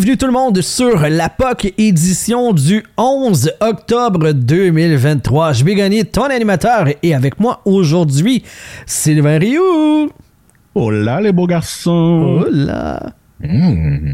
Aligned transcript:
Bienvenue 0.00 0.16
tout 0.16 0.26
le 0.26 0.32
monde 0.32 0.62
sur 0.62 0.98
la 1.10 1.28
POC 1.28 1.74
édition 1.76 2.54
du 2.54 2.82
11 2.96 3.52
octobre 3.60 4.32
2023. 4.32 5.52
Je 5.52 5.62
vais 5.62 5.74
gagner 5.74 6.06
ton 6.06 6.22
animateur 6.24 6.86
et 7.02 7.14
avec 7.14 7.38
moi 7.38 7.60
aujourd'hui, 7.66 8.42
Sylvain 8.86 9.38
Rioux. 9.38 10.08
Oh 10.74 10.90
là 10.90 11.20
les 11.20 11.32
beaux 11.32 11.46
garçons. 11.46 12.40
Oh 12.40 12.46
là. 12.50 13.10
Mmh. 13.40 14.12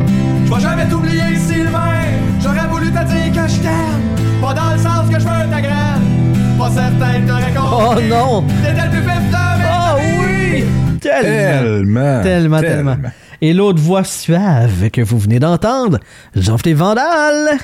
Je 0.00 0.52
vais 0.54 0.60
jamais 0.60 0.86
t'oublier 0.90 1.36
Sylvain, 1.36 2.02
j'aurais 2.42 2.66
voulu 2.68 2.88
te 2.88 3.02
dire 3.06 3.32
que 3.32 3.48
je 3.50 3.60
t'aime, 3.60 4.42
pas 4.42 4.52
dans 4.52 4.72
le 4.74 4.78
sens 4.78 5.08
que 5.08 5.14
je 5.18 5.24
veux 5.24 5.50
ta 5.50 5.60
graine, 5.62 6.58
pas 6.58 6.70
certain 6.70 7.20
de 7.20 7.26
te 7.26 7.32
réconcilier. 7.32 8.12
Oh 8.12 8.14
non. 8.14 8.44
T'étais 8.62 8.84
le 8.84 8.90
plus 8.90 9.00
vif 9.00 9.08
de 9.08 9.58
mes 9.58 9.68
Oh 9.70 9.96
amis. 9.96 10.60
oui. 10.60 10.64
Tellement. 11.00 12.22
Tellement, 12.22 12.60
tellement. 12.60 12.96
Et 13.40 13.52
l'autre 13.52 13.80
voix 13.80 14.02
suave 14.04 14.90
que 14.90 15.00
vous 15.00 15.18
venez 15.18 15.38
d'entendre, 15.38 15.98
Jean-Philippe 16.34 16.78
Vandal. 16.78 17.58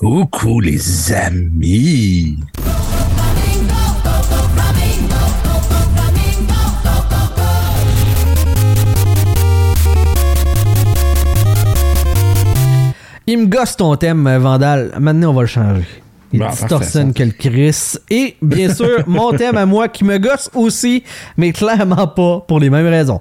Coucou 0.00 0.58
les 0.58 1.12
amis. 1.12 2.38
Il 13.26 13.38
me 13.38 13.46
gosse 13.46 13.76
ton 13.76 13.94
thème, 13.96 14.28
Vandal. 14.38 14.92
Maintenant, 14.98 15.30
on 15.30 15.34
va 15.34 15.42
le 15.42 15.46
changer. 15.46 15.86
Il 16.32 16.40
Bon, 16.40 16.48
distorsionne 16.48 17.12
que 17.12 17.22
le 17.22 17.30
Chris. 17.30 17.96
Et 18.10 18.36
bien 18.42 18.74
sûr, 18.74 19.04
mon 19.06 19.32
thème 19.32 19.56
à 19.56 19.66
moi 19.66 19.88
qui 19.88 20.02
me 20.04 20.18
gosse 20.18 20.50
aussi, 20.54 21.04
mais 21.36 21.52
clairement 21.52 22.08
pas 22.08 22.40
pour 22.48 22.58
les 22.58 22.70
mêmes 22.70 22.86
raisons. 22.86 23.20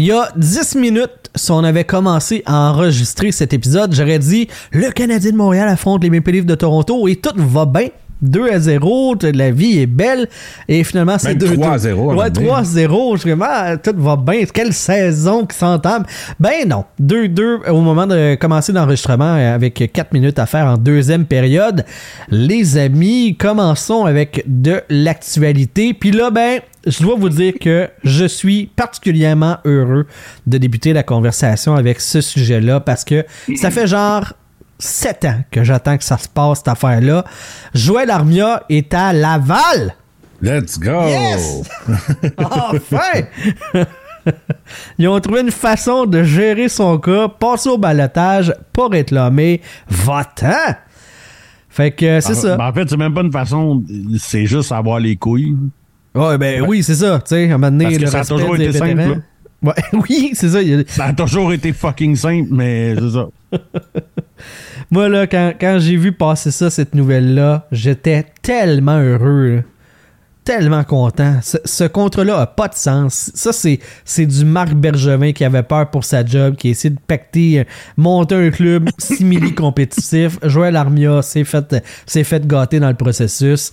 Il 0.00 0.04
y 0.06 0.12
a 0.12 0.28
10 0.36 0.76
minutes, 0.76 1.28
si 1.34 1.50
on 1.50 1.64
avait 1.64 1.82
commencé 1.82 2.44
à 2.46 2.70
enregistrer 2.70 3.32
cet 3.32 3.52
épisode, 3.52 3.92
j'aurais 3.92 4.20
dit 4.20 4.46
le 4.70 4.92
Canadien 4.92 5.32
de 5.32 5.36
Montréal 5.36 5.68
affronte 5.68 6.04
les 6.04 6.08
Maple 6.10 6.30
Leafs 6.30 6.46
de 6.46 6.54
Toronto 6.54 7.08
et 7.08 7.16
tout 7.16 7.32
va 7.36 7.66
bien. 7.66 7.88
2 8.22 8.48
à 8.48 8.60
0, 8.60 9.16
t- 9.16 9.32
la 9.32 9.50
vie 9.50 9.80
est 9.80 9.86
belle. 9.86 10.28
Et 10.68 10.84
finalement, 10.84 11.18
c'est 11.18 11.30
Même 11.30 11.38
2 11.38 11.52
3 11.56 11.70
à 11.72 11.78
0, 11.78 12.10
à 12.10 12.14
Ouais, 12.14 12.26
un 12.26 12.30
moment 12.30 12.46
3 12.46 12.58
à 12.58 12.64
0. 12.64 13.16
Je 13.16 13.20
suis 13.22 13.30
vraiment, 13.32 13.76
tout 13.76 13.92
va 13.96 14.14
bien. 14.16 14.44
Quelle 14.54 14.72
saison 14.72 15.44
qui 15.46 15.56
s'entame. 15.56 16.04
Ben 16.38 16.68
non. 16.68 16.84
2-2 17.02 17.68
au 17.70 17.80
moment 17.80 18.06
de 18.06 18.36
commencer 18.36 18.72
l'enregistrement 18.72 19.34
avec 19.34 19.90
4 19.92 20.12
minutes 20.12 20.38
à 20.38 20.46
faire 20.46 20.66
en 20.66 20.76
deuxième 20.76 21.26
période. 21.26 21.84
Les 22.28 22.76
amis, 22.78 23.36
commençons 23.36 24.04
avec 24.04 24.44
de 24.46 24.80
l'actualité. 24.90 25.92
Puis 25.94 26.10
là, 26.12 26.30
ben, 26.30 26.58
je 26.88 27.02
dois 27.02 27.16
vous 27.16 27.28
dire 27.28 27.54
que 27.60 27.88
je 28.04 28.24
suis 28.24 28.66
particulièrement 28.74 29.58
heureux 29.64 30.06
de 30.46 30.58
débuter 30.58 30.92
la 30.92 31.02
conversation 31.02 31.74
avec 31.74 32.00
ce 32.00 32.20
sujet-là 32.20 32.80
parce 32.80 33.04
que 33.04 33.24
ça 33.56 33.70
fait 33.70 33.86
genre 33.86 34.32
7 34.78 35.24
ans 35.24 35.40
que 35.50 35.64
j'attends 35.64 35.98
que 35.98 36.04
ça 36.04 36.18
se 36.18 36.28
passe, 36.28 36.58
cette 36.58 36.68
affaire-là. 36.68 37.24
Joël 37.74 38.10
Armia 38.10 38.62
est 38.68 38.92
à 38.94 39.12
Laval. 39.12 39.94
Let's 40.40 40.78
go. 40.78 41.06
Yes! 41.08 41.62
enfin! 42.38 43.22
Ils 44.98 45.08
ont 45.08 45.18
trouvé 45.20 45.40
une 45.40 45.50
façon 45.50 46.04
de 46.06 46.22
gérer 46.22 46.68
son 46.68 46.98
cas, 46.98 47.28
passer 47.28 47.68
au 47.70 47.78
balotage, 47.78 48.54
pas 48.72 48.88
réclamer, 48.88 49.60
votant. 49.88 50.74
Fait 51.70 51.90
que 51.92 52.20
c'est 52.20 52.32
En- 52.32 52.40
ça. 52.42 52.56
ben, 52.56 52.66
en 52.68 52.72
fait, 52.72 52.88
c'est 52.90 52.96
même 52.96 53.14
pas 53.14 53.22
une 53.22 53.32
façon, 53.32 53.82
c'est 54.18 54.46
juste 54.46 54.70
avoir 54.72 55.00
les 55.00 55.16
couilles. 55.16 55.56
Ouais, 56.14 56.38
ben 56.38 56.64
oui, 56.66 56.82
c'est 56.82 56.94
ça. 56.96 57.18
Tu 57.20 57.28
sais, 57.34 57.42
à 57.50 57.54
un 57.54 57.58
moment 57.58 57.70
donné, 57.70 57.84
Parce 57.84 57.96
que 57.96 58.02
le 58.02 58.06
ça 58.10 58.20
a 58.20 58.24
toujours 58.24 58.56
été 58.56 58.72
simple. 58.72 59.20
Ouais, 59.62 59.72
oui, 60.08 60.30
c'est 60.34 60.48
ça. 60.48 60.58
a- 60.58 60.84
Ça 60.88 61.04
a 61.06 61.12
toujours 61.12 61.52
été 61.52 61.72
fucking 61.72 62.16
simple, 62.16 62.48
mais 62.52 62.94
c'est 62.96 63.10
ça. 63.10 63.28
Moi, 64.90 65.08
là, 65.08 65.26
quand, 65.26 65.52
quand 65.60 65.78
j'ai 65.80 65.96
vu 65.96 66.12
passer 66.12 66.50
ça, 66.50 66.70
cette 66.70 66.94
nouvelle-là, 66.94 67.66
j'étais 67.72 68.24
tellement 68.42 68.98
heureux. 68.98 69.56
là. 69.56 69.62
Tellement 70.44 70.82
content. 70.82 71.40
Ce, 71.42 71.58
ce 71.64 71.84
contrat-là 71.84 72.40
a 72.40 72.46
pas 72.46 72.68
de 72.68 72.74
sens. 72.74 73.30
Ça, 73.34 73.52
c'est, 73.52 73.80
c'est 74.06 74.24
du 74.24 74.46
Marc 74.46 74.72
Bergevin 74.72 75.32
qui 75.32 75.44
avait 75.44 75.62
peur 75.62 75.90
pour 75.90 76.04
sa 76.04 76.24
job, 76.24 76.56
qui 76.56 76.68
a 76.68 76.70
essayé 76.70 76.88
de 76.94 77.00
pacter, 77.06 77.60
euh, 77.60 77.64
monter 77.98 78.34
un 78.34 78.50
club 78.50 78.88
simili-compétitif. 78.98 80.38
Joël 80.44 80.76
Armia 80.76 81.20
s'est 81.20 81.44
fait, 81.44 81.76
s'est 82.06 82.24
fait 82.24 82.46
gâter 82.46 82.80
dans 82.80 82.88
le 82.88 82.94
processus. 82.94 83.72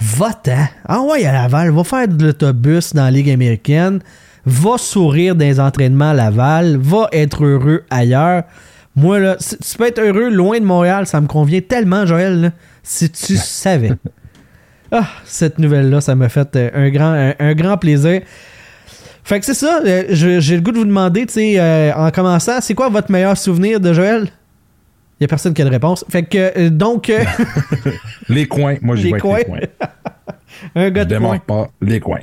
Va-t'en. 0.00 0.66
Ah 0.86 1.00
ouais, 1.00 1.24
à 1.24 1.32
Laval. 1.32 1.70
Va 1.70 1.84
faire 1.84 2.08
de 2.08 2.26
l'autobus 2.26 2.94
dans 2.94 3.04
la 3.04 3.10
Ligue 3.10 3.30
américaine. 3.30 4.00
Va 4.44 4.78
sourire 4.78 5.34
dans 5.34 5.44
les 5.44 5.58
entraînements 5.60 6.10
à 6.10 6.14
Laval. 6.14 6.76
Va 6.76 7.08
être 7.12 7.44
heureux 7.44 7.84
ailleurs. 7.90 8.44
Moi, 8.94 9.18
là, 9.18 9.36
si 9.38 9.56
tu 9.58 9.76
peux 9.76 9.86
être 9.86 10.00
heureux 10.00 10.30
loin 10.30 10.58
de 10.58 10.64
Montréal, 10.64 11.06
ça 11.06 11.20
me 11.20 11.26
convient 11.26 11.60
tellement, 11.60 12.06
Joël, 12.06 12.40
là, 12.40 12.50
si 12.82 13.10
tu 13.10 13.36
savais. 13.36 13.92
Ah, 14.92 15.08
cette 15.24 15.58
nouvelle-là, 15.58 16.00
ça 16.00 16.14
m'a 16.14 16.28
fait 16.28 16.54
euh, 16.54 16.70
un, 16.72 16.90
grand, 16.90 17.12
un, 17.12 17.34
un 17.40 17.54
grand 17.54 17.76
plaisir. 17.76 18.22
Fait 19.24 19.40
que 19.40 19.44
c'est 19.44 19.54
ça, 19.54 19.80
euh, 19.84 20.04
j'ai 20.10 20.54
le 20.54 20.60
goût 20.60 20.70
de 20.70 20.78
vous 20.78 20.84
demander, 20.84 21.26
tu 21.26 21.32
sais, 21.32 21.54
euh, 21.58 21.92
en 21.92 22.12
commençant, 22.12 22.60
c'est 22.60 22.74
quoi 22.74 22.88
votre 22.88 23.10
meilleur 23.10 23.36
souvenir 23.36 23.80
de 23.80 23.92
Joël? 23.92 24.28
Il 25.18 25.22
y 25.22 25.24
a 25.24 25.28
personne 25.28 25.54
qui 25.54 25.62
a 25.62 25.64
de 25.64 25.70
réponse. 25.70 26.04
Fait 26.10 26.22
que, 26.24 26.58
euh, 26.58 26.70
donc, 26.70 27.08
euh, 27.10 27.24
Les 28.28 28.46
coins. 28.46 28.76
Moi, 28.82 28.96
j'y 28.96 29.04
Les 29.04 29.12
vais 29.14 29.18
coins. 29.20 29.34
avec 29.36 29.46
les 29.48 29.52
coins. 29.52 29.60
un 30.74 30.84
Je 30.84 30.88
gars 30.90 31.04
de 31.04 31.16
coin. 31.16 31.20
démarre 31.20 31.40
pas 31.42 31.68
les 31.80 32.00
coins. 32.00 32.20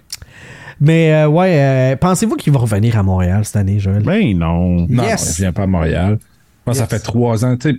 Mais, 0.79 1.13
euh, 1.13 1.27
ouais, 1.27 1.59
euh, 1.59 1.95
pensez-vous 1.95 2.35
qu'il 2.35 2.51
va 2.53 2.59
revenir 2.59 2.97
à 2.97 3.03
Montréal 3.03 3.45
cette 3.45 3.55
année, 3.55 3.79
Joël? 3.79 4.03
Ben 4.03 4.37
non. 4.37 4.85
Non, 4.89 5.03
Yes. 5.03 5.37
il 5.37 5.41
vient 5.43 5.53
pas 5.53 5.63
à 5.63 5.67
Montréal. 5.67 6.19
Moi, 6.65 6.73
ça 6.75 6.81
Yes. 6.81 6.89
fait 6.89 6.99
trois 6.99 7.45
ans. 7.45 7.55
Tu 7.57 7.71
sais, 7.71 7.77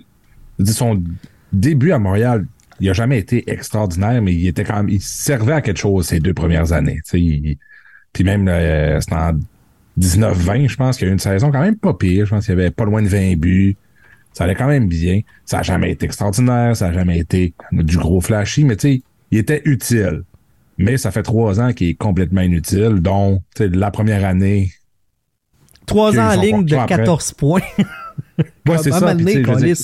je 0.59 0.63
dis, 0.65 0.73
son 0.73 1.01
début 1.53 1.91
à 1.91 1.99
Montréal, 1.99 2.45
il 2.81 2.89
a 2.89 2.93
jamais 2.93 3.17
été 3.19 3.49
extraordinaire, 3.49 4.21
mais 4.21 4.33
il 4.33 4.47
était 4.47 4.63
quand 4.63 4.75
même, 4.77 4.89
il 4.89 5.01
servait 5.01 5.53
à 5.53 5.61
quelque 5.61 5.77
chose 5.79 6.07
ces 6.07 6.19
deux 6.19 6.33
premières 6.33 6.73
années. 6.73 6.99
Tu 7.05 7.09
sais, 7.11 7.21
il- 7.21 7.57
puis 8.11 8.23
même, 8.23 8.47
euh, 8.49 8.99
c'était 9.01 9.15
en 9.15 9.31
19-20, 9.97 10.67
je 10.67 10.75
pense 10.75 10.97
qu'il 10.97 11.05
y 11.05 11.07
a 11.07 11.11
eu 11.11 11.13
une 11.13 11.19
saison 11.19 11.51
quand 11.51 11.61
même 11.61 11.77
pas 11.77 11.93
pire. 11.93 12.25
Je 12.25 12.31
pense 12.31 12.45
qu'il 12.45 12.55
y 12.55 12.59
avait 12.59 12.71
pas 12.71 12.85
loin 12.85 13.01
de 13.01 13.07
20 13.07 13.35
buts. 13.37 13.77
Ça 14.35 14.43
allait 14.43 14.53
quand 14.53 14.67
même 14.67 14.87
bien. 14.87 15.21
Ça 15.45 15.59
a 15.59 15.63
jamais 15.63 15.91
été 15.91 16.05
extraordinaire, 16.05 16.75
ça 16.75 16.87
a 16.87 16.93
jamais 16.93 17.17
été 17.17 17.53
du 17.71 17.97
gros 17.97 18.19
flashy, 18.19 18.65
mais 18.65 18.75
tu 18.75 18.87
sais, 18.95 19.01
il 19.31 19.37
était 19.39 19.61
utile. 19.65 20.23
Mais 20.77 20.97
ça 20.97 21.09
fait 21.09 21.23
trois 21.23 21.61
ans 21.61 21.71
qu'il 21.71 21.87
est 21.87 21.93
complètement 21.93 22.41
inutile, 22.41 22.99
dont 22.99 23.41
tu 23.55 23.63
sais, 23.63 23.69
la 23.69 23.91
première 23.91 24.25
année, 24.25 24.71
Trois 25.85 26.17
ans 26.19 26.35
en 26.35 26.41
ligne 26.41 26.65
de 26.65 26.75
pas 26.75 26.83
après. 26.83 26.97
14 26.97 27.33
points. 27.33 27.61
Ouais, 28.67 28.77
c'est 28.77 28.91
ça. 28.91 29.13
dire, 29.13 29.75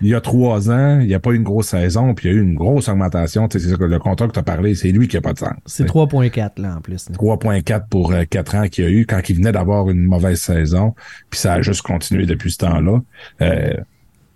il 0.00 0.08
y 0.08 0.14
a 0.14 0.20
trois 0.20 0.70
ans, 0.70 1.00
il 1.00 1.06
n'y 1.06 1.14
a 1.14 1.20
pas 1.20 1.30
eu 1.30 1.36
une 1.36 1.42
grosse 1.42 1.68
saison, 1.68 2.14
puis 2.14 2.28
il 2.28 2.32
y 2.32 2.34
a 2.34 2.38
eu 2.38 2.42
une 2.42 2.54
grosse 2.54 2.88
augmentation. 2.88 3.46
Tu 3.46 3.58
sais, 3.58 3.64
c'est 3.64 3.70
ça 3.72 3.76
que 3.76 3.84
le 3.84 3.98
contrat 3.98 4.26
que 4.26 4.32
tu 4.32 4.38
as 4.38 4.42
parlé, 4.42 4.74
c'est 4.74 4.90
lui 4.90 5.06
qui 5.06 5.16
a 5.16 5.20
pas 5.20 5.32
de 5.32 5.38
sens. 5.38 5.52
C'est 5.66 5.84
Tu 5.84 5.92
sais. 5.92 5.98
3.4, 5.98 6.60
là, 6.60 6.76
en 6.76 6.80
plus. 6.80 7.08
là. 7.10 7.16
3.4 7.16 7.88
pour 7.88 8.12
euh, 8.12 8.24
quatre 8.28 8.54
ans 8.56 8.66
qu'il 8.68 8.84
y 8.84 8.86
a 8.86 8.90
eu 8.90 9.06
quand 9.06 9.20
il 9.28 9.36
venait 9.36 9.52
d'avoir 9.52 9.90
une 9.90 10.02
mauvaise 10.02 10.40
saison, 10.40 10.94
puis 11.30 11.38
ça 11.38 11.54
a 11.54 11.62
juste 11.62 11.82
continué 11.82 12.26
depuis 12.26 12.50
ce 12.50 12.58
temps-là. 12.58 13.00
Euh, 13.42 13.74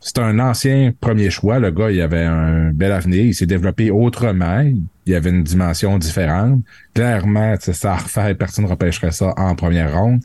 c'est 0.00 0.18
un 0.18 0.38
ancien 0.38 0.92
premier 1.00 1.30
choix. 1.30 1.58
Le 1.58 1.70
gars, 1.70 1.90
il 1.90 2.00
avait 2.00 2.24
un 2.24 2.70
bel 2.70 2.92
avenir. 2.92 3.24
Il 3.24 3.34
s'est 3.34 3.46
développé 3.46 3.90
autrement. 3.90 4.64
Il 5.06 5.14
avait 5.14 5.30
une 5.30 5.42
dimension 5.42 5.98
différente. 5.98 6.60
Clairement, 6.94 7.54
ça 7.60 7.92
à 7.92 7.96
refaire, 7.96 8.36
personne 8.36 8.64
ne 8.64 8.70
repêcherait 8.70 9.12
ça 9.12 9.34
en 9.36 9.54
première 9.54 9.96
ronde. 9.96 10.20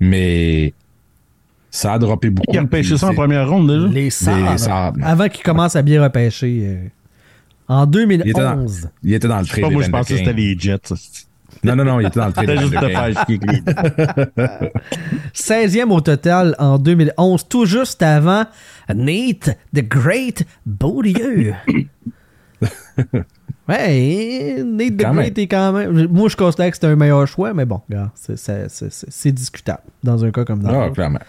Mais 0.00 0.74
ça 1.70 1.94
a 1.94 1.98
droppé 1.98 2.30
beaucoup. 2.30 2.52
Qui 2.52 2.58
a 2.58 2.62
repêché 2.62 2.96
ça 2.96 3.08
en 3.08 3.14
première 3.14 3.48
ronde 3.48 3.68
déjà? 3.70 3.86
Les 3.88 4.10
sabres. 4.10 4.98
Avant 5.02 5.28
qu'il 5.28 5.42
commence 5.42 5.76
à 5.76 5.82
bien 5.82 6.02
repêcher. 6.02 6.62
euh, 6.64 6.88
en 7.68 7.90
Il 7.90 8.12
était, 8.12 8.32
dans, 8.32 8.54
2011. 8.54 8.88
il 9.02 9.14
était 9.14 9.28
dans 9.28 9.40
le 9.40 9.46
trade. 9.46 9.72
Moi, 9.72 9.82
je 9.82 9.90
pensais 9.90 10.14
que 10.14 10.18
c'était 10.20 10.32
les 10.32 10.56
Jets. 10.58 10.78
Non, 11.64 11.74
non, 11.76 11.84
non, 11.84 12.00
il 12.00 12.06
était 12.06 12.20
dans 12.20 12.26
le 12.26 12.32
C'était 12.38 12.54
trade 12.92 13.14
juste 13.16 13.28
lui. 13.28 13.62
16e 15.34 15.90
au 15.90 16.00
total 16.00 16.54
en 16.58 16.78
2011, 16.78 17.48
tout 17.48 17.66
juste 17.66 18.02
avant 18.02 18.44
Nate 18.94 19.56
the 19.74 19.82
Great 19.88 20.44
Beaulieu. 20.64 21.54
ouais, 23.68 24.62
Nate 24.64 24.96
the 24.96 25.02
Quand 25.02 25.14
Great 25.14 25.38
est 25.38 25.46
quand 25.46 25.72
même. 25.72 26.06
Moi, 26.08 26.28
je 26.28 26.36
considère 26.36 26.70
que 26.70 26.76
c'était 26.76 26.86
un 26.86 26.96
meilleur 26.96 27.26
choix, 27.26 27.52
mais 27.54 27.64
bon, 27.64 27.80
regarde, 27.88 28.10
c'est- 28.14 28.36
c'est 28.36 28.68
c'est- 28.68 28.90
c'est- 28.92 29.06
c'est 29.10 29.32
discutable 29.32 29.82
dans 30.02 30.24
un 30.24 30.30
cas 30.30 30.44
comme 30.44 30.62
dans 30.62 30.70
Ah, 30.70 30.84
l'autre. 30.84 30.94
clairement. 30.94 31.20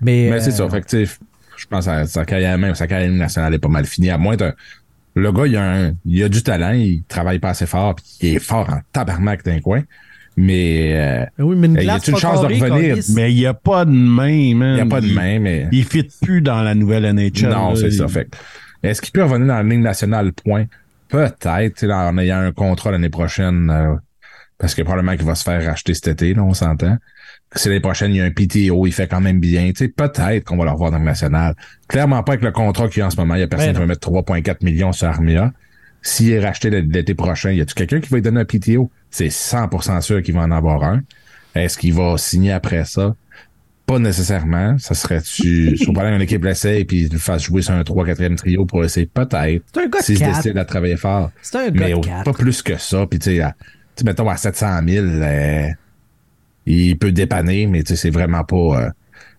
Mais, 0.00 0.28
Mais 0.30 0.40
c'est 0.40 0.50
euh, 0.50 0.66
ça. 0.66 0.68
Fait 0.68 0.80
que, 0.82 0.88
tu 0.88 1.06
sais, 1.06 1.16
je 1.56 1.66
pense 1.66 1.86
que 1.86 2.04
sa 2.06 2.24
carrière, 2.24 2.58
même 2.58 2.74
sa 2.74 2.86
carrière 2.86 3.10
nationale 3.10 3.54
est 3.54 3.58
pas 3.58 3.68
mal 3.68 3.84
finie. 3.86 4.10
À 4.10 4.18
moins 4.18 4.36
de. 4.36 4.52
Le 5.16 5.32
gars, 5.32 5.46
il 5.46 5.56
a, 5.56 5.72
un, 5.86 5.92
il 6.04 6.22
a 6.22 6.28
du 6.28 6.42
talent, 6.42 6.72
il 6.72 7.02
travaille 7.08 7.38
pas 7.38 7.48
assez 7.50 7.66
fort, 7.66 7.94
puis 7.96 8.04
il 8.20 8.36
est 8.36 8.38
fort 8.38 8.68
en 8.70 8.80
tabarnak 8.92 9.44
d'un 9.44 9.60
coin. 9.60 9.82
Mais 10.36 10.92
euh, 10.94 11.24
Oui, 11.42 11.56
mais 11.56 11.66
une 11.68 11.74
glace 11.74 12.02
a-t-il 12.02 12.12
une 12.14 12.20
chance 12.20 12.42
de 12.42 12.46
revenir? 12.46 12.98
Mais 13.14 13.32
il 13.32 13.36
n'y 13.36 13.46
a 13.46 13.54
pas 13.54 13.86
de 13.86 13.90
main, 13.90 14.54
man. 14.54 14.72
il 14.72 14.74
n'y 14.74 14.80
a 14.82 14.86
pas 14.86 15.00
de 15.00 15.10
main, 15.12 15.38
mais. 15.40 15.66
Il 15.72 15.84
fit 15.84 16.06
plus 16.20 16.42
dans 16.42 16.60
la 16.62 16.74
nouvelle 16.74 17.04
NHL. 17.14 17.48
Non, 17.48 17.74
c'est 17.74 17.90
ça. 17.90 18.04
Il- 18.04 18.10
Fait 18.10 18.26
que, 18.26 18.36
est-ce 18.82 19.00
qu'il 19.00 19.12
peut 19.12 19.22
revenir 19.24 19.46
dans 19.46 19.54
la 19.54 19.62
ligne 19.62 19.80
nationale, 19.80 20.32
point? 20.34 20.66
Peut-être, 21.08 21.74
tu 21.76 21.86
sais, 21.86 21.92
en 21.92 22.18
ayant 22.18 22.38
un 22.40 22.52
contrat 22.52 22.90
l'année 22.90 23.08
prochaine, 23.08 23.70
euh, 23.70 23.94
parce 24.58 24.74
que 24.74 24.82
probablement 24.82 25.16
qu'il 25.16 25.24
va 25.24 25.34
se 25.34 25.44
faire 25.44 25.64
racheter 25.64 25.94
cet 25.94 26.08
été, 26.08 26.34
là, 26.34 26.42
on 26.42 26.52
s'entend. 26.52 26.98
Si 27.54 27.68
l'année 27.68 27.80
prochaine, 27.80 28.12
il 28.12 28.18
y 28.18 28.20
a 28.20 28.24
un 28.24 28.30
PTO, 28.30 28.86
il 28.86 28.92
fait 28.92 29.06
quand 29.06 29.20
même 29.20 29.38
bien. 29.40 29.68
Tu 29.68 29.84
sais, 29.84 29.88
peut-être 29.88 30.44
qu'on 30.44 30.56
va 30.56 30.64
le 30.64 30.72
revoir 30.72 30.90
dans 30.90 30.98
le 30.98 31.04
national. 31.04 31.54
Clairement 31.88 32.22
pas 32.22 32.32
avec 32.32 32.44
le 32.44 32.50
contrat 32.50 32.88
qu'il 32.88 33.00
y 33.00 33.02
a 33.02 33.06
en 33.06 33.10
ce 33.10 33.16
moment. 33.16 33.34
Il 33.34 33.40
y 33.40 33.44
a 33.44 33.46
personne 33.48 33.72
qui 33.72 33.78
va 33.78 33.86
mettre 33.86 34.10
3,4 34.10 34.64
millions 34.64 34.92
sur 34.92 35.08
Armia. 35.08 35.52
S'il 36.02 36.32
est 36.32 36.40
racheté 36.44 36.70
l'été 36.70 37.14
prochain, 37.14 37.52
y 37.52 37.60
a-tu 37.60 37.74
quelqu'un 37.74 38.00
qui 38.00 38.08
va 38.10 38.16
lui 38.16 38.22
donner 38.22 38.40
un 38.40 38.44
PTO? 38.44 38.90
C'est 39.10 39.28
100% 39.28 40.00
sûr 40.02 40.22
qu'il 40.22 40.34
va 40.34 40.42
en 40.42 40.50
avoir 40.50 40.82
un. 40.84 41.02
Est-ce 41.54 41.78
qu'il 41.78 41.94
va 41.94 42.18
signer 42.18 42.52
après 42.52 42.84
ça? 42.84 43.14
Pas 43.86 43.98
nécessairement. 43.98 44.76
Ça 44.78 44.94
serait-tu, 44.94 45.76
sur 45.78 45.98
une 45.98 46.20
équipe 46.20 46.44
l'essaie 46.44 46.80
et 46.80 46.84
puis 46.84 47.08
le 47.08 47.18
fasse 47.18 47.44
jouer 47.44 47.62
sur 47.62 47.74
un 47.74 47.82
3-4e 47.82 48.36
trio 48.36 48.66
pour 48.66 48.84
essayer? 48.84 49.06
Peut-être. 49.06 49.64
C'est 49.72 49.80
un 49.80 49.88
gars 49.88 50.00
de 50.00 50.04
se 50.04 50.12
quatre. 50.12 50.36
décide 50.36 50.58
à 50.58 50.64
travailler 50.64 50.96
fort. 50.96 51.30
C'est 51.42 51.56
un 51.56 51.70
gars 51.70 51.86
Mais 51.86 51.92
de 51.92 52.24
pas 52.24 52.32
plus 52.32 52.62
que 52.62 52.76
ça. 52.76 53.06
Puis 53.06 53.18
tu 53.18 53.36
sais, 53.36 53.42
mettons 54.04 54.28
à 54.28 54.36
700 54.36 54.80
000, 54.86 55.06
euh, 55.06 55.68
il 56.66 56.98
peut 56.98 57.12
dépanner, 57.12 57.66
mais 57.66 57.82
c'est 57.84 58.10
vraiment 58.10 58.44
pas... 58.44 58.56
euh, 58.56 58.90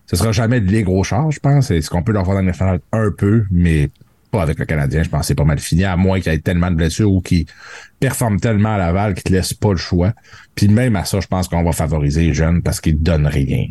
ce 0.06 0.16
sera 0.16 0.32
jamais 0.32 0.60
les 0.60 0.82
gros 0.82 1.04
charges, 1.04 1.34
je 1.34 1.40
pense. 1.40 1.70
Est-ce 1.70 1.90
qu'on 1.90 2.02
peut 2.02 2.12
leur 2.12 2.24
faire 2.24 2.34
dans 2.34 2.40
le 2.40 2.46
national 2.46 2.80
un 2.92 3.10
peu, 3.10 3.44
mais 3.50 3.90
pas 4.30 4.42
avec 4.42 4.58
le 4.58 4.64
Canadien. 4.64 5.02
Je 5.02 5.08
pense 5.08 5.26
c'est 5.26 5.34
pas 5.34 5.44
mal 5.44 5.58
fini, 5.58 5.84
à 5.84 5.96
moins 5.96 6.20
qu'il 6.20 6.32
ait 6.32 6.38
tellement 6.38 6.70
de 6.70 6.76
blessures 6.76 7.10
ou 7.10 7.20
qu'il 7.20 7.46
performe 8.00 8.38
tellement 8.38 8.74
à 8.74 8.78
Laval 8.78 9.14
qu'il 9.14 9.24
te 9.24 9.32
laisse 9.32 9.54
pas 9.54 9.70
le 9.70 9.76
choix. 9.76 10.12
Puis 10.54 10.68
même 10.68 10.96
à 10.96 11.04
ça, 11.04 11.20
je 11.20 11.26
pense 11.26 11.48
qu'on 11.48 11.62
va 11.62 11.72
favoriser 11.72 12.26
les 12.26 12.34
jeunes 12.34 12.62
parce 12.62 12.80
qu'ils 12.80 13.02
donnent 13.02 13.26
rien. 13.26 13.66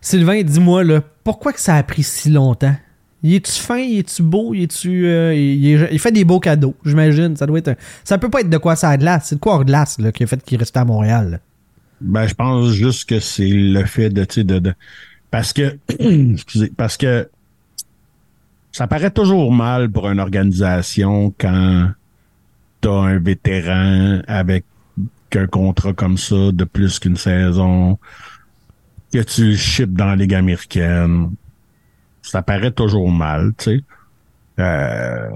Sylvain, 0.00 0.42
dis-moi, 0.42 0.84
là, 0.84 1.02
pourquoi 1.24 1.52
que 1.52 1.60
ça 1.60 1.74
a 1.76 1.82
pris 1.82 2.02
si 2.02 2.30
longtemps? 2.30 2.74
Il 3.22 3.34
est-tu 3.34 3.52
fin? 3.52 3.78
Il 3.78 3.98
est-tu 3.98 4.22
beau? 4.22 4.54
Il 4.54 4.62
est-tu. 4.62 5.06
il, 5.06 5.98
fait 5.98 6.12
des 6.12 6.24
beaux 6.24 6.40
cadeaux, 6.40 6.74
j'imagine. 6.84 7.36
Ça 7.36 7.46
doit 7.46 7.58
être 7.58 7.76
Ça 8.02 8.16
peut 8.16 8.30
pas 8.30 8.40
être 8.40 8.48
de 8.48 8.56
quoi 8.56 8.76
ça 8.76 8.90
a 8.90 8.96
de 8.96 9.02
glace. 9.02 9.26
C'est 9.26 9.34
de 9.34 9.40
quoi 9.40 9.56
hors 9.56 9.64
glace 9.64 9.98
là, 9.98 10.10
qui 10.10 10.24
a 10.24 10.26
fait 10.26 10.42
qu'il 10.42 10.58
restait 10.58 10.78
à 10.78 10.86
Montréal. 10.86 11.40
Ben, 12.00 12.26
je 12.26 12.34
pense 12.34 12.70
juste 12.72 13.08
que 13.08 13.20
c'est 13.20 13.48
le 13.48 13.84
fait 13.84 14.10
de, 14.10 14.24
tu 14.24 14.34
sais, 14.36 14.44
de, 14.44 14.58
de- 14.58 14.74
parce 15.30 15.52
que, 15.52 15.78
excusez, 16.34 16.72
parce 16.76 16.96
que 16.96 17.28
ça 18.72 18.86
paraît 18.86 19.10
toujours 19.10 19.52
mal 19.52 19.90
pour 19.90 20.08
une 20.08 20.20
organisation 20.20 21.34
quand 21.38 21.90
t'as 22.80 22.90
un 22.90 23.18
vétéran 23.18 24.20
avec 24.26 24.64
un 25.34 25.46
contrat 25.46 25.92
comme 25.92 26.18
ça 26.18 26.52
de 26.52 26.64
plus 26.64 26.98
qu'une 26.98 27.16
saison, 27.16 27.98
que 29.12 29.18
tu 29.22 29.56
le 29.82 29.86
dans 29.86 30.06
la 30.06 30.16
Ligue 30.16 30.34
américaine. 30.34 31.30
Ça 32.22 32.42
paraît 32.42 32.70
toujours 32.70 33.10
mal, 33.10 33.52
tu 33.58 33.64
sais. 33.64 33.84
Euh, 34.58 35.28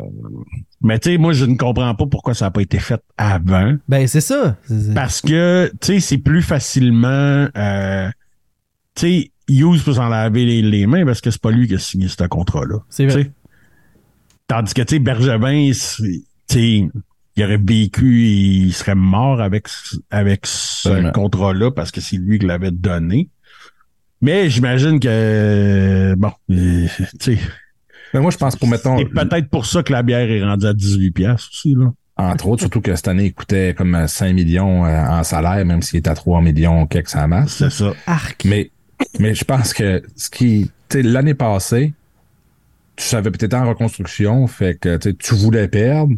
mais 0.82 0.98
tu 0.98 1.10
sais, 1.12 1.18
moi, 1.18 1.32
je 1.32 1.44
ne 1.46 1.56
comprends 1.56 1.94
pas 1.94 2.06
pourquoi 2.06 2.34
ça 2.34 2.46
n'a 2.46 2.50
pas 2.50 2.60
été 2.62 2.78
fait 2.78 3.00
avant. 3.16 3.74
Ben, 3.88 4.06
c'est 4.06 4.20
ça. 4.20 4.56
Parce 4.94 5.20
que, 5.22 5.70
tu 5.80 5.86
sais, 5.94 6.00
c'est 6.00 6.18
plus 6.18 6.42
facilement... 6.42 7.46
Euh, 7.56 8.10
tu 8.94 9.00
sais, 9.00 9.30
Hughes 9.48 9.82
peut 9.84 9.94
s'en 9.94 10.08
laver 10.08 10.44
les, 10.44 10.62
les 10.62 10.86
mains 10.86 11.04
parce 11.06 11.20
que 11.20 11.30
c'est 11.30 11.40
pas 11.40 11.50
lui 11.50 11.66
qui 11.68 11.74
a 11.74 11.78
signé 11.78 12.08
ce 12.08 12.22
contrat-là. 12.24 12.78
C'est 12.90 13.06
vrai. 13.06 13.30
Tandis 14.46 14.74
que, 14.74 14.82
tu 14.82 14.96
sais, 14.96 14.98
Bergevin, 15.00 15.70
tu 15.70 16.14
sais, 16.48 16.88
il 17.36 17.42
aurait 17.44 17.56
vécu, 17.58 18.26
il 18.26 18.72
serait 18.72 18.94
mort 18.94 19.40
avec, 19.40 19.68
ce- 19.68 19.96
avec 20.10 20.46
ce 20.46 21.10
contrat-là 21.12 21.70
parce 21.70 21.90
que 21.90 22.00
c'est 22.00 22.16
lui 22.16 22.38
qui 22.38 22.46
l'avait 22.46 22.70
donné. 22.70 23.30
Mais 24.20 24.48
j'imagine 24.50 25.00
que, 25.00 26.14
bon, 26.16 26.30
tu 26.48 26.88
sais, 27.20 27.38
Mais 28.14 28.20
moi, 28.20 28.30
je 28.30 28.36
pense 28.36 28.54
pour, 28.54 28.68
mettons, 28.68 28.96
c'est 28.96 29.06
peut-être 29.06 29.48
pour 29.48 29.66
ça 29.66 29.82
que 29.82 29.92
la 29.92 30.04
bière 30.04 30.30
est 30.30 30.42
rendue 30.42 30.66
à 30.66 30.72
18 30.72 31.10
piastres 31.10 31.50
aussi, 31.52 31.74
là. 31.74 31.92
entre 32.16 32.46
autres, 32.46 32.60
surtout 32.62 32.80
que 32.80 32.94
cette 32.94 33.08
année, 33.08 33.26
il 33.26 33.34
coûtait 33.34 33.74
comme 33.76 34.06
5 34.06 34.32
millions 34.32 34.86
euh, 34.86 35.04
en 35.04 35.24
salaire, 35.24 35.64
même 35.66 35.82
s'il 35.82 35.96
est 35.96 36.08
à 36.08 36.14
3 36.14 36.40
millions 36.40 36.86
quelque 36.86 37.10
ça 37.10 37.26
masse. 37.26 37.56
C'est 37.56 37.70
ça. 37.70 37.92
Arc. 38.06 38.44
Mais, 38.44 38.70
mais 39.18 39.34
je 39.34 39.44
pense 39.44 39.74
que 39.74 40.00
ce 40.14 40.30
qui, 40.30 40.70
tu 40.88 40.98
sais, 40.98 41.02
l'année 41.02 41.34
passée, 41.34 41.92
tu 42.94 43.04
savais 43.04 43.32
peut-être 43.32 43.54
en 43.54 43.68
reconstruction, 43.68 44.46
fait 44.46 44.78
que 44.78 44.96
tu 44.96 45.16
tu 45.16 45.34
voulais 45.34 45.66
perdre. 45.66 46.14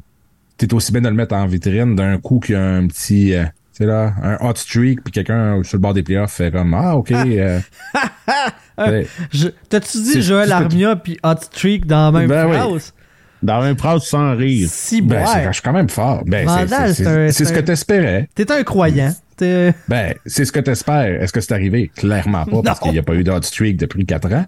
T'es 0.59 0.73
aussi 0.75 0.93
bien 0.93 1.01
de 1.01 1.09
le 1.09 1.15
mettre 1.15 1.35
en 1.35 1.47
vitrine 1.47 1.97
d'un 1.97 2.19
coup 2.19 2.41
qu'il 2.41 2.55
y 2.55 2.59
a 2.59 2.63
un 2.63 2.87
petit, 2.87 3.33
euh, 3.33 3.45
tu 3.77 3.83
sais 3.85 3.87
là, 3.87 4.15
un 4.23 4.39
hot 4.41 4.55
streak, 4.55 5.03
puis 5.05 5.13
quelqu'un 5.13 5.61
sur 5.63 5.77
le 5.77 5.81
bord 5.83 5.93
des 5.93 6.03
playoffs 6.03 6.33
fait 6.33 6.51
comme 6.51 6.73
ah 6.73 6.97
ok. 6.97 7.13
euh, 7.13 7.61
ouais. 8.79 9.07
Je- 9.33 9.49
T'as-tu 9.69 9.99
dit 9.99 10.13
C'est- 10.13 10.23
Joël 10.23 10.49
c'est- 10.49 10.55
Armia 10.55 10.97
puis 10.97 11.19
Hot 11.23 11.37
Streak 11.43 11.87
dans 11.87 12.11
la 12.13 12.19
même 12.21 12.29
Ben 12.29 12.47
oui. 12.47 12.57
phrase? 12.57 12.95
Dans 13.43 13.61
un 13.61 13.77
phrase 13.77 14.03
sans 14.05 14.35
rire. 14.35 14.67
Si, 14.71 15.03
ben, 15.03 15.25
c'est- 15.27 15.47
je 15.49 15.53
suis 15.53 15.63
quand 15.63 15.73
même 15.75 15.91
fort. 15.91 16.23
Ben, 16.27 16.49
c'est- 16.49 16.67
c'est- 16.67 16.77
c'est 16.87 16.95
c'est 16.95 17.33
c'est 17.33 17.45
ce 17.45 17.45
c'est 17.51 17.55
que 17.55 17.61
t'espérais. 17.61 18.29
T'es 18.35 18.51
un 18.51 18.63
croyant. 18.63 19.13
Ben, 19.89 20.15
c'est 20.27 20.45
ce 20.45 20.53
que 20.53 20.61
t'espères. 20.61 21.23
Est-ce 21.23 21.33
que 21.33 21.41
c'est 21.41 21.53
arrivé? 21.53 21.91
Clairement 21.97 22.45
pas, 22.45 22.63
parce 22.63 22.81
qu'il 22.81 22.93
n'y 22.93 22.99
a 22.99 23.03
pas 23.03 23.15
eu 23.15 23.25
de 23.25 23.31
hot 23.31 23.43
streak 23.43 23.77
depuis 23.77 24.05
quatre 24.07 24.33
ans. 24.33 24.47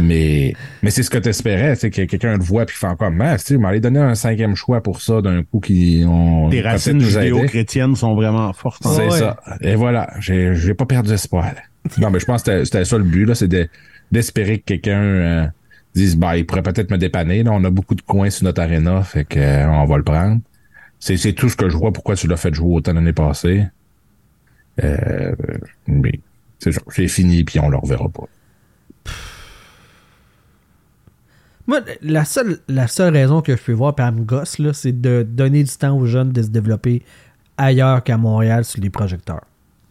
mais, 0.00 0.54
mais 0.82 0.90
c'est 0.90 1.02
ce 1.02 1.10
que 1.10 1.18
t'espérais, 1.18 1.74
c'est 1.76 1.90
que 1.90 2.02
quelqu'un 2.02 2.38
te 2.38 2.44
voit 2.44 2.66
puis 2.66 2.76
fait 2.76 2.96
comme, 2.98 3.20
ah, 3.20 3.36
tu 3.38 3.44
sais, 3.44 3.56
m'allait 3.58 3.80
donner 3.80 4.00
un 4.00 4.14
cinquième 4.14 4.54
choix 4.56 4.82
pour 4.82 5.00
ça 5.00 5.20
d'un 5.22 5.42
coup 5.42 5.60
qui 5.60 6.04
ont. 6.06 6.48
Tes 6.50 6.60
racines 6.62 7.00
judéo-chrétiennes 7.00 7.96
sont 7.96 8.14
vraiment 8.14 8.52
fortes. 8.52 8.82
C'est 8.84 9.02
Ah 9.02 9.08
ouais. 9.10 9.18
ça. 9.18 9.36
Et 9.60 9.74
voilà. 9.74 10.10
J'ai, 10.20 10.54
j'ai 10.54 10.74
pas 10.74 10.86
perdu 10.86 11.12
espoir. 11.12 11.52
non, 11.98 12.10
mais 12.10 12.18
je 12.20 12.24
pense 12.24 12.42
que 12.42 12.64
c'était, 12.64 12.84
ça 12.84 12.98
le 12.98 13.04
but, 13.04 13.24
là, 13.26 13.34
c'est 13.34 13.48
de, 13.48 13.68
d'espérer 14.10 14.58
que 14.58 14.64
quelqu'un, 14.64 15.02
euh, 15.02 15.46
dise, 15.94 16.16
bah, 16.16 16.36
il 16.36 16.46
pourrait 16.46 16.62
peut-être 16.62 16.90
me 16.90 16.96
dépanner, 16.98 17.42
là. 17.42 17.50
On 17.52 17.62
a 17.64 17.70
beaucoup 17.70 17.94
de 17.94 18.02
coins 18.02 18.30
sur 18.30 18.44
notre 18.44 18.62
aréna, 18.62 19.02
fait 19.02 19.24
que, 19.24 19.38
euh, 19.38 19.68
on 19.68 19.84
va 19.84 19.96
le 19.98 20.02
prendre. 20.04 20.40
C'est, 20.98 21.16
c'est 21.18 21.32
tout 21.34 21.48
ce 21.50 21.56
que 21.56 21.68
je 21.68 21.76
vois 21.76 21.92
pourquoi 21.92 22.14
tu 22.16 22.26
l'as 22.26 22.36
fait 22.38 22.54
jouer 22.54 22.76
autant 22.76 22.94
l'année 22.94 23.12
passée. 23.12 23.64
Euh, 24.82 25.34
mais, 25.86 26.20
c'est 26.58 26.72
ça. 26.72 26.80
C'est 26.88 27.08
fini, 27.08 27.44
puis 27.44 27.60
on 27.60 27.68
le 27.68 27.76
reverra 27.76 28.08
pas. 28.08 28.24
Moi, 31.66 31.80
la 32.02 32.24
seule, 32.24 32.58
la 32.68 32.88
seule 32.88 33.14
raison 33.14 33.40
que 33.40 33.56
je 33.56 33.62
peux 33.62 33.72
voir, 33.72 33.94
elle 33.98 34.12
me 34.12 34.22
gosse, 34.22 34.58
là, 34.58 34.72
c'est 34.72 35.00
de 35.00 35.26
donner 35.26 35.64
du 35.64 35.70
temps 35.70 35.96
aux 35.96 36.06
jeunes 36.06 36.30
de 36.30 36.42
se 36.42 36.48
développer 36.48 37.02
ailleurs 37.56 38.02
qu'à 38.02 38.18
Montréal 38.18 38.64
sur 38.64 38.82
les 38.82 38.90
projecteurs. 38.90 39.44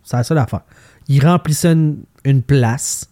C'est 0.04 0.18
la 0.18 0.24
seule 0.24 0.38
affaire. 0.38 0.62
Ils 1.08 1.26
remplissaient 1.26 1.74
une, 1.74 2.04
une 2.26 2.44
place, 2.44 3.10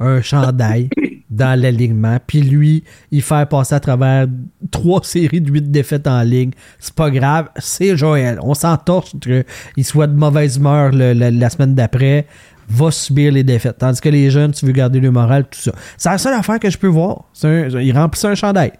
un 0.00 0.20
chandail 0.22 0.90
dans 1.30 1.60
l'alignement, 1.60 2.18
puis 2.26 2.40
lui, 2.42 2.84
il 3.10 3.20
fait 3.22 3.46
passer 3.48 3.74
à 3.74 3.80
travers 3.80 4.26
trois 4.70 5.00
séries 5.04 5.40
de 5.42 5.50
huit 5.50 5.70
défaites 5.70 6.06
en 6.06 6.22
ligne. 6.22 6.52
C'est 6.78 6.94
pas 6.94 7.10
grave, 7.10 7.48
c'est 7.56 7.96
Joël. 7.96 8.38
On 8.42 8.54
s'entorche 8.54 9.12
qu'il 9.20 9.84
soit 9.84 10.06
de 10.06 10.14
mauvaise 10.14 10.56
humeur 10.56 10.90
le- 10.92 11.12
le- 11.12 11.30
la 11.30 11.50
semaine 11.50 11.74
d'après, 11.74 12.26
va 12.70 12.90
subir 12.90 13.32
les 13.32 13.44
défaites. 13.44 13.78
Tandis 13.78 14.00
que 14.00 14.08
les 14.08 14.30
jeunes, 14.30 14.52
tu 14.52 14.64
veux 14.66 14.72
garder 14.72 15.00
le 15.00 15.10
moral, 15.10 15.44
tout 15.50 15.58
ça. 15.58 15.72
C'est 15.96 16.10
la 16.10 16.18
seule 16.18 16.34
affaire 16.34 16.58
que 16.58 16.68
je 16.70 16.76
peux 16.78 16.86
voir. 16.86 17.24
Un- 17.44 17.68
il 17.80 17.92
remplissait 17.96 18.28
un 18.28 18.34
chandail, 18.34 18.72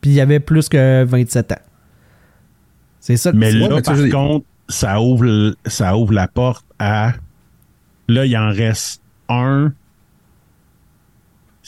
puis 0.00 0.10
il 0.12 0.20
avait 0.20 0.40
plus 0.40 0.68
que 0.68 1.04
27 1.04 1.52
ans. 1.52 1.58
C'est 3.00 3.16
ça. 3.16 3.32
Mais 3.32 3.52
là, 3.52 3.80
par 3.82 3.96
sais, 3.96 4.08
contre, 4.10 4.44
ça 4.68 5.00
ouvre, 5.00 5.54
ça 5.66 5.96
ouvre 5.96 6.12
la 6.12 6.26
porte 6.28 6.64
à. 6.78 7.12
Là, 8.08 8.26
il 8.26 8.36
en 8.36 8.48
reste 8.50 9.00
un 9.28 9.72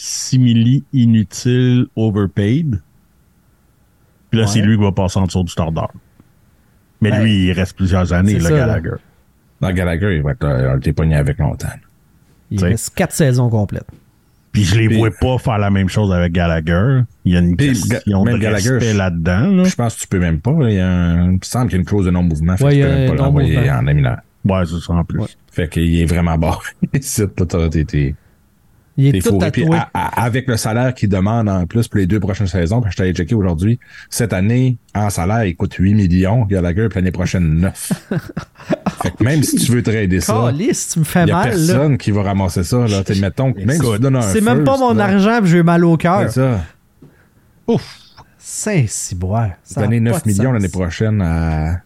simili 0.00 0.84
inutile 0.92 1.86
overpaid. 1.96 2.80
Puis 4.30 4.38
là, 4.38 4.46
Ouais. 4.46 4.52
c'est 4.52 4.60
lui 4.60 4.76
qui 4.76 4.82
va 4.82 4.92
passer 4.92 5.18
en 5.18 5.26
dessous 5.26 5.42
du 5.42 5.50
standard. 5.50 5.90
Mais 7.00 7.10
Ben, 7.10 7.22
lui, 7.22 7.46
il 7.46 7.52
reste 7.52 7.76
plusieurs 7.76 8.12
années, 8.12 8.38
le. 8.38 8.48
Gallagher. 8.48 8.94
Dans 9.60 9.72
Gallagher, 9.72 10.14
il 10.16 10.22
va 10.22 10.32
être, 10.32 10.44
euh, 10.44 10.76
été 10.78 10.92
pogné 10.92 11.16
avec 11.16 11.38
longtemps. 11.38 11.66
il 12.50 12.58
t'sais. 12.58 12.68
reste 12.68 12.94
quatre 12.94 13.12
saisons 13.12 13.50
complètes. 13.50 13.86
Puis 14.52 14.62
je 14.64 14.76
les 14.76 14.86
Puis- 14.88 14.96
vois 14.98 15.10
pas 15.10 15.36
faire 15.38 15.58
la 15.58 15.70
même 15.70 15.88
chose 15.88 16.12
avec 16.12 16.32
Gallagher. 16.32 17.02
Il 17.24 17.32
y 17.34 17.36
a 17.36 17.40
une 17.40 17.56
question 17.56 18.24
même 18.24 18.34
de 18.36 18.38
Gallagher, 18.40 18.70
respect 18.70 18.94
là-dedans. 18.94 19.48
là. 19.48 19.64
Je 19.64 19.74
pense 19.74 19.96
que 19.96 20.00
tu 20.02 20.08
peux 20.08 20.18
même 20.20 20.40
pas. 20.40 20.52
Il, 20.62 20.74
y 20.74 20.78
a 20.80 20.88
un- 20.88 21.24
il 21.26 21.30
me 21.32 21.38
semble 21.42 21.66
qu'il 21.66 21.74
y 21.76 21.78
a 21.78 21.80
une 21.80 21.86
clause 21.86 22.06
de 22.06 22.10
non-mouvement. 22.12 22.56
Fait 22.56 22.64
Ouais, 22.64 22.76
il 22.76 22.82
tu 22.82 22.86
peux 22.86 22.92
même 22.94 23.04
un 23.04 23.16
pas 23.16 23.22
l'envoyer 23.22 23.70
en 23.70 23.82
laminaire. 23.82 24.20
Ouais, 24.44 24.62
c'est 24.64 24.78
ça 24.80 24.92
en 24.94 25.04
plus. 25.04 25.36
Fait 25.50 25.68
qu'il 25.68 25.98
est 26.00 26.06
vraiment 26.06 26.38
barré. 26.38 26.70
Il 29.00 29.14
est 29.14 29.20
tout. 29.22 29.38
Puis 29.38 29.62
tatoué. 29.62 29.76
à- 29.78 29.88
à- 29.94 30.24
avec 30.24 30.48
le 30.48 30.56
salaire 30.56 30.92
qu'il 30.92 31.08
demande 31.08 31.48
en 31.48 31.66
plus 31.66 31.86
pour 31.86 31.98
les 31.98 32.06
deux 32.06 32.18
prochaines 32.18 32.48
saisons, 32.48 32.80
parce 32.80 32.90
que 32.90 32.92
je 32.92 32.96
t'avais 32.98 33.12
checké 33.14 33.34
aujourd'hui, 33.36 33.78
cette 34.10 34.32
année, 34.32 34.76
en 34.92 35.08
salaire, 35.08 35.44
il 35.44 35.54
coûte 35.54 35.74
8 35.74 35.94
millions, 35.94 36.44
Gallagher, 36.44 36.88
puis 36.88 36.98
l'année 36.98 37.12
prochaine, 37.12 37.60
9. 37.60 37.92
fait 39.02 39.10
que 39.16 39.22
même 39.22 39.44
si 39.44 39.56
tu 39.56 39.70
veux 39.70 39.84
trader 39.84 40.20
ça, 40.20 40.34
Calisse, 40.46 40.90
tu 40.94 40.98
me 40.98 41.04
fais 41.04 41.22
il 41.22 41.28
y 41.28 41.30
a 41.30 41.34
mal, 41.34 41.50
là. 41.50 41.66
personne 41.74 41.96
qui 41.96 42.10
va 42.10 42.22
ramasser 42.24 42.64
ça. 42.64 42.88
Là. 42.88 43.02
Mettons, 43.20 43.52
que 43.52 43.60
même 43.60 43.80
si 43.80 43.88
tu 43.88 43.98
donnes 44.00 44.16
un 44.16 44.22
C'est 44.22 44.40
même 44.40 44.64
pas 44.64 44.76
mon 44.76 44.94
là, 44.94 45.04
argent, 45.04 45.40
j'ai 45.44 45.62
mal 45.62 45.84
au 45.84 45.96
cœur. 45.96 46.22
C'est 46.30 46.40
ça. 46.40 46.60
Ouf. 47.68 47.98
A 49.76 49.82
Donner 49.82 49.98
pas 50.00 50.10
9 50.10 50.24
de 50.24 50.28
millions 50.28 50.52
l'année 50.52 50.68
prochaine 50.68 51.22
à... 51.22 51.82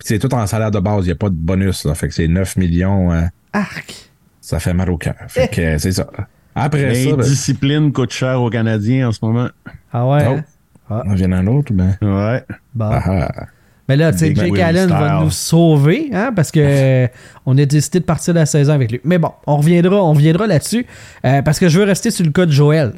C'est 0.00 0.18
tout 0.18 0.34
en 0.34 0.46
salaire 0.48 0.72
de 0.72 0.80
base, 0.80 1.04
il 1.04 1.08
n'y 1.08 1.12
a 1.12 1.16
pas 1.16 1.28
de 1.28 1.34
bonus. 1.36 1.84
Là. 1.84 1.94
Fait 1.94 2.08
que 2.08 2.14
c'est 2.14 2.26
9 2.26 2.56
millions, 2.56 3.12
euh, 3.12 3.22
Arc. 3.52 4.11
Ça 4.42 4.60
fait 4.60 4.74
mal 4.74 4.90
au 4.90 4.98
cœur. 4.98 5.14
Fait 5.28 5.48
que 5.48 5.78
c'est 5.78 5.92
ça. 5.92 6.06
Après 6.54 6.94
ça, 6.94 7.10
ben, 7.10 7.16
L'indiscipline 7.16 7.92
coûte 7.92 8.12
cher 8.12 8.42
aux 8.42 8.50
Canadiens 8.50 9.08
en 9.08 9.12
ce 9.12 9.24
moment. 9.24 9.48
Ah 9.90 10.06
ouais. 10.06 10.26
Oh. 10.28 10.32
hein? 10.32 10.44
Ah, 10.90 11.02
on 11.06 11.14
vient 11.14 11.32
un 11.32 11.46
autre, 11.46 11.72
ben. 11.72 11.96
Ouais. 12.02 12.44
bon. 12.74 12.90
Ah, 12.92 13.28
ah. 13.34 13.46
Mais 13.88 13.96
là, 13.96 14.12
tu 14.12 14.18
sais, 14.18 14.34
Jake 14.34 14.58
Allen 14.58 14.88
va 14.88 15.20
nous 15.22 15.30
sauver, 15.30 16.08
hein, 16.12 16.32
parce 16.34 16.50
que 16.50 16.60
euh, 16.62 17.06
on 17.46 17.58
a 17.58 17.64
décidé 17.64 17.98
de 17.98 18.04
partir 18.04 18.32
de 18.32 18.38
la 18.38 18.46
saison 18.46 18.72
avec 18.72 18.92
lui. 18.92 19.00
Mais 19.04 19.18
bon, 19.18 19.30
on 19.46 19.56
reviendra, 19.56 20.02
on 20.02 20.12
reviendra 20.12 20.46
là-dessus, 20.46 20.86
euh, 21.24 21.42
parce 21.42 21.58
que 21.58 21.68
je 21.68 21.80
veux 21.80 21.84
rester 21.84 22.10
sur 22.10 22.24
le 22.24 22.30
cas 22.30 22.46
de 22.46 22.52
Joël. 22.52 22.92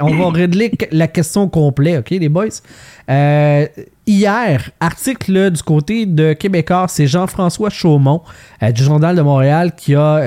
On 0.00 0.16
va 0.16 0.30
régler 0.32 0.72
la 0.92 1.08
question 1.08 1.48
complète, 1.48 2.00
ok, 2.00 2.10
les 2.10 2.28
boys? 2.30 2.46
Euh, 3.10 3.66
hier, 4.06 4.70
article 4.80 5.32
là, 5.32 5.50
du 5.50 5.62
côté 5.62 6.06
de 6.06 6.32
Québécois, 6.32 6.86
c'est 6.88 7.06
Jean-François 7.06 7.68
Chaumont 7.68 8.22
euh, 8.62 8.72
du 8.72 8.82
Journal 8.82 9.14
de 9.14 9.22
Montréal 9.22 9.72
qui 9.76 9.94
a 9.94 10.20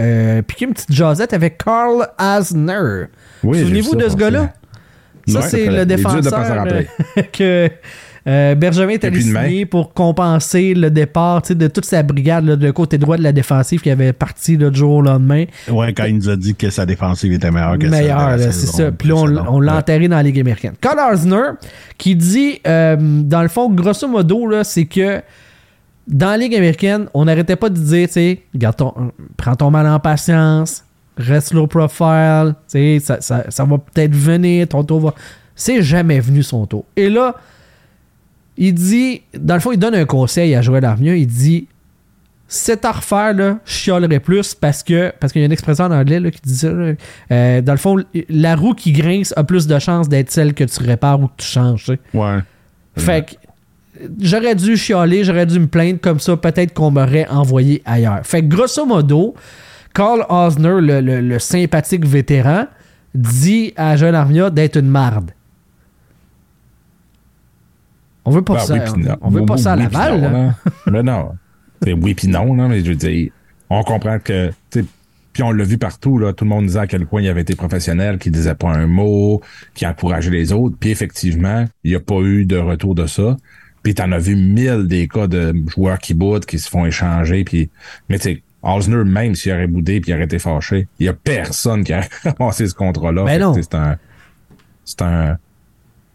piqué 0.45 0.65
une 0.65 0.73
petite 0.73 0.93
jasette 0.93 1.33
avec 1.33 1.57
Carl 1.57 2.07
Asner. 2.19 3.05
Oui, 3.43 3.59
Souvenez-vous 3.59 3.95
de 3.95 4.09
ce 4.09 4.15
gars-là? 4.15 4.53
Ça, 5.27 5.39
Ouais, 5.39 5.49
c'est 5.49 5.65
le 5.65 5.85
défenseur 5.85 6.65
que 7.33 7.69
euh, 8.27 8.55
Benjamin 8.55 8.93
est 8.93 9.05
allé 9.05 9.21
signer 9.21 9.65
pour 9.65 9.93
compenser 9.93 10.73
le 10.73 10.91
départ 10.91 11.41
de 11.49 11.67
toute 11.67 11.85
sa 11.85 12.03
brigade 12.03 12.45
là, 12.45 12.55
de 12.55 12.71
côté 12.71 12.97
droit 12.97 13.17
de 13.17 13.23
la 13.23 13.31
défensive 13.31 13.81
qui 13.81 13.89
avait 13.89 14.11
parti 14.11 14.57
du 14.57 14.67
jour 14.73 14.95
au 14.95 15.01
lendemain. 15.01 15.45
Ouais, 15.69 15.93
quand 15.93 16.05
il 16.05 16.15
nous 16.15 16.29
a 16.29 16.35
dit 16.35 16.53
que 16.55 16.69
sa 16.69 16.85
défensive 16.85 17.31
était 17.31 17.51
meilleure 17.51 17.77
que 17.77 17.83
celle 17.83 17.91
de 17.91 17.95
Meilleur, 17.95 18.29
la 18.29 18.37
là, 18.37 18.51
c'est 18.51 18.67
ça. 18.67 18.91
Puis 18.91 19.09
là, 19.09 19.15
on, 19.15 19.55
on 19.55 19.59
l'a 19.59 19.77
enterré 19.77 20.07
dans 20.07 20.17
la 20.17 20.23
Ligue 20.23 20.39
américaine. 20.39 20.73
Carl 20.81 20.99
Arzner, 20.99 21.51
qui 21.97 22.15
dit, 22.15 22.59
euh, 22.67 22.97
dans 22.99 23.41
le 23.41 23.47
fond, 23.47 23.69
grosso 23.69 24.07
modo, 24.07 24.51
c'est 24.63 24.85
que 24.85 25.21
dans 26.07 26.31
la 26.31 26.37
Ligue 26.37 26.55
américaine, 26.55 27.07
on 27.13 27.25
n'arrêtait 27.25 27.55
pas 27.55 27.69
de 27.69 27.77
dire, 27.77 28.07
tu 28.07 28.13
sais, 28.13 28.41
prends 29.37 29.55
ton 29.55 29.71
mal 29.71 29.87
en 29.87 29.99
patience, 29.99 30.83
reste 31.17 31.53
low 31.53 31.67
profile, 31.67 32.55
ça, 32.67 33.21
ça, 33.21 33.45
ça 33.49 33.63
va 33.65 33.77
peut-être 33.77 34.13
venir, 34.13 34.67
ton 34.67 34.83
tour 34.83 34.99
va. 34.99 35.13
C'est 35.55 35.81
jamais 35.81 36.19
venu 36.19 36.43
son 36.43 36.65
tour. 36.65 36.85
Et 36.95 37.09
là, 37.09 37.35
il 38.57 38.73
dit, 38.73 39.21
dans 39.37 39.53
le 39.55 39.59
fond, 39.59 39.71
il 39.71 39.77
donne 39.79 39.95
un 39.95 40.05
conseil 40.05 40.55
à 40.55 40.61
Joël 40.61 40.83
Armia, 40.85 41.15
il 41.15 41.27
dit, 41.27 41.67
c'est 42.49 42.85
à 42.85 42.91
refaire, 42.93 43.33
là, 43.33 43.59
je 43.65 43.71
chialerais 43.73 44.19
plus 44.21 44.53
parce 44.55 44.81
que 44.81 45.11
parce 45.19 45.33
qu'il 45.33 45.41
y 45.41 45.43
a 45.43 45.47
une 45.47 45.51
expression 45.51 45.83
en 45.85 45.91
anglais 45.91 46.19
là, 46.19 46.31
qui 46.31 46.39
dit 46.43 46.55
ça. 46.55 46.71
là. 46.71 46.93
Euh, 47.31 47.61
dans 47.61 47.73
le 47.73 47.77
fond, 47.77 47.97
la 48.29 48.55
roue 48.55 48.73
qui 48.73 48.93
grince 48.93 49.33
a 49.35 49.43
plus 49.43 49.67
de 49.67 49.77
chances 49.79 50.07
d'être 50.07 50.31
celle 50.31 50.53
que 50.53 50.63
tu 50.63 50.81
répares 50.81 51.19
ou 51.19 51.27
que 51.27 51.33
tu 51.37 51.45
changes. 51.47 51.83
tu 51.83 51.91
sais. 51.93 51.99
Ouais. 52.13 52.37
Fait 52.95 53.25
que 53.25 54.01
j'aurais 54.21 54.55
dû 54.55 54.77
chialer, 54.77 55.25
j'aurais 55.25 55.45
dû 55.45 55.59
me 55.59 55.67
plaindre 55.67 55.99
comme 55.99 56.19
ça, 56.21 56.37
peut-être 56.37 56.73
qu'on 56.73 56.89
m'aurait 56.89 57.27
envoyé 57.27 57.81
ailleurs. 57.85 58.21
Fait 58.23 58.41
que 58.41 58.47
grosso 58.47 58.85
modo, 58.85 59.35
Carl 59.93 60.25
Osner, 60.29 60.79
le, 60.79 61.01
le- 61.01 61.19
le 61.21 61.39
sympathique 61.39 62.05
vétéran, 62.05 62.67
dit 63.13 63.73
à 63.75 63.97
Joël 63.97 64.15
Armia 64.15 64.49
d'être 64.49 64.77
une 64.77 64.87
marde. 64.89 65.31
On 68.27 68.31
veut 68.31 68.41
pas 68.41 68.55
Ben, 68.55 68.59
ça. 68.59 68.73
oui, 68.73 68.79
puis 68.93 69.03
non. 69.03 69.15
on 69.21 69.29
veut 69.29 69.45
pas 69.45 69.53
Oui, 69.55 69.61
ça 69.61 69.73
à 69.73 69.75
Laval. 69.77 70.15
non, 70.15 70.21
là. 70.21 70.31
là. 70.31 70.55
Mais 70.91 71.03
non. 71.03 71.31
C'est 71.81 71.93
oui 71.93 72.13
puis 72.13 72.27
non, 72.27 72.53
là, 72.55 72.67
mais 72.67 72.81
je 72.83 72.89
veux 72.89 72.95
dire, 72.95 73.31
on 73.69 73.83
comprend 73.83 74.19
que, 74.19 74.51
puis 75.33 75.43
on 75.43 75.51
l'a 75.51 75.63
vu 75.63 75.77
partout, 75.77 76.17
là, 76.17 76.33
tout 76.33 76.43
le 76.43 76.49
monde 76.49 76.65
disait 76.65 76.79
à 76.79 76.87
quel 76.87 77.05
point 77.05 77.21
il 77.21 77.29
avait 77.29 77.41
été 77.41 77.55
professionnel, 77.55 78.17
qu'il 78.17 78.31
disait 78.31 78.55
pas 78.55 78.69
un 78.71 78.87
mot, 78.87 79.41
qu'il 79.75 79.87
encourageait 79.87 80.31
les 80.31 80.51
autres, 80.51 80.75
puis 80.79 80.89
effectivement, 80.89 81.65
il 81.83 81.91
n'y 81.91 81.95
a 81.95 81.99
pas 81.99 82.19
eu 82.21 82.45
de 82.45 82.57
retour 82.57 82.95
de 82.95 83.05
ça. 83.07 83.37
Puis 83.83 83.93
t'en 83.93 84.11
as 84.11 84.17
vu 84.19 84.35
mille 84.35 84.87
des 84.87 85.07
cas 85.07 85.27
de 85.27 85.53
joueurs 85.69 85.99
qui 85.99 86.13
boudent, 86.13 86.43
qui 86.45 86.59
se 86.59 86.69
font 86.69 86.85
échanger, 86.85 87.43
puis, 87.45 87.69
mais 88.09 88.19
tu 88.19 88.43
Osner, 88.63 89.03
même 89.05 89.35
s'il 89.35 89.53
aurait 89.53 89.67
boudé 89.67 90.01
puis 90.01 90.11
il 90.11 90.15
aurait 90.15 90.25
été 90.25 90.39
fâché, 90.39 90.87
il 90.99 91.05
y 91.05 91.09
a 91.09 91.13
personne 91.13 91.83
qui 91.83 91.93
a 91.93 92.01
ramassé 92.39 92.67
ce 92.67 92.73
contrat-là. 92.73 93.23
Ben 93.23 93.31
Fait 93.33 93.37
que, 93.37 93.43
non. 93.43 93.53
C'est 93.53 93.75
un, 93.75 93.97
c'est 94.83 95.01
un, 95.03 95.37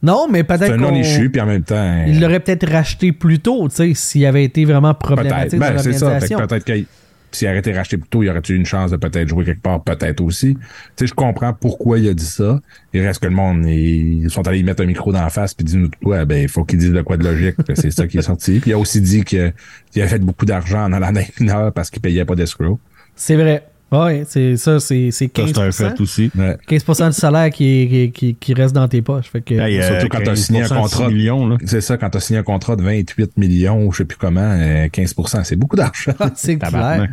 Non, 0.03 0.27
mais 0.31 0.39
c'est 0.39 0.45
peut-être 0.45 0.73
un 0.73 0.77
non-issue, 0.77 1.31
puis 1.31 1.41
en 1.41 1.47
même 1.47 1.63
temps. 1.63 2.05
Il 2.07 2.21
l'aurait 2.21 2.41
peut-être 2.41 2.69
racheté 2.69 3.13
plus 3.13 3.39
tôt, 3.39 3.69
tu 3.69 3.77
sais, 3.77 3.95
s'il 3.95 4.27
avait 4.27 4.45
été 4.45 4.65
vraiment 4.65 4.95
problématique 4.95 5.61
Ben, 5.61 5.79
c'est 5.79 5.93
ça. 5.93 6.19
Peut-être 6.19 6.65
que 6.65 6.85
s'il 7.31 7.49
aurait 7.49 7.61
été 7.61 7.73
racheté 7.73 7.97
plus 7.97 8.09
tôt, 8.09 8.23
il 8.23 8.29
aurait 8.29 8.43
eu 8.47 8.55
une 8.55 8.67
chance 8.67 8.91
de 8.91 8.97
peut-être 8.97 9.27
jouer 9.29 9.45
quelque 9.45 9.63
part, 9.63 9.83
peut-être 9.83 10.21
aussi. 10.21 10.55
Tu 10.55 10.61
sais, 10.97 11.07
je 11.07 11.15
comprends 11.15 11.55
pourquoi 11.55 11.99
il 11.99 12.09
a 12.09 12.15
dit 12.15 12.27
ça. 12.27 12.61
Il 12.93 13.01
reste 13.01 13.21
que 13.21 13.27
le 13.27 13.33
monde, 13.33 13.65
ils 13.65 14.29
sont 14.29 14.47
allés 14.47 14.59
y 14.59 14.65
mettre 14.65 14.83
un 14.83 14.87
micro 14.87 15.13
dans 15.13 15.23
la 15.23 15.31
face 15.31 15.55
puis 15.55 15.65
dire 15.65 15.79
nous 15.79 15.89
de 15.89 15.97
quoi, 15.97 16.25
ben, 16.27 16.43
il 16.43 16.49
faut 16.49 16.65
qu'il 16.65 16.79
dise 16.79 16.91
de 16.91 17.01
quoi 17.01 17.17
de 17.17 17.25
logique. 17.25 17.57
C'est 17.75 17.91
ça 17.91 18.07
qui 18.07 18.19
est 18.19 18.23
sorti. 18.23 18.59
Puis 18.61 18.73
il 18.73 18.75
a 18.75 18.79
aussi 18.79 19.01
dit 19.01 19.25
qu'il 19.25 19.53
a 19.97 20.07
fait 20.09 20.19
beaucoup 20.19 20.45
d'argent 20.45 20.85
en 20.85 20.93
allant 20.93 21.13
dans 21.13 21.21
les 21.21 21.29
mineurs 21.41 21.73
parce 21.73 21.89
qu'il 21.89 22.03
payait 22.03 22.27
pas 22.27 22.35
d'escrow. 22.35 22.79
C'est 23.15 23.37
vrai. 23.37 23.65
Ouais, 23.93 24.25
c'est 24.27 24.57
ça, 24.57 24.81
c'est 24.81 25.11
c'est 25.11 25.31
Ça, 25.37 25.43
c'est 25.47 25.59
un 25.59 25.69
15%. 25.69 25.73
fait 25.73 26.01
aussi. 26.01 26.31
Ouais. 26.37 26.57
15% 26.69 27.09
du 27.09 27.13
salaire 27.13 27.51
qui, 27.51 27.89
qui, 27.91 28.11
qui, 28.13 28.35
qui 28.35 28.55
reste 28.55 28.75
dans 28.75 28.89
tes 28.89 29.03
poches. 29.03 29.27
Fait 29.31 29.43
que, 29.43 29.55
Hey, 29.55 29.79
euh, 29.81 29.87
Surtout 29.89 30.09
quand 30.09 30.23
t'as 30.25 30.35
signé 30.35 30.63
un 30.63 30.67
15% 30.67 30.81
contrat. 30.81 31.09
6 31.09 31.15
millions, 31.15 31.47
là. 31.47 31.57
C'est 31.67 31.81
ça, 31.83 31.97
quand 31.99 32.09
tu 32.11 32.17
as 32.17 32.21
signé 32.21 32.39
un 32.39 32.43
contrat 32.43 32.77
de 32.77 32.83
28 32.83 33.37
millions, 33.37 33.85
ou 33.87 33.93
je 33.93 33.99
sais 33.99 34.05
plus 34.05 34.17
comment, 34.19 34.41
euh, 34.41 34.87
15% 34.89 35.45
c'est 35.45 35.57
beaucoup 35.57 35.77
d'argent. 35.77 36.13
c'est 36.35 36.57
clair. 36.57 37.09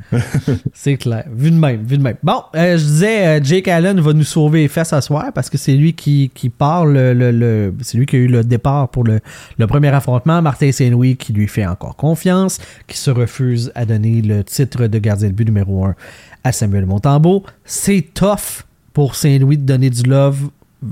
C'est 0.73 0.97
clair. 0.97 1.25
Vu 1.35 1.51
de 1.51 1.57
même, 1.57 1.83
vu 1.85 1.97
de 1.97 2.03
même. 2.03 2.15
Bon, 2.23 2.41
euh, 2.55 2.77
je 2.77 2.83
disais, 2.83 3.27
euh, 3.27 3.39
Jake 3.43 3.67
Allen 3.67 3.99
va 3.99 4.13
nous 4.13 4.23
sauver 4.23 4.61
les 4.61 4.67
fesses 4.67 4.93
à 4.93 5.01
soir 5.01 5.25
parce 5.33 5.49
que 5.49 5.57
c'est 5.57 5.73
lui 5.75 5.93
qui, 5.93 6.31
qui 6.33 6.49
part 6.49 6.85
le, 6.85 7.13
le- 7.13 7.31
le- 7.31 7.73
c'est 7.81 7.97
lui 7.97 8.05
qui 8.05 8.15
a 8.15 8.19
eu 8.19 8.27
le 8.27 8.43
départ 8.43 8.89
pour 8.89 9.03
le, 9.03 9.19
le 9.57 9.67
premier 9.67 9.89
affrontement. 9.89 10.41
Martin 10.41 10.71
Saint-Louis 10.71 11.17
qui 11.17 11.33
lui 11.33 11.47
fait 11.47 11.65
encore 11.65 11.95
confiance, 11.95 12.59
qui 12.87 12.97
se 12.97 13.11
refuse 13.11 13.71
à 13.75 13.85
donner 13.85 14.21
le 14.21 14.43
titre 14.43 14.87
de 14.87 14.97
gardien 14.99 15.27
de 15.29 15.33
but 15.33 15.45
numéro 15.45 15.85
1 15.85 15.95
à 16.43 16.51
Samuel 16.51 16.85
Montembeau. 16.85 17.43
C'est 17.65 18.07
tough 18.13 18.65
pour 18.93 19.15
Saint-Louis 19.15 19.57
de 19.57 19.63
donner 19.63 19.89
du 19.89 20.03
love 20.03 20.49
tu 20.81 20.87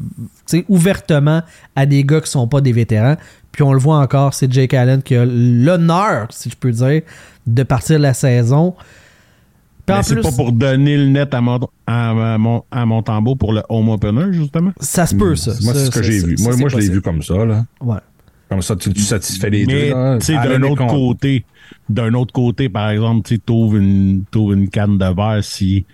sais, 0.46 0.66
ouvertement 0.68 1.42
à 1.76 1.86
des 1.86 2.04
gars 2.04 2.22
qui 2.22 2.30
sont 2.30 2.48
pas 2.48 2.62
des 2.62 2.74
vétérans. 2.74 3.16
Puis 3.52 3.64
on 3.64 3.74
le 3.74 3.80
voit 3.80 3.98
encore, 4.00 4.34
c'est 4.34 4.52
Jake 4.52 4.74
Allen 4.74 5.02
qui 5.02 5.16
a 5.16 5.26
l'honneur, 5.26 6.28
si 6.30 6.50
je 6.50 6.56
peux 6.56 6.72
dire, 6.72 7.02
de 7.46 7.64
partir 7.64 7.98
la 8.00 8.14
saison. 8.14 8.76
C'est 10.04 10.16
plus, 10.16 10.22
pas 10.22 10.32
pour 10.34 10.52
donner 10.52 10.98
le 10.98 11.08
net 11.08 11.34
à, 11.34 11.40
mon, 11.40 11.60
à, 11.88 12.34
à 12.34 12.38
mon, 12.38 12.64
à 12.72 12.86
Montembeau 12.86 13.38
pour 13.38 13.54
le 13.54 13.64
home 13.70 13.88
opener, 13.88 14.34
justement? 14.34 14.74
ça 14.82 15.06
se 15.06 15.16
peut, 15.16 15.38
ça. 15.38 15.52
Moi, 15.64 15.74
Ça, 15.74 15.80
c'est 15.80 15.86
ce 15.86 15.92
que 15.92 15.96
ça, 15.96 16.02
j'ai 16.02 16.20
ça, 16.20 16.28
vu. 16.28 16.38
ça, 16.38 16.44
Moi, 16.44 16.58
moi 16.58 16.70
je 16.70 16.78
l'ai 16.78 16.90
vu 16.90 17.02
comme 17.02 17.24
ça, 17.24 17.46
là. 17.46 17.66
Ouais. 17.80 17.98
Comme 18.50 18.62
ça, 18.62 18.76
tu, 18.76 18.94
tu 18.94 19.02
satisfais 19.02 19.50
les 19.50 19.66
Mais, 19.66 19.90
deux, 19.90 20.36
Allen 20.38 20.62
d'un 20.62 20.70
autre 20.70 20.88
côté, 20.88 21.46
d'un 21.90 22.14
autre 22.14 22.34
côté, 22.34 22.70
par 22.70 22.90
exemple, 22.90 23.28
tu 23.28 23.40
trouves 23.40 23.78
une, 23.78 24.24
une 24.34 24.70
canne 24.70 24.98
de 24.98 25.06
verre 25.06 25.44
si, 25.44 25.86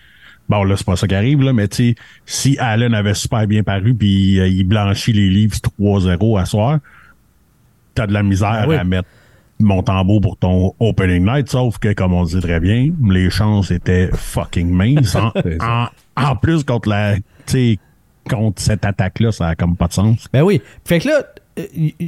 bon, 0.48 0.64
là, 0.64 0.76
c'est 0.78 0.86
pas 0.86 0.96
ça 0.96 1.08
qui 1.08 1.16
arrive, 1.16 1.42
là, 1.42 1.52
mais 1.52 1.68
tu 1.68 1.76
sais, 1.90 1.96
si 2.26 2.58
Allen 2.60 2.94
avait 2.94 3.16
super 3.16 3.48
bien 3.48 3.64
paru 3.64 3.96
puis 3.96 4.40
euh, 4.40 4.48
il 4.48 4.66
blanchit 4.66 5.14
les 5.14 5.30
livres 5.30 5.58
3-0 5.80 6.40
à 6.40 6.46
soir, 6.46 6.80
t'as 7.96 8.06
de 8.08 8.14
la 8.14 8.22
misère 8.24 8.60
Ah 8.64 8.68
oui. 8.68 8.76
à 8.76 8.84
mettre 8.84 9.10
Montembeau 9.60 10.20
pour 10.20 10.38
ton 10.38 10.74
opening 10.80 11.26
night, 11.26 11.50
sauf 11.50 11.78
que, 11.78 11.94
comme 11.94 12.14
on 12.14 12.24
dit 12.24 12.40
très 12.40 12.60
bien, 12.60 12.92
les 13.08 13.30
chances 13.30 13.72
étaient 13.72 14.10
fucking 14.14 14.70
minces. 14.70 15.16
En, 15.16 15.32
C'est 15.42 15.62
en, 15.62 15.88
en 16.16 16.36
plus, 16.36 16.64
contre 16.64 16.90
la, 16.90 17.16
contre 18.30 18.62
cette 18.62 18.86
attaque-là, 18.86 19.32
ça 19.32 19.50
a 19.50 19.56
comme 19.56 19.76
pas 19.76 19.88
de 19.88 19.94
sens. 19.94 20.28
Ben 20.32 20.42
oui. 20.44 20.62
Fait 20.86 21.00
que 21.00 21.08
là, 21.08 21.24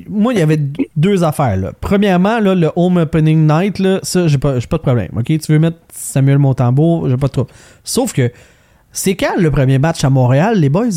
moi, 0.10 0.34
il 0.34 0.40
y 0.40 0.42
avait 0.42 0.60
deux 0.96 1.24
affaires. 1.24 1.56
Là. 1.58 1.72
Premièrement, 1.80 2.40
là, 2.40 2.56
le 2.56 2.72
home 2.76 2.98
opening 2.98 3.48
night, 3.48 3.80
là, 3.80 4.00
ça, 4.04 4.28
j'ai 4.28 4.38
pas, 4.38 4.60
j'ai 4.60 4.68
pas 4.68 4.78
de 4.78 4.82
problème. 4.82 5.10
OK? 5.16 5.26
Tu 5.26 5.52
veux 5.52 5.60
mettre 5.60 5.78
Samuel 5.94 6.40
Montembeau, 6.40 7.08
j'ai 7.10 7.18
pas 7.18 7.28
de 7.28 7.32
trouble. 7.34 7.52
Sauf 7.84 8.12
que, 8.14 8.32
c'est 8.92 9.16
quand 9.16 9.36
le 9.38 9.52
premier 9.52 9.78
match 9.78 10.04
à 10.04 10.10
Montréal, 10.10 10.60
les 10.60 10.70
boys? 10.70 10.88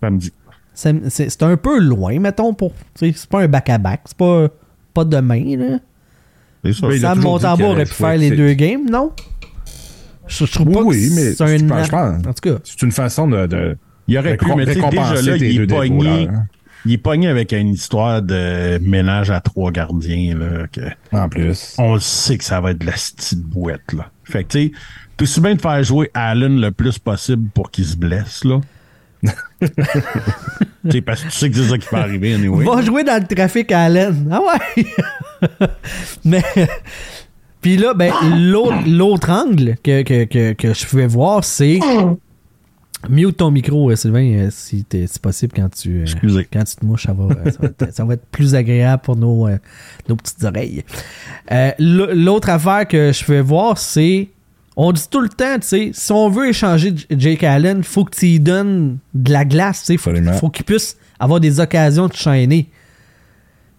Samedi. 0.00 0.32
C'est 0.74 1.08
c'est- 1.10 1.30
c'est 1.30 1.42
un 1.42 1.56
peu 1.56 1.78
loin, 1.78 2.18
mettons, 2.20 2.52
pour. 2.54 2.72
C'est 2.94 3.14
pas 3.28 3.42
un 3.42 3.48
back-à-back. 3.48 4.02
C'est 4.06 4.16
pas, 4.16 4.48
pas 4.92 5.04
demain, 5.04 5.56
là. 5.56 5.78
Ça. 6.72 6.86
Oui, 6.86 6.98
Sam 6.98 7.18
qu'il 7.20 7.26
aurait 7.66 7.84
pu 7.84 7.92
faire 7.92 8.16
les 8.16 8.30
deux 8.30 8.52
games, 8.54 8.88
non? 8.90 9.12
Je, 10.26 10.46
je 10.46 10.52
trouve 10.52 10.68
Oui, 10.68 10.74
pas 10.74 10.82
oui, 10.82 11.08
que 11.10 11.14
mais 11.14 11.32
c'est 11.32 11.44
un. 11.44 11.58
je 11.58 11.64
pense- 11.66 11.86
je 11.86 11.90
pense- 11.90 12.26
En 12.26 12.32
tout 12.32 12.50
cas. 12.54 12.58
C'est 12.64 12.82
une 12.82 12.92
façon 12.92 13.28
de, 13.28 13.46
de 13.46 13.76
Il 14.08 14.18
aurait 14.18 14.36
pu, 14.38 14.46
mais 14.56 14.64
déjà 14.64 14.86
récompenser 14.86 15.22
là, 15.30 15.38
tes 15.38 15.50
il 15.52 15.66
deux 15.66 15.74
est 15.74 15.76
pogné. 15.76 16.28
Il 16.84 16.92
est 16.92 16.98
pogné 16.98 17.28
avec 17.28 17.52
une 17.52 17.72
histoire 17.72 18.20
de 18.22 18.78
ménage 18.82 19.30
à 19.30 19.40
trois 19.40 19.70
gardiens, 19.70 20.36
là, 20.36 20.66
que 20.70 20.80
En 21.12 21.28
plus. 21.28 21.74
on 21.78 21.94
le 21.94 22.00
sait 22.00 22.38
que 22.38 22.44
ça 22.44 22.60
va 22.60 22.72
être 22.72 22.78
de 22.78 22.86
la 22.86 22.92
petite 22.92 23.40
boîte, 23.42 23.92
là. 23.92 24.10
Fait 24.24 24.44
que, 24.44 24.48
tu 24.52 24.64
sais, 24.66 24.72
tout 25.16 25.24
aussi 25.24 25.40
bien 25.40 25.54
de 25.54 25.60
faire 25.60 25.82
jouer 25.82 26.10
Allen 26.14 26.60
le 26.60 26.70
plus 26.70 26.98
possible 26.98 27.48
pour 27.54 27.70
qu'il 27.70 27.84
se 27.84 27.96
blesse, 27.96 28.44
là? 28.44 28.60
tu 29.60 29.68
sais, 30.90 31.00
parce 31.00 31.22
que 31.22 31.28
tu 31.28 31.36
sais 31.36 31.50
que 31.50 31.56
c'est 31.56 31.68
ça 31.70 31.78
qui 31.78 31.88
peut 31.88 31.96
arriver, 31.96 32.34
anyway. 32.34 32.64
Va 32.64 32.82
jouer 32.82 33.04
dans 33.04 33.20
le 33.22 33.34
trafic 33.34 33.72
à 33.72 33.84
Allen. 33.84 34.28
Ah 34.30 34.40
ouais! 34.40 34.84
Mais. 36.24 36.42
Puis 37.62 37.78
là, 37.78 37.94
ben, 37.94 38.12
l'autre, 38.36 38.82
l'autre 38.86 39.30
angle 39.30 39.76
que, 39.82 40.02
que, 40.02 40.24
que, 40.24 40.52
que 40.52 40.74
je 40.74 40.86
pouvais 40.86 41.06
voir, 41.06 41.42
c'est. 41.44 41.80
Mute 43.08 43.36
ton 43.36 43.50
micro, 43.50 43.90
euh, 43.90 43.96
Sylvain, 43.96 44.24
euh, 44.24 44.48
si 44.50 44.84
c'est 44.90 45.18
possible 45.18 45.52
quand 45.54 45.68
tu, 45.68 45.98
euh, 45.98 46.02
Excusez. 46.02 46.46
quand 46.50 46.64
tu 46.64 46.76
te 46.76 46.84
mouches, 46.84 47.04
ça 47.04 47.12
va, 47.12 47.50
ça, 47.50 47.58
va 47.60 47.68
être, 47.68 47.94
ça 47.94 48.04
va 48.04 48.14
être 48.14 48.26
plus 48.26 48.54
agréable 48.54 49.02
pour 49.02 49.16
nos, 49.16 49.48
nos 50.08 50.16
petites 50.16 50.42
oreilles. 50.44 50.84
Euh, 51.52 51.70
l'autre 51.78 52.50
affaire 52.50 52.86
que 52.88 53.12
je 53.12 53.24
pouvais 53.24 53.40
voir, 53.40 53.78
c'est. 53.78 54.28
On 54.76 54.90
dit 54.90 55.06
tout 55.08 55.20
le 55.20 55.28
temps, 55.28 55.54
tu 55.60 55.68
sais, 55.68 55.90
si 55.92 56.10
on 56.10 56.28
veut 56.28 56.48
échanger 56.48 56.92
Jake 57.08 57.44
Allen, 57.44 57.84
faut 57.84 58.04
que 58.04 58.16
tu 58.16 58.26
lui 58.26 58.40
donnes 58.40 58.98
de 59.14 59.32
la 59.32 59.44
glace, 59.44 59.80
tu 59.80 59.86
sais, 59.86 59.96
faut, 59.96 60.10
faut 60.40 60.48
qu'il 60.48 60.64
puisse 60.64 60.96
avoir 61.20 61.38
des 61.38 61.60
occasions 61.60 62.08
de 62.08 62.12
chaîner. 62.12 62.68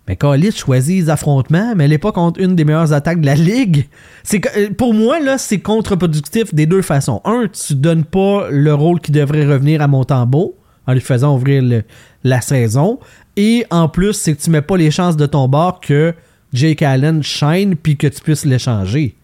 Mais 0.08 0.16
Khalid 0.16 0.56
choisit 0.56 0.96
les 1.04 1.10
affrontements, 1.10 1.74
mais 1.76 1.86
elle 1.86 1.90
n'est 1.90 1.98
pas 1.98 2.12
contre 2.12 2.40
une 2.40 2.56
des 2.56 2.64
meilleures 2.64 2.94
attaques 2.94 3.22
de 3.22 3.26
la 3.26 3.34
ligue. 3.36 3.88
C'est 4.24 4.46
euh, 4.56 4.70
pour 4.78 4.94
moi 4.94 5.20
là, 5.20 5.38
c'est 5.40 5.60
contre-productif 5.60 6.54
des 6.54 6.68
deux 6.68 6.84
façons. 6.84 7.22
Un, 7.26 7.48
tu 7.48 7.74
donnes 7.76 8.04
pas 8.04 8.48
le 8.52 8.74
rôle 8.74 9.00
qui 9.00 9.12
devrait 9.12 9.46
revenir 9.46 9.82
à 9.82 9.88
Montembeau 9.88 10.56
en 10.88 10.94
lui 10.94 11.02
faisant 11.02 11.36
ouvrir 11.36 11.82
la 12.24 12.42
saison, 12.42 13.00
et 13.38 13.66
en 13.72 13.90
plus, 13.90 14.14
c'est 14.14 14.36
que 14.36 14.42
tu 14.42 14.52
mets 14.52 14.62
pas 14.62 14.78
les 14.78 14.92
chances 14.92 15.18
de 15.18 15.26
ton 15.26 15.48
bord 15.48 15.80
que 15.80 16.14
Jake 16.54 16.84
Allen 16.84 17.24
shine 17.24 17.76
puis 17.76 17.98
que 17.98 18.06
tu 18.06 18.22
puisses 18.22 18.46
l'échanger. 18.46 19.16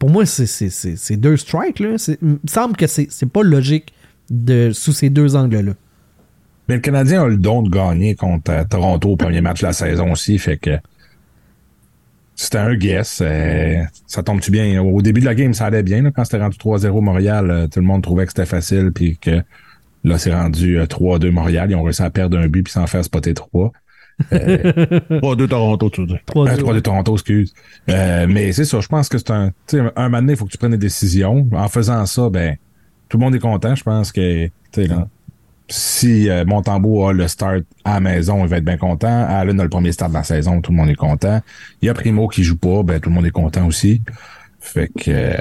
Pour 0.00 0.10
moi, 0.10 0.26
c'est- 0.26 1.16
deux 1.16 1.36
strikes 1.36 1.78
là. 1.78 1.90
Il 2.20 2.28
me 2.28 2.38
semble 2.46 2.76
que 2.76 2.88
c'est 2.88 3.06
c'est 3.10 3.30
pas 3.30 3.42
logique 3.44 3.92
de 4.28 4.70
sous 4.72 4.92
ces 4.92 5.08
deux 5.10 5.36
angles 5.36 5.60
là. 5.60 5.72
Mais 6.68 6.76
le 6.76 6.80
Canadien 6.80 7.22
a 7.24 7.28
le 7.28 7.36
don 7.36 7.62
de 7.62 7.68
gagner 7.70 8.14
contre 8.14 8.50
euh, 8.50 8.64
Toronto 8.64 9.10
au 9.10 9.16
premier 9.16 9.40
match 9.40 9.60
de 9.60 9.66
la 9.66 9.72
saison 9.72 10.12
aussi, 10.12 10.38
fait 10.38 10.56
que 10.56 10.78
c'était 12.36 12.58
un 12.58 12.74
guess. 12.74 13.20
euh, 13.22 13.82
ça 14.06 14.22
tombe-tu 14.22 14.50
bien? 14.50 14.80
Au 14.82 15.00
début 15.02 15.20
de 15.20 15.26
la 15.26 15.34
game, 15.34 15.54
ça 15.54 15.66
allait 15.66 15.82
bien. 15.82 16.02
là, 16.02 16.10
quand 16.10 16.24
c'était 16.24 16.38
rendu 16.42 16.56
3-0 16.58 17.00
Montréal, 17.00 17.50
euh, 17.50 17.66
tout 17.68 17.80
le 17.80 17.86
monde 17.86 18.02
trouvait 18.02 18.24
que 18.26 18.32
c'était 18.32 18.46
facile, 18.46 18.90
puis 18.92 19.16
que 19.18 19.42
là, 20.04 20.18
c'est 20.18 20.34
rendu 20.34 20.78
euh, 20.78 20.86
3-2 20.86 21.30
Montréal. 21.30 21.70
Ils 21.70 21.76
ont 21.76 21.82
réussi 21.82 22.02
à 22.02 22.10
perdre 22.10 22.38
un 22.38 22.48
but 22.48 22.62
puis 22.64 22.72
s'en 22.72 22.86
faire 22.86 23.04
spotter 23.04 23.34
3. 23.34 23.72
Pas 24.30 24.38
deux 25.36 25.48
Toronto, 25.48 25.90
tu 25.90 26.00
veux 26.02 26.06
dire. 26.06 26.18
Trois- 26.26 26.48
Euh, 26.48 26.56
3 26.56 26.74
de 26.74 26.80
Toronto, 26.80 27.12
excuse. 27.14 27.52
Euh, 27.88 28.26
mais 28.28 28.52
c'est 28.52 28.64
ça, 28.64 28.80
je 28.80 28.88
pense 28.88 29.08
que 29.08 29.18
c'est 29.18 29.30
un. 29.30 29.50
Tu 29.66 29.76
sais, 29.78 29.82
un 29.94 30.04
moment 30.08 30.18
donné, 30.22 30.32
il 30.32 30.36
faut 30.36 30.44
que 30.46 30.50
tu 30.52 30.58
prennes 30.58 30.70
des 30.72 30.76
décisions. 30.78 31.46
En 31.52 31.68
faisant 31.68 32.04
ça, 32.06 32.30
ben, 32.30 32.56
tout 33.08 33.18
le 33.18 33.24
monde 33.24 33.34
est 33.34 33.40
content. 33.40 33.74
Je 33.74 33.82
pense 33.84 34.10
que, 34.12 34.46
tu 34.46 34.52
sais, 34.72 34.86
là, 34.86 35.08
si 35.68 36.28
euh, 36.28 36.44
Montembeau 36.44 37.06
a 37.06 37.12
le 37.12 37.26
start 37.26 37.64
à 37.84 37.94
la 37.94 38.00
maison, 38.00 38.44
il 38.44 38.48
va 38.48 38.58
être 38.58 38.64
bien 38.64 38.76
content. 38.76 39.26
Allen 39.28 39.58
a 39.60 39.62
le 39.62 39.68
premier 39.68 39.92
start 39.92 40.10
de 40.10 40.16
la 40.16 40.24
saison, 40.24 40.60
tout 40.60 40.72
le 40.72 40.76
monde 40.76 40.90
est 40.90 40.94
content. 40.94 41.40
Il 41.80 41.86
y 41.86 41.88
a 41.88 41.94
Primo 41.94 42.28
qui 42.28 42.44
joue 42.44 42.56
pas, 42.56 42.82
ben, 42.82 43.00
tout 43.00 43.08
le 43.08 43.14
monde 43.14 43.26
est 43.26 43.30
content 43.30 43.66
aussi. 43.66 44.02
Fait 44.60 44.88
que, 44.88 45.10
euh, 45.10 45.36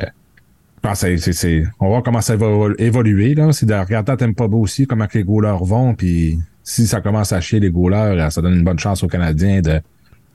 c'est, 0.93 1.63
on 1.79 1.85
va 1.85 1.89
voir 1.89 2.03
comment 2.03 2.21
ça 2.21 2.35
va 2.35 2.47
évoluer, 2.77 3.35
là. 3.35 3.51
C'est 3.51 3.65
de 3.65 3.73
regarder 3.73 4.11
à 4.11 4.17
Tempo 4.17 4.45
aussi, 4.53 4.85
comment 4.87 5.07
que 5.07 5.17
les 5.17 5.23
goalers 5.23 5.63
vont, 5.63 5.93
puis 5.93 6.39
si 6.63 6.87
ça 6.87 7.01
commence 7.01 7.33
à 7.33 7.41
chier 7.41 7.59
les 7.59 7.71
goalers, 7.71 8.31
ça 8.31 8.41
donne 8.41 8.55
une 8.55 8.63
bonne 8.63 8.79
chance 8.79 9.03
aux 9.03 9.07
Canadiens 9.07 9.61
de 9.61 9.81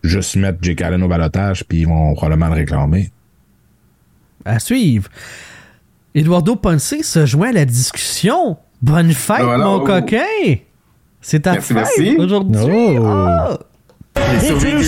juste 0.02 0.36
mettre 0.36 0.58
Jake 0.62 0.80
Allen 0.82 1.02
au 1.02 1.08
balotage, 1.08 1.64
puis 1.64 1.80
ils 1.80 1.88
vont 1.88 2.14
probablement 2.14 2.48
le 2.48 2.54
réclamer. 2.54 3.10
À 4.44 4.58
suivre. 4.58 5.08
Eduardo 6.14 6.56
Ponce 6.56 6.94
se 7.02 7.26
joint 7.26 7.50
à 7.50 7.52
la 7.52 7.64
discussion. 7.64 8.56
Bonne 8.82 9.12
fête, 9.12 9.36
Ah, 9.40 9.44
voilà. 9.44 9.64
mon 9.64 9.76
Oh. 9.76 9.80
coquin! 9.80 10.22
C'est 11.20 11.40
ta 11.40 11.52
Merci, 11.52 11.74
fête 11.74 11.76
merci. 11.98 12.16
aujourd'hui. 12.18 12.98
Oh. 13.00 13.04
Ah! 13.06 13.58
J'ai 14.40 14.46
survécu 14.48 14.84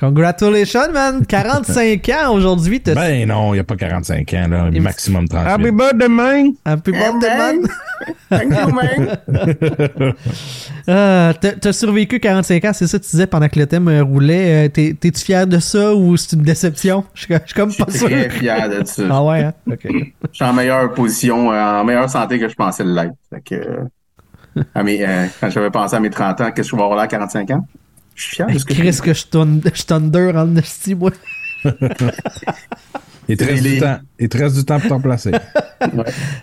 Congratulations, 0.00 0.92
man! 0.92 1.24
45 1.26 2.08
ans 2.10 2.32
aujourd'hui. 2.32 2.80
t'as- 2.80 2.94
Ben 2.94 3.26
non, 3.28 3.50
il 3.52 3.56
n'y 3.56 3.60
a 3.60 3.64
pas 3.64 3.76
45 3.76 4.32
ans, 4.34 4.46
là. 4.48 4.68
Il 4.72 4.80
Maximum 4.82 5.28
38. 5.28 5.48
Happy 5.52 5.70
birthday, 5.70 6.08
man! 6.08 6.52
Happy 6.64 6.92
birthday, 6.92 7.36
man! 7.36 7.56
Thank 8.30 8.52
you, 8.54 8.74
man. 8.74 10.14
Ah, 10.90 11.34
t'as 11.38 11.72
survécu 11.74 12.18
45 12.18 12.64
ans, 12.64 12.70
c'est 12.72 12.86
ça 12.86 12.98
que 12.98 13.04
tu 13.04 13.10
disais 13.10 13.26
pendant 13.26 13.48
que 13.48 13.58
le 13.58 13.66
thème 13.66 13.88
euh, 13.88 14.02
roulait. 14.02 14.66
Euh, 14.66 14.68
t'es- 14.70 14.94
T'es-tu 14.98 15.22
fier 15.22 15.46
de 15.46 15.58
ça 15.58 15.94
ou 15.94 16.16
c'est 16.16 16.34
une 16.34 16.42
déception? 16.42 17.04
Je 17.12 17.24
suis 17.24 17.34
je 17.34 17.40
suis 17.44 17.54
comme 17.54 17.70
Je 17.70 17.76
pas 17.84 17.90
suis 17.90 17.98
sûr. 17.98 18.08
très 18.08 18.30
fier 18.30 18.68
de 18.70 18.86
ça. 18.86 19.02
Ah 19.10 19.22
ouais, 19.22 19.42
hein? 19.42 19.52
Ok. 19.70 19.80
Je 19.86 19.92
suis 20.32 20.44
en 20.44 20.52
meilleure 20.54 20.94
position, 20.94 21.52
euh, 21.52 21.80
en 21.80 21.84
meilleure 21.84 22.08
santé 22.08 22.38
que 22.38 22.48
je 22.48 22.54
pensais 22.54 22.84
l'être. 22.84 23.12
Fait 23.28 23.42
que, 23.42 24.62
à 24.74 24.82
mes, 24.82 25.04
euh, 25.06 25.26
quand 25.40 25.50
j'avais 25.50 25.70
pensé 25.70 25.94
à 25.96 26.00
mes 26.00 26.08
30 26.10 26.40
ans, 26.40 26.50
qu'est-ce 26.52 26.70
que 26.70 26.70
je 26.70 26.76
vais 26.76 26.82
avoir 26.82 26.96
là 26.96 27.02
à 27.02 27.06
45 27.06 27.50
ans? 27.50 27.66
Je 28.18 28.24
suis 28.24 28.36
fier 28.36 28.46
de 28.48 28.58
ce 28.58 28.64
que 28.64 28.74
je 28.74 28.80
Chris, 28.80 28.98
que 29.00 29.14
je 29.14 29.26
dur 30.10 30.34
en 30.36 30.56
esti, 30.56 30.94
moi. 30.96 31.12
Il 33.28 33.36
te 33.36 33.44
reste 33.44 33.62
du 33.62 33.78
temps. 33.78 33.98
Il 34.18 34.28
te 34.28 34.38
reste 34.38 34.56
du 34.56 34.64
temps 34.64 34.80
pour 34.80 34.88
t'en 34.88 35.00
placer. 35.00 35.30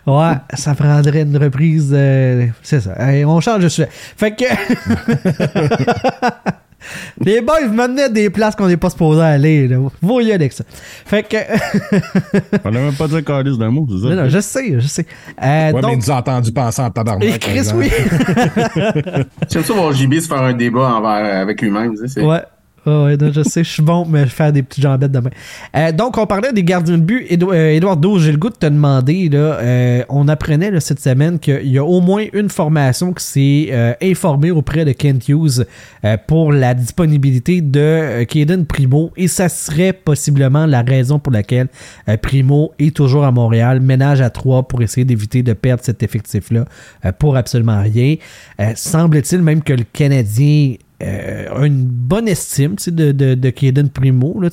Ouais, 0.07 0.35
ça 0.53 0.73
prendrait 0.75 1.23
une 1.23 1.35
reprise. 1.35 1.91
euh, 1.93 2.47
c'est 2.63 2.79
ça. 2.79 2.95
Hey, 2.97 3.25
on 3.25 3.41
change 3.41 3.63
de 3.63 3.69
sujet. 3.69 3.89
Fait 3.91 4.33
que. 4.33 4.45
Les 7.23 7.41
boys 7.41 7.67
m'amenaient 7.71 8.03
à 8.03 8.09
des 8.09 8.29
places 8.29 8.55
qu'on 8.55 8.67
n'est 8.67 8.77
pas 8.77 8.89
supposé 8.89 9.21
aller. 9.21 9.67
Là. 9.67 9.77
Vous 10.01 10.19
y 10.19 10.25
aller 10.25 10.33
avec 10.33 10.53
ça. 10.53 10.63
Fait 10.69 11.23
que. 11.23 11.37
On 12.63 12.71
n'a 12.71 12.79
même 12.79 12.93
pas 12.93 13.07
dit 13.07 13.23
calice 13.23 13.57
d'un 13.57 13.71
mot, 13.71 13.87
c'est 13.89 14.07
ça? 14.07 14.15
non, 14.15 14.23
non, 14.23 14.29
je 14.29 14.39
sais, 14.39 14.79
je 14.79 14.87
sais. 14.87 15.05
Euh, 15.41 15.71
Ouais, 15.71 15.73
mais 15.73 15.81
donc. 15.81 15.97
nous 15.97 16.11
a 16.11 16.15
entendu 16.15 16.51
penser 16.51 16.81
en 16.81 16.91
tabarnak. 16.91 17.23
Et 17.27 17.39
Chris, 17.39 17.67
oui. 17.73 17.89
J'aime 19.49 19.63
ça 19.63 19.73
voir 19.73 19.91
JB 19.93 20.13
se 20.19 20.27
faire 20.27 20.41
un 20.41 20.53
débat 20.53 20.93
envers, 20.95 21.41
avec 21.41 21.61
lui-même. 21.61 21.91
tu 21.95 22.01
sais, 22.01 22.07
c'est- 22.07 22.21
Ouais. 22.25 22.41
Ah 22.87 23.03
ouais, 23.05 23.17
non, 23.17 23.31
je 23.33 23.41
sais, 23.41 23.63
je 23.63 23.69
suis 23.71 23.81
bon, 23.81 24.05
mais 24.07 24.25
je 24.25 24.29
faire 24.29 24.53
des 24.53 24.61
petites 24.61 24.83
jambettes 24.83 25.11
demain. 25.11 25.31
Euh, 25.75 25.91
donc, 25.91 26.19
on 26.19 26.27
parlait 26.27 26.53
des 26.53 26.63
gardiens 26.63 26.97
de 26.97 27.01
but. 27.01 27.25
Édo- 27.31 27.51
euh, 27.51 28.19
j'ai 28.19 28.31
le 28.31 28.37
goût 28.37 28.49
de 28.49 28.55
te 28.55 28.65
demander, 28.67 29.27
là, 29.29 29.37
euh, 29.37 30.03
on 30.07 30.27
apprenait 30.27 30.69
là, 30.69 30.79
cette 30.79 30.99
semaine 30.99 31.39
qu'il 31.39 31.67
y 31.67 31.79
a 31.79 31.83
au 31.83 31.99
moins 31.99 32.25
une 32.33 32.49
formation 32.49 33.11
qui 33.13 33.23
s'est 33.23 33.67
euh, 33.71 33.93
informée 34.03 34.51
auprès 34.51 34.85
de 34.85 34.91
Kent 34.91 35.27
Hughes 35.29 35.65
euh, 36.03 36.17
pour 36.27 36.51
la 36.53 36.75
disponibilité 36.75 37.61
de 37.61 37.79
euh, 37.79 38.25
Caden 38.25 38.65
Primo 38.67 39.11
et 39.17 39.27
ça 39.27 39.49
serait 39.49 39.93
possiblement 39.93 40.67
la 40.67 40.83
raison 40.83 41.17
pour 41.17 41.33
laquelle 41.33 41.67
euh, 42.07 42.17
Primo 42.17 42.71
est 42.77 42.95
toujours 42.95 43.25
à 43.25 43.31
Montréal, 43.31 43.79
ménage 43.79 44.21
à 44.21 44.29
trois 44.29 44.61
pour 44.63 44.83
essayer 44.83 45.05
d'éviter 45.05 45.41
de 45.41 45.53
perdre 45.53 45.83
cet 45.83 46.03
effectif-là 46.03 46.65
euh, 47.03 47.11
pour 47.17 47.35
absolument 47.35 47.81
rien. 47.81 48.15
Euh, 48.59 48.73
Semble-t-il 48.75 49.41
même 49.41 49.63
que 49.63 49.73
le 49.73 49.85
Canadien 49.91 50.75
euh, 51.03 51.65
une 51.65 51.85
bonne 51.85 52.27
estime 52.27 52.75
de, 52.87 53.11
de, 53.11 53.33
de 53.35 53.81
Primo. 53.87 54.39
Là, 54.41 54.49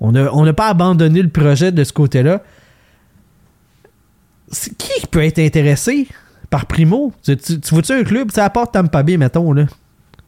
on 0.00 0.12
n'a 0.12 0.34
on 0.34 0.52
pas 0.54 0.68
abandonné 0.68 1.22
le 1.22 1.28
projet 1.28 1.72
de 1.72 1.84
ce 1.84 1.92
côté-là. 1.92 2.42
Qui 4.50 5.06
peut 5.10 5.22
être 5.22 5.38
intéressé 5.38 6.08
par 6.48 6.66
Primo? 6.66 7.12
Tu, 7.22 7.36
tu, 7.36 7.60
tu 7.60 7.74
vois-tu 7.74 7.92
un 7.92 8.02
club, 8.02 8.30
à 8.36 8.50
part 8.50 8.70
Tampa 8.70 9.02
Bay, 9.02 9.16
mettons, 9.16 9.52
là? 9.52 9.66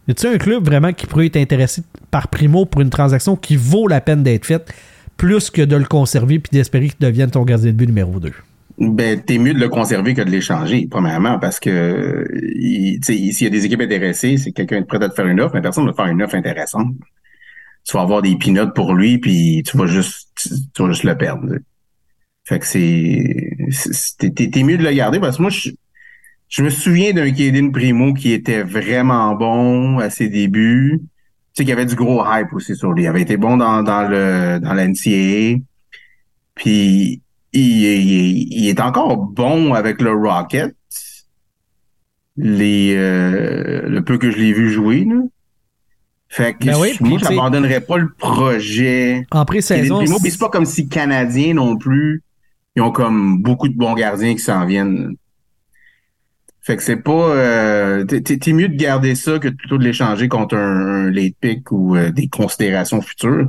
Y 0.08 0.12
a-tu 0.12 0.26
un 0.26 0.36
club 0.36 0.64
vraiment 0.64 0.92
qui 0.92 1.06
pourrait 1.06 1.26
être 1.26 1.36
intéressé 1.36 1.82
par 2.10 2.28
Primo 2.28 2.66
pour 2.66 2.80
une 2.80 2.90
transaction 2.90 3.36
qui 3.36 3.56
vaut 3.56 3.86
la 3.86 4.00
peine 4.00 4.22
d'être 4.22 4.44
faite 4.44 4.72
plus 5.16 5.50
que 5.50 5.62
de 5.62 5.76
le 5.76 5.84
conserver 5.84 6.40
puis 6.40 6.50
d'espérer 6.52 6.88
qu'il 6.88 6.98
devienne 6.98 7.30
ton 7.30 7.44
gardien 7.44 7.70
de 7.70 7.76
but 7.76 7.86
numéro 7.86 8.18
2? 8.18 8.32
Ben, 8.78 9.20
t'es 9.20 9.38
mieux 9.38 9.54
de 9.54 9.60
le 9.60 9.68
conserver 9.68 10.14
que 10.14 10.22
de 10.22 10.30
l'échanger, 10.30 10.86
premièrement, 10.90 11.38
parce 11.38 11.60
que 11.60 12.26
s'il 13.02 13.42
y 13.42 13.46
a 13.46 13.50
des 13.50 13.66
équipes 13.66 13.80
intéressées, 13.82 14.38
c'est 14.38 14.52
quelqu'un 14.52 14.78
est 14.78 14.84
prêt 14.84 15.02
à 15.02 15.08
te 15.08 15.14
faire 15.14 15.26
une 15.26 15.40
offre, 15.40 15.54
mais 15.54 15.62
personne 15.62 15.84
ne 15.84 15.90
va 15.90 15.94
faire 15.94 16.06
une 16.06 16.22
offre 16.22 16.34
intéressante. 16.34 16.94
Tu 17.84 17.96
vas 17.96 18.02
avoir 18.02 18.22
des 18.22 18.36
peanuts 18.36 18.72
pour 18.74 18.94
lui, 18.94 19.18
puis 19.18 19.62
tu 19.66 19.76
vas 19.76 19.86
juste 19.86 20.30
tu, 20.74 20.82
vas 20.82 20.88
juste 20.88 21.04
le 21.04 21.16
perdre. 21.16 21.46
Fait 22.44 22.58
que 22.58 22.66
c'est. 22.66 23.50
T'es, 24.18 24.62
mieux 24.62 24.78
de 24.78 24.84
le 24.84 24.92
garder 24.92 25.20
parce 25.20 25.36
que 25.36 25.42
moi, 25.42 25.50
je, 25.50 25.70
je 26.48 26.62
me 26.62 26.70
souviens 26.70 27.12
d'un 27.12 27.30
Kaden 27.30 27.72
Primo 27.72 28.14
qui 28.14 28.32
était 28.32 28.62
vraiment 28.62 29.34
bon 29.34 29.98
à 29.98 30.10
ses 30.10 30.28
débuts. 30.28 31.00
Tu 31.00 31.08
sais, 31.54 31.64
qu'il 31.64 31.70
y 31.70 31.72
avait 31.72 31.86
du 31.86 31.94
gros 31.94 32.24
hype 32.24 32.52
aussi 32.52 32.76
sur 32.76 32.92
lui. 32.92 33.04
Il 33.04 33.06
avait 33.06 33.22
été 33.22 33.36
bon 33.36 33.56
dans, 33.56 33.82
dans 33.82 34.08
le 34.08 34.58
dans 34.60 34.74
la 34.74 34.86
NCAA. 34.86 35.60
Puis 36.54 37.21
il, 37.52 37.62
il- 37.84 38.48
il 38.52 38.68
est 38.68 38.80
encore 38.80 39.16
bon 39.16 39.74
avec 39.74 40.00
le 40.00 40.12
Rocket. 40.12 40.74
Les, 42.36 42.94
euh, 42.96 43.82
le 43.88 44.02
peu 44.02 44.16
que 44.16 44.30
je 44.30 44.38
l'ai 44.38 44.52
vu 44.52 44.70
jouer, 44.70 45.04
là. 45.04 45.20
Fait 46.28 46.54
que 46.54 46.64
Ben 46.64 46.76
oui, 46.80 46.96
moi, 47.00 47.18
j'abandonnerais 47.36 47.82
pas 47.82 47.98
le 47.98 48.08
projet. 48.16 49.26
En 49.32 49.44
pré-saison, 49.98 50.16
c'est 50.30 50.38
pas 50.38 50.48
comme 50.48 50.64
si 50.64 50.88
Canadiens 50.88 51.52
non 51.52 51.76
plus, 51.76 52.22
ils 52.74 52.80
ont 52.80 52.90
comme 52.90 53.42
beaucoup 53.42 53.68
de 53.68 53.76
bons 53.76 53.92
gardiens 53.92 54.32
qui 54.32 54.38
s'en 54.40 54.64
viennent. 54.64 55.14
Fait 56.62 56.76
que 56.76 56.82
c'est 56.82 56.96
pas, 56.96 57.12
euh, 57.34 58.04
t'es 58.04 58.52
mieux 58.54 58.68
de 58.68 58.76
garder 58.76 59.14
ça 59.14 59.38
que 59.38 59.48
plutôt 59.48 59.76
de 59.76 59.84
l'échanger 59.84 60.28
contre 60.28 60.56
un, 60.56 61.06
un 61.08 61.10
late 61.10 61.34
pick 61.38 61.70
ou 61.70 61.96
euh, 61.96 62.10
des 62.10 62.28
considérations 62.28 63.02
futures. 63.02 63.46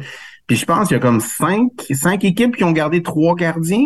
Puis 0.47 0.57
je 0.57 0.65
pense 0.65 0.87
qu'il 0.87 0.95
y 0.95 0.99
a 0.99 1.01
comme 1.01 1.19
cinq, 1.21 1.69
cinq 1.91 2.23
équipes 2.25 2.55
qui 2.55 2.63
ont 2.63 2.71
gardé 2.71 3.01
trois 3.01 3.35
gardiens. 3.35 3.85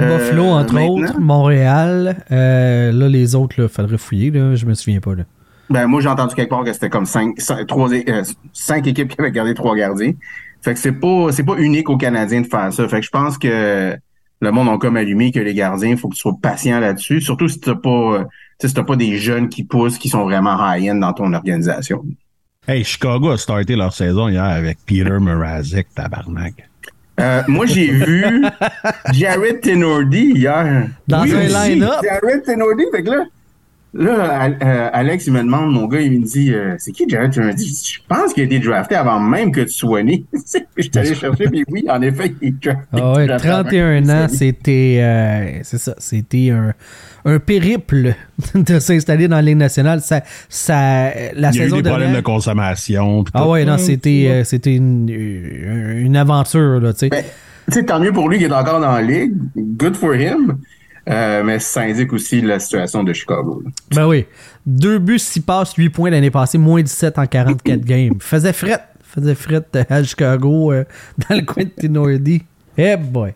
euh, 0.00 0.18
Buffalo, 0.18 0.44
entre 0.44 0.74
maintenant. 0.74 1.02
autres, 1.02 1.20
Montréal. 1.20 2.24
euh, 2.30 2.92
là, 2.92 3.08
les 3.08 3.34
autres, 3.34 3.56
il 3.62 3.68
faudrait 3.68 3.98
fouiller. 3.98 4.30
Là, 4.30 4.54
je 4.54 4.66
me 4.66 4.74
souviens 4.74 5.00
pas. 5.00 5.14
Là. 5.14 5.24
Ben, 5.68 5.86
moi, 5.86 6.00
j'ai 6.00 6.08
entendu 6.08 6.34
quelque 6.34 6.50
part 6.50 6.62
que 6.64 6.72
c'était 6.72 6.90
comme 6.90 7.06
cinq, 7.06 7.40
cinq, 7.40 7.66
trois, 7.66 7.92
euh, 7.92 8.22
cinq 8.52 8.86
équipes 8.86 9.08
qui 9.08 9.16
avaient 9.20 9.32
gardé 9.32 9.54
trois 9.54 9.74
gardiens. 9.74 10.12
Fait 10.62 10.74
que 10.74 10.78
c'est 10.78 10.92
pas, 10.92 11.32
c'est 11.32 11.44
pas 11.44 11.56
unique 11.56 11.90
aux 11.90 11.96
Canadiens 11.96 12.40
de 12.40 12.46
faire 12.46 12.72
ça. 12.72 12.86
Fait 12.88 13.00
que 13.00 13.06
je 13.06 13.10
pense 13.10 13.36
que 13.38 13.96
le 14.40 14.50
monde 14.50 14.68
a 14.68 14.78
comme 14.78 14.96
allumé 14.96 15.32
que 15.32 15.40
les 15.40 15.54
gardiens, 15.54 15.90
il 15.90 15.96
faut 15.96 16.08
que 16.08 16.14
tu 16.14 16.20
sois 16.20 16.34
patient 16.40 16.78
là-dessus. 16.78 17.20
Surtout 17.20 17.48
si 17.48 17.58
t'as 17.58 17.74
pas, 17.74 18.26
si 18.60 18.72
t'as 18.72 18.84
pas 18.84 18.96
des 18.96 19.16
jeunes 19.18 19.48
qui 19.48 19.64
poussent, 19.64 19.98
qui 19.98 20.08
sont 20.08 20.24
vraiment 20.24 20.56
high-end 20.60 20.96
dans 20.96 21.12
ton 21.12 21.32
organisation. 21.32 22.04
Hey, 22.68 22.82
Chicago 22.82 23.30
a 23.30 23.38
starté 23.38 23.76
leur 23.76 23.92
saison 23.92 24.28
hier 24.28 24.42
avec 24.42 24.78
Peter 24.84 25.20
Mrazek, 25.20 25.86
tabarnak. 25.94 26.68
Euh, 27.20 27.42
moi, 27.46 27.64
j'ai 27.64 27.86
vu 27.86 28.44
Jared 29.12 29.60
Tenordi 29.60 30.32
hier. 30.34 30.88
Dans 31.06 31.18
un 31.20 31.44
aussi, 31.44 31.70
line-up. 31.70 32.02
Jared 32.02 32.42
Tenordi, 32.42 32.82
fait 32.90 33.04
que 33.04 33.10
là, 33.10 33.24
là, 33.98 34.50
euh, 34.62 34.90
Alex, 34.92 35.26
il 35.26 35.32
me 35.32 35.42
demande, 35.42 35.72
mon 35.72 35.86
gars, 35.86 36.00
il 36.00 36.20
me 36.20 36.24
dit, 36.24 36.52
euh, 36.52 36.74
c'est 36.78 36.92
qui 36.92 37.08
Jared 37.08 37.32
Tenordi? 37.32 37.64
Je 37.64 37.70
dis, 37.70 37.92
Je 37.94 38.00
pense 38.08 38.32
qu'il 38.32 38.42
a 38.42 38.46
été 38.46 38.58
drafté 38.58 38.94
avant 38.94 39.18
même 39.20 39.52
que 39.52 39.62
tu 39.62 39.72
sois 39.72 40.02
né. 40.02 40.24
je 40.76 40.82
suis 40.82 40.90
allé 40.94 41.14
chercher, 41.14 41.44
puis 41.44 41.64
oui, 41.68 41.84
en 41.88 42.00
effet, 42.02 42.34
il 42.40 42.48
est 42.48 42.64
drafté. 42.64 42.82
Ah 42.92 43.12
ouais, 43.12 43.26
drafté 43.26 43.48
avant 43.48 43.62
31 43.62 44.00
que 44.00 44.06
tu 44.06 44.12
ans, 44.12 44.26
c'était 44.28 44.98
euh, 45.00 45.58
c'est 45.62 45.78
ça, 45.78 45.94
c'était 45.98 46.50
un, 46.50 46.74
un 47.24 47.38
périple 47.38 48.14
de 48.54 48.78
s'installer 48.78 49.28
dans 49.28 49.36
la 49.36 49.42
Ligue 49.42 49.56
nationale. 49.56 50.00
Ça, 50.00 50.22
ça, 50.48 51.10
la 51.34 51.50
Il 51.50 51.56
y 51.56 51.60
a 51.62 51.66
eu 51.66 51.82
des 51.82 51.82
problèmes 51.82 52.14
de 52.14 52.20
consommation. 52.20 53.24
Ah 53.34 53.42
tout. 53.42 53.48
ouais, 53.50 53.64
non, 53.64 53.78
c'était 53.78 54.26
euh, 54.28 54.44
c'était 54.44 54.76
une, 54.76 55.08
une, 55.08 55.98
une 55.98 56.16
aventure 56.16 56.80
là, 56.80 56.92
tu 56.92 57.00
sais. 57.00 57.08
Ben, 57.08 57.24
tu 57.68 57.72
sais, 57.74 57.84
tant 57.84 57.98
mieux 57.98 58.12
pour 58.12 58.28
lui 58.28 58.38
qu'il 58.38 58.46
est 58.46 58.54
encore 58.54 58.80
dans 58.80 58.92
la 58.92 59.02
ligue. 59.02 59.32
Good 59.56 59.96
for 59.96 60.14
him. 60.14 60.58
Euh, 61.08 61.42
mais 61.44 61.58
ça 61.60 61.82
indique 61.82 62.12
aussi 62.12 62.40
la 62.40 62.58
situation 62.58 63.04
de 63.04 63.12
Chicago. 63.12 63.62
là. 63.64 63.70
Ben 63.94 64.06
oui. 64.08 64.26
Deux 64.66 64.98
buts, 64.98 65.18
six 65.20 65.40
passes, 65.40 65.74
8 65.74 65.90
points 65.90 66.10
l'année 66.10 66.30
passée, 66.32 66.58
moins 66.58 66.82
17 66.82 67.18
en 67.18 67.26
44 67.26 67.80
games. 67.84 68.14
Faisait 68.20 68.52
fret. 68.52 68.80
Faisait 69.02 69.34
fret 69.36 69.62
à 69.88 70.02
Chicago, 70.02 70.72
euh, 70.72 70.84
dans 71.28 71.36
le 71.36 71.42
coin 71.42 71.64
de. 71.64 72.40
Eh 72.76 72.96
boy. 72.96 73.34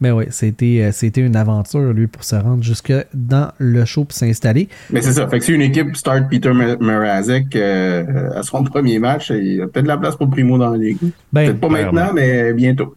Mais 0.00 0.10
oui, 0.10 0.24
c'était, 0.30 0.82
euh, 0.82 0.92
c'était 0.92 1.22
une 1.22 1.36
aventure, 1.36 1.92
lui, 1.92 2.06
pour 2.06 2.24
se 2.24 2.36
rendre 2.36 2.62
jusque 2.62 2.92
dans 3.14 3.50
le 3.58 3.84
show 3.86 4.04
pour 4.04 4.12
s'installer. 4.16 4.68
Mais 4.90 5.00
c'est 5.00 5.12
ça. 5.12 5.26
Fait 5.28 5.38
que 5.38 5.44
si 5.44 5.52
une 5.52 5.62
équipe 5.62 5.96
start 5.96 6.28
Peter 6.28 6.52
Mrazek 6.52 7.56
euh, 7.56 8.38
à 8.38 8.42
son 8.42 8.62
premier 8.64 8.98
match, 8.98 9.30
il 9.30 9.54
y 9.54 9.62
a 9.62 9.66
peut-être 9.66 9.84
de 9.84 9.88
la 9.88 9.96
place 9.96 10.16
pour 10.16 10.28
Primo 10.28 10.58
dans 10.58 10.70
la 10.70 10.78
ligue. 10.78 10.98
Ben, 11.32 11.46
peut-être 11.46 11.60
pas 11.60 11.68
maintenant, 11.68 12.10
mais 12.12 12.52
bientôt. 12.52 12.94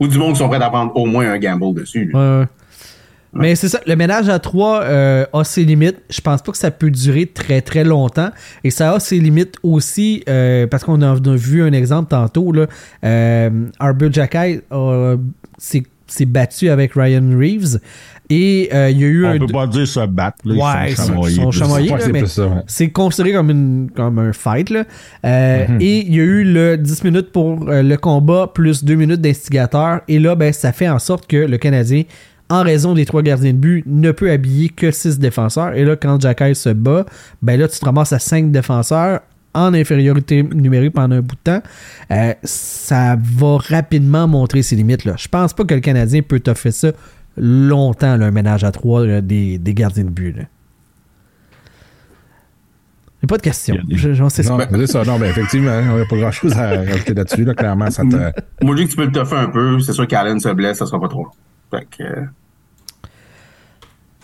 Ou 0.00 0.08
du 0.08 0.18
monde 0.18 0.32
qui 0.32 0.38
sont 0.38 0.48
prêts 0.48 0.60
à 0.60 0.70
prendre 0.70 0.96
au 0.96 1.06
moins 1.06 1.30
un 1.30 1.38
gamble 1.38 1.74
dessus. 1.74 2.10
Ouais, 2.12 2.18
ouais. 2.40 2.46
Mais 3.32 3.54
c'est 3.54 3.68
ça, 3.68 3.80
le 3.86 3.94
ménage 3.96 4.28
à 4.28 4.38
3 4.38 4.84
a 5.32 5.44
ses 5.44 5.64
limites. 5.64 5.98
Je 6.10 6.20
pense 6.20 6.42
pas 6.42 6.52
que 6.52 6.58
ça 6.58 6.70
peut 6.70 6.90
durer 6.90 7.26
très 7.26 7.60
très 7.60 7.84
longtemps. 7.84 8.30
Et 8.64 8.70
ça 8.70 8.92
a 8.92 9.00
ses 9.00 9.18
limites 9.20 9.56
aussi, 9.62 10.24
euh, 10.28 10.66
parce 10.66 10.82
qu'on 10.84 11.00
en 11.02 11.14
a 11.14 11.36
vu 11.36 11.62
un 11.62 11.72
exemple 11.72 12.10
tantôt. 12.10 12.50
Là, 12.52 12.66
euh, 13.04 13.50
Arbor 13.78 14.10
s'est 15.58 16.26
battu 16.26 16.68
avec 16.68 16.94
Ryan 16.94 17.36
Reeves. 17.38 17.78
Et 18.32 18.68
euh, 18.72 18.90
il 18.90 19.00
y 19.00 19.04
a 19.04 19.08
eu 19.08 19.26
On 19.26 19.30
un. 19.30 19.38
peut 19.38 19.46
pas 19.46 19.66
dire 19.66 19.86
se 19.88 20.06
battre. 20.06 20.38
Là, 20.44 20.54
Ouais, 20.54 20.90
ils 20.90 20.96
sont 20.96 21.26
ils 21.26 21.52
chamoyés. 21.52 21.92
C'est 22.68 22.84
ouais. 22.84 22.90
Considéré 22.90 23.32
comme, 23.34 23.50
une, 23.50 23.90
comme 23.94 24.20
un 24.20 24.32
fight. 24.32 24.70
Là. 24.70 24.84
Euh, 25.24 25.66
Et 25.80 26.06
il 26.06 26.14
y 26.14 26.20
a 26.20 26.22
eu 26.22 26.44
le 26.44 26.76
10 26.78 27.02
minutes 27.04 27.32
pour 27.32 27.68
euh, 27.68 27.82
le 27.82 27.96
combat 27.96 28.48
plus 28.54 28.84
2 28.84 28.94
minutes 28.94 29.20
d'instigateur. 29.20 30.00
Et 30.06 30.20
là, 30.20 30.36
ben, 30.36 30.52
ça 30.52 30.72
fait 30.72 30.88
en 30.88 31.00
sorte 31.00 31.26
que 31.26 31.36
le 31.38 31.58
Canadien, 31.58 32.04
en 32.50 32.62
raison 32.62 32.94
des 32.94 33.06
trois 33.06 33.22
gardiens 33.22 33.52
de 33.52 33.58
but, 33.58 33.84
ne 33.86 34.10
peut 34.12 34.30
habiller 34.30 34.68
que 34.68 34.90
6 34.90 35.18
défenseurs. 35.18 35.74
Et 35.74 35.84
là, 35.84 35.96
quand 35.96 36.20
Jacky 36.20 36.54
se 36.54 36.68
bat, 36.70 37.06
ben 37.42 37.58
là, 37.58 37.68
tu 37.68 37.78
te 37.78 37.84
ramasses 37.84 38.12
à 38.12 38.18
5 38.18 38.50
défenseurs 38.50 39.20
en 39.54 39.72
infériorité 39.74 40.42
numérique 40.42 40.92
pendant 40.94 41.16
un 41.16 41.20
bout 41.22 41.34
de 41.36 41.40
temps. 41.52 41.62
Euh, 42.12 42.34
ça 42.44 43.16
va 43.20 43.56
rapidement 43.58 44.28
montrer 44.28 44.62
ses 44.62 44.76
limites. 44.76 45.04
Là. 45.04 45.14
Je 45.18 45.28
pense 45.28 45.52
pas 45.54 45.64
que 45.64 45.74
le 45.74 45.80
Canadien 45.80 46.22
peut 46.22 46.40
t'offrir 46.40 46.72
ça 46.72 46.92
longtemps, 47.36 48.16
là, 48.16 48.26
un 48.26 48.30
ménage 48.30 48.64
à 48.64 48.70
trois 48.72 49.06
là, 49.06 49.20
des, 49.20 49.58
des 49.58 49.74
gardiens 49.74 50.04
de 50.04 50.10
but. 50.10 50.36
Là. 50.36 50.42
J'ai 53.22 53.26
pas 53.26 53.36
de. 53.36 53.42
Il 53.68 53.72
a 53.78 53.82
des- 53.82 53.96
Je- 53.96 54.12
j'en 54.14 54.28
sais 54.30 54.42
Non, 54.44 54.58
ça. 54.58 54.68
c'est 54.72 54.86
ça. 54.86 55.04
Non, 55.04 55.18
mais 55.18 55.28
effectivement, 55.28 55.78
il 55.80 55.94
n'y 55.94 56.00
a 56.00 56.04
pas 56.06 56.16
grand 56.16 56.30
chose 56.30 56.52
à 56.56 56.68
rajouter 56.68 57.12
là-dessus. 57.14 57.44
Là, 57.44 57.54
clairement, 57.54 57.90
ça 57.90 58.02
te. 58.02 58.16
Moi, 58.64 58.76
je 58.76 58.82
dis 58.82 58.84
que 58.86 58.90
tu 58.90 58.96
peux 58.96 59.04
le 59.04 59.12
toffer 59.12 59.36
un 59.36 59.50
peu. 59.50 59.78
C'est 59.80 59.92
sûr 59.92 60.06
qu'Allen 60.08 60.40
se 60.40 60.48
blesse, 60.48 60.78
ça 60.78 60.86
sera 60.86 60.98
pas 61.00 61.08
trop. 61.08 61.28
Fait 61.70 61.86
que, 61.98 62.04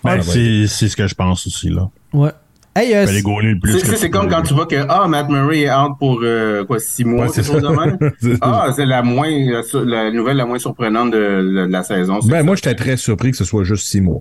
Ouais, 0.06 0.22
c'est 0.22 0.66
c'est 0.66 0.88
ce 0.88 0.96
que 0.96 1.06
je 1.06 1.14
pense 1.14 1.46
aussi. 1.46 1.68
là. 1.68 1.88
Ouais. 2.12 2.30
Hey, 2.74 2.94
euh, 2.94 3.06
c'est- 3.06 4.10
comme 4.10 4.28
quand 4.28 4.42
tu 4.42 4.52
vois 4.52 4.66
que 4.66 4.76
ah, 4.88 5.08
Matt 5.08 5.30
Murray 5.30 5.60
est 5.62 5.72
out 5.72 5.92
pour 5.98 6.20
euh, 6.22 6.62
quoi, 6.66 6.78
six 6.78 7.04
mois, 7.06 7.26
Ouais, 7.26 7.32
chose 7.42 7.62
de 7.62 7.68
même? 7.68 7.96
Ah, 8.42 8.68
c'est 8.76 8.84
la 8.84 9.02
moins 9.02 9.30
la, 9.30 9.62
la 9.84 10.10
nouvelle 10.10 10.36
la 10.36 10.44
moins 10.44 10.58
surprenante 10.58 11.10
de, 11.10 11.16
de 11.16 11.72
la 11.72 11.82
saison. 11.82 12.18
Ben, 12.24 12.42
moi, 12.44 12.54
j'étais 12.54 12.74
très 12.74 12.98
surpris 12.98 13.30
que 13.30 13.36
ce 13.38 13.44
soit 13.44 13.64
juste 13.64 13.86
six 13.86 14.02
mois. 14.02 14.20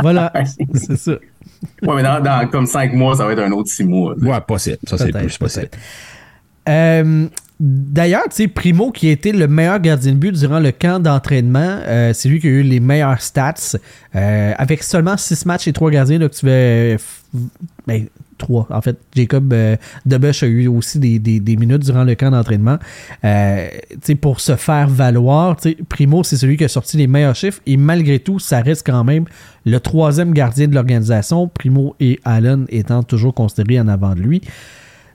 voilà. 0.00 0.32
c'est 0.74 0.96
ça. 0.96 1.12
Ouais, 1.12 1.94
mais 1.94 2.02
dans, 2.02 2.20
dans 2.20 2.48
comme 2.48 2.66
cinq 2.66 2.92
mois, 2.92 3.14
ça 3.16 3.24
va 3.24 3.32
être 3.34 3.38
un 3.42 3.52
autre 3.52 3.70
six 3.70 3.84
mois. 3.84 4.14
Ouais, 4.18 4.40
possible. 4.40 4.78
Ça, 4.84 4.98
c'est 4.98 5.12
plus 5.12 5.38
possible. 5.38 5.68
Euh, 6.68 7.28
D'ailleurs, 7.58 8.24
tu 8.24 8.36
sais, 8.36 8.48
Primo, 8.48 8.90
qui 8.92 9.08
a 9.08 9.12
été 9.12 9.32
le 9.32 9.48
meilleur 9.48 9.80
gardien 9.80 10.12
de 10.12 10.18
but 10.18 10.32
durant 10.32 10.60
le 10.60 10.72
camp 10.72 11.00
d'entraînement, 11.02 11.78
euh, 11.86 12.12
c'est 12.12 12.28
lui 12.28 12.38
qui 12.38 12.48
a 12.48 12.50
eu 12.50 12.62
les 12.62 12.80
meilleurs 12.80 13.20
stats. 13.22 13.78
Euh, 14.14 14.52
avec 14.58 14.82
seulement 14.82 15.16
6 15.16 15.46
matchs 15.46 15.66
et 15.66 15.72
3 15.72 15.90
gardiens, 15.90 16.18
là, 16.18 16.28
que 16.28 16.34
tu 16.34 16.44
vais. 16.44 16.98
Ben, 17.86 18.06
3. 18.36 18.66
En 18.68 18.82
fait, 18.82 18.98
Jacob 19.14 19.50
euh, 19.54 19.76
Debush 20.04 20.42
a 20.42 20.46
eu 20.46 20.66
aussi 20.68 20.98
des, 20.98 21.18
des- 21.18 21.40
des 21.40 21.56
minutes 21.56 21.82
durant 21.82 22.04
le 22.04 22.14
camp 22.14 22.30
d'entraînement. 22.30 22.76
Pour 24.20 24.40
se 24.40 24.56
faire 24.56 24.88
valoir, 24.88 25.56
Primo, 25.88 26.22
c'est 26.24 26.36
celui 26.36 26.58
qui 26.58 26.64
a 26.64 26.68
sorti 26.68 26.98
les 26.98 27.06
meilleurs 27.06 27.34
chiffres. 27.36 27.60
Et 27.66 27.78
malgré 27.78 28.18
tout, 28.18 28.38
ça 28.38 28.60
reste 28.60 28.84
quand 28.86 29.04
même 29.04 29.24
le 29.64 29.80
troisième 29.80 30.32
gardien 30.34 30.68
de 30.68 30.74
l'organisation. 30.74 31.48
Primo 31.48 31.96
et 32.00 32.20
Allen 32.24 32.66
étant 32.68 33.02
toujours 33.02 33.32
considérés 33.34 33.80
en 33.80 33.88
avant 33.88 34.14
de 34.14 34.20
lui. 34.20 34.42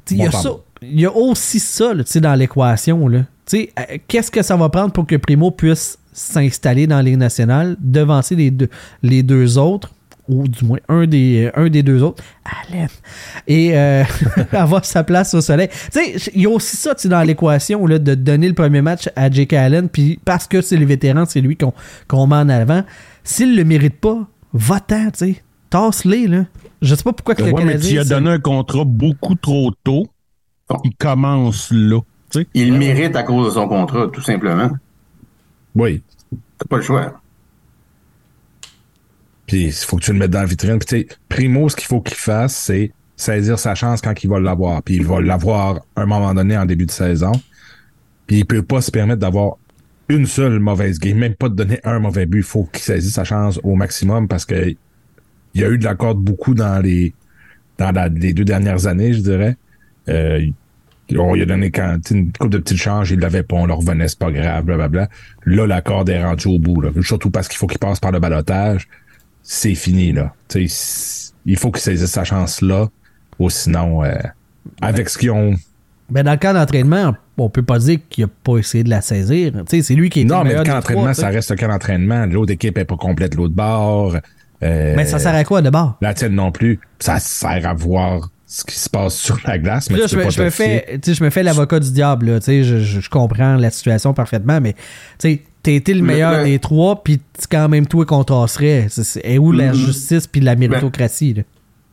Il 0.09 0.17
y, 0.17 0.25
a 0.25 0.31
ça-. 0.31 0.55
Il 0.81 0.99
y 0.99 1.05
a 1.05 1.15
aussi 1.15 1.59
ça 1.59 1.93
là, 1.93 2.03
tu 2.03 2.11
sais, 2.11 2.21
dans 2.21 2.33
l'équation. 2.35 3.07
là. 3.07 3.19
Tu 3.45 3.57
sais, 3.57 3.73
euh, 3.79 3.97
Qu'est-ce 4.07 4.31
que 4.31 4.41
ça 4.41 4.55
va 4.55 4.69
prendre 4.69 4.91
pour 4.91 5.05
que 5.05 5.15
Primo 5.15 5.51
puisse 5.51 5.97
s'installer 6.13 6.87
dans 6.87 6.97
la 6.97 7.03
Ligue 7.03 7.17
nationale, 7.17 7.77
devancer 7.79 8.35
les 8.35 8.51
deux, 8.51 8.69
les 9.03 9.23
deux 9.23 9.57
autres, 9.57 9.93
ou 10.27 10.47
du 10.47 10.65
moins 10.65 10.79
un 10.89 11.05
des, 11.05 11.51
un 11.55 11.69
des 11.69 11.83
deux 11.83 12.01
autres, 12.03 12.23
Allen, 12.69 12.87
et 13.47 13.77
euh, 13.77 14.03
avoir 14.51 14.83
sa 14.85 15.03
place 15.03 15.33
au 15.33 15.41
soleil. 15.41 15.69
Tu 15.91 16.17
sais, 16.17 16.31
il 16.33 16.41
y 16.41 16.45
a 16.45 16.49
aussi 16.49 16.77
ça 16.77 16.95
tu 16.95 17.03
sais, 17.03 17.09
dans 17.09 17.21
l'équation 17.21 17.85
là, 17.85 17.99
de 17.99 18.15
donner 18.15 18.47
le 18.47 18.53
premier 18.53 18.81
match 18.81 19.09
à 19.15 19.29
Jake 19.29 19.53
Allen, 19.53 19.87
puis 19.89 20.19
parce 20.25 20.47
que 20.47 20.61
c'est 20.61 20.77
le 20.77 20.85
vétéran, 20.85 21.25
c'est 21.27 21.41
lui 21.41 21.57
qu'on 21.57 21.73
qu'on 22.07 22.27
met 22.27 22.35
en 22.35 22.49
avant. 22.49 22.83
S'il 23.23 23.55
le 23.55 23.63
mérite 23.63 23.99
pas, 23.99 24.27
va-t'en, 24.53 25.11
tu 25.11 25.33
sais. 25.33 25.43
Tasse-les, 25.69 26.27
là. 26.27 26.45
Je 26.81 26.95
sais 26.95 27.03
pas 27.03 27.13
pourquoi 27.13 27.35
que 27.35 27.43
le 27.43 27.53
Ouais, 27.53 27.63
mais 27.63 27.79
tu 27.79 27.97
as 27.97 28.03
donné 28.03 28.31
un 28.31 28.39
contrat 28.39 28.83
beaucoup 28.83 29.35
trop 29.35 29.71
tôt. 29.83 30.07
Il 30.83 30.95
commence 30.95 31.71
là. 31.71 31.99
tu 32.29 32.39
sais. 32.41 32.47
Il 32.53 32.73
mérite 32.73 33.15
à 33.15 33.23
cause 33.23 33.47
de 33.47 33.51
son 33.59 33.67
contrat, 33.67 34.07
tout 34.11 34.21
simplement. 34.21 34.69
Oui. 35.75 36.01
T'as 36.57 36.65
pas 36.69 36.77
le 36.77 36.83
choix. 36.83 37.21
Puis 39.47 39.65
il 39.65 39.71
faut 39.73 39.97
que 39.97 40.03
tu 40.03 40.13
le 40.13 40.19
mettes 40.19 40.31
dans 40.31 40.39
la 40.39 40.45
vitrine. 40.45 40.79
Puis 40.79 40.87
tu 40.87 41.09
sais, 41.09 41.17
Primo, 41.27 41.67
ce 41.69 41.75
qu'il 41.75 41.87
faut 41.87 42.01
qu'il 42.01 42.17
fasse, 42.17 42.55
c'est 42.55 42.91
saisir 43.15 43.59
sa 43.59 43.75
chance 43.75 44.01
quand 44.01 44.23
il 44.23 44.29
va 44.29 44.39
l'avoir. 44.39 44.81
Puis 44.81 44.95
il 44.95 45.05
va 45.05 45.19
l'avoir 45.21 45.81
à 45.95 46.01
un 46.01 46.05
moment 46.05 46.33
donné 46.33 46.57
en 46.57 46.65
début 46.65 46.85
de 46.85 46.91
saison. 46.91 47.31
Puis 48.27 48.37
il 48.39 48.45
peut 48.45 48.63
pas 48.63 48.81
se 48.81 48.91
permettre 48.91 49.19
d'avoir 49.19 49.55
une 50.07 50.25
seule 50.25 50.59
mauvaise 50.59 50.99
game, 50.99 51.17
même 51.17 51.35
pas 51.35 51.49
de 51.49 51.55
donner 51.55 51.79
un 51.83 51.99
mauvais 51.99 52.25
but. 52.25 52.39
Il 52.39 52.43
faut 52.43 52.63
qu'il 52.63 52.81
saisisse 52.81 53.13
sa 53.13 53.23
chance 53.23 53.59
au 53.63 53.75
maximum 53.75 54.27
parce 54.27 54.45
que 54.45 54.69
il 55.53 55.61
y 55.61 55.63
a 55.65 55.69
eu 55.69 55.77
de 55.77 55.83
la 55.83 55.95
corde 55.95 56.19
beaucoup 56.19 56.53
dans 56.53 56.81
les 56.81 57.13
dans 57.77 57.91
la- 57.91 58.07
les 58.09 58.33
deux 58.33 58.45
dernières 58.45 58.87
années, 58.87 59.11
je 59.13 59.19
dirais. 59.21 59.57
Euh, 60.07 60.45
on 61.17 61.33
lui 61.33 61.41
a 61.41 61.45
donné 61.45 61.71
quand, 61.71 61.97
une 62.11 62.31
coupe 62.31 62.49
de 62.49 62.57
petites 62.57 62.77
changes, 62.77 63.11
il 63.11 63.19
l'avait 63.19 63.43
pas, 63.43 63.55
on 63.55 63.65
le 63.65 63.73
revenait, 63.73 64.07
c'est 64.07 64.19
pas 64.19 64.31
grave, 64.31 64.65
blablabla. 64.65 65.09
Là, 65.45 65.67
la 65.67 65.81
corde 65.81 66.09
est 66.09 66.23
rendue 66.23 66.47
au 66.47 66.59
bout, 66.59 66.81
là. 66.81 66.89
Surtout 67.01 67.31
parce 67.31 67.47
qu'il 67.47 67.57
faut 67.57 67.67
qu'il 67.67 67.79
passe 67.79 67.99
par 67.99 68.11
le 68.11 68.19
balotage. 68.19 68.87
C'est 69.43 69.75
fini, 69.75 70.13
là. 70.13 70.33
Il 70.55 71.57
faut 71.57 71.71
qu'il 71.71 71.81
saisisse 71.81 72.11
sa 72.11 72.23
chance 72.23 72.61
là, 72.61 72.87
ou 73.39 73.49
sinon, 73.49 74.03
euh, 74.03 74.13
avec 74.81 75.09
ce 75.09 75.17
qu'ils 75.17 75.31
ont. 75.31 75.55
Ben, 76.09 76.23
dans 76.23 76.31
le 76.31 76.37
cas 76.37 76.53
d'entraînement, 76.53 77.15
on 77.37 77.49
peut 77.49 77.63
pas 77.63 77.79
dire 77.79 77.99
qu'il 78.09 78.25
a 78.25 78.27
pas 78.27 78.57
essayé 78.57 78.83
de 78.83 78.89
la 78.89 79.01
saisir. 79.01 79.53
C'est 79.67 79.95
lui 79.95 80.09
qui 80.09 80.21
est 80.21 80.25
Non, 80.25 80.43
mais 80.43 80.53
le 80.53 80.63
camp 80.63 80.73
d'entraînement, 80.73 81.13
ça 81.13 81.29
reste 81.29 81.51
le 81.51 81.57
camp 81.57 81.69
d'entraînement. 81.69 82.25
L'autre 82.25 82.51
équipe 82.51 82.77
est 82.77 82.85
pas 82.85 82.97
complète, 82.97 83.35
l'autre 83.35 83.55
bord. 83.55 84.17
Euh, 84.63 84.93
Mais 84.95 85.05
ça 85.05 85.19
sert 85.19 85.33
à 85.33 85.43
quoi 85.43 85.61
de 85.61 85.69
bord? 85.69 85.97
La 86.01 86.13
tienne 86.13 86.35
non 86.35 86.51
plus. 86.51 86.79
Ça 86.99 87.19
sert 87.19 87.65
à 87.65 87.73
voir 87.73 88.29
ce 88.53 88.65
qui 88.65 88.77
se 88.77 88.89
passe 88.89 89.15
sur 89.15 89.39
la 89.45 89.57
glace, 89.57 89.89
mais 89.89 89.97
Là, 89.97 90.03
tu 90.03 90.09
je, 90.09 90.15
peux 90.15 90.19
me, 90.19 90.25
pas 90.25 90.29
je 90.31 90.43
me 90.43 90.49
fais, 90.49 90.85
tu 91.01 91.11
sais, 91.11 91.13
je 91.13 91.23
me 91.23 91.29
fais 91.29 91.41
l'avocat 91.41 91.79
du 91.79 91.89
diable. 91.91 92.25
Là, 92.31 92.39
tu 92.41 92.47
sais, 92.47 92.63
je, 92.65 92.79
je, 92.79 92.99
je 92.99 93.09
comprends 93.09 93.55
la 93.55 93.69
situation 93.71 94.13
parfaitement, 94.13 94.59
mais 94.59 94.73
tu 94.73 94.79
sais, 95.19 95.41
t'as 95.63 95.71
été 95.71 95.93
le 95.93 96.01
meilleur 96.01 96.33
mais- 96.43 96.43
des 96.51 96.59
trois, 96.59 97.01
puis 97.01 97.21
quand 97.49 97.69
même 97.69 97.87
toi 97.87 98.05
qu'on 98.05 98.25
tasserait. 98.25 98.87
C'est- 98.89 99.03
c'est- 99.05 99.21
Et 99.23 99.39
où 99.39 99.53
la 99.53 99.67
Mhm. 99.69 99.73
justice 99.75 100.27
puis 100.27 100.41
la 100.41 100.55
méritocratie? 100.57 101.33
là? 101.33 101.43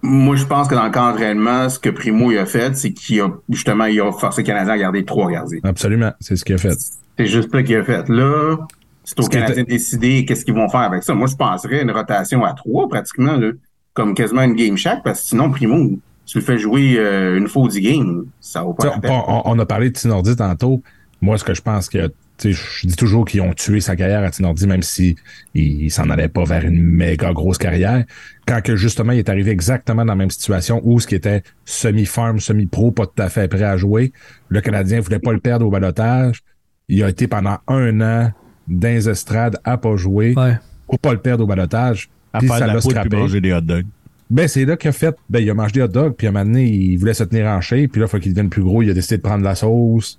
Moi, 0.03 0.35
je 0.37 0.45
pense 0.47 0.67
que 0.69 0.75
dans 0.75 0.85
le 0.85 0.91
camp 0.91 1.11
d'entraînement, 1.11 1.69
ce 1.69 1.79
que 1.79 1.91
Primo 1.91 2.33
il 2.33 2.39
a 2.39 2.47
fait, 2.47 2.77
c'est 2.77 2.93
qu'il 2.93 3.21
a 3.21 3.29
justement 3.51 3.85
il 3.85 4.01
a 4.01 4.11
forcé 4.13 4.43
le 4.43 4.47
Canadien 4.47 4.73
à 4.75 4.79
garder 4.79 5.05
trois 5.05 5.31
gardiens. 5.31 5.59
Absolument, 5.65 6.11
c'est 6.21 6.35
ce 6.37 6.45
qu'il 6.45 6.55
a 6.55 6.59
fait. 6.59 6.77
C'est 7.19 7.27
juste 7.27 7.51
ça 7.53 7.63
qu'il 7.63 7.77
a 7.77 7.85
fait. 7.85 8.09
Là, 8.09 8.57
c'est 9.05 9.19
aux 9.21 9.27
Canadiens 9.29 9.63
de 9.63 9.69
décider 9.69 10.25
qu'est-ce 10.25 10.45
qu'ils 10.45 10.55
vont 10.55 10.69
faire 10.69 10.81
avec 10.81 11.03
ça. 11.05 11.15
Moi, 11.15 11.29
je 11.29 11.37
penserais 11.37 11.83
une 11.83 11.91
rotation 11.93 12.45
à 12.45 12.53
trois 12.53 12.89
pratiquement, 12.89 13.37
là, 13.37 13.51
comme 13.95 14.15
quasiment 14.15 14.43
une 14.43 14.55
game 14.55 14.77
chaque, 14.77 15.03
parce 15.05 15.21
que 15.23 15.27
sinon, 15.29 15.51
Primo, 15.51 15.99
tu 16.29 16.39
le 16.39 16.45
fais 16.45 16.59
jouer 16.59 16.97
euh, 16.99 17.37
une 17.39 17.49
fois 17.49 17.63
au 17.63 17.69
10 17.69 17.81
games, 17.81 18.25
ça 18.41 18.63
vaut 18.63 18.75
pas 18.75 18.85
T'sais, 18.87 18.95
la 18.95 19.01
peine. 19.01 19.11
on, 19.27 19.43
on 19.45 19.59
a 19.59 19.67
parlé 19.67 19.91
de 19.91 19.95
Tinordi 19.95 20.37
tantôt. 20.37 20.83
Moi, 21.21 21.37
ce 21.39 21.43
que 21.45 21.55
je 21.55 21.63
pense 21.63 21.89
que 21.89 22.13
tu 22.37 22.53
sais, 22.55 22.63
je 22.83 22.87
dis 22.87 22.95
toujours 22.95 23.25
qu'ils 23.25 23.41
ont 23.41 23.53
tué 23.53 23.81
sa 23.81 23.97
carrière 23.97 24.23
à 24.23 24.31
Tinordi, 24.31 24.67
même 24.69 24.83
si 24.83 25.17
il, 25.55 25.83
il 25.85 25.91
s'en 25.91 26.09
allait 26.11 26.29
pas 26.29 26.45
vers 26.45 26.65
une 26.65 26.81
méga 26.81 27.33
grosse 27.33 27.59
carrière. 27.59 28.05
Quand 28.47 28.61
que 28.63 28.77
justement, 28.77 29.11
il 29.13 29.19
est 29.19 29.29
arrivé 29.29 29.51
exactement 29.51 30.05
dans 30.05 30.13
la 30.13 30.17
même 30.17 30.31
situation 30.31 30.81
où 30.85 31.01
ce 31.01 31.09
qui 31.09 31.17
était 31.17 31.43
semi-farm, 31.65 32.39
semi-pro, 32.39 32.93
pas 32.93 33.07
tout 33.07 33.21
à 33.23 33.29
fait 33.29 33.49
prêt 33.49 33.65
à 33.65 33.77
jouer. 33.77 34.13
Le 34.49 34.61
Canadien 34.61 35.01
voulait 35.01 35.19
pas 35.19 35.33
le 35.33 35.41
perdre 35.41 35.67
au 35.67 35.71
balotage. 35.71 36.41
Il 36.89 37.03
a 37.03 37.09
été 37.09 37.27
pendant 37.27 37.59
un 37.67 38.01
an 38.01 38.33
dans 38.69 38.89
les 38.89 39.09
estrades 39.09 39.59
à 39.65 39.77
pas 39.79 39.97
jouer, 39.97 40.35
Ouais. 40.37 40.57
pour 40.87 40.99
pas 41.01 41.13
le 41.13 41.19
perdre 41.19 41.43
au 41.45 41.47
balotage. 41.47 42.09
À 42.33 42.39
Puis 42.41 42.49
faire 42.49 42.59
ça 42.59 42.65
de 42.65 42.69
la 42.69 42.75
l'a 42.75 42.81
puis 42.81 42.91
scrappé. 42.91 43.17
manger 43.17 43.41
des 43.41 43.53
hot 43.53 43.61
dogs. 43.63 43.87
Ben, 44.31 44.47
c'est 44.47 44.65
là 44.65 44.77
qu'il 44.77 44.89
a 44.89 44.93
fait, 44.93 45.17
ben, 45.31 45.41
il 45.41 45.49
a 45.49 45.55
mangé 45.55 45.73
des 45.73 45.83
hot 45.83 45.89
dogs, 45.89 46.15
puis 46.15 46.27
à 46.27 46.31
un 46.31 46.33
moment 46.33 46.45
donné, 46.45 46.67
il 46.67 46.97
voulait 46.99 47.15
se 47.15 47.25
tenir 47.25 47.47
en 47.47 47.61
shape, 47.61 47.91
puis 47.93 48.01
là, 48.01 48.07
il 48.07 48.11
faut 48.11 48.19
qu'il 48.19 48.33
devienne 48.33 48.51
plus 48.51 48.63
gros, 48.63 48.83
il 48.83 48.91
a 48.91 48.95
décidé 48.95 49.17
de 49.17 49.23
prendre 49.23 49.41
de 49.41 49.45
la 49.45 49.55
sauce. 49.55 50.19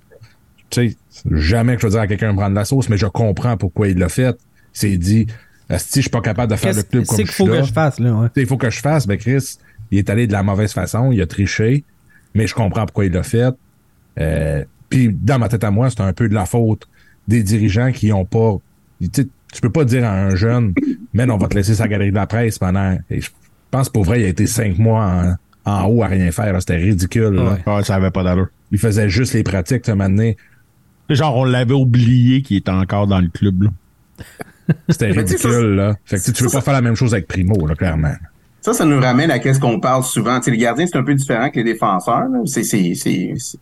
Tu 0.68 0.90
sais, 0.90 0.96
jamais 1.30 1.76
que 1.76 1.82
je 1.82 1.86
veux 1.86 1.92
dire 1.92 2.00
à 2.00 2.06
quelqu'un 2.06 2.32
de 2.32 2.36
prendre 2.36 2.50
de 2.50 2.56
la 2.56 2.64
sauce, 2.64 2.88
mais 2.88 2.96
je 2.96 3.06
comprends 3.06 3.56
pourquoi 3.56 3.88
il 3.88 3.98
l'a 3.98 4.08
fait. 4.08 4.36
Il 4.74 4.78
s'est 4.78 4.96
dit, 4.96 5.26
si 5.78 5.96
je 5.96 6.00
suis 6.02 6.10
pas 6.10 6.20
capable 6.20 6.50
de 6.50 6.56
faire 6.56 6.74
le 6.74 6.82
club 6.82 7.04
c'est 7.04 7.16
comme 7.16 7.26
je 7.26 7.32
faut 7.32 7.44
suis 7.44 7.52
là, 7.52 7.60
que 7.60 7.66
je 7.66 7.72
fasse? 7.72 8.00
Là, 8.00 8.12
ouais. 8.14 8.28
il 8.36 8.46
faut 8.46 8.56
que 8.56 8.70
je 8.70 8.80
fasse, 8.80 9.06
ben 9.06 9.16
Chris, 9.16 9.58
il 9.90 9.98
est 9.98 10.10
allé 10.10 10.26
de 10.26 10.32
la 10.32 10.42
mauvaise 10.42 10.72
façon, 10.72 11.12
il 11.12 11.20
a 11.20 11.26
triché, 11.26 11.84
mais 12.34 12.46
je 12.46 12.54
comprends 12.54 12.86
pourquoi 12.86 13.06
il 13.06 13.12
l'a 13.12 13.22
fait. 13.22 13.54
Euh, 14.18 14.64
puis 14.88 15.08
dans 15.12 15.38
ma 15.38 15.48
tête 15.48 15.64
à 15.64 15.70
moi, 15.70 15.90
c'est 15.90 16.00
un 16.00 16.12
peu 16.12 16.28
de 16.28 16.34
la 16.34 16.46
faute 16.46 16.88
des 17.28 17.42
dirigeants 17.42 17.92
qui 17.92 18.12
ont 18.12 18.24
pas. 18.24 18.56
Tu 19.00 19.60
peux 19.62 19.70
pas 19.70 19.84
dire 19.84 20.04
à 20.04 20.12
un 20.12 20.34
jeune, 20.34 20.74
mais 21.12 21.28
on 21.30 21.36
va 21.36 21.48
te 21.48 21.54
laisser 21.54 21.74
sa 21.74 21.88
galerie 21.88 22.10
de 22.10 22.16
la 22.16 22.26
presse 22.26 22.58
pendant. 22.58 22.98
et 23.08 23.20
je 23.20 23.30
pense 23.70 23.88
pour 23.88 24.04
vrai, 24.04 24.20
il 24.20 24.24
a 24.24 24.28
été 24.28 24.46
cinq 24.46 24.78
mois 24.78 25.36
en, 25.64 25.70
en 25.70 25.84
haut 25.86 26.02
à 26.02 26.06
rien 26.06 26.30
faire. 26.32 26.52
là. 26.52 26.60
C'était 26.60 26.76
ridicule. 26.76 27.34
là. 27.34 27.42
Ouais. 27.52 27.58
Ah, 27.66 27.82
ça 27.82 27.94
avait 27.96 28.10
pas 28.10 28.22
d'allure. 28.22 28.48
Il 28.72 28.78
faisait 28.78 29.08
juste 29.08 29.32
les 29.34 29.42
pratiques, 29.42 29.88
un 29.88 29.94
moment. 29.96 30.30
Genre, 31.08 31.36
on 31.36 31.44
l'avait 31.44 31.74
oublié 31.74 32.42
qu'il 32.42 32.56
était 32.58 32.70
encore 32.70 33.06
dans 33.08 33.18
le 33.20 33.28
club. 33.28 33.64
Là. 33.64 33.70
C'était 34.88 35.10
ridicule, 35.10 35.74
là. 35.74 35.96
Fait 36.04 36.18
que 36.18 36.30
tu 36.30 36.42
veux 36.44 36.48
ça, 36.48 36.58
pas 36.58 36.64
faire 36.64 36.74
la 36.74 36.82
même 36.82 36.94
chose 36.94 37.12
avec 37.14 37.26
Primo, 37.26 37.66
là, 37.66 37.74
clairement. 37.74 38.12
Ça, 38.60 38.72
ça 38.74 38.84
nous 38.84 39.00
ramène 39.00 39.30
à 39.30 39.38
qu'est-ce 39.38 39.58
qu'on 39.58 39.80
parle 39.80 40.04
souvent. 40.04 40.38
Tu 40.38 40.44
sais, 40.44 40.50
les 40.52 40.58
gardiens, 40.58 40.86
c'est 40.86 40.96
un 40.98 41.02
peu 41.02 41.14
différent 41.14 41.48
que 41.50 41.56
les 41.56 41.64
défenseurs. 41.64 42.28
là. 42.28 42.40
C'est, 42.44 42.62
c'est, 42.62 42.94
c'est, 42.94 43.34
c'est- 43.38 43.58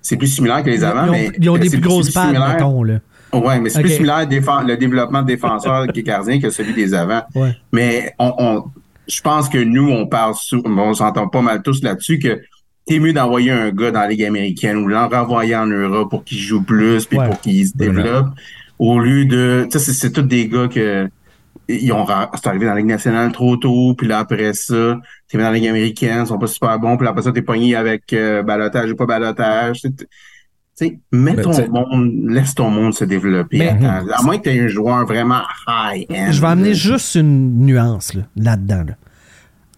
c'est 0.00 0.16
plus 0.16 0.28
similaire 0.28 0.62
que 0.62 0.70
les 0.70 0.84
avant, 0.84 1.04
ils 1.06 1.08
ont, 1.08 1.12
mais 1.12 1.30
ils 1.36 1.50
ont 1.50 1.58
des 1.58 1.68
plus 1.68 1.80
grosses 1.80 2.12
pattes, 2.12 2.32
mettons. 2.32 2.84
Là. 2.84 3.00
Ouais, 3.32 3.58
mais 3.60 3.68
c'est 3.70 3.80
plus 3.80 3.90
similaire 3.90 4.20
le 4.64 4.76
développement 4.76 5.20
de 5.22 5.26
défenseur 5.26 5.88
qui 5.88 5.98
est 6.00 6.02
gardien 6.04 6.40
que 6.40 6.48
celui 6.48 6.74
des 6.74 6.94
avant. 6.94 7.22
Ouais. 7.34 7.56
Mais 7.72 8.14
on, 8.20 8.32
on- 8.38 8.64
je 9.08 9.20
pense 9.20 9.48
que 9.48 9.58
nous, 9.58 9.88
on 9.90 10.06
parle 10.06 10.34
sou- 10.34 10.62
on 10.64 10.94
s'entend 10.94 11.28
pas 11.28 11.42
mal 11.42 11.62
tous 11.62 11.82
là-dessus 11.82 12.18
que 12.18 12.40
t'es 12.86 12.98
mieux 12.98 13.12
d'envoyer 13.12 13.50
un 13.50 13.70
gars 13.70 13.90
dans 13.90 14.00
la 14.00 14.08
Ligue 14.08 14.24
américaine 14.24 14.76
ou 14.78 14.88
l'en 14.88 15.08
renvoyer 15.08 15.56
en 15.56 15.66
Europe 15.66 16.10
pour 16.10 16.24
qu'il 16.24 16.38
joue 16.38 16.62
plus 16.62 17.04
puis 17.06 17.18
Ouais. 17.18 17.26
pour 17.28 17.40
qu'il 17.40 17.66
se 17.66 17.76
développe 17.76 18.28
au 18.78 18.98
lieu 18.98 19.24
de, 19.24 19.66
tu 19.70 19.78
sais, 19.78 19.84
c'est, 19.86 19.92
c'est 19.92 20.12
tous 20.12 20.22
des 20.22 20.48
gars 20.48 20.68
que 20.68 21.08
ils 21.68 21.92
ont 21.92 22.06
c'est 22.34 22.46
arrivé 22.46 22.66
dans 22.66 22.74
la 22.74 22.78
Ligue 22.78 22.86
nationale 22.86 23.32
trop 23.32 23.56
tôt, 23.56 23.94
puis 23.98 24.06
là 24.06 24.18
après 24.20 24.52
ça, 24.52 25.00
t'es 25.28 25.36
dans 25.36 25.44
la 25.44 25.52
Ligue 25.52 25.66
américaine, 25.66 26.20
ils 26.22 26.26
sont 26.28 26.38
pas 26.38 26.46
super 26.46 26.78
bons, 26.78 26.96
puis 26.96 27.04
là, 27.04 27.10
après 27.10 27.22
ça, 27.22 27.32
t'es 27.32 27.42
pogné 27.42 27.74
avec 27.74 28.12
euh, 28.12 28.42
balotage 28.44 28.92
ou 28.92 28.94
pas 28.96 29.06
balotage. 29.06 29.80
Sais, 30.78 30.98
mets 31.10 31.34
ton 31.36 31.52
monde, 31.70 32.12
laisse 32.28 32.54
ton 32.54 32.68
monde 32.70 32.92
se 32.92 33.04
développer. 33.06 33.56
Mais- 33.58 33.68
Attends, 33.70 34.06
à 34.12 34.22
moins 34.22 34.36
que 34.36 34.42
tu 34.42 34.50
aies 34.50 34.60
un 34.60 34.68
joueur 34.68 35.06
vraiment 35.06 35.40
high-end. 35.66 36.28
Je 36.30 36.38
vais 36.40 36.46
amener 36.46 36.74
juste 36.74 37.14
une 37.14 37.64
nuance 37.64 38.12
là, 38.12 38.22
là-dedans. 38.36 38.84
là. 38.88 38.94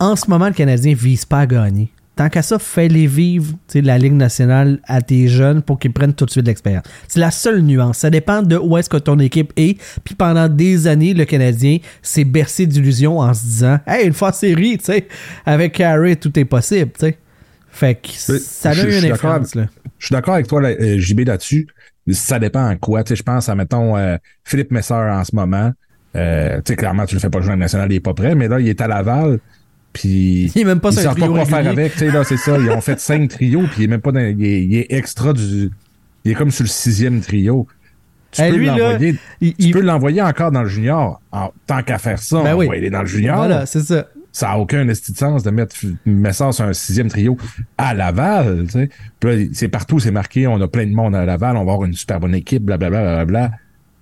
En 0.01 0.17
ce 0.17 0.29
moment, 0.29 0.47
le 0.49 0.55
Canadien 0.55 0.93
ne 0.93 0.97
vise 0.97 1.25
pas 1.25 1.41
à 1.41 1.47
gagner. 1.47 1.93
Tant 2.17 2.29
qu'à 2.29 2.43
ça, 2.43 2.59
fais-les 2.59 3.07
vivre 3.07 3.55
la 3.77 3.97
Ligue 3.97 4.13
nationale 4.15 4.81
à 4.89 5.01
tes 5.01 5.29
jeunes 5.29 5.63
pour 5.63 5.79
qu'ils 5.79 5.93
prennent 5.93 6.15
tout 6.15 6.27
de 6.27 6.31
suite 6.33 6.47
l'expérience. 6.49 6.83
C'est 7.07 7.21
la 7.21 7.31
seule 7.31 7.63
nuance. 7.63 7.99
Ça 7.99 8.11
dépend 8.11 8.43
de 8.43 8.57
où 8.57 8.77
est-ce 8.77 8.91
que 8.91 8.97
ton 8.97 9.21
équipe 9.21 9.53
est. 9.57 9.81
Puis 10.03 10.17
pendant 10.17 10.49
des 10.49 10.89
années, 10.89 11.15
le 11.15 11.25
Canadien 11.27 11.79
s'est 12.03 12.25
bercé 12.25 12.67
d'illusions 12.67 13.21
en 13.21 13.33
se 13.33 13.43
disant 13.45 13.79
Hey, 13.87 14.09
une 14.09 14.15
fois 14.15 14.33
série, 14.33 14.79
tu 14.79 14.87
sais, 14.87 15.07
avec 15.47 15.75
Carey, 15.75 16.17
tout 16.17 16.37
est 16.37 16.45
possible. 16.45 16.91
tu 16.99 17.07
sais. 17.07 17.19
Fait 17.71 17.95
que 17.95 18.09
ça 18.11 18.71
a 18.71 18.75
eu 18.75 18.99
une 18.99 19.13
influence. 19.13 19.55
Là. 19.55 19.67
Je 19.99 20.07
suis 20.07 20.13
d'accord 20.13 20.35
avec 20.35 20.47
toi, 20.47 20.61
là, 20.61 20.71
euh, 20.71 20.99
JB, 20.99 21.21
là-dessus. 21.27 21.67
Ça 22.11 22.39
dépend 22.39 22.71
en 22.71 22.77
quoi. 22.77 23.05
Tu 23.05 23.11
sais, 23.11 23.17
je 23.17 23.23
pense 23.23 23.49
à, 23.49 23.55
mettons, 23.55 23.97
euh, 23.97 24.17
Philippe 24.45 24.71
Messer 24.71 24.95
en 24.95 25.25
ce 25.25 25.35
moment. 25.37 25.73
Euh, 26.17 26.57
tu 26.57 26.73
sais, 26.73 26.77
clairement, 26.77 27.05
tu 27.05 27.15
le 27.15 27.21
fais 27.21 27.29
pas 27.31 27.41
jouer 27.41 27.53
en 27.53 27.57
national, 27.59 27.93
il 27.93 27.97
est 27.97 28.01
pas 28.01 28.15
prêt, 28.15 28.35
mais 28.35 28.49
là, 28.49 28.59
il 28.61 28.69
est 28.69 28.81
à 28.81 28.89
Laval. 28.89 29.39
Puis. 29.93 30.51
Il 30.55 30.63
est 30.63 30.65
même 30.65 30.81
pas 30.81 30.91
ils 30.91 30.99
savent 31.01 31.17
pas 31.19 31.29
quoi 31.29 31.45
faire 31.45 31.67
avec. 31.67 31.93
Tu 31.93 31.99
sais, 32.01 32.11
là, 32.11 32.23
c'est 32.25 32.37
ça. 32.37 32.57
Ils 32.59 32.71
ont 32.71 32.81
fait 32.81 32.99
cinq 33.01 33.29
trios, 33.31 33.63
puis 33.63 33.75
il 33.79 33.85
est 33.85 33.89
même 33.89 34.01
pas 34.01 34.13
dans, 34.13 34.21
il, 34.21 34.45
est, 34.45 34.65
il 34.65 34.75
est 34.77 34.87
extra 34.91 35.33
du. 35.33 35.71
Il 36.25 36.33
est 36.33 36.35
comme 36.35 36.51
sur 36.51 36.65
le 36.65 36.69
sixième 36.69 37.21
trio. 37.21 37.67
Tu 38.31 38.43
peux 38.43 38.57
lui, 38.57 38.67
là, 38.67 38.77
l'envoyer. 38.77 39.17
il- 39.41 39.55
Tu 39.55 39.63
il- 39.67 39.71
peux 39.73 39.81
l'envoyer 39.81 40.21
encore 40.23 40.51
dans 40.53 40.63
le 40.63 40.69
junior. 40.69 41.21
En- 41.33 41.51
tant 41.67 41.83
qu'à 41.83 41.97
faire 41.99 42.19
ça, 42.19 42.43
Ben 42.43 42.55
on 42.55 42.59
oui. 42.59 42.67
va 42.69 42.75
aller 42.75 42.91
dans 42.91 43.01
le 43.01 43.07
junior. 43.07 43.37
Voilà, 43.37 43.65
c'est 43.65 43.81
ça. 43.81 44.07
Ça 44.39 44.51
n'a 44.51 44.59
aucun 44.59 44.87
esti 44.89 45.11
de 45.13 45.17
sens 45.19 45.43
de 45.43 45.51
mettre 45.51 45.75
Messard 46.07 46.55
sur 46.55 46.65
un 46.65 46.73
sixième 46.73 47.09
trio 47.09 47.37
à 47.77 47.93
Laval. 47.93 48.67
Tu 48.67 48.71
sais. 48.71 48.89
Puis 49.19 49.31
là, 49.37 49.45
c'est 49.53 49.67
partout, 49.67 49.99
c'est 49.99 50.13
marqué, 50.13 50.47
on 50.47 50.61
a 50.61 50.69
plein 50.69 50.87
de 50.87 50.93
monde 50.93 51.17
à 51.17 51.25
Laval, 51.25 51.57
on 51.57 51.65
va 51.65 51.73
avoir 51.73 51.87
une 51.89 51.95
super 51.95 52.21
bonne 52.21 52.37
équipe, 52.37 52.63
blablabla. 52.63 53.01
blablabla. 53.03 53.51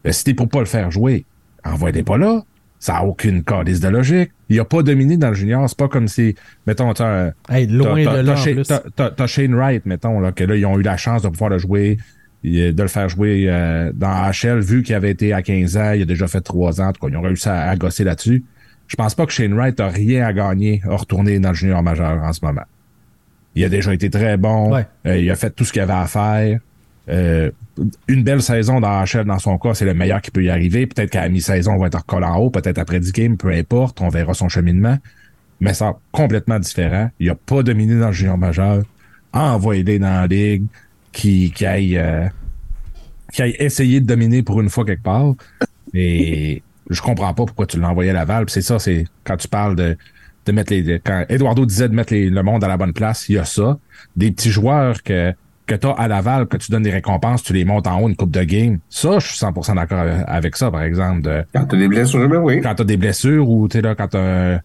Ben, 0.05 0.13
si 0.13 0.25
t'es 0.25 0.35
pour 0.35 0.51
pas 0.51 0.59
le 0.59 0.67
faire 0.67 0.91
jouer, 0.91 1.25
envoie-les 1.65 2.03
pas 2.03 2.19
là. 2.19 2.43
Ça 2.79 2.93
n'a 2.93 3.05
aucune 3.05 3.45
calice 3.45 3.81
de 3.81 3.89
logique. 3.89 4.31
Il 4.51 4.61
a 4.61 4.67
pas 4.67 4.83
dominé 4.83 5.17
dans 5.17 5.29
le 5.29 5.35
junior. 5.35 5.67
C'est 5.71 5.79
pas 5.79 5.89
comme 5.89 6.07
si, 6.07 6.35
mettons, 6.67 6.93
t'as 6.93 7.29
un- 7.29 7.33
Hey, 7.49 7.67
loin 7.67 7.95
T'as- 8.05 8.23
Shane- 8.37 8.57
t'as- 8.95 9.57
Wright, 9.57 9.87
mettons, 9.87 10.21
là, 10.21 10.33
que 10.33 10.45
là, 10.45 10.55
ils 10.55 10.67
ont 10.67 10.79
eu 10.79 10.83
la 10.83 10.99
chance 10.99 11.23
de 11.23 11.29
pouvoir 11.29 11.49
le 11.49 11.57
jouer, 11.57 11.97
de 12.45 12.75
le 12.83 12.89
faire 12.89 13.09
jouer 13.09 13.47
euh, 13.49 13.91
dans 13.95 14.31
HL, 14.31 14.61
vu 14.61 14.83
qu'il 14.83 14.95
avait 14.95 15.11
été 15.13 15.33
à 15.33 15.41
15 15.41 15.79
ans, 15.79 15.93
il 15.93 16.03
a 16.03 16.05
déjà 16.05 16.27
fait 16.29 16.43
3 16.43 16.83
ans, 16.83 16.89
en 16.89 16.93
tout 16.93 17.01
cas, 17.01 17.09
ils 17.11 17.17
ont 17.17 17.23
réussi 17.23 17.49
à, 17.49 17.71
à 17.71 17.75
gosser 17.77 18.05
là-dessus. 18.05 18.45
Je 18.89 18.97
pense 18.97 19.15
pas 19.15 19.27
que 19.27 19.33
Shane 19.33 19.55
Wright 19.55 19.79
a 19.81 19.89
rien 19.89 20.27
à 20.27 20.33
gagner 20.33 20.81
à 20.89 20.97
retourner 20.97 21.39
dans 21.39 21.51
le 21.51 21.55
junior 21.55 21.83
majeur 21.83 22.23
en 22.23 22.33
ce 22.33 22.45
moment. 22.45 22.63
Il 23.55 23.65
a 23.65 23.69
déjà 23.69 23.93
été 23.95 24.11
très 24.11 24.37
bon, 24.37 24.73
Ouais. 24.75 24.87
euh, 25.07 25.17
il 25.19 25.31
a 25.31 25.35
fait 25.37 25.51
tout 25.51 25.65
ce 25.65 25.73
qu'il 25.73 25.83
avait 25.83 25.93
à 25.93 26.07
faire. 26.07 26.61
Euh, 27.09 27.51
une 28.09 28.23
belle 28.25 28.43
saison 28.43 28.81
dans 28.81 29.05
HL, 29.05 29.25
dans 29.25 29.39
son 29.39 29.59
cas, 29.59 29.75
c'est 29.75 29.85
le 29.85 29.95
meilleur 29.95 30.21
qui 30.21 30.31
peut 30.31 30.43
y 30.43 30.51
arriver. 30.51 30.87
Peut-être 30.87 31.11
qu'à 31.11 31.23
la 31.23 31.29
mi-saison, 31.29 31.73
on 31.73 31.79
va 31.79 31.87
être 31.87 31.95
encore 31.97 32.23
en 32.23 32.37
haut, 32.39 32.51
peut-être 32.51 32.79
après 32.79 33.01
10 33.01 33.13
games, 33.13 33.37
peu 33.37 33.51
importe, 33.51 34.01
on 34.01 34.09
verra 34.09 34.35
son 34.35 34.49
cheminement 34.49 34.99
mais 35.59 35.73
c'est 35.73 35.87
complètement 36.13 36.59
différent. 36.59 37.11
Il 37.19 37.31
a 37.31 37.35
pas 37.35 37.63
dominé 37.63 37.99
dans 37.99 38.09
le 38.09 38.13
junior 38.13 38.37
majeur. 38.37 38.83
Envoyez-les 39.33 39.99
dans 39.99 40.21
la 40.21 40.27
ligue 40.27 40.65
qui, 41.13 41.51
qui 41.51 41.65
aille 41.65 41.97
euh, 41.97 42.27
qui 43.33 43.41
aille 43.41 43.57
essayer 43.59 44.01
de 44.03 44.07
dominer 44.07 44.43
pour 44.43 44.61
une 44.61 44.69
fois 44.69 44.85
quelque 44.85 45.03
part. 45.03 45.33
Et 45.95 46.63
je 46.91 47.01
comprends 47.03 47.33
pas 47.35 47.45
pourquoi 47.47 47.67
tu 47.67 47.79
l'as 47.81 47.89
envoyé 47.89 48.11
à 48.11 48.15
Laval. 48.15 48.47
Puis 48.47 48.53
c'est 48.55 48.63
ça, 48.63 48.79
c'est 48.79 49.05
quand 49.25 49.37
tu 49.37 49.49
parles 49.49 49.77
de, 49.77 49.97
de 50.47 50.53
mettre 50.53 50.73
les. 50.73 50.83
de- 50.83 51.01
quand 51.03 51.25
Eduardo 51.29 51.67
disait 51.67 51.89
de 51.89 51.95
mettre 51.95 52.13
les- 52.13 52.31
le 52.31 52.43
monde 52.43 52.63
à 52.65 52.69
la 52.69 52.77
bonne 52.77 52.93
place, 52.93 53.29
il 53.29 53.35
y 53.35 53.39
a 53.39 53.45
ça. 53.45 53.79
Des 54.17 54.31
petits 54.31 54.51
joueurs 54.51 55.03
que, 55.03 55.33
que 55.67 55.75
tu 55.75 55.87
as 55.87 55.91
à 55.93 56.07
Laval, 56.09 56.47
que 56.47 56.57
tu 56.57 56.71
donnes 56.71 56.85
des 56.85 56.91
récompenses, 56.93 57.43
tu 57.43 57.53
les 57.53 57.65
montes 57.65 57.87
en 57.89 58.01
haut 58.01 58.09
une 58.09 58.15
coupe 58.17 58.31
de 58.31 58.45
game. 58.45 58.79
Ça, 58.89 59.19
je 59.19 59.27
suis 59.27 59.37
100% 59.39 59.75
d'accord 59.75 60.05
avec 60.27 60.57
ça, 60.57 60.71
par 60.71 60.83
exemple. 60.83 61.23
de- 61.23 61.45
Quand 61.55 61.65
t'as 61.65 61.77
des 61.77 61.89
blessures, 61.89 62.29
ben 62.29 62.39
oui. 62.39 62.61
quand 62.63 62.75
t'as 62.77 62.85
des 62.85 62.97
blessures 62.97 63.49
ou 63.51 63.67
tu 63.69 63.79
sais 63.79 63.83
là 63.83 63.95
quand 63.95 64.09
t'as 64.09 64.59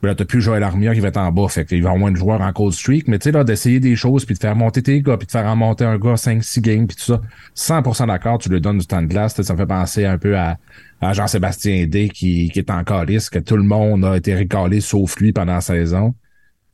Mais 0.00 0.10
là, 0.10 0.14
t'as 0.14 0.24
plus 0.24 0.40
Joël 0.40 0.62
Armia 0.62 0.94
qui 0.94 1.00
va 1.00 1.08
être 1.08 1.16
en 1.16 1.32
bas. 1.32 1.48
Fait 1.48 1.64
qu'il 1.64 1.82
va 1.82 1.88
avoir 1.88 1.98
moins 1.98 2.12
de 2.12 2.16
joueurs 2.16 2.40
en 2.40 2.52
cold 2.52 2.72
streak. 2.72 3.08
Mais 3.08 3.18
tu 3.18 3.24
sais, 3.24 3.32
là, 3.32 3.42
d'essayer 3.42 3.80
des 3.80 3.96
choses, 3.96 4.24
puis 4.24 4.36
de 4.36 4.38
faire 4.38 4.54
monter 4.54 4.80
tes 4.80 5.02
gars, 5.02 5.16
puis 5.16 5.26
de 5.26 5.32
faire 5.32 5.44
en 5.46 5.56
monter 5.56 5.84
un 5.84 5.98
gars 5.98 6.14
5-6 6.16 6.60
games, 6.60 6.86
puis 6.86 6.96
tout 6.96 7.02
ça. 7.02 7.20
100% 7.56 8.06
d'accord, 8.06 8.38
tu 8.38 8.48
lui 8.48 8.60
donnes 8.60 8.78
du 8.78 8.86
temps 8.86 9.02
de 9.02 9.08
glace. 9.08 9.42
Ça 9.42 9.52
me 9.54 9.58
fait 9.58 9.66
penser 9.66 10.04
un 10.06 10.16
peu 10.16 10.38
à, 10.38 10.56
à 11.00 11.12
Jean-Sébastien 11.12 11.86
D 11.86 12.08
qui, 12.08 12.50
qui 12.50 12.58
est 12.58 12.70
en 12.70 12.82
calice, 12.84 13.30
que 13.30 13.38
tout 13.38 13.56
le 13.56 13.62
monde 13.62 14.04
a 14.04 14.16
été 14.16 14.34
récalé 14.34 14.80
sauf 14.80 15.18
lui 15.20 15.32
pendant 15.32 15.54
la 15.54 15.60
saison. 15.60 16.14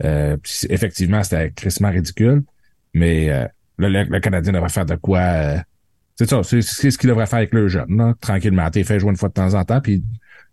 Euh, 0.03 0.37
effectivement, 0.69 1.23
c'était 1.23 1.51
crissement 1.51 1.91
ridicule. 1.91 2.43
Mais 2.95 3.31
euh, 3.31 3.47
le, 3.77 4.05
le 4.05 4.21
Canadien 4.21 4.53
devrait 4.53 4.69
faire 4.69 4.87
de 4.87 4.95
quoi... 4.97 5.19
euh, 5.19 5.59
c'est 6.17 6.31
ça, 6.31 6.43
c'est 6.45 6.63
c'est 6.63 6.93
ce 6.93 6.99
qu'il 6.99 7.09
devrait 7.09 7.27
faire 7.27 7.39
avec 7.39 7.53
le 7.53 7.67
jeune, 7.67 7.97
là, 7.97 8.15
tranquillement. 8.21 8.71
T'es 8.71 8.85
fait 8.85 9.01
jouer 9.01 9.11
une 9.11 9.17
fois 9.17 9.29
de 9.29 9.35
temps 9.35 9.55
en 9.55 9.65
temps, 9.65 9.81
puis 9.81 10.05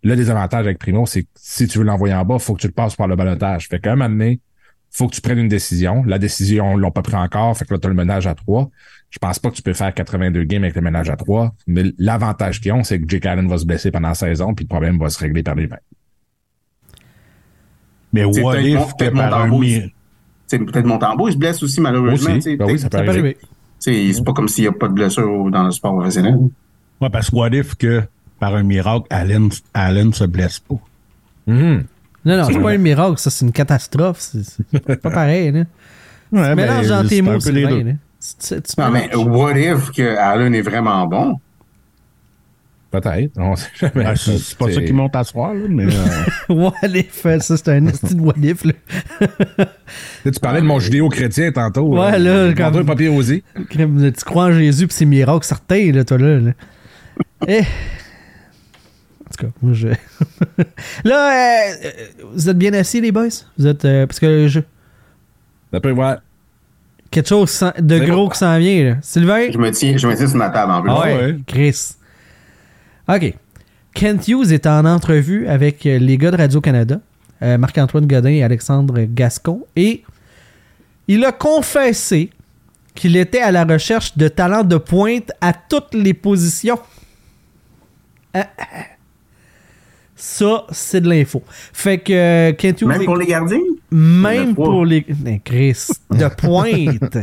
le 0.02 0.16
désavantage 0.16 0.66
avec 0.66 0.78
Primo, 0.78 1.06
c'est 1.06 1.22
que 1.22 1.28
si 1.36 1.68
tu 1.68 1.78
veux 1.78 1.84
l'envoyer 1.84 2.14
en 2.14 2.24
bas, 2.24 2.40
faut 2.40 2.54
que 2.54 2.60
tu 2.62 2.66
le 2.66 2.72
passes 2.72 2.96
par 2.96 3.06
le 3.06 3.14
balotage. 3.14 3.68
Fait 3.68 3.78
qu'à 3.78 3.92
un 3.92 3.96
moment 3.96 4.08
donné, 4.08 4.40
faut 4.94 5.08
que 5.08 5.14
tu 5.14 5.20
prennes 5.22 5.38
une 5.38 5.48
décision. 5.48 6.04
La 6.04 6.18
décision, 6.18 6.76
ils 6.76 6.80
l'ont 6.80 6.90
pas 6.90 7.02
pris 7.02 7.16
encore, 7.16 7.56
fait 7.56 7.64
que 7.64 7.72
là, 7.74 7.80
tu 7.80 7.86
as 7.86 7.90
le 7.90 7.96
ménage 7.96 8.26
à 8.26 8.34
trois. 8.34 8.70
Je 9.10 9.18
pense 9.18 9.38
pas 9.38 9.50
que 9.50 9.56
tu 9.56 9.62
peux 9.62 9.72
faire 9.72 9.92
82 9.92 10.44
games 10.44 10.62
avec 10.64 10.74
le 10.76 10.82
ménage 10.82 11.08
à 11.10 11.16
trois, 11.16 11.54
mais 11.66 11.84
l'avantage 11.98 12.60
qu'ils 12.60 12.72
ont, 12.72 12.84
c'est 12.84 12.98
que 13.00 13.04
Jake 13.08 13.26
Allen 13.26 13.48
va 13.48 13.58
se 13.58 13.64
blesser 13.66 13.90
pendant 13.90 14.08
la 14.08 14.14
saison, 14.14 14.54
puis 14.54 14.64
le 14.64 14.68
problème 14.68 14.98
va 14.98 15.08
se 15.10 15.18
régler 15.18 15.42
par 15.42 15.54
lui-même. 15.54 15.78
Mais 18.12 18.24
what 18.24 18.52
peut-être 18.54 18.66
if 18.66 18.96
peut-être 18.96 19.14
par 19.14 19.34
un 19.34 19.46
Montembeau, 19.46 19.58
mi- 19.60 19.92
C'est 20.46 20.58
peut-être 20.58 20.86
Montembeau, 20.86 21.28
il 21.28 21.32
se 21.32 21.38
blesse 21.38 21.62
aussi 21.62 21.80
malheureusement. 21.80 22.34
Aussi, 22.36 22.56
ben 22.56 22.66
oui, 22.66 22.78
ça 22.78 22.90
peut 22.90 22.98
arriver. 22.98 23.36
C'est 23.78 24.24
pas 24.24 24.32
comme 24.32 24.48
s'il 24.48 24.64
n'y 24.64 24.68
a 24.68 24.72
pas 24.72 24.88
de 24.88 24.92
blessure 24.92 25.50
dans 25.50 25.64
le 25.64 25.70
sport 25.70 25.94
professionnel. 25.94 26.36
Ouais, 27.00 27.10
parce 27.10 27.30
que 27.30 27.36
what 27.36 27.48
if 27.50 27.74
que 27.74 28.02
par 28.38 28.54
un 28.54 28.62
miracle, 28.62 29.06
Allen, 29.10 29.48
Allen 29.74 30.12
se 30.12 30.24
blesse 30.24 30.58
pas? 30.60 30.76
Mhm. 31.46 31.84
Non, 32.24 32.36
non, 32.36 32.44
c'est 32.44 32.58
pas 32.60 32.70
un 32.70 32.78
miracle, 32.78 33.18
ça, 33.18 33.30
c'est 33.30 33.44
une 33.44 33.52
catastrophe. 33.52 34.18
C'est 34.20 34.42
c'est 34.44 35.00
pas 35.00 35.10
pareil, 35.10 35.50
là. 35.52 35.64
Ouais, 36.32 36.54
Mélange 36.54 36.88
ben, 36.88 37.02
dans 37.02 37.08
tes 37.08 37.16
c'est 37.16 37.22
mots, 37.22 37.40
Sylvain, 37.40 37.68
deux. 37.70 37.82
là. 37.82 37.92
Tu- 38.20 38.62
tu- 38.62 38.80
Non, 38.80 38.90
mais 38.90 39.08
mélanges. 39.08 39.26
what 39.26 39.58
if 39.58 39.90
que 39.90 40.16
Allen 40.16 40.54
est 40.54 40.62
vraiment 40.62 41.06
bon? 41.06 41.38
Peut-être, 42.90 43.32
on 43.38 43.56
sait 43.56 43.68
jamais. 43.74 44.04
Ben, 44.04 44.14
c'est 44.16 44.36
c'est 44.38 44.56
pas 44.58 44.66
ça 44.68 44.74
C'est- 44.74 44.84
qui 44.84 44.92
monte 44.92 45.16
à 45.16 45.24
soir, 45.24 45.54
là, 45.54 45.60
mais. 45.68 45.86
euh, 45.86 46.14
What 46.54 46.74
if, 46.94 47.24
euh, 47.24 47.40
ça, 47.40 47.56
c'est 47.56 47.68
un 47.70 47.86
esti 47.86 48.14
de 48.14 48.20
what 48.20 48.34
if, 48.42 48.64
là. 48.64 48.72
Tu 50.24 50.38
parlais 50.40 50.60
de 50.60 50.66
mon 50.66 50.78
judéo-chrétien 50.78 51.52
tantôt. 51.52 51.86
Ouais, 51.98 52.18
là, 52.18 52.52
Prends-toi 52.54 52.70
comme- 52.70 52.80
un 52.82 52.84
papier 52.84 53.08
osé. 53.08 53.42
Tu 53.70 54.12
crois 54.24 54.44
en 54.44 54.52
Jésus 54.52 54.86
pis 54.86 54.94
c'est 54.94 55.04
miracle 55.06 55.44
certain, 55.44 55.90
là, 55.90 56.04
toi, 56.04 56.18
là. 56.18 56.38
là. 56.38 56.50
Eh. 57.48 57.62
En 59.32 59.38
tout 59.38 59.46
cas, 59.46 59.52
moi, 59.62 59.72
je. 59.72 59.88
là, 61.04 61.68
euh, 61.70 61.74
euh, 61.84 61.90
vous 62.34 62.48
êtes 62.50 62.58
bien 62.58 62.72
assis, 62.74 63.00
les 63.00 63.12
boys? 63.12 63.28
Vous 63.58 63.66
êtes. 63.66 63.84
euh, 63.84 64.06
parce 64.06 64.20
que 64.20 64.46
je. 64.48 64.60
Après, 65.72 65.92
ouais. 65.92 66.14
Quelque 67.10 67.28
chose 67.28 67.64
de 67.78 67.98
gros 67.98 68.28
qui 68.28 68.38
s'en 68.38 68.58
vient, 68.58 68.84
là. 68.84 68.96
Sylvain? 69.02 69.50
Je 69.50 69.58
me 69.58 69.70
tiens, 69.70 69.96
je 69.96 70.06
me 70.06 70.14
tiens 70.16 70.26
sur 70.26 70.36
ma 70.36 70.50
table 70.50 70.72
en 70.72 70.82
plus. 70.82 70.90
Ah 70.90 71.00
ouais, 71.00 71.14
ouais. 71.14 71.36
Chris. 71.46 71.94
OK. 73.08 73.34
Kent 73.94 74.28
Hughes 74.28 74.52
est 74.52 74.66
en 74.66 74.84
entrevue 74.84 75.46
avec 75.46 75.84
euh, 75.86 75.98
les 75.98 76.16
gars 76.16 76.30
de 76.30 76.36
Radio-Canada, 76.36 77.00
euh, 77.42 77.58
Marc-Antoine 77.58 78.06
Godin 78.06 78.30
et 78.30 78.42
Alexandre 78.42 79.02
Gascon, 79.02 79.66
et 79.76 80.04
il 81.08 81.24
a 81.24 81.32
confessé 81.32 82.30
qu'il 82.94 83.16
était 83.16 83.40
à 83.40 83.50
la 83.50 83.64
recherche 83.64 84.16
de 84.16 84.28
talents 84.28 84.64
de 84.64 84.76
pointe 84.76 85.32
à 85.40 85.52
toutes 85.52 85.94
les 85.94 86.14
positions. 86.14 86.78
Ah, 88.34 88.46
ah. 88.58 88.64
Ça, 90.24 90.66
c'est 90.70 91.00
de 91.00 91.08
l'info. 91.08 91.42
Fait 91.72 91.98
que 91.98 92.12
euh, 92.12 92.52
Kent 92.52 92.82
Hughes 92.82 92.86
Même 92.86 93.04
pour 93.04 93.16
les 93.16 93.26
gardiens? 93.26 93.58
même 93.90 94.50
Le 94.50 94.54
pour 94.54 94.86
les. 94.86 95.04
Mais 95.24 95.40
Chris, 95.44 95.88
de 96.12 96.28
pointe. 96.36 97.18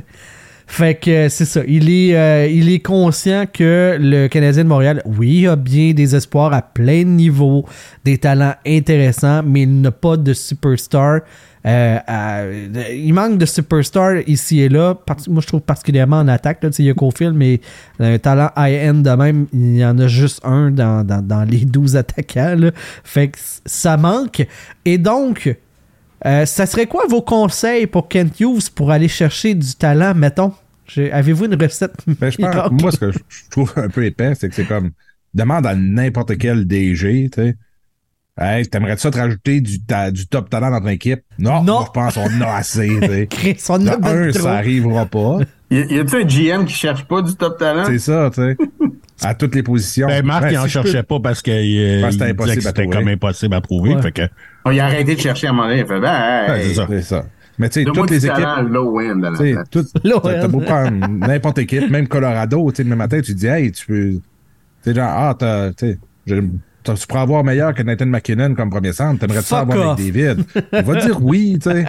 fait 0.68 0.96
que 0.96 1.10
euh, 1.10 1.30
c'est 1.30 1.46
ça. 1.46 1.62
Il 1.66 1.90
est, 1.90 2.18
euh, 2.18 2.48
il 2.48 2.70
est 2.70 2.82
conscient 2.82 3.46
que 3.52 3.96
le 3.98 4.28
Canadien 4.28 4.66
de 4.66 4.68
Montréal, 4.68 5.02
oui, 5.06 5.48
a 5.48 5.56
bien 5.56 5.94
des 5.94 6.14
espoirs 6.14 6.52
à 6.52 6.62
plein 6.62 7.04
de 7.04 7.08
niveaux, 7.08 7.66
des 8.04 8.18
talents 8.18 8.56
intéressants, 8.68 9.44
mais 9.44 9.62
il 9.62 9.80
n'a 9.80 9.92
pas 9.92 10.18
de 10.18 10.34
superstar. 10.34 11.22
Euh, 11.66 12.68
il 12.94 13.14
manque 13.14 13.38
de 13.38 13.46
superstar 13.46 14.18
ici 14.28 14.62
et 14.62 14.70
là. 14.70 14.98
Moi, 15.28 15.42
je 15.42 15.48
trouve 15.48 15.62
particulièrement 15.62 16.20
en 16.20 16.28
attaque. 16.28 16.64
Là, 16.64 16.70
il 16.80 16.86
y 16.86 16.90
a 16.90 16.94
Cofield, 16.94 17.36
mais 17.36 17.60
un 18.00 18.18
talent 18.18 18.50
high-end 18.56 18.96
de 18.96 19.10
même, 19.12 19.48
il 19.54 19.78
y 19.78 19.86
en 19.86 19.98
a 20.00 20.08
juste 20.08 20.40
un 20.46 20.72
dans, 20.72 21.04
dans- 21.06 21.22
dans 21.26 21.44
les 21.44 21.60
12 21.66 21.96
attaquants. 21.98 22.56
là. 22.58 22.72
Fait 23.04 23.28
que 23.30 23.38
ça 23.66 23.98
manque. 23.98 24.46
Et 24.86 24.98
donc, 24.98 25.54
euh, 26.26 26.46
ça 26.46 26.66
serait 26.66 26.88
quoi 26.88 27.04
vos 27.10 27.22
conseils 27.22 27.88
pour 27.88 28.08
Kent 28.08 28.40
Hughes 28.40 28.70
pour 28.74 28.92
aller 28.92 29.08
chercher 29.08 29.54
du 29.56 29.74
talent, 29.76 30.14
mettons? 30.16 30.54
Avez-vous 31.12 31.46
une 31.46 31.62
recette? 31.62 31.94
Ben, 32.08 32.32
je 32.32 32.38
pense, 32.38 32.50
miracle? 32.56 32.74
moi, 32.82 32.92
ce 32.92 32.98
que 32.98 33.12
je 33.12 33.20
je 33.30 33.50
trouve 33.52 33.72
un 33.76 33.90
peu 33.90 34.04
épais, 34.06 34.34
c'est 34.34 34.50
que 34.50 34.56
c'est 34.56 34.66
comme, 34.66 34.90
demande 35.36 35.68
à 35.68 35.76
n'importe 35.76 36.38
quel 36.38 36.66
DG, 36.66 37.30
tu 37.32 37.42
sais. 37.42 37.56
Hey, 38.42 38.66
t'aimerais-tu 38.68 39.02
ça 39.02 39.12
te 39.12 39.18
rajouter 39.18 39.60
du, 39.60 39.82
ta- 39.82 40.12
du 40.12 40.26
top 40.28 40.50
talent 40.50 40.72
dans 40.72 40.80
ton 40.80 40.88
équipe? 40.88 41.22
Non, 41.38 41.62
Non. 41.64 41.80
moi, 41.80 41.86
je 41.88 41.92
pense 41.92 42.14
qu'on 42.16 42.38
en 42.38 42.42
a 42.48 42.54
assez. 42.56 43.28
Chris, 43.30 43.58
on 43.70 43.86
a 43.88 43.96
un, 44.10 44.32
trop. 44.32 44.42
ça 44.44 44.54
arrivera 44.54 45.06
pas. 45.06 45.40
Y 45.72 46.00
a-tu 46.00 46.16
un 46.16 46.24
GM 46.26 46.66
qui 46.66 46.74
cherche 46.74 47.04
pas 47.06 47.22
du 47.22 47.36
top 47.36 47.60
talent? 47.60 47.84
C'est 47.86 48.00
ça, 48.00 48.32
tu 48.34 48.42
sais. 48.42 48.58
À 49.22 49.36
toutes 49.36 49.54
les 49.54 49.62
positions. 49.64 50.08
Ben, 50.08 50.26
Marc, 50.26 50.44
Ben, 50.44 50.52
il 50.54 50.58
en 50.58 50.62
si 50.66 50.78
peux- 50.78 50.84
cherchait 50.84 51.04
pas 51.04 51.20
parce 51.20 51.42
qu'il 51.42 51.54
euh, 51.54 52.06
que 52.08 52.12
c'était 52.62 52.88
que 52.88 52.92
comme 52.94 53.08
impossible 53.10 53.54
à 53.54 53.60
prouver. 53.62 53.94
Ouais. 53.96 54.02
Fait 54.02 54.12
que, 54.14 54.22
Oh, 54.66 54.72
il 54.72 54.80
a 54.80 54.86
arrêté 54.86 55.14
de 55.16 55.20
chercher 55.20 55.48
à 55.48 55.50
un 55.50 55.54
moment 55.54 55.68
donné. 55.68 55.82
Il 55.82 55.86
fait, 55.86 56.00
ben, 56.00 56.48
Ouais, 56.48 56.60
hey, 56.62 56.68
c'est 56.70 56.74
ça. 56.76 56.88
C'est 56.90 57.02
ça. 57.02 57.26
Mais 57.60 57.68
tu 57.70 57.84
sais, 57.84 57.86
toutes 57.86 58.10
les 58.10 58.26
équipes. 58.26 58.38
talent 58.42 58.62
low 58.70 59.00
end 59.02 59.18
dans 59.18 59.32
la 59.32 59.38
tout- 59.66 59.80
ouais. 60.06 60.40
t'as 60.40 60.48
beau 60.48 60.62
prendre 60.62 60.92
n'importe 61.08 61.58
équipe, 61.60 61.90
même 61.90 62.08
Colorado, 62.08 62.72
tu 62.72 62.78
sais, 62.78 62.84
le 62.84 62.90
même 62.90 62.98
matin, 63.00 63.20
tu 63.22 63.34
dis, 63.36 63.46
hey, 63.48 63.72
tu 63.74 63.86
peux. 63.86 64.12
Tu 64.14 64.22
sais, 64.84 64.96
genre, 64.96 65.10
ah, 65.14 65.36
t'as, 65.38 65.72
tu 66.84 67.08
pourrais 67.08 67.22
avoir 67.22 67.44
meilleur 67.44 67.74
que 67.74 67.84
Nathan 67.84 68.06
McKinnon 68.08 68.56
comme 68.56 68.70
premier 68.70 68.94
centre. 68.94 69.20
T'aimerais 69.20 69.42
ça 69.42 69.60
avoir 69.60 69.96
David? 69.96 70.44
Il 70.74 70.84
va 70.84 71.02
dire 71.02 71.24
oui, 71.24 71.60
tu 71.62 71.70
sais. 71.72 71.86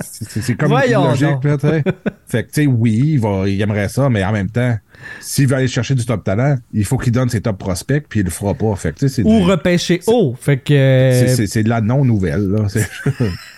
C'est- 0.00 0.54
comme 0.54 0.68
Voyons 0.68 1.08
logique, 1.08 1.40
tu 1.42 1.48
sais. 1.60 1.82
Fait 2.26 2.44
que, 2.44 2.48
tu 2.52 2.62
sais, 2.62 2.66
oui, 2.66 3.00
il, 3.14 3.20
va, 3.20 3.48
il 3.48 3.60
aimerait 3.60 3.88
ça, 3.88 4.08
mais 4.08 4.24
en 4.24 4.32
même 4.32 4.48
temps, 4.50 4.76
s'il 5.20 5.46
veut 5.48 5.56
aller 5.56 5.68
chercher 5.68 5.94
du 5.94 6.04
top 6.06 6.22
talent, 6.24 6.56
il 6.72 6.84
faut 6.84 6.98
qu'il 6.98 7.12
donne 7.12 7.28
ses 7.28 7.40
top 7.40 7.58
prospects, 7.58 8.04
puis 8.08 8.20
il 8.20 8.24
le 8.24 8.30
fera 8.30 8.54
pas. 8.54 8.74
Fait 8.76 8.92
que, 8.94 9.22
Ou 9.22 9.38
du- 9.38 9.44
repêcher 9.44 10.00
haut. 10.06 10.34
Fait 10.40 10.56
que. 10.58 10.72
c'est- 10.74 11.28
c'est- 11.36 11.46
c'est 11.46 11.62
de 11.62 11.68
la 11.68 11.80
non-nouvelle, 11.80 12.48
là. 12.48 12.66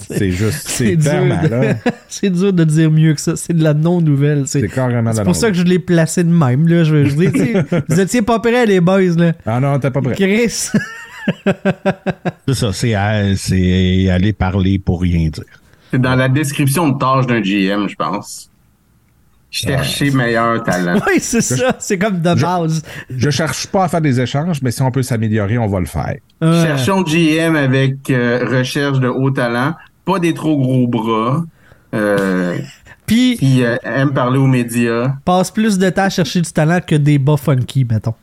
C'est- 0.00 0.30
juste, 0.30 0.62
c'est 0.68 0.96
de- 0.96 1.04
là. 1.50 1.74
c'est 2.08 2.30
dur 2.30 2.52
de 2.52 2.64
dire 2.64 2.90
mieux 2.90 3.14
que 3.14 3.20
ça. 3.20 3.36
C'est 3.36 3.52
de 3.54 3.62
la 3.62 3.74
non-nouvelle. 3.74 4.44
C'est 4.46 4.60
C'est 4.60 4.68
carrément 4.68 5.10
de 5.10 5.16
c'est 5.16 5.24
pour 5.24 5.36
ça 5.36 5.50
que 5.50 5.56
je 5.56 5.64
l'ai 5.64 5.78
placé 5.78 6.24
de 6.24 6.30
même. 6.30 6.66
Là. 6.68 6.84
Je, 6.84 7.04
je 7.04 7.14
dit, 7.14 7.28
vous 7.88 8.00
étiez 8.00 8.22
pas 8.22 8.38
prêts, 8.40 8.66
les 8.66 8.80
boys. 8.80 9.00
Là. 9.16 9.32
Ah 9.46 9.60
non, 9.60 9.78
t'es 9.78 9.90
pas 9.90 10.00
prêt. 10.00 10.14
Chris. 10.14 10.70
c'est 12.46 12.54
ça, 12.54 12.72
c'est 12.72 12.94
aller 12.94 14.32
parler 14.32 14.78
pour 14.78 15.00
rien 15.02 15.28
dire. 15.28 15.44
C'est 15.90 16.00
dans 16.00 16.14
la 16.16 16.28
description 16.28 16.88
de 16.88 16.98
tâche 16.98 17.26
d'un 17.26 17.40
GM, 17.40 17.88
je 17.88 17.94
pense. 17.96 18.50
Chercher 19.50 20.10
meilleur 20.10 20.62
talent. 20.64 21.00
oui, 21.06 21.18
c'est 21.20 21.40
ça. 21.40 21.76
C'est 21.78 21.98
comme 21.98 22.20
de 22.20 22.34
base. 22.34 22.82
Je 23.08 23.30
cherche 23.30 23.66
pas 23.68 23.84
à 23.84 23.88
faire 23.88 24.00
des 24.00 24.20
échanges, 24.20 24.60
mais 24.62 24.70
si 24.70 24.82
on 24.82 24.90
peut 24.90 25.02
s'améliorer, 25.02 25.56
on 25.56 25.66
va 25.66 25.80
le 25.80 25.86
faire. 25.86 26.16
Ouais. 26.42 26.62
Cherchons 26.62 27.02
GM 27.02 27.56
avec 27.56 28.10
euh, 28.10 28.44
recherche 28.58 28.98
de 28.98 29.08
haut 29.08 29.30
talent, 29.30 29.74
pas 30.04 30.18
des 30.18 30.34
trop 30.34 30.58
gros 30.58 30.86
bras, 30.86 31.44
euh, 31.94 32.58
Puis, 33.06 33.36
qui 33.38 33.64
euh, 33.64 33.76
aime 33.84 34.12
parler 34.12 34.38
aux 34.38 34.48
médias. 34.48 35.14
passe 35.24 35.52
plus 35.52 35.78
de 35.78 35.88
temps 35.90 36.02
à 36.02 36.10
chercher 36.10 36.40
du 36.40 36.50
talent 36.50 36.80
que 36.84 36.96
des 36.96 37.18
bas 37.18 37.36
funky, 37.36 37.86
mettons. 37.88 38.14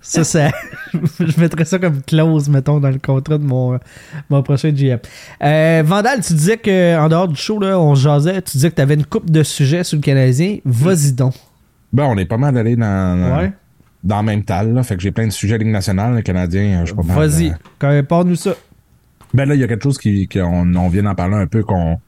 Ça, 0.00 0.24
ça 0.24 0.50
je 0.92 1.40
mettrais 1.40 1.64
ça 1.64 1.78
comme 1.78 2.02
clause, 2.02 2.48
mettons, 2.48 2.80
dans 2.80 2.90
le 2.90 2.98
contrat 2.98 3.38
de 3.38 3.44
mon, 3.44 3.78
mon 4.30 4.42
prochain 4.42 4.70
GM. 4.70 4.98
Euh, 5.42 5.82
Vandal, 5.84 6.20
tu 6.22 6.32
disais 6.34 6.56
que 6.56 6.98
en 6.98 7.08
dehors 7.08 7.28
du 7.28 7.36
show, 7.36 7.58
là, 7.58 7.78
on 7.78 7.94
jasait, 7.94 8.42
tu 8.42 8.52
disais 8.52 8.70
que 8.70 8.76
tu 8.76 8.82
avais 8.82 8.94
une 8.94 9.06
coupe 9.06 9.30
de 9.30 9.42
sujets 9.42 9.84
sur 9.84 9.96
le 9.96 10.02
Canadien. 10.02 10.58
Vas-y 10.64 11.12
donc. 11.12 11.34
Ben, 11.92 12.04
on 12.04 12.16
est 12.18 12.24
pas 12.26 12.36
mal 12.38 12.56
allé 12.58 12.76
dans, 12.76 13.38
Ouais. 13.38 13.52
dans 14.02 14.18
le 14.20 14.26
même 14.26 14.42
tal, 14.44 14.74
là. 14.74 14.82
Fait 14.82 14.96
que 14.96 15.02
j'ai 15.02 15.12
plein 15.12 15.26
de 15.26 15.32
sujets 15.32 15.58
Ligue 15.58 15.68
nationale, 15.68 16.14
le 16.14 16.22
Canadien, 16.22 16.80
je 16.80 16.86
suis 16.86 16.94
pas 16.96 17.02
mal. 17.02 17.16
Vas-y. 17.16 17.48
euh, 17.50 17.54
Quand- 17.78 18.02
Parle-nous 18.08 18.36
ça. 18.36 18.54
Ben 19.32 19.46
là, 19.48 19.54
il 19.54 19.60
y 19.60 19.64
a 19.64 19.68
quelque 19.68 19.82
chose 19.84 19.98
qui, 19.98 20.28
qu'on 20.28 20.74
on 20.76 20.88
vient 20.88 21.02
d'en 21.04 21.14
parler 21.14 21.36
un 21.36 21.46
peu, 21.46 21.62
qu'on, 21.62 21.98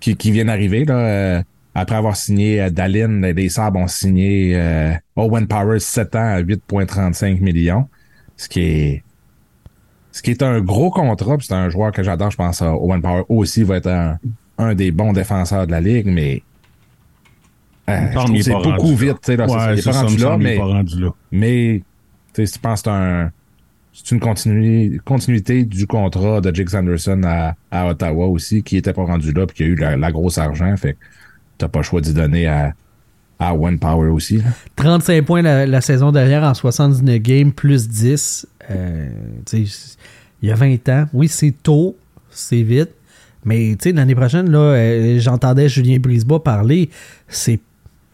qui, 0.00 0.16
qui 0.16 0.30
vient 0.30 0.44
d'arriver, 0.44 0.84
là. 0.84 1.42
Après 1.74 1.96
avoir 1.96 2.16
signé 2.16 2.60
euh, 2.62 2.70
Dallin, 2.70 3.20
les- 3.20 3.32
les 3.32 3.48
Sabres 3.48 3.80
ont 3.80 3.88
signé 3.88 4.52
euh, 4.56 4.92
Owen 5.16 5.46
Powers 5.46 5.80
7 5.80 6.14
ans 6.16 6.34
à 6.36 6.40
8,35 6.40 7.40
millions. 7.40 7.88
Ce 8.36 8.48
qui 8.48 8.60
est. 8.60 9.02
Ce 10.12 10.22
qui 10.22 10.30
est 10.30 10.42
un 10.44 10.60
gros 10.60 10.90
contrat, 10.90 11.36
c'est 11.40 11.54
un 11.54 11.68
joueur 11.70 11.90
que 11.90 12.04
j'adore, 12.04 12.30
je 12.30 12.36
pense 12.36 12.62
à 12.62 12.72
Owen 12.74 13.02
Power 13.02 13.24
aussi 13.28 13.64
va 13.64 13.78
être 13.78 13.88
un, 13.88 14.18
un 14.58 14.74
des 14.76 14.92
bons 14.92 15.12
défenseurs 15.12 15.66
de 15.66 15.72
la 15.72 15.80
ligue, 15.80 16.06
mais 16.06 16.42
euh, 17.90 17.92
est 18.34 18.42
c'est 18.42 18.52
beaucoup 18.52 18.94
vite, 18.94 19.16
tu 19.22 19.32
sais, 19.32 19.36
là, 19.36 19.46
ça, 19.48 19.54
Ouais, 19.56 19.72
il 19.74 19.78
est 19.80 19.82
ça, 19.82 19.90
rendu 19.92 20.16
me 20.16 20.22
là, 20.22 20.34
est 20.34 20.38
mais, 20.38 20.56
pas 20.56 20.64
rendu 20.64 21.00
là. 21.00 21.10
mais 21.32 21.82
tu 22.32 22.42
sais, 22.42 22.46
si 22.46 22.52
tu 22.54 22.58
penses 22.60 22.82
que 22.82 22.90
c'est 22.90 22.94
un 22.96 23.30
c'est 23.92 24.10
une 24.12 24.20
continui- 24.20 24.98
continuité 25.04 25.64
du 25.64 25.86
contrat 25.86 26.40
de 26.40 26.52
Jake 26.54 26.70
Sanderson 26.70 27.20
à, 27.24 27.54
à 27.70 27.86
Ottawa 27.88 28.26
aussi, 28.26 28.62
qui 28.62 28.76
était 28.76 28.92
pas 28.92 29.04
rendu 29.04 29.32
là, 29.32 29.46
puis 29.46 29.56
qui 29.56 29.62
a 29.62 29.66
eu 29.66 29.74
la, 29.76 29.96
la 29.96 30.10
grosse 30.10 30.38
argent. 30.38 30.76
Fait 30.76 30.96
t'as 31.58 31.68
pas 31.68 31.80
le 31.80 31.84
choix 31.84 32.00
d'y 32.00 32.12
donner 32.12 32.46
à, 32.46 32.74
One 33.40 33.78
Power 33.78 34.08
aussi. 34.08 34.38
là. 34.38 34.44
35 34.76 35.24
points 35.24 35.42
la, 35.42 35.80
saison 35.82 36.12
dernière 36.12 36.44
en 36.44 36.54
79 36.54 37.18
games, 37.18 37.52
plus 37.52 37.88
10. 37.88 38.46
Euh, 38.70 39.08
il 39.52 39.68
y 40.48 40.50
a 40.50 40.54
20 40.54 40.88
ans. 40.88 41.06
Oui, 41.12 41.28
c'est 41.28 41.54
tôt, 41.62 41.96
c'est 42.30 42.62
vite. 42.62 42.90
Mais 43.44 43.76
l'année 43.84 44.14
prochaine, 44.14 44.54
euh, 44.54 45.20
j'entendais 45.20 45.68
Julien 45.68 45.98
Brisebois 45.98 46.42
parler. 46.42 46.88
C'est 47.28 47.60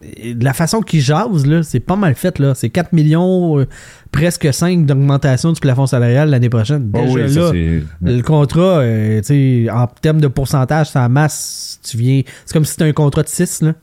de 0.01 0.43
la 0.43 0.53
façon 0.53 0.81
qu'il 0.81 0.99
jase, 1.01 1.45
là, 1.45 1.63
c'est 1.63 1.79
pas 1.79 1.95
mal 1.95 2.15
fait. 2.15 2.39
là. 2.39 2.55
C'est 2.55 2.69
4 2.69 2.93
millions, 2.93 3.59
euh, 3.59 3.67
presque 4.11 4.51
5 4.53 4.85
d'augmentation 4.85 5.51
du 5.51 5.59
plafond 5.59 5.85
salarial 5.85 6.29
l'année 6.29 6.49
prochaine. 6.49 6.91
Oh 6.93 7.01
Déjà 7.01 7.13
oui, 7.25 7.33
ça, 7.33 7.53
là, 8.01 8.11
le 8.11 8.21
contrat, 8.21 8.79
euh, 8.79 9.19
tu 9.21 9.65
sais, 9.65 9.69
en 9.71 9.87
termes 9.87 10.21
de 10.21 10.27
pourcentage, 10.27 10.95
en 10.95 11.07
masse. 11.09 11.79
Tu 11.83 11.97
viens. 11.97 12.21
C'est 12.45 12.53
comme 12.53 12.65
si 12.65 12.71
c'était 12.71 12.85
un 12.85 12.93
contrat 12.93 13.23
de 13.23 13.27
6, 13.29 13.61
là. 13.61 13.73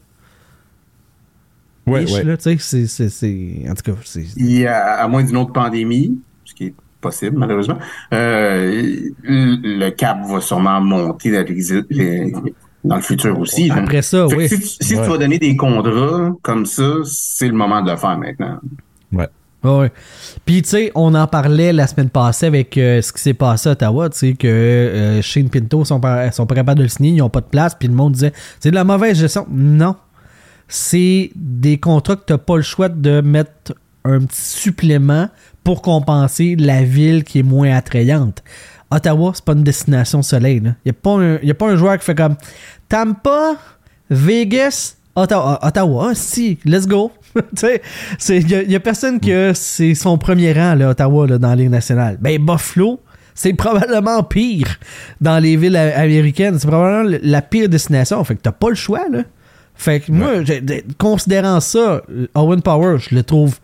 Ouais, 1.86 2.04
Ish, 2.04 2.12
ouais. 2.12 2.24
là, 2.24 2.36
tu 2.36 2.42
sais, 2.42 2.56
c'est- 2.58 2.86
c'est- 2.86 3.08
c'est. 3.08 3.64
En 3.70 3.74
tout 3.74 3.92
cas, 3.92 3.98
c'est. 4.04 4.24
Il 4.36 4.50
y 4.58 4.66
a, 4.66 4.96
à 5.02 5.08
moins 5.08 5.24
d'une 5.24 5.36
autre 5.38 5.52
pandémie, 5.52 6.18
ce 6.44 6.54
qui 6.54 6.64
est 6.66 6.74
possible 7.00 7.38
malheureusement, 7.38 7.78
euh, 8.12 9.00
le 9.22 9.90
cap 9.90 10.18
va 10.28 10.40
sûrement 10.40 10.80
monter 10.80 11.30
dans, 11.30 11.44
les- 11.88 12.32
dans 12.84 12.96
le 12.96 13.02
futur 13.02 13.38
aussi. 13.38 13.68
là. 13.68 13.76
Après 13.76 14.02
ça, 14.02 14.26
Fait 14.28 14.36
oui. 14.36 14.48
Si, 14.48 14.58
tu- 14.60 14.66
si 14.86 14.94
Ouais. 14.96 15.02
tu 15.02 15.08
vas 15.10 15.18
donner 15.18 15.38
des 15.38 15.56
contrats 15.56 16.32
comme 16.42 16.64
ça, 16.66 16.90
c'est 17.04 17.48
le 17.48 17.54
moment 17.54 17.82
de 17.82 17.90
le 17.90 17.96
faire 17.96 18.16
maintenant. 18.18 18.58
Ouais. 19.12 19.28
Ouais. 19.64 19.90
Puis, 20.44 20.62
tu 20.62 20.68
sais, 20.68 20.92
on 20.94 21.14
en 21.16 21.26
parlait 21.26 21.72
la 21.72 21.88
semaine 21.88 22.10
passée 22.10 22.46
avec 22.46 22.78
euh, 22.78 23.02
ce 23.02 23.12
qui 23.12 23.20
s'est 23.20 23.34
passé 23.34 23.68
à 23.68 23.72
Ottawa, 23.72 24.08
tu 24.08 24.18
sais, 24.18 24.32
que 24.34 24.46
euh, 24.46 25.20
Shane 25.22 25.48
Pinto 25.50 25.84
sont 25.84 25.98
pas, 25.98 26.30
sont 26.30 26.46
pas 26.46 26.54
capables 26.54 26.78
de 26.78 26.84
le 26.84 26.88
signer, 26.88 27.10
ils 27.10 27.16
n'ont 27.16 27.28
pas 27.28 27.40
de 27.40 27.46
place, 27.46 27.74
puis 27.74 27.88
le 27.88 27.94
monde 27.94 28.12
disait, 28.12 28.32
c'est 28.60 28.70
de 28.70 28.76
la 28.76 28.84
mauvaise 28.84 29.18
gestion. 29.18 29.46
Non. 29.50 29.96
C'est 30.68 31.30
des 31.34 31.78
contrats 31.78 32.16
que 32.16 32.24
tu 32.26 32.32
n'as 32.32 32.38
pas 32.38 32.56
le 32.56 32.62
choix 32.62 32.88
de 32.88 33.20
mettre 33.20 33.74
un 34.04 34.20
petit 34.20 34.40
supplément 34.40 35.28
pour 35.64 35.82
compenser 35.82 36.56
la 36.56 36.82
ville 36.84 37.24
qui 37.24 37.40
est 37.40 37.42
moins 37.42 37.74
attrayante. 37.74 38.42
Ottawa, 38.90 39.32
c'est 39.34 39.44
pas 39.44 39.52
une 39.52 39.62
destination 39.64 40.22
soleil. 40.22 40.56
Il 40.64 40.74
n'y 40.86 40.90
a, 40.90 40.92
pas 40.94 41.10
un- 41.18 41.38
y 41.42 41.50
a 41.50 41.54
pas 41.54 41.68
un 41.70 41.76
joueur 41.76 41.98
qui 41.98 42.04
fait 42.04 42.14
comme 42.14 42.36
Tampa, 42.88 43.56
Vegas, 44.10 44.96
Ottawa. 45.14 45.58
Ottawa, 45.62 46.14
si, 46.14 46.58
let's 46.64 46.86
go. 46.86 47.12
Il 48.28 48.66
n'y 48.68 48.74
a, 48.74 48.80
personne 48.80 49.20
qui 49.20 49.32
a 49.32 49.52
c'est 49.54 49.94
son 49.94 50.16
premier 50.18 50.52
rang, 50.52 50.74
là, 50.74 50.90
Ottawa, 50.90 51.26
là, 51.26 51.38
dans 51.38 51.48
la 51.50 51.56
Ligue 51.56 51.70
nationale. 51.70 52.16
Ben, 52.20 52.38
Buffalo, 52.44 53.00
c'est 53.34 53.52
probablement 53.54 54.22
pire 54.22 54.78
dans 55.20 55.38
les 55.38 55.56
villes 55.56 55.76
a- 55.76 55.98
américaines. 55.98 56.58
C'est 56.58 56.66
probablement 56.68 57.10
le- 57.10 57.20
la 57.22 57.42
pire 57.42 57.68
destination. 57.68 58.22
Fait 58.24 58.36
que 58.36 58.40
t'as 58.42 58.52
pas 58.52 58.70
le 58.70 58.74
choix, 58.74 59.06
là. 59.10 59.22
Fait 59.74 60.00
que 60.00 60.10
moi, 60.10 60.30
considérant 60.96 61.60
ça, 61.60 62.02
euh, 62.10 62.26
Owen 62.34 62.62
Power, 62.62 62.96
je 62.98 63.14
le 63.14 63.22
trouve 63.22 63.58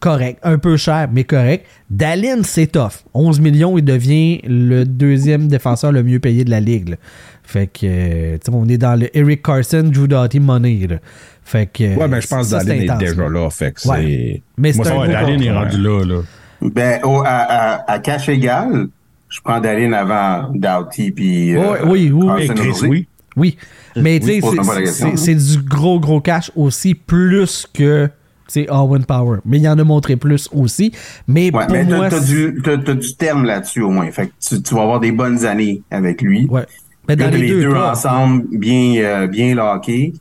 correct. 0.00 0.38
Un 0.42 0.58
peu 0.58 0.76
cher, 0.76 1.08
mais 1.12 1.24
correct. 1.24 1.66
Dallin, 1.90 2.42
c'est 2.42 2.66
tough. 2.72 3.04
11 3.14 3.40
millions, 3.40 3.76
il 3.78 3.84
devient 3.84 4.40
le 4.46 4.84
deuxième 4.84 5.48
défenseur 5.48 5.92
le 5.92 6.02
mieux 6.02 6.18
payé 6.20 6.44
de 6.44 6.50
la 6.50 6.60
ligue. 6.60 6.90
là. 6.90 6.96
Fait 7.42 7.66
que, 7.66 7.80
euh, 7.84 8.32
tu 8.34 8.50
sais, 8.50 8.56
on 8.56 8.66
est 8.68 8.76
dans 8.78 8.98
le 8.98 9.08
Eric 9.16 9.42
Carson, 9.42 9.82
Drew 9.92 10.06
Doughty 10.06 10.38
money. 10.40 10.86
là. 10.88 10.96
Fait 11.44 11.66
que. 11.66 11.96
Ouais, 11.96 12.08
ben, 12.08 12.20
je 12.20 12.26
pense 12.26 12.48
que 12.50 12.52
Dallin 12.56 12.74
est 12.80 12.90
intense, 12.90 12.98
déjà 12.98 13.28
là. 13.28 13.50
Fait 13.50 13.72
que 13.72 13.88
Ouais. 13.88 13.96
c'est. 14.02 14.42
Mais 14.58 14.72
c'est 14.72 14.92
Moi, 14.94 15.06
Dallin 15.08 15.40
est 15.40 15.50
rendu 15.50 15.78
là, 15.78 16.04
là. 16.04 16.20
Ben, 16.60 17.00
à, 17.24 17.74
à, 17.84 17.92
à 17.92 17.98
cash 18.00 18.28
égal, 18.28 18.88
je 19.30 19.40
prends 19.42 19.60
Dalin 19.60 19.92
avant 19.92 20.50
Doughty 20.54 21.10
puis 21.12 21.56
euh, 21.56 21.84
oui, 21.86 22.10
oui, 22.12 22.48
Chris, 22.54 22.72
oui. 22.86 23.08
Oui, 23.36 23.56
mais 23.94 24.18
tu 24.18 24.26
sais, 24.26 24.40
c'est- 24.86 25.16
c'est 25.16 25.34
du 25.36 25.62
gros, 25.62 26.00
gros 26.00 26.20
cash 26.20 26.50
aussi, 26.56 26.94
plus 26.96 27.66
que 27.72 28.10
sais, 28.52 28.66
Owen 28.70 29.04
Power. 29.04 29.38
Mais 29.44 29.58
il 29.58 29.62
y 29.62 29.68
en 29.68 29.78
a 29.78 29.84
montré 29.84 30.16
plus 30.16 30.48
aussi. 30.52 30.92
Mais 31.26 31.54
Ouais, 31.54 31.66
pour 31.66 31.72
mais 31.74 31.84
moi, 31.84 32.08
t'as, 32.08 32.20
c'est- 32.20 32.32
du, 32.52 32.60
t'as, 32.62 32.78
t'as 32.78 32.94
du 32.94 33.14
terme 33.16 33.44
là-dessus 33.44 33.82
au 33.82 33.90
moins. 33.90 34.10
Fait 34.10 34.28
que 34.28 34.32
tu, 34.40 34.62
tu 34.62 34.74
vas 34.74 34.82
avoir 34.82 35.00
des 35.00 35.12
bonnes 35.12 35.44
années 35.44 35.82
avec 35.90 36.22
lui. 36.22 36.46
ouais. 36.50 36.66
Mais 37.08 37.16
dans 37.16 37.30
les, 37.30 37.48
deux, 37.48 37.74
ensemble, 37.74 38.44
bien, 38.52 38.96
euh, 39.02 39.26
bien 39.28 39.54
lockés. 39.54 40.12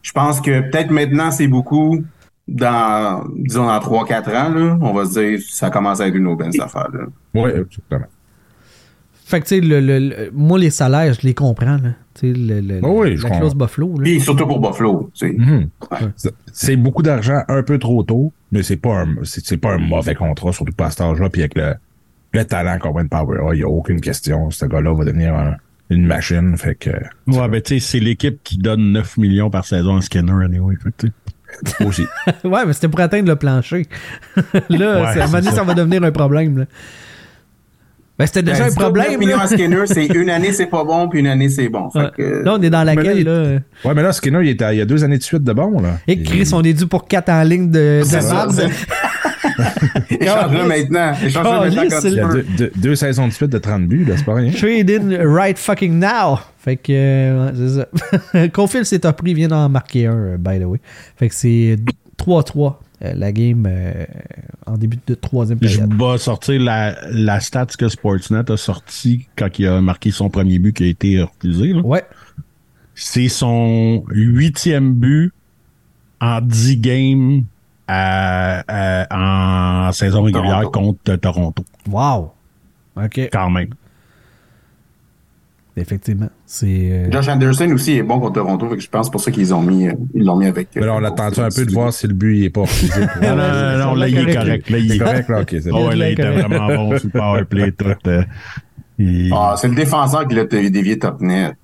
Je 0.00 0.10
pense 0.12 0.40
que 0.40 0.60
peut-être 0.70 0.90
maintenant, 0.90 1.30
c'est 1.30 1.48
beaucoup. 1.48 2.02
Dans, 2.48 3.24
disons, 3.36 3.66
dans 3.66 3.78
3-4 3.78 4.28
ans, 4.30 4.48
là, 4.48 4.78
on 4.80 4.92
va 4.94 5.04
se 5.04 5.20
dire, 5.20 5.38
ça 5.48 5.70
commence 5.70 6.00
à 6.00 6.08
être 6.08 6.14
une 6.16 6.26
autre 6.26 6.38
belle 6.38 6.60
affaire. 6.60 6.88
Là. 6.92 7.00
Ouais, 7.40 7.50
exactement. 7.50 8.06
Fait 9.24 9.40
que 9.40 9.46
tu 9.46 9.54
sais, 9.56 9.60
le, 9.60 9.80
le- 9.80 9.98
le- 9.98 10.30
moi, 10.32 10.58
les 10.58 10.70
salaires, 10.70 11.12
je 11.14 11.20
les 11.26 11.34
comprends. 11.34 11.76
Là. 11.76 11.90
Le, 12.22 12.60
le- 12.60 12.80
Oh 12.82 13.02
oui, 13.02 13.16
je 13.16 13.26
la 13.26 13.38
clause 13.38 13.54
Buffalo. 13.54 13.94
Là. 13.98 14.02
Puis 14.04 14.20
surtout 14.20 14.46
pour 14.46 14.60
Buffalo. 14.60 15.10
Mhm. 15.22 15.68
Ouais. 15.90 15.98
C'est- 16.52 16.76
beaucoup 16.76 17.02
d'argent 17.02 17.42
un 17.48 17.62
peu 17.62 17.78
trop 17.78 18.02
tôt, 18.02 18.32
mais 18.52 18.62
c'est 18.62 18.76
pas 18.76 19.00
un, 19.02 19.14
pas 19.60 19.72
un 19.74 19.78
mauvais 19.78 20.14
contrat, 20.14 20.52
surtout 20.52 20.72
pas 20.72 20.86
à 20.86 20.90
cet 20.90 21.00
âge-là, 21.02 21.28
puis 21.30 21.42
avec 21.42 21.56
le, 21.56 21.74
le 22.32 22.44
talent 22.44 22.78
qu'on 22.78 23.02
de 23.02 23.08
Power, 23.08 23.38
il 23.54 23.56
n'y 23.58 23.62
a 23.62 23.68
aucune 23.68 24.00
question. 24.00 24.50
Ce 24.50 24.64
gars-là 24.66 24.94
va 24.94 25.04
devenir 25.04 25.34
un- 25.34 25.56
une 25.90 26.06
machine, 26.06 26.56
fait 26.56 26.76
que. 26.76 26.90
Ouais, 27.26 27.48
ben, 27.48 27.60
tu 27.60 27.74
sais, 27.74 27.80
c'est 27.80 27.98
l'équipe 28.00 28.38
qui 28.44 28.58
donne 28.58 28.92
9 28.92 29.16
millions 29.18 29.50
par 29.50 29.64
saison 29.64 29.96
à 29.96 30.00
Skinner, 30.00 30.44
anyway. 30.44 30.76
Fait. 30.76 31.84
Aussi. 31.84 32.06
ouais, 32.44 32.64
mais 32.64 32.72
c'était 32.72 32.86
pour 32.88 33.00
atteindre 33.00 33.28
le 33.28 33.34
plancher. 33.36 33.86
là, 34.54 34.60
Ouais, 34.70 34.78
à 34.78 35.10
un 35.10 35.14
moment 35.26 35.32
donné, 35.38 35.48
ça. 35.50 35.56
ça. 35.56 35.62
va 35.64 35.74
devenir 35.74 36.02
un 36.04 36.12
problème. 36.12 36.58
Là. 36.58 36.64
Ben, 38.20 38.26
c'était 38.26 38.42
déjà 38.42 38.64
Ben, 38.64 38.70
un 38.70 38.74
problème. 38.74 39.10
9 39.12 39.18
millions 39.18 39.36
Là. 39.38 39.42
à 39.44 39.46
Skinner, 39.46 39.86
c'est 39.86 40.06
une 40.14 40.30
année, 40.30 40.52
c'est 40.52 40.66
pas 40.66 40.84
bon, 40.84 41.08
puis 41.08 41.20
une 41.20 41.26
année, 41.26 41.48
c'est 41.48 41.68
bon. 41.68 41.90
Fait 41.90 42.10
que, 42.16 42.42
Là, 42.44 42.54
on 42.58 42.62
est 42.62 42.70
dans 42.70 42.84
là, 42.84 42.94
laquelle, 42.94 43.18
il- 43.18 43.24
là? 43.24 43.58
Ouais, 43.84 43.94
mais 43.94 44.02
là, 44.02 44.12
Skinner, 44.12 44.40
il, 44.42 44.48
est 44.50 44.62
à- 44.62 44.72
il 44.74 44.78
y 44.78 44.82
a 44.82 44.84
deux 44.84 45.02
années 45.02 45.18
de 45.18 45.22
suite 45.22 45.42
de 45.42 45.52
bon, 45.52 45.80
là. 45.80 45.98
Et 46.06 46.22
Chris, 46.22 46.48
on 46.52 46.62
est 46.62 46.72
dû 46.74 46.86
pour 46.86 47.08
4 47.08 47.28
en 47.30 47.42
ligne 47.42 47.70
de, 47.70 48.00
de 48.00 48.04
C'est 48.04 48.20
ça, 48.20 48.34
marde. 48.34 48.52
c'est- 48.52 48.68
Échange-le 50.20 50.64
maintenant. 50.68 51.12
Échange-le 51.24 51.60
maintenant 51.60 51.82
quand 51.90 52.00
tu 52.00 52.08
veux. 52.10 52.32
deux, 52.34 52.46
deux- 52.58 52.72
deux 52.76 52.94
saisons 52.94 53.26
de 53.28 53.32
suite 53.32 53.50
de 53.50 53.58
30 53.58 53.86
buts, 53.86 54.04
là, 54.04 54.14
c'est 54.16 54.24
pas 54.24 54.34
rien. 54.34 54.50
Trade 54.52 54.90
in 54.90 55.18
right 55.32 55.58
fucking 55.58 55.98
now. 55.98 56.38
Fait 56.58 56.76
que, 56.76 56.92
euh, 56.92 57.50
c'est 57.54 58.38
ça. 58.38 58.48
Confil 58.52 58.84
s'est 58.84 59.06
appris, 59.06 59.30
il 59.30 59.34
vient 59.36 59.48
d'en 59.48 59.68
marquer 59.68 60.06
un, 60.06 60.14
euh, 60.14 60.36
by 60.36 60.60
the 60.60 60.64
way. 60.64 60.78
Fait 61.16 61.28
que 61.28 61.34
c'est 61.34 61.76
3-3, 62.18 62.66
euh, 62.66 62.70
la 63.00 63.32
game 63.32 63.66
euh, 63.68 64.04
en 64.66 64.76
début 64.76 64.98
de 65.06 65.14
troisième 65.14 65.58
Je 65.62 65.78
période. 65.78 65.94
vais 65.94 66.18
sortir 66.18 66.60
la, 66.60 66.96
la 67.10 67.40
stats 67.40 67.66
que 67.78 67.88
Sportsnet 67.88 68.50
a 68.50 68.56
sorti 68.56 69.26
quand 69.36 69.58
il 69.58 69.66
a 69.66 69.80
marqué 69.80 70.10
son 70.10 70.28
premier 70.30 70.58
but 70.58 70.74
qui 70.76 70.84
a 70.84 70.86
été 70.86 71.22
refusé. 71.22 71.72
là. 71.72 71.80
Ouais. 71.82 72.04
C'est 72.94 73.28
son 73.28 74.04
huitième 74.08 74.92
but 74.94 75.32
en 76.20 76.40
10 76.42 76.76
games 76.76 77.44
à- 77.88 78.62
à- 78.68 79.88
en 79.88 79.92
saison 79.92 80.22
régulière 80.22 80.60
Toronto. 80.70 80.70
contre 80.70 81.16
Toronto, 81.16 81.64
Wow. 81.88 82.32
OK. 82.96 83.28
quand 83.32 83.50
même. 83.50 83.70
Effectivement. 85.80 86.28
C'est. 86.46 86.66
euh, 86.90 87.10
Josh 87.10 87.28
Anderson 87.28 87.70
aussi 87.72 87.92
est 87.96 88.02
bon 88.02 88.20
contre 88.20 88.34
Toronto, 88.34 88.68
fait 88.68 88.76
que 88.76 88.82
je 88.82 88.88
pense 88.88 89.10
pour 89.10 89.20
ça 89.20 89.30
qu'ils 89.30 89.52
ont 89.54 89.62
mis, 89.62 89.88
euh, 89.88 89.92
ils 90.14 90.24
l'ont 90.24 90.36
mis 90.36 90.46
avec. 90.46 90.68
Mais 90.76 90.82
là, 90.86 90.94
on 90.94 91.04
attend 91.04 91.24
un 91.42 91.48
peu 91.50 91.64
de 91.66 91.72
voir 91.72 91.92
si 91.92 92.06
le 92.06 92.14
but 92.14 92.38
il 92.38 92.44
est 92.44 92.50
pas 92.50 92.62
refusé. 92.62 92.92
Non, 93.22 93.36
non, 93.36 93.36
non, 93.36 93.78
non, 93.86 93.94
là, 93.94 94.08
il 94.08 94.18
est 94.18 94.34
correct. 94.34 94.70
Là, 94.70 94.78
il 94.78 94.88
C'est 94.88 94.96
est 94.96 94.98
correct, 94.98 95.28
là, 95.28 95.40
ok, 95.40 95.48
c'est 95.50 95.70
Oh, 95.70 95.72
bon. 95.72 95.88
là, 95.90 95.94
il 96.08 96.12
était 96.12 96.22
correct. 96.22 96.48
vraiment 96.48 96.66
bon 96.76 96.98
sur 96.98 97.06
le 97.12 97.18
power 97.20 97.44
play. 97.44 97.72
Tout, 97.72 97.86
euh, 98.06 98.22
il- 98.98 99.32
Ah, 99.34 99.54
c'est 99.56 99.68
le 99.68 99.74
défenseur 99.74 100.26
qui 100.28 100.34
l'a 100.34 100.44
dévié 100.44 100.98
top 100.98 101.20
net. 101.20 101.54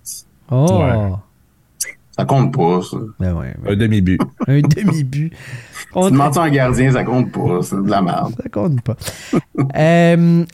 Oh. 0.51 0.81
Ouais. 0.83 1.12
Ça 2.19 2.25
compte 2.25 2.55
pas, 2.55 2.81
ça. 2.83 2.97
Ben 3.21 3.35
ouais. 3.35 3.55
Un 3.69 3.77
demi-but. 3.77 4.19
Un 4.49 4.61
demi-but. 4.61 5.33
On- 5.95 6.07
Tu 6.07 6.12
demandes 6.12 6.39
un 6.39 6.49
gardien, 6.49 6.91
ça 6.91 7.05
compte 7.05 7.31
pas. 7.31 7.61
C'est 7.62 7.77
de 7.83 7.91
la 7.91 8.01
merde. 8.01 8.33
Ça 8.43 8.49
compte 8.49 8.81
pas. 8.81 8.97
euh, 9.77 10.45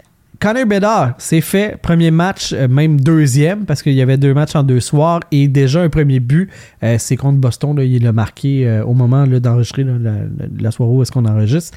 Connor 0.43 0.67
Bedard, 0.67 1.15
c'est 1.19 1.41
fait. 1.41 1.77
Premier 1.81 2.11
match, 2.11 2.53
euh, 2.53 2.67
même 2.67 3.01
deuxième, 3.01 3.65
parce 3.65 3.81
qu'il 3.81 3.93
y 3.93 4.03
avait 4.03 4.17
deux 4.17 4.35
matchs 4.35 4.57
en 4.57 4.65
deux 4.65 4.81
soirs. 4.81 5.21
Et 5.31 5.47
déjà 5.47 5.83
un 5.83 5.89
premier 5.89 6.19
but, 6.19 6.51
euh, 6.83 6.97
c'est 6.99 7.17
contre 7.17 7.39
Boston. 7.39 7.77
Là, 7.77 7.85
il 7.85 8.03
l'a 8.03 8.11
marqué 8.13 8.67
euh, 8.67 8.85
au 8.85 8.93
moment 8.93 9.25
d'enregistrer 9.27 9.85
la, 9.85 9.93
la- 9.99 10.13
la 10.61 10.71
soirée 10.73 10.93
où 10.93 11.01
est-ce 11.03 11.13
qu'on 11.13 11.27
enregistre. 11.27 11.77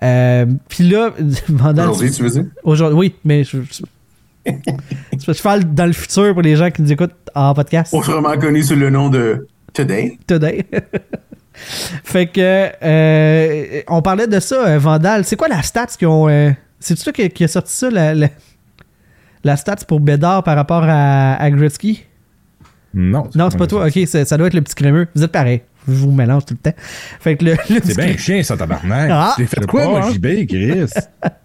Puis 0.00 0.84
là, 0.88 1.10
Vandal- 1.48 1.88
Aujourd'hui, 1.88 2.10
tu 2.12 2.22
veux 2.22 2.30
dire? 2.30 2.44
Aujourd'hui, 2.62 2.98
oui, 2.98 3.14
mais 3.24 3.42
je, 3.42 3.58
je, 4.46 5.32
je 5.32 5.42
parle 5.42 5.64
dans 5.64 5.86
le 5.86 5.92
futur 5.92 6.32
pour 6.34 6.42
les 6.42 6.54
gens 6.54 6.70
qui 6.70 6.82
nous 6.82 6.92
écoutent 6.92 7.14
en 7.34 7.52
podcast. 7.52 7.92
Autrement 7.92 8.36
connu 8.38 8.62
sous 8.62 8.76
le 8.76 8.90
nom 8.90 9.08
de 9.08 9.48
Today. 9.72 10.18
today. 10.28 10.64
fait 11.54 12.26
que 12.26 12.68
euh, 12.82 13.80
on 13.88 14.02
parlait 14.02 14.28
de 14.28 14.38
ça, 14.38 14.78
Vandal. 14.78 15.24
C'est 15.24 15.34
quoi 15.36 15.48
la 15.48 15.62
stats 15.62 15.86
qui 15.98 16.06
ont. 16.06 16.28
euh, 16.28 16.52
c'est 16.86 16.94
toi 17.02 17.12
qui, 17.12 17.28
qui 17.30 17.44
a 17.44 17.48
sorti 17.48 17.72
ça, 17.72 17.90
la, 17.90 18.14
la, 18.14 18.28
la 19.42 19.56
stats 19.56 19.76
pour 19.88 20.00
Bédard 20.00 20.42
par 20.44 20.56
rapport 20.56 20.84
à, 20.84 21.34
à 21.34 21.50
Gretzky? 21.50 22.04
Non. 22.96 23.28
Non, 23.34 23.48
c'est 23.50 23.58
pas 23.58 23.66
toi. 23.66 23.86
Ok, 23.86 23.98
c'est- 24.06 24.24
ça 24.24 24.36
doit 24.38 24.46
être 24.46 24.54
le 24.54 24.62
petit 24.62 24.74
crémeux. 24.76 25.08
Vous 25.16 25.22
êtes 25.24 25.32
pareil. 25.32 25.62
Je 25.86 25.92
vous 25.92 26.12
mélange 26.12 26.46
tout 26.46 26.54
le 26.54 26.70
temps. 26.70 26.76
Fait 27.20 27.36
que 27.36 27.44
le, 27.44 27.50
le 27.68 27.80
C'est 27.84 27.96
bien 27.96 28.16
chien, 28.16 28.42
ça, 28.42 28.56
tabarnak. 28.56 29.10
Ah. 29.12 29.34
J'ai 29.36 29.44
fait 29.46 29.66
quoi, 29.66 29.82
sais 29.82 29.86
pas, 29.86 29.92
moi, 29.98 30.06
hein. 30.06 30.12
JB, 30.14 30.46
Chris? 30.48 30.86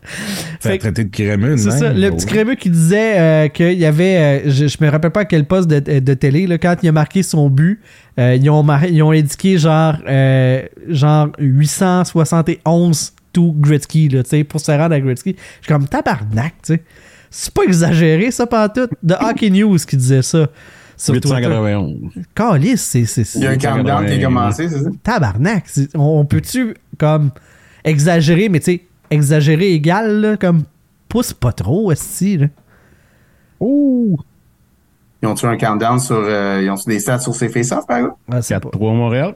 Fait 0.62 0.78
traiter 0.78 1.04
de 1.06 1.10
crémeux, 1.10 1.58
C'est 1.58 1.72
ça, 1.72 1.92
le 1.92 2.10
petit 2.12 2.26
crémeux 2.26 2.56
qui 2.56 2.70
disait 2.70 3.20
euh, 3.20 3.48
qu'il 3.50 3.74
y 3.74 3.86
avait, 3.86 4.18
euh, 4.46 4.50
je, 4.50 4.68
je 4.68 4.78
me 4.80 4.90
rappelle 4.90 5.12
pas 5.12 5.22
à 5.22 5.26
quel 5.26 5.46
poste 5.46 5.70
de, 5.70 6.00
de 6.00 6.14
télé, 6.14 6.48
là, 6.48 6.58
quand 6.58 6.76
il 6.84 6.88
a 6.90 6.92
marqué 6.94 7.22
son 7.24 7.50
but, 7.50 7.82
euh, 8.18 8.36
ils, 8.36 8.50
ont 8.50 8.64
mar- 8.64 8.86
ils 8.86 9.02
ont 9.04 9.12
indiqué 9.12 9.58
genre, 9.58 9.96
euh, 10.08 10.62
genre 10.88 11.30
871 11.40 13.14
to 13.34 13.54
Gretzky, 13.58 14.10
là, 14.10 14.24
tu 14.24 14.30
sais, 14.30 14.44
pour 14.44 14.60
se 14.60 14.72
rendre 14.72 14.94
à 14.96 15.00
Gretzky. 15.00 15.36
Je 15.62 15.66
suis 15.66 15.74
comme 15.74 15.88
tabarnak, 15.88 16.54
tu 16.64 16.74
sais. 16.76 16.84
C'est 17.32 17.54
pas 17.54 17.64
exagéré, 17.64 18.32
ça, 18.32 18.48
pas 18.48 18.70
tout. 18.70 18.88
De 19.04 19.14
Hockey 19.14 19.50
News 19.52 19.78
qui 19.78 19.98
disait 19.98 20.22
ça. 20.24 20.48
sur 20.98 21.14
Twitter. 21.14 21.30
891. 21.30 21.96
Calice, 22.34 22.82
c'est, 22.82 23.06
c'est, 23.06 23.22
Il 23.36 23.44
y 23.44 23.48
a 23.48 23.52
un 23.52 23.58
countdown 23.58 24.06
qui 24.06 24.14
a 24.14 24.24
commencé, 24.26 24.68
c'est 24.68 24.84
ça? 24.84 24.90
tabarnak. 25.04 25.66
On, 25.94 26.00
on 26.22 26.26
peut-tu, 26.26 26.74
comme, 26.98 27.30
exagérer, 27.84 28.50
mais 28.50 28.60
tu 28.60 28.66
sais, 28.74 28.82
exagérer 29.12 29.68
égal, 29.74 30.22
là, 30.22 30.38
comme, 30.38 30.64
pousse 31.08 31.34
pas 31.34 31.52
trop, 31.54 31.92
esti, 31.92 32.38
là. 32.38 32.48
Ils 33.62 35.28
ont-tu 35.28 35.46
un 35.46 35.58
countdown 35.58 36.00
sur. 36.00 36.16
euh, 36.18 36.62
ils 36.64 36.70
ont-tu 36.70 36.90
des 36.90 37.00
stats 37.00 37.20
sur 37.20 37.36
ses 37.36 37.50
face-offs, 37.50 37.86
par 37.86 37.98
exemple? 37.98 38.16
Ah, 38.32 38.42
c'est 38.42 38.60
pas- 38.60 38.70
4-3 38.70 38.96
Montréal. 38.96 39.36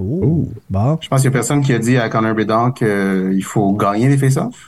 Oh. 0.00 0.48
Bon. 0.70 0.98
Je 1.00 1.08
pense 1.08 1.20
qu'il 1.20 1.26
y 1.26 1.28
a 1.28 1.32
personne 1.32 1.60
qui 1.62 1.72
a 1.72 1.78
dit 1.78 1.96
à 1.98 2.08
Connor 2.08 2.34
Bedard 2.34 2.72
qu'il 2.74 3.44
faut 3.44 3.72
gagner 3.74 4.08
des 4.08 4.16
face-offs. 4.18 4.66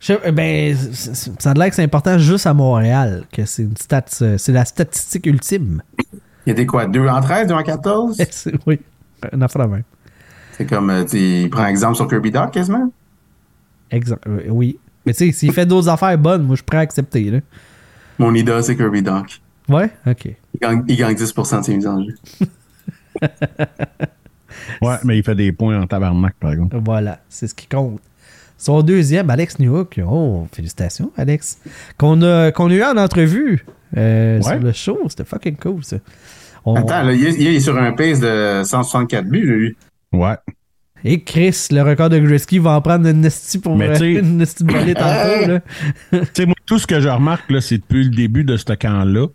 Je- 0.00 0.14
eh 0.24 0.32
ben, 0.32 0.74
ça 0.76 1.50
a 1.50 1.54
l'air 1.54 1.68
que 1.68 1.74
c'est 1.74 1.82
important 1.84 2.18
juste 2.18 2.46
à 2.46 2.54
Montréal, 2.54 3.24
que 3.32 3.44
c'est 3.44 3.62
une 3.62 3.76
stat, 3.76 4.04
euh, 4.22 4.38
c'est 4.38 4.52
la 4.52 4.64
statistique 4.64 5.26
ultime. 5.26 5.82
Il 6.46 6.48
y 6.48 6.50
a 6.52 6.54
des 6.54 6.64
quoi? 6.66 6.86
2 6.86 7.06
en 7.06 7.20
13, 7.20 7.46
2 7.48 7.54
en 7.54 7.62
14? 7.62 8.16
C'est- 8.30 8.54
oui, 8.66 8.80
une 9.32 9.42
affaire 9.42 9.68
même. 9.68 9.82
C'est 10.56 10.64
comme, 10.66 10.88
euh, 10.90 11.02
tu 11.04 11.10
sais, 11.10 11.42
il 11.42 11.50
prend 11.50 11.66
exemple 11.66 11.96
sur 11.96 12.08
Kirby 12.08 12.30
Doc 12.30 12.50
quasiment? 12.52 12.90
Exact. 13.90 14.26
euh, 14.26 14.44
oui. 14.48 14.78
Mais 15.04 15.12
tu 15.12 15.26
sais, 15.26 15.32
s'il 15.32 15.52
fait 15.52 15.66
d'autres 15.66 15.88
affaires 15.88 16.16
bonnes, 16.18 16.42
moi, 16.44 16.54
je 16.54 16.60
suis 16.60 16.64
prêt 16.64 16.78
à 16.78 16.80
accepter, 16.80 17.30
là. 17.30 17.38
Mon 18.18 18.34
idole, 18.34 18.62
c'est 18.62 18.76
Kirby 18.76 19.02
Doc. 19.02 19.40
Ouais? 19.68 19.90
OK. 20.06 20.24
Il 20.26 20.60
gagne, 20.60 20.82
il 20.88 20.96
gagne 20.96 21.14
10% 21.14 21.60
de 21.60 21.64
ses 21.64 21.76
mises 21.76 21.86
en 21.86 22.02
jeu. 22.04 22.14
Ouais, 24.82 24.96
mais 25.04 25.18
il 25.18 25.24
fait 25.24 25.34
des 25.34 25.52
points 25.52 25.80
en 25.80 25.86
tabarnak, 25.86 26.34
par 26.40 26.52
exemple. 26.52 26.76
Voilà, 26.84 27.20
c'est 27.28 27.46
ce 27.46 27.54
qui 27.54 27.66
compte. 27.66 28.00
Son 28.58 28.82
deuxième, 28.82 29.30
Alex 29.30 29.58
Newhook. 29.58 30.00
Oh, 30.06 30.46
félicitations, 30.52 31.10
Alex. 31.16 31.58
Qu'on 31.96 32.20
a, 32.22 32.52
qu'on 32.52 32.70
a 32.70 32.74
eu 32.74 32.82
en 32.82 32.96
entrevue 32.96 33.64
euh, 33.96 34.36
Ouais. 34.38 34.42
sur 34.42 34.58
le 34.58 34.72
show. 34.72 34.98
C'était 35.08 35.24
fucking 35.24 35.56
cool, 35.56 35.82
ça. 35.82 35.96
On- 36.66 36.74
Attends, 36.74 37.02
là, 37.04 37.12
il 37.14 37.26
est, 37.26 37.34
il 37.38 37.46
est 37.46 37.60
sur 37.60 37.76
un 37.78 37.92
pace 37.92 38.20
de 38.20 38.62
164 38.64 39.26
buts, 39.26 39.46
lui. 39.46 39.76
Ouais. 40.12 40.36
Et 41.02 41.22
Chris, 41.22 41.68
le 41.70 41.80
record 41.80 42.10
de 42.10 42.18
Gretzky 42.18 42.58
va 42.58 42.72
en 42.72 42.82
prendre 42.82 43.08
une 43.08 43.24
esti 43.24 43.58
pour 43.58 43.74
Mais 43.74 43.88
euh, 43.88 44.20
une 44.20 44.42
esti 44.42 44.62
de 44.64 44.92
tantôt, 44.92 45.52
là. 45.52 45.60
Tu 46.12 46.18
sais, 46.34 46.44
moi, 46.44 46.54
tout 46.66 46.78
ce 46.78 46.86
que 46.86 47.00
je 47.00 47.08
remarque, 47.08 47.50
là, 47.50 47.62
c'est 47.62 47.78
depuis 47.78 48.04
le 48.04 48.10
début 48.10 48.44
de 48.44 48.58
ce 48.58 48.64
camp-là, 48.74 49.26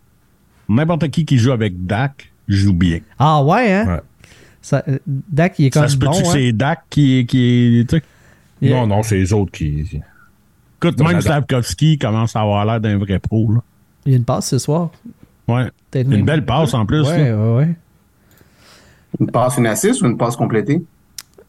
n'importe 0.69 1.09
qui 1.09 1.25
qui 1.25 1.39
joue 1.39 1.51
avec 1.51 1.83
Dak 1.87 2.31
joue 2.47 2.73
bien. 2.73 2.99
Ah 3.17 3.43
ouais, 3.43 3.73
hein? 3.73 3.87
Ouais. 3.87 4.01
Ça, 4.65 4.83
euh, 4.87 4.97
Dak, 5.05 5.59
il 5.59 5.67
est 5.67 5.73
Ça 5.73 5.81
comme 5.81 5.89
se 5.89 5.97
peut-tu 5.97 6.11
bon, 6.11 6.21
que 6.23 6.27
hein? 6.27 6.31
c'est 6.33 6.51
Dak 6.53 6.83
qui 6.89 7.19
est. 7.19 7.25
Qui 7.25 7.79
est 7.81 7.87
tu 7.89 7.97
sais. 7.97 8.03
Il- 8.61 8.71
Non, 8.71 8.87
non, 8.87 9.03
c'est 9.03 9.17
les 9.17 9.31
autres 9.31 9.51
qui. 9.51 9.85
Écoute, 10.81 10.99
même. 10.99 11.21
Slavkovski 11.21 11.99
commence 11.99 12.35
à 12.35 12.41
avoir 12.41 12.65
l'air 12.65 12.81
d'un 12.81 12.97
vrai 12.97 13.19
pro. 13.19 13.51
Là. 13.53 13.59
Il 14.07 14.11
y 14.13 14.15
a 14.15 14.17
une 14.17 14.23
passe 14.25 14.47
ce 14.49 14.57
soir. 14.57 14.89
Ouais. 15.47 15.65
Une 15.93 16.07
même- 16.09 16.25
belle 16.25 16.45
passe 16.45 16.73
en 16.73 16.83
plus. 16.85 17.01
Ouais, 17.07 17.29
là. 17.29 17.37
ouais, 17.37 17.55
ouais. 17.57 17.75
Une 19.19 19.27
passe, 19.29 19.57
une 19.57 19.67
assist 19.67 20.01
ou 20.01 20.07
une 20.07 20.17
passe 20.17 20.35
complétée? 20.35 20.81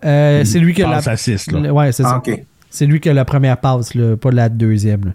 Euh, 0.04 0.44
c'est 0.44 0.58
lui 0.58 0.74
qui 0.74 0.82
a 0.82 0.90
Passe 0.90 1.06
la... 1.06 1.12
assist, 1.12 1.50
là. 1.52 1.72
Ouais, 1.72 1.90
c'est 1.92 2.04
Ah, 2.04 2.20
ça. 2.24 2.32
C'est 2.68 2.84
lui 2.84 3.00
qui 3.00 3.08
a 3.08 3.14
la 3.14 3.24
première 3.24 3.56
passe, 3.56 3.94
là, 3.94 4.14
pas 4.18 4.30
la 4.30 4.50
deuxième. 4.50 5.06
là. 5.06 5.10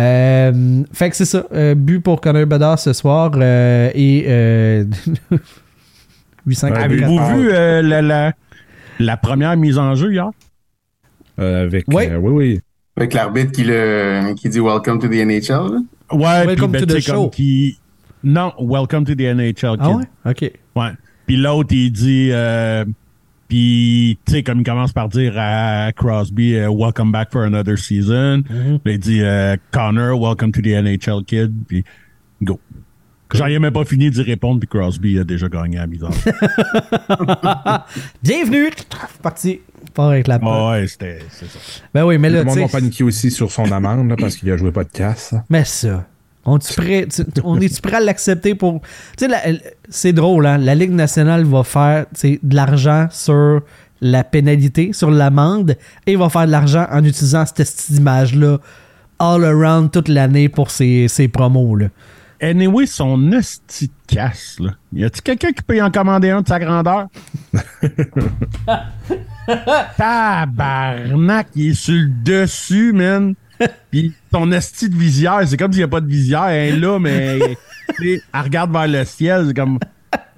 Euh, 0.00 0.82
fait 0.92 1.10
que 1.10 1.16
c'est 1.16 1.24
ça. 1.24 1.44
euh, 1.52 1.74
but 1.76 2.00
pour 2.00 2.20
Connor 2.20 2.44
Bedard 2.46 2.78
ce 2.78 2.92
soir 2.92 3.30
euh, 3.36 3.90
et 3.94 4.24
euh, 4.26 4.84
800 4.84 4.98
Ouais, 5.30 5.38
Avez-vous 6.62 7.18
vu 7.36 7.50
euh, 7.52 7.82
la, 7.82 8.02
la, 8.02 8.32
la 8.98 9.16
première 9.16 9.56
mise 9.56 9.78
en 9.78 9.94
jeu 9.94 10.12
hier? 10.12 10.30
euh, 11.38 11.64
avec. 11.64 11.86
Ouais. 11.88 12.10
euh, 12.10 12.18
oui, 12.18 12.32
oui. 12.32 12.60
Avec 12.96 13.14
l'arbitre 13.14 13.52
qui, 13.52 13.64
le, 13.64 14.34
qui 14.34 14.48
dit 14.48 14.58
Welcome 14.60 14.98
to 14.98 15.08
the 15.08 15.12
NHL. 15.12 15.72
là? 15.72 15.78
Ouais, 16.10 16.46
Welcome 16.46 16.72
puis 16.72 16.80
to 16.80 16.86
ben, 16.86 16.96
the 16.96 17.00
show. 17.00 17.28
qui. 17.30 17.78
Non, 18.24 18.52
Welcome 18.58 19.04
to 19.04 19.14
the 19.14 19.20
NHL 19.20 19.76
Kid. 19.76 19.80
Ah 19.80 19.90
ouais? 19.90 20.04
OK. 20.26 20.52
Ouais. 20.74 20.90
Puis 21.26 21.36
l'autre, 21.36 21.68
il 21.72 21.92
dit. 21.92 22.30
Euh, 22.32 22.84
puis, 23.48 24.18
tu 24.26 24.32
sais, 24.34 24.42
comme 24.42 24.58
il 24.58 24.64
commence 24.64 24.92
par 24.92 25.08
dire 25.08 25.32
à 25.38 25.90
Crosby, 25.96 26.54
euh, 26.56 26.68
Welcome 26.70 27.12
back 27.12 27.30
for 27.32 27.42
another 27.44 27.78
season. 27.78 28.42
Mm-hmm. 28.50 28.80
Il 28.84 28.98
dit 28.98 29.22
euh, 29.22 29.56
Connor, 29.70 30.20
Welcome 30.20 30.52
to 30.52 30.60
the 30.60 30.74
NHL 30.74 31.24
Kid. 31.24 31.52
Puis, 31.66 31.82
go. 32.42 32.58
J'en 33.34 33.46
ai 33.46 33.58
même 33.58 33.72
pas 33.72 33.84
fini 33.84 34.10
d'y 34.10 34.22
répondre, 34.22 34.58
puis 34.58 34.68
Crosby 34.68 35.18
a 35.18 35.24
déjà 35.24 35.48
gagné 35.48 35.76
à 35.76 35.82
la 35.82 35.86
mise 35.86 36.02
en 36.02 36.10
jeu. 36.10 36.30
Bienvenue! 38.22 38.70
Parti. 39.22 39.60
Pas 39.94 40.08
avec 40.12 40.26
la 40.28 40.38
Ah 40.42 40.70
ouais, 40.70 40.86
c'était 40.86 41.18
ça. 41.30 41.44
Ben 41.92 42.04
oui, 42.04 42.16
mais 42.18 42.28
Tout 42.28 42.34
là, 42.36 42.44
le 42.44 42.50
tu 42.52 42.58
monde 42.58 42.70
paniqué 42.70 43.04
aussi 43.04 43.30
sur 43.30 43.50
son 43.50 43.70
amende 43.70 44.08
là, 44.08 44.16
parce 44.18 44.36
qu'il 44.36 44.50
a 44.50 44.56
joué 44.56 44.70
pas 44.72 44.84
de 44.84 44.90
casse. 44.90 45.34
Mais 45.50 45.64
ça. 45.64 46.06
On, 46.44 46.56
est 46.58 46.76
prêt, 46.76 47.06
tu- 47.14 47.24
on 47.44 47.60
est-tu 47.60 47.80
prêt 47.82 47.96
à 47.96 48.00
l'accepter 48.00 48.54
pour. 48.54 48.80
Tu 49.18 49.26
sais, 49.26 49.28
la- 49.28 49.42
c'est 49.90 50.12
drôle, 50.14 50.46
hein? 50.46 50.56
La 50.56 50.74
Ligue 50.74 50.92
nationale 50.92 51.44
va 51.44 51.64
faire 51.64 52.06
de 52.22 52.54
l'argent 52.54 53.08
sur 53.10 53.60
la 54.00 54.24
pénalité, 54.24 54.92
sur 54.94 55.10
l'amende, 55.10 55.76
et 56.06 56.16
va 56.16 56.28
faire 56.30 56.46
de 56.46 56.52
l'argent 56.52 56.86
en 56.90 57.04
utilisant 57.04 57.44
cette 57.44 57.56
petite 57.56 57.90
image-là 57.98 58.58
all 59.18 59.44
around 59.44 59.90
toute 59.90 60.08
l'année 60.08 60.48
pour 60.48 60.70
ses, 60.70 61.08
ses 61.08 61.28
promos, 61.28 61.76
là. 61.76 61.88
Anyway, 62.40 62.86
son 62.86 63.32
esti 63.32 63.88
de 63.88 64.14
casse, 64.14 64.58
là. 64.60 64.70
Y 64.92 65.04
a-tu 65.04 65.20
quelqu'un 65.22 65.52
qui 65.52 65.62
peut 65.62 65.76
y 65.76 65.82
en 65.82 65.90
commander 65.90 66.30
un 66.30 66.42
de 66.42 66.48
sa 66.48 66.60
grandeur? 66.60 67.08
Tabarnak, 69.96 71.48
il 71.56 71.70
est 71.70 71.74
sur 71.74 71.94
le 71.94 72.08
dessus, 72.22 72.92
man. 72.92 73.34
Puis 73.90 74.14
son 74.32 74.52
esti 74.52 74.88
de 74.88 74.96
visière, 74.96 75.40
c'est 75.46 75.56
comme 75.56 75.72
s'il 75.72 75.80
n'y 75.80 75.84
a 75.84 75.88
pas 75.88 76.00
de 76.00 76.06
visière. 76.06 76.46
Elle 76.46 76.74
est 76.74 76.78
là, 76.78 76.98
mais 77.00 77.38
elle 78.00 78.20
regarde 78.32 78.70
vers 78.70 78.86
le 78.86 79.04
ciel. 79.04 79.46
C'est 79.48 79.54
comme. 79.54 79.80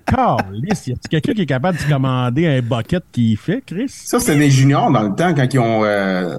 Calisse, 0.07 0.86
y 0.86 0.92
a-tu 0.92 1.09
quelqu'un 1.09 1.34
qui 1.34 1.42
est 1.42 1.46
capable 1.46 1.78
de 1.78 1.84
commander 1.84 2.46
un 2.46 2.62
bucket 2.62 3.05
qui 3.12 3.36
fait, 3.36 3.62
Chris? 3.64 3.88
Ça, 3.88 4.18
c'était 4.18 4.38
des 4.38 4.51
juniors 4.51 4.90
dans 4.90 5.03
le 5.03 5.14
temps, 5.14 5.34
quand 5.34 5.46
ils 5.53 5.59
ont... 5.61 5.84
Euh, 5.84 6.38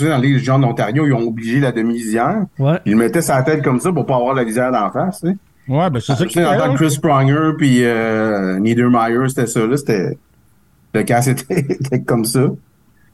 dans 0.00 0.18
les 0.18 0.38
juniors 0.38 0.58
d'Ontario, 0.58 1.06
ils 1.06 1.12
ont 1.12 1.26
obligé 1.28 1.60
la 1.60 1.72
demi-visière. 1.72 2.44
Ouais. 2.58 2.78
Ils 2.86 2.92
le 2.92 2.98
mettaient 2.98 3.22
sa 3.22 3.42
tête 3.42 3.62
comme 3.62 3.80
ça 3.80 3.92
pour 3.92 4.06
pas 4.06 4.16
avoir 4.16 4.34
la 4.34 4.44
visière 4.44 4.72
d'en 4.72 4.90
face. 4.90 5.20
Tu 5.20 5.28
sais. 5.28 5.36
Ouais, 5.68 5.90
ben 5.90 6.00
c'est 6.00 6.14
ça 6.14 6.26
qui 6.26 6.38
en 6.44 6.56
tant 6.56 6.72
que 6.74 6.84
Chris 6.84 6.98
Pronger 7.02 7.50
puis 7.58 7.84
euh, 7.84 8.58
Niedermeyer, 8.60 9.28
c'était 9.28 9.46
ça. 9.46 9.66
Là, 9.66 9.76
c'était... 9.76 10.16
Le 10.94 11.02
casse 11.02 11.26
était, 11.28 11.58
était 11.68 12.02
comme 12.02 12.24
ça. 12.24 12.46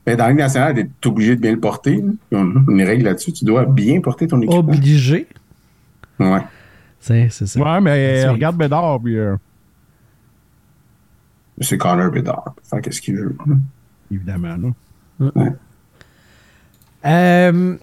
Mais 0.07 0.17
dans 0.17 0.25
la 0.25 0.31
Ligue 0.31 0.39
nationale, 0.41 0.75
t'es 0.75 1.09
obligé 1.09 1.37
de 1.37 1.41
bien 1.41 1.53
le 1.53 1.61
porter. 1.61 2.03
une 2.31 2.83
règle 2.83 3.05
là-dessus. 3.05 3.33
Tu 3.33 3.45
dois 3.45 3.65
bien 3.65 4.01
porter 4.01 4.27
ton 4.27 4.39
équipement. 4.43 4.59
Obligé. 4.59 5.27
Ouais. 6.19 6.41
C'est 7.01 7.29
c'est 7.31 7.47
ça. 7.47 7.61
Ouais, 7.61 7.81
mais 7.81 8.21
C'est- 8.23 8.29
regarde 8.29 8.57
Bédard, 8.57 9.01
puis 9.03 9.19
euh, 9.19 9.35
C'est 11.61 11.79
Connor 11.79 12.11
Bedard. 12.11 12.55
Faire 12.69 12.81
qu'est-ce 12.81 13.01
qu'il 13.01 13.17
veut. 13.17 13.37
évidemment, 14.11 14.57
là. 15.21 15.31
Euh, 17.05 17.77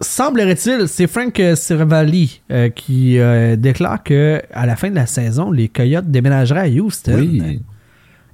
Semblerait-il, 0.00 0.88
c'est 0.88 1.06
Frank 1.06 1.40
Cervalli 1.54 2.42
euh, 2.50 2.68
qui 2.68 3.18
euh, 3.18 3.56
déclare 3.56 4.02
que 4.02 4.42
à 4.52 4.66
la 4.66 4.76
fin 4.76 4.90
de 4.90 4.94
la 4.94 5.06
saison, 5.06 5.50
les 5.50 5.68
Coyotes 5.68 6.10
déménageraient 6.10 6.60
à 6.60 6.82
Houston. 6.82 7.14
Oui. 7.16 7.62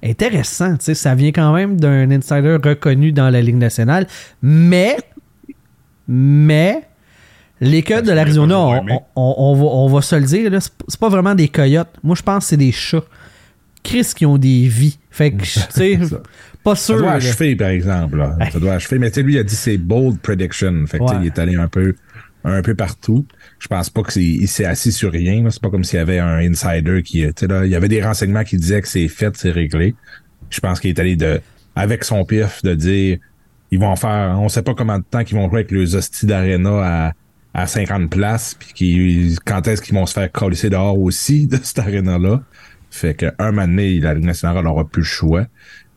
Intéressant, 0.03 0.73
tu 0.75 0.83
sais, 0.85 0.93
ça 0.95 1.15
vient 1.15 1.31
quand 1.31 1.53
même 1.53 1.79
d'un 1.79 2.11
insider 2.11 2.57
reconnu 2.61 3.13
dans 3.13 3.29
la 3.29 3.41
Ligue 3.41 3.55
nationale, 3.55 4.07
mais, 4.41 4.97
mais, 6.07 6.81
les 7.61 7.81
Coyotes 7.81 8.05
de 8.05 8.11
l'Arizona, 8.11 8.59
on, 8.59 8.75
aimé. 8.75 8.99
on- 9.15 9.35
on 9.37 9.55
va, 9.55 9.63
on 9.63 9.87
va 9.87 10.01
se 10.01 10.15
le 10.17 10.23
dire, 10.25 10.51
c'est 10.61 10.99
pas 10.99 11.07
vraiment 11.07 11.33
des 11.35 11.47
Coyotes. 11.47 11.93
Moi, 12.03 12.15
je 12.17 12.21
pense 12.23 12.43
que 12.43 12.49
c'est 12.49 12.57
des 12.57 12.73
chats. 12.73 13.03
Chris 13.83 14.11
qui 14.15 14.25
ont 14.25 14.37
des 14.37 14.67
vies. 14.67 14.97
Fait 15.09 15.31
que, 15.31 15.43
tu 15.43 15.59
sais, 15.69 15.97
pas 16.63 16.75
Ça 16.75 16.85
sûr. 16.93 16.97
doit 16.97 17.07
là. 17.11 17.13
achever, 17.15 17.55
par 17.55 17.69
exemple. 17.69 18.17
là. 18.17 18.37
Ça 18.51 18.59
doit 18.59 18.73
achever. 18.73 18.99
Mais 18.99 19.09
tu 19.11 19.15
sais, 19.15 19.23
lui, 19.23 19.33
il 19.33 19.39
a 19.39 19.43
dit 19.43 19.55
c'est 19.55 19.77
bold 19.77 20.19
prediction. 20.19 20.85
Fait 20.87 20.99
que, 20.99 21.03
Ouais. 21.03 21.11
il 21.21 21.25
est 21.27 21.39
allé 21.39 21.55
un 21.55 21.67
peu, 21.67 21.95
un 22.43 22.61
peu 22.61 22.75
partout. 22.75 23.25
Je 23.59 23.67
pense 23.67 23.89
pas 23.89 24.03
qu'il 24.03 24.47
s'est 24.47 24.65
assis 24.65 24.91
sur 24.91 25.11
rien. 25.11 25.45
C'est 25.49 25.61
pas 25.61 25.69
comme 25.69 25.83
s'il 25.83 25.97
y 25.97 26.01
avait 26.01 26.19
un 26.19 26.37
insider 26.39 27.01
qui, 27.03 27.25
sais, 27.37 27.47
là, 27.47 27.65
il 27.65 27.71
y 27.71 27.75
avait 27.75 27.87
des 27.89 28.01
renseignements 28.03 28.43
qui 28.43 28.57
disaient 28.57 28.81
que 28.81 28.87
c'est 28.87 29.07
fait, 29.07 29.35
c'est 29.37 29.51
réglé. 29.51 29.95
Je 30.49 30.59
pense 30.59 30.79
qu'il 30.79 30.89
est 30.91 30.99
allé 30.99 31.15
de, 31.15 31.41
avec 31.75 32.03
son 32.03 32.25
pif, 32.25 32.61
de 32.63 32.73
dire, 32.75 33.17
ils 33.71 33.79
vont 33.79 33.95
faire, 33.95 34.37
on 34.39 34.49
sait 34.49 34.61
pas 34.61 34.75
combien 34.75 34.99
de 34.99 35.03
temps 35.03 35.23
qu'ils 35.23 35.37
vont 35.37 35.49
jouer 35.49 35.59
avec 35.61 35.71
les 35.71 35.95
hosties 35.95 36.25
d'arena 36.27 37.07
à, 37.07 37.13
à 37.55 37.65
50 37.67 38.09
places, 38.09 38.55
puis 38.59 38.69
qui, 38.73 39.37
quand 39.45 39.67
est-ce 39.67 39.81
qu'ils 39.81 39.95
vont 39.95 40.05
se 40.05 40.13
faire 40.13 40.31
coller 40.31 40.57
dehors 40.69 40.99
aussi 40.99 41.47
de 41.47 41.57
cette 41.61 41.79
arena-là. 41.79 42.41
Fait 42.91 43.15
qu'un 43.15 43.31
moment 43.51 43.65
donné, 43.65 43.99
la 43.99 44.13
Ligue 44.13 44.25
nationale 44.25 44.63
n'aura 44.63 44.87
plus 44.87 45.01
le 45.01 45.05
choix. 45.07 45.47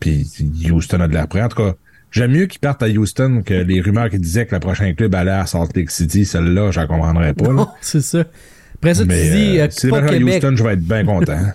Puis 0.01 0.27
Houston 0.71 1.01
a 1.01 1.09
de 1.09 1.13
l'air 1.15 1.29
prêt. 1.29 1.43
En 1.43 1.49
tout 1.49 1.57
cas, 1.63 1.75
j'aime 2.11 2.33
mieux 2.33 2.47
qu'ils 2.47 2.61
partent 2.61 2.83
à 2.83 2.89
Houston 2.89 3.43
que 3.45 3.55
les 3.55 3.81
rumeurs 3.81 4.11
qui 4.11 4.19
disaient 4.19 4.47
que 4.47 4.55
le 4.55 4.61
prochain 4.61 4.93
club 4.95 5.15
allait 5.15 5.31
à 5.31 5.47
Salt 5.47 5.69
Lake 5.75 5.91
City. 5.91 6.25
Celle-là, 6.25 6.71
je 6.71 6.81
la 6.81 6.87
comprendrais 6.87 7.35
pas. 7.35 7.47
là. 7.47 7.53
Non, 7.53 7.69
c'est 7.81 8.03
ça. 8.03 8.25
Après 8.77 8.95
ça, 8.95 9.05
Mais 9.07 9.23
tu 9.25 9.31
dis 9.31 9.59
euh, 9.59 9.65
euh, 9.65 9.69
si 9.71 9.89
pas 9.89 9.99
à 9.99 10.03
Québec. 10.09 10.35
Houston, 10.43 10.57
je 10.57 10.63
vais 10.65 10.73
être 10.75 10.83
bien 10.85 11.05
content. 11.05 11.39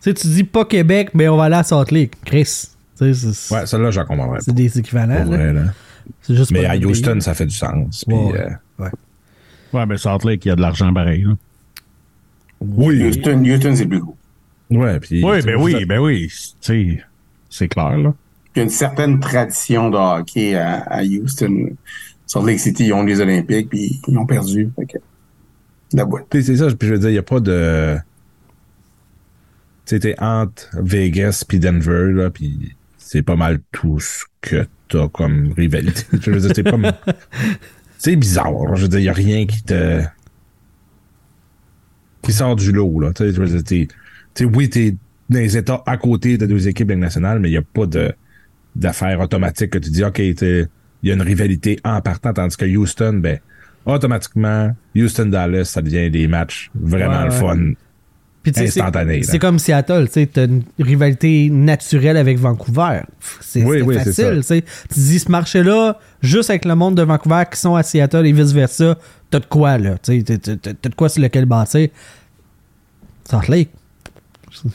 Tu 0.00 0.10
sais, 0.10 0.14
tu 0.14 0.28
dis 0.28 0.44
pas 0.44 0.64
Québec, 0.64 1.10
mais 1.14 1.26
on 1.28 1.36
va 1.36 1.44
aller 1.46 1.56
à 1.56 1.64
Salt 1.64 1.90
Lake. 1.90 2.12
Chris. 2.24 2.68
C'est 2.94 3.04
Ouais, 3.52 3.66
celle-là, 3.66 3.90
je 3.90 3.98
la 3.98 4.04
comprendrais 4.06 4.38
c'est 4.40 4.52
pas. 4.52 4.56
des 4.56 4.78
équivalents. 4.78 5.22
Pour 5.24 5.32
là. 5.32 5.36
vrai, 5.38 5.52
là. 5.52 5.62
C'est 6.22 6.36
juste 6.36 6.52
Mais 6.52 6.62
pas 6.62 6.70
à 6.70 6.76
Houston, 6.76 7.12
pays. 7.14 7.22
ça 7.22 7.34
fait 7.34 7.46
du 7.46 7.54
sens. 7.56 8.04
Puis, 8.06 8.16
Ouais, 8.16 8.40
euh, 8.40 8.84
ouais. 8.84 8.90
Ouais, 9.72 9.86
ben 9.86 9.96
Salt 9.98 10.24
Lake, 10.24 10.44
il 10.44 10.48
y 10.48 10.50
a 10.52 10.54
de 10.56 10.60
l'argent 10.60 10.94
pareil. 10.94 11.22
là. 11.24 11.34
oui, 12.60 13.08
Houston, 13.08 13.42
Houston 13.44 13.74
c'est 13.74 13.86
plus 13.86 13.98
gros. 13.98 14.16
ouais, 14.70 15.00
puis, 15.00 15.24
Oui, 15.24 15.42
ben 15.44 15.56
oui, 15.56 15.84
ben 15.84 15.98
oui. 15.98 16.28
Tu 16.28 16.46
sais, 16.60 17.04
c'est 17.50 17.68
clair, 17.68 17.96
là. 17.96 18.14
Il 18.54 18.58
y 18.58 18.60
a 18.60 18.64
une 18.64 18.70
certaine 18.70 19.20
tradition 19.20 19.90
de 19.90 19.96
hockey 19.96 20.54
à, 20.56 20.78
à 20.80 21.02
Houston. 21.04 21.70
Salt 22.26 22.44
Lake 22.46 22.60
City, 22.60 22.86
ils 22.86 22.92
ont 22.92 23.04
les 23.04 23.20
Olympiques, 23.20 23.68
puis 23.68 24.00
ils 24.06 24.18
ont 24.18 24.26
perdu. 24.26 24.68
Fait 24.76 24.86
que, 24.86 24.98
la 25.92 26.04
boîte. 26.04 26.26
C'est 26.30 26.56
ça, 26.56 26.66
puis 26.66 26.88
je 26.88 26.94
veux 26.94 26.98
dire, 26.98 27.10
il 27.10 27.12
n'y 27.12 27.18
a 27.18 27.22
pas 27.22 27.40
de. 27.40 27.96
Tu 29.86 29.94
sais, 29.94 30.00
t'es 30.00 30.14
entre 30.18 30.68
Vegas 30.74 31.44
puis 31.48 31.58
Denver, 31.58 32.12
là, 32.12 32.30
puis 32.30 32.76
c'est 32.98 33.22
pas 33.22 33.36
mal 33.36 33.60
tout 33.72 33.98
ce 34.00 34.24
que 34.42 34.66
t'as 34.88 35.08
comme 35.08 35.52
rivalité. 35.56 36.02
Je 36.20 36.30
veux 36.30 36.40
dire, 36.40 36.52
c'est 36.54 36.68
comme. 36.68 36.92
C'est 37.96 38.16
bizarre. 38.16 38.76
Je 38.76 38.82
veux 38.82 38.88
dire, 38.88 38.98
il 38.98 39.04
n'y 39.04 39.08
a 39.08 39.14
rien 39.14 39.46
qui 39.46 39.62
te. 39.62 40.02
qui 42.22 42.32
sort 42.32 42.54
du 42.54 42.70
lot, 42.70 43.00
là. 43.00 43.12
Tu 43.14 43.32
sais, 43.32 44.44
oui, 44.44 44.68
t'es 44.68 44.94
dans 45.30 45.38
les 45.38 45.56
États 45.56 45.82
à 45.86 45.96
côté 45.96 46.38
de 46.38 46.46
deux 46.46 46.68
équipes 46.68 46.92
nationales, 46.92 47.38
mais 47.38 47.48
il 47.48 47.52
n'y 47.52 47.58
a 47.58 47.62
pas 47.62 47.86
de 47.86 48.12
d'affaires 48.76 49.20
automatiques 49.20 49.70
que 49.70 49.78
tu 49.78 49.90
dis, 49.90 50.04
OK, 50.04 50.18
il 50.20 50.68
y 51.02 51.10
a 51.10 51.14
une 51.14 51.22
rivalité 51.22 51.78
en 51.84 52.00
partant, 52.00 52.32
tandis 52.32 52.56
que 52.56 52.64
Houston, 52.64 53.14
ben, 53.22 53.38
automatiquement, 53.86 54.74
Houston-Dallas, 54.94 55.64
ça 55.64 55.82
devient 55.82 56.10
des 56.10 56.28
matchs 56.28 56.70
vraiment 56.74 57.18
Ouais, 57.22 57.24
le 57.26 57.30
ouais. 57.32 57.38
fun. 57.38 57.72
Puis, 58.42 58.52
sais, 58.54 58.68
c'est- 58.68 58.80
instantané. 58.80 59.22
C'est 59.24 59.40
comme 59.40 59.58
Seattle, 59.58 60.08
tu 60.12 60.26
t'as 60.28 60.44
une 60.46 60.62
rivalité 60.78 61.50
naturelle 61.50 62.16
avec 62.16 62.38
Vancouver. 62.38 63.00
C'est 63.40 63.64
Oui, 63.64 63.82
oui, 63.82 63.96
facile, 63.96 64.42
tu 64.46 65.00
dis, 65.00 65.18
ce 65.18 65.30
marché-là, 65.30 65.98
juste 66.22 66.50
avec 66.50 66.64
le 66.64 66.74
monde 66.76 66.96
de 66.96 67.02
Vancouver 67.02 67.42
qui 67.50 67.58
sont 67.58 67.74
à 67.74 67.82
Seattle 67.82 68.26
et 68.26 68.32
vice-versa, 68.32 68.96
t'as 69.30 69.40
de 69.40 69.46
quoi, 69.46 69.76
là, 69.76 69.96
t'as 69.98 70.14
de 70.14 70.94
quoi 70.96 71.08
sur 71.08 71.20
lequel 71.22 71.46
bâtir. 71.46 71.88
Salt 73.24 73.48
Lake. 73.48 73.70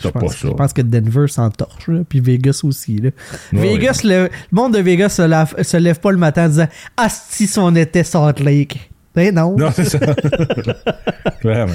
Je 0.01 0.07
pense, 0.09 0.37
je 0.37 0.73
que 0.73 0.81
Denver 0.81 1.27
s'entorche, 1.27 1.89
puis 2.09 2.19
Vegas 2.19 2.61
aussi. 2.63 2.97
Là. 2.97 3.09
Ouais, 3.53 3.59
Vegas, 3.77 4.01
le, 4.03 4.23
le 4.23 4.29
monde 4.51 4.73
de 4.73 4.79
Vegas 4.79 5.09
se, 5.09 5.21
lave- 5.21 5.61
se 5.61 5.77
lève 5.77 5.99
pas 5.99 6.11
le 6.11 6.17
matin 6.17 6.45
en 6.45 6.49
disant 6.49 6.67
Ah, 6.97 7.07
si 7.09 7.49
on 7.57 7.75
était 7.75 8.03
Salt 8.03 8.39
Lake. 8.43 8.89
Ben 9.15 9.33
non. 9.35 9.55
Non, 9.57 9.69
c'est 9.73 9.85
ça. 9.85 9.99
Clairement. 11.41 11.73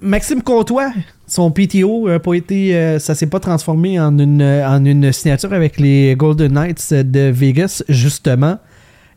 Maxime 0.00 0.42
Comtois, 0.42 0.92
son 1.26 1.50
PTO 1.50 2.08
a 2.08 2.18
pas 2.20 2.34
été, 2.34 2.76
euh, 2.76 2.98
ça 2.98 3.14
s'est 3.14 3.26
pas 3.28 3.40
transformé 3.40 3.98
en 3.98 4.18
une, 4.18 4.42
euh, 4.42 4.68
en 4.68 4.84
une 4.84 5.10
signature 5.12 5.52
avec 5.54 5.80
les 5.80 6.14
Golden 6.16 6.52
Knights 6.52 6.92
de 6.92 7.30
Vegas, 7.30 7.82
justement. 7.88 8.58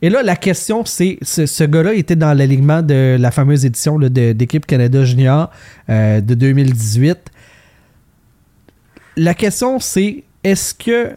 Et 0.01 0.09
là, 0.09 0.21
la 0.21 0.35
question, 0.35 0.85
c'est, 0.85 1.17
ce, 1.21 1.63
gars-là 1.63 1.93
était 1.93 2.15
dans 2.15 2.33
l'alignement 2.33 2.81
de 2.81 3.17
la 3.19 3.31
fameuse 3.31 3.65
édition 3.65 3.97
d'équipe 3.97 4.65
Canada 4.65 5.03
Junior 5.03 5.49
euh, 5.89 6.21
de 6.21 6.33
2018. 6.35 7.17
La 9.17 9.33
question, 9.33 9.79
c'est, 9.79 10.23
est-ce 10.43 10.75
que, 10.75 11.15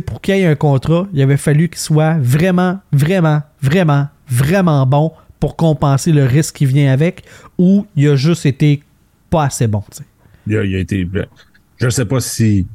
pour 0.00 0.22
qu'il 0.22 0.36
y 0.36 0.40
ait 0.40 0.46
un 0.46 0.54
contrat, 0.54 1.06
il 1.12 1.20
avait 1.20 1.36
fallu 1.36 1.68
qu'il 1.68 1.78
soit 1.78 2.16
vraiment, 2.18 2.80
vraiment, 2.92 3.42
vraiment, 3.60 4.08
vraiment 4.28 4.86
bon 4.86 5.12
pour 5.38 5.56
compenser 5.56 6.12
le 6.12 6.24
risque 6.24 6.56
qui 6.56 6.66
vient 6.66 6.90
avec, 6.92 7.24
ou 7.58 7.86
il 7.96 8.08
a 8.08 8.16
juste 8.16 8.46
été 8.46 8.82
pas 9.28 9.44
assez 9.44 9.66
bon. 9.66 9.82
Il 10.46 10.56
a, 10.56 10.64
il 10.64 10.74
a 10.76 10.78
été. 10.78 11.06
Je 11.76 11.88
sais 11.90 12.04
pas 12.06 12.20
si. 12.20 12.66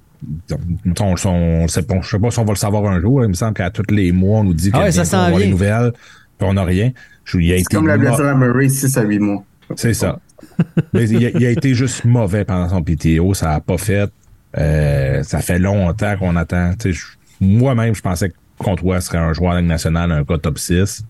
On, 0.51 1.15
on, 1.26 1.30
on 1.30 1.68
sait 1.68 1.84
pas, 1.84 1.95
je 2.01 2.09
sais 2.09 2.20
pas 2.20 2.32
si 2.32 2.39
on 2.39 2.45
va 2.45 2.53
le 2.53 2.57
savoir 2.57 2.86
un 2.91 2.99
jour. 2.99 3.24
Il 3.24 3.30
me 3.30 3.34
semble 3.34 3.53
qu'à 3.53 3.70
tous 3.70 3.84
les 3.93 4.11
mois, 4.11 4.39
on 4.39 4.43
nous 4.45 4.53
dit 4.53 4.72
Ah 4.74 4.84
ouais, 4.84 4.91
s'en 4.91 5.01
avoir 5.18 5.30
vient. 5.38 5.39
les 5.39 5.51
nouvelles, 5.51 5.91
puis 6.38 6.47
on 6.47 6.53
n'a 6.53 6.63
rien. 6.63 6.91
Je- 7.26 7.39
il 7.39 7.51
a 7.51 7.55
C'est 7.55 7.61
été 7.61 7.76
comme 7.76 7.88
la 7.88 7.97
blessure 7.97 8.26
à 8.28 8.36
Murray, 8.36 8.70
6 8.70 8.97
à 8.97 9.03
8 9.03 9.20
mois. 9.20 9.43
C'est 9.76 9.93
ça. 9.93 10.20
Mais 10.93 11.09
il 11.09 11.26
a, 11.26 11.30
il 11.30 11.45
a 11.45 11.49
été 11.49 11.74
juste 11.74 12.05
mauvais 12.05 12.45
pendant 12.45 12.70
son 12.70 12.82
PTO. 12.84 13.34
Ça 13.34 13.53
a 13.53 13.59
pas 13.59 13.78
fait. 13.78 14.09
Euh, 14.57 15.22
ça 15.24 15.39
fait 15.39 15.59
longtemps 15.59 16.15
qu'on 16.18 16.36
attend. 16.36 16.72
Tu 16.80 16.93
sais, 16.93 16.99
je- 16.99 17.05
Moi-même, 17.45 17.93
je 17.93 18.01
pensais 18.01 18.30
que 18.30 18.36
Comtois 18.57 19.01
serait 19.01 19.18
un 19.20 19.34
joueur 19.34 19.61
nationale, 19.61 20.11
un 20.11 20.24
cas 20.24 20.38
top 20.38 20.57
6. 20.57 21.03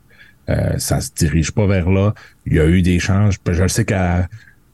Euh, 0.49 0.77
ça 0.77 1.01
se 1.01 1.11
dirige 1.15 1.51
pas 1.51 1.65
vers 1.67 1.89
là. 1.89 2.13
Il 2.45 2.53
y 2.55 2.59
a 2.59 2.65
eu 2.65 2.81
des 2.81 2.99
changes. 2.99 3.35
Je 3.49 3.61
le 3.61 3.67
sais 3.67 3.85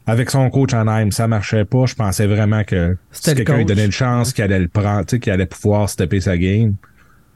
qu'avec 0.05 0.29
son 0.29 0.49
coach 0.49 0.73
en 0.73 0.87
Heim, 0.87 1.11
ça 1.11 1.27
marchait 1.27 1.65
pas. 1.65 1.85
Je 1.85 1.95
pensais 1.95 2.27
vraiment 2.27 2.63
que 2.63 2.97
si 3.11 3.33
quelqu'un 3.35 3.57
lui 3.57 3.65
donnait 3.65 3.85
une 3.85 3.91
chance, 3.91 4.33
qu'il 4.33 4.43
allait 4.43 4.59
le 4.59 4.67
prendre, 4.67 5.05
tu 5.05 5.15
sais, 5.15 5.19
qu'il 5.19 5.31
allait 5.33 5.45
pouvoir 5.45 5.89
stepper 5.89 6.21
sa 6.21 6.37
game. 6.37 6.75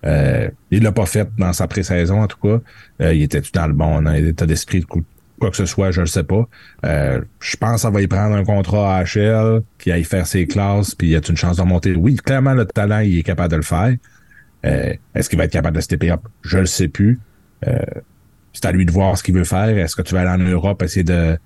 Euh, 0.06 0.50
il 0.72 0.84
l'a 0.84 0.92
pas 0.92 1.06
fait 1.06 1.28
dans 1.38 1.54
sa 1.54 1.68
pré-saison, 1.68 2.22
en 2.22 2.28
tout 2.28 2.38
cas. 2.42 2.62
Euh, 3.02 3.14
il 3.14 3.24
était 3.24 3.42
tout 3.42 3.52
dans 3.54 3.68
le 3.68 3.74
bon 3.74 4.02
dans 4.02 4.12
l'état 4.12 4.46
d'esprit 4.46 4.80
de 4.82 4.86
coup- 4.86 5.04
quoi 5.40 5.50
que 5.52 5.58
ce 5.58 5.66
soit, 5.66 5.92
je 5.92 6.02
le 6.02 6.08
sais 6.08 6.24
pas. 6.24 6.48
Euh, 6.86 7.22
je 7.40 7.58
pense 7.58 7.74
que 7.76 7.80
ça 7.82 7.90
va 7.90 8.02
y 8.02 8.08
prendre 8.08 8.36
un 8.36 8.44
contrat 8.44 8.98
à 8.98 9.04
HL, 9.04 9.62
qu'il 9.80 9.92
aille 9.92 10.04
faire 10.04 10.26
ses 10.28 10.46
classes, 10.48 10.94
puis 10.96 11.10
il 11.10 11.16
a 11.16 11.20
une 11.28 11.36
chance 11.38 11.58
de 11.58 11.62
remonter. 11.62 11.96
Oui, 11.96 12.16
clairement, 12.16 12.54
le 12.54 12.66
talent, 12.66 13.00
il 13.00 13.18
est 13.20 13.24
capable 13.24 13.52
de 13.52 13.58
le 13.58 13.62
faire. 13.64 13.94
Euh, 14.66 14.94
Est-ce 15.16 15.30
qu'il 15.30 15.38
va 15.38 15.46
être 15.46 15.52
capable 15.52 15.76
de 15.76 15.82
stepper 15.82 16.12
up? 16.12 16.22
Je 16.44 16.58
le 16.60 16.66
sais 16.66 16.88
plus. 16.88 17.20
Euh, 17.68 17.78
c'est 18.54 18.66
à 18.66 18.72
lui 18.72 18.86
de 18.86 18.92
voir 18.92 19.18
ce 19.18 19.24
qu'il 19.24 19.36
veut 19.36 19.44
faire. 19.44 19.70
Est-ce 19.78 19.96
que 19.96 20.02
tu 20.02 20.14
vas 20.16 20.22
aller 20.30 20.44
en 20.44 20.48
Europe, 20.48 20.82
essayer 20.84 21.04
de 21.04 21.38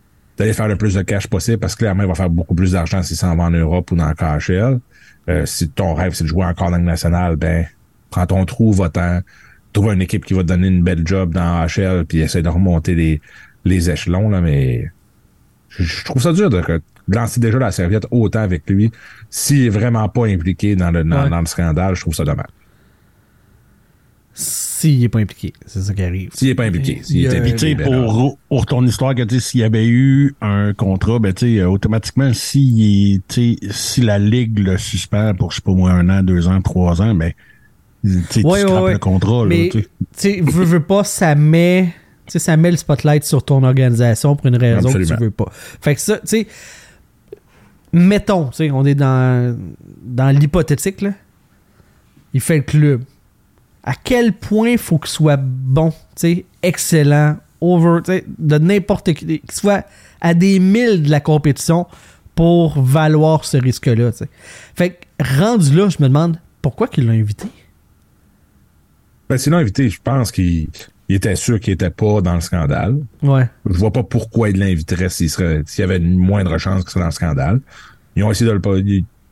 d'aller 0.41 0.53
faire 0.53 0.67
le 0.67 0.75
plus 0.75 0.95
de 0.95 1.01
cash 1.03 1.27
possible? 1.27 1.57
Parce 1.59 1.75
que 1.75 1.79
clairement, 1.79 2.03
il 2.03 2.09
va 2.09 2.15
faire 2.15 2.29
beaucoup 2.29 2.55
plus 2.55 2.71
d'argent 2.73 3.01
s'il 3.03 3.15
s'en 3.17 3.35
va 3.35 3.43
en 3.43 3.51
Europe 3.51 3.91
ou 3.91 3.95
dans 3.95 4.09
le 4.09 4.15
KHL. 4.15 4.79
Euh, 5.29 5.45
si 5.45 5.69
ton 5.69 5.93
rêve, 5.93 6.13
c'est 6.13 6.23
de 6.23 6.29
jouer 6.29 6.45
encore 6.45 6.71
dans 6.71 6.77
le 6.77 6.83
national, 6.83 7.35
ben, 7.35 7.65
prends 8.09 8.25
ton 8.25 8.43
trou, 8.45 8.71
va-t'en. 8.73 9.21
Trouve 9.73 9.93
une 9.93 10.01
équipe 10.01 10.25
qui 10.25 10.33
va 10.33 10.41
te 10.41 10.47
donner 10.47 10.67
une 10.67 10.83
belle 10.83 11.03
job 11.05 11.33
dans 11.33 11.65
HL, 11.65 12.05
puis 12.05 12.19
essaie 12.19 12.41
de 12.41 12.49
remonter 12.49 12.93
les, 12.95 13.21
les 13.63 13.89
échelons, 13.89 14.29
là, 14.29 14.41
mais 14.41 14.89
je, 15.69 15.83
je 15.83 16.03
trouve 16.03 16.21
ça 16.21 16.33
dur 16.33 16.49
de, 16.49 16.59
de 16.59 16.81
lancer 17.15 17.39
déjà 17.39 17.57
la 17.59 17.71
serviette 17.71 18.05
autant 18.11 18.41
avec 18.41 18.69
lui. 18.69 18.91
S'il 19.29 19.65
est 19.65 19.69
vraiment 19.69 20.09
pas 20.09 20.25
impliqué 20.25 20.75
dans 20.75 20.91
le, 20.91 21.03
dans, 21.05 21.23
Ouais. 21.23 21.29
dans 21.29 21.39
le 21.39 21.45
scandale, 21.45 21.95
je 21.95 22.01
trouve 22.01 22.15
ça 22.15 22.25
dommage. 22.25 22.47
S'il 24.33 25.03
est 25.03 25.09
pas 25.09 25.19
impliqué, 25.19 25.51
c'est 25.65 25.81
ça 25.81 25.93
qui 25.93 26.01
arrive. 26.03 26.29
S'il 26.33 26.47
est 26.49 26.55
pas 26.55 26.63
impliqué, 26.63 27.01
s'il 27.03 27.25
est 27.25 27.35
impliqué, 27.37 27.57
Tu 27.57 27.67
sais, 27.67 27.75
ben 27.75 27.85
pour, 27.85 28.39
pour 28.47 28.65
ton 28.65 28.85
histoire, 28.85 29.13
que 29.13 29.27
s'il 29.39 29.59
y 29.59 29.63
avait 29.63 29.85
eu 29.87 30.33
un 30.41 30.73
contrat, 30.73 31.19
ben, 31.19 31.33
automatiquement, 31.65 32.31
si, 32.33 33.21
si 33.29 34.01
la 34.01 34.19
Ligue 34.19 34.59
le 34.59 34.77
suspend 34.77 35.33
pour, 35.35 35.51
je 35.51 35.57
sais 35.57 35.61
pas 35.61 35.73
moi, 35.73 35.91
un 35.91 36.09
an, 36.09 36.23
deux 36.23 36.47
ans, 36.47 36.61
trois 36.61 37.01
ans, 37.01 37.13
ben, 37.13 37.33
tu 38.03 38.09
Ouais, 38.09 38.23
tu 38.31 38.45
ouais, 38.45 38.59
scrapes 38.61 38.83
ouais. 38.85 38.93
le 38.93 38.99
contrat, 38.99 39.45
Mais, 39.45 39.69
tu 39.71 39.85
sais. 40.15 40.41
veux, 40.41 40.63
veux 40.63 40.79
pas, 40.83 41.03
ça 41.03 41.35
met, 41.35 41.93
tu 42.25 42.31
sais, 42.31 42.39
ça 42.39 42.55
met 42.57 42.71
le 42.71 42.77
spotlight 42.77 43.23
sur 43.25 43.43
ton 43.43 43.63
organisation 43.63 44.35
pour 44.37 44.47
une 44.47 44.55
raison 44.55 44.81
que 44.89 44.97
Absolument. 44.97 45.17
tu 45.17 45.23
veux 45.25 45.31
pas. 45.31 45.51
Fait 45.51 45.93
que 45.95 46.01
ça, 46.01 46.17
tu 46.19 46.27
sais, 46.27 46.47
mettons, 47.93 48.45
tu 48.47 48.55
sais, 48.57 48.71
on 48.71 48.85
est 48.85 48.95
dans, 48.95 49.57
dans 50.03 50.29
l'hypothétique, 50.29 51.01
là. 51.01 51.11
Il 52.33 52.39
fait 52.39 52.57
le 52.57 52.63
club. 52.63 53.03
À 53.83 53.93
quel 53.95 54.33
point 54.33 54.77
faut 54.77 54.97
qu'il 54.97 55.09
soit 55.09 55.37
bon, 55.37 55.89
tu 55.89 55.95
sais, 56.15 56.45
excellent, 56.61 57.37
over, 57.61 58.01
tu 58.03 58.11
sais, 58.11 58.25
de 58.37 58.57
n'importe 58.57 59.13
qui, 59.13 59.25
qu'il 59.25 59.51
soit 59.51 59.85
à 60.19 60.33
des 60.33 60.59
milles 60.59 61.03
de 61.03 61.09
la 61.09 61.19
compétition 61.19 61.87
pour 62.35 62.81
valoir 62.81 63.45
ce 63.45 63.57
risque-là, 63.57 64.11
tu 64.11 64.19
sais. 64.19 64.29
Fait 64.75 64.91
que, 64.91 65.37
rendu 65.39 65.75
là, 65.75 65.89
je 65.89 65.97
me 65.99 66.07
demande 66.07 66.37
pourquoi 66.61 66.87
qu'il 66.87 67.07
l'a 67.07 67.13
invité? 67.13 67.47
Ben, 69.29 69.37
sinon, 69.37 69.57
invité, 69.57 69.89
je 69.89 69.99
pense 70.01 70.31
qu'il 70.31 70.67
il 71.11 71.15
était 71.15 71.35
sûr 71.35 71.59
qu'il 71.59 71.73
était 71.73 71.89
pas 71.89 72.21
dans 72.21 72.35
le 72.35 72.39
scandale. 72.39 72.97
Ouais. 73.21 73.45
Je 73.69 73.77
vois 73.77 73.91
pas 73.91 74.01
pourquoi 74.01 74.49
il 74.49 74.57
l'inviterait 74.57 75.09
s'il 75.09 75.29
serait, 75.29 75.61
s'il 75.65 75.81
y 75.81 75.83
avait 75.83 75.97
une 75.97 76.17
moindre 76.17 76.57
chance 76.57 76.83
qu'il 76.83 76.91
soit 76.91 77.01
dans 77.01 77.07
le 77.07 77.11
scandale. 77.11 77.59
Ils 78.15 78.23
ont 78.23 78.31
essayé 78.31 78.49
de 78.49 78.53
le 78.53 78.61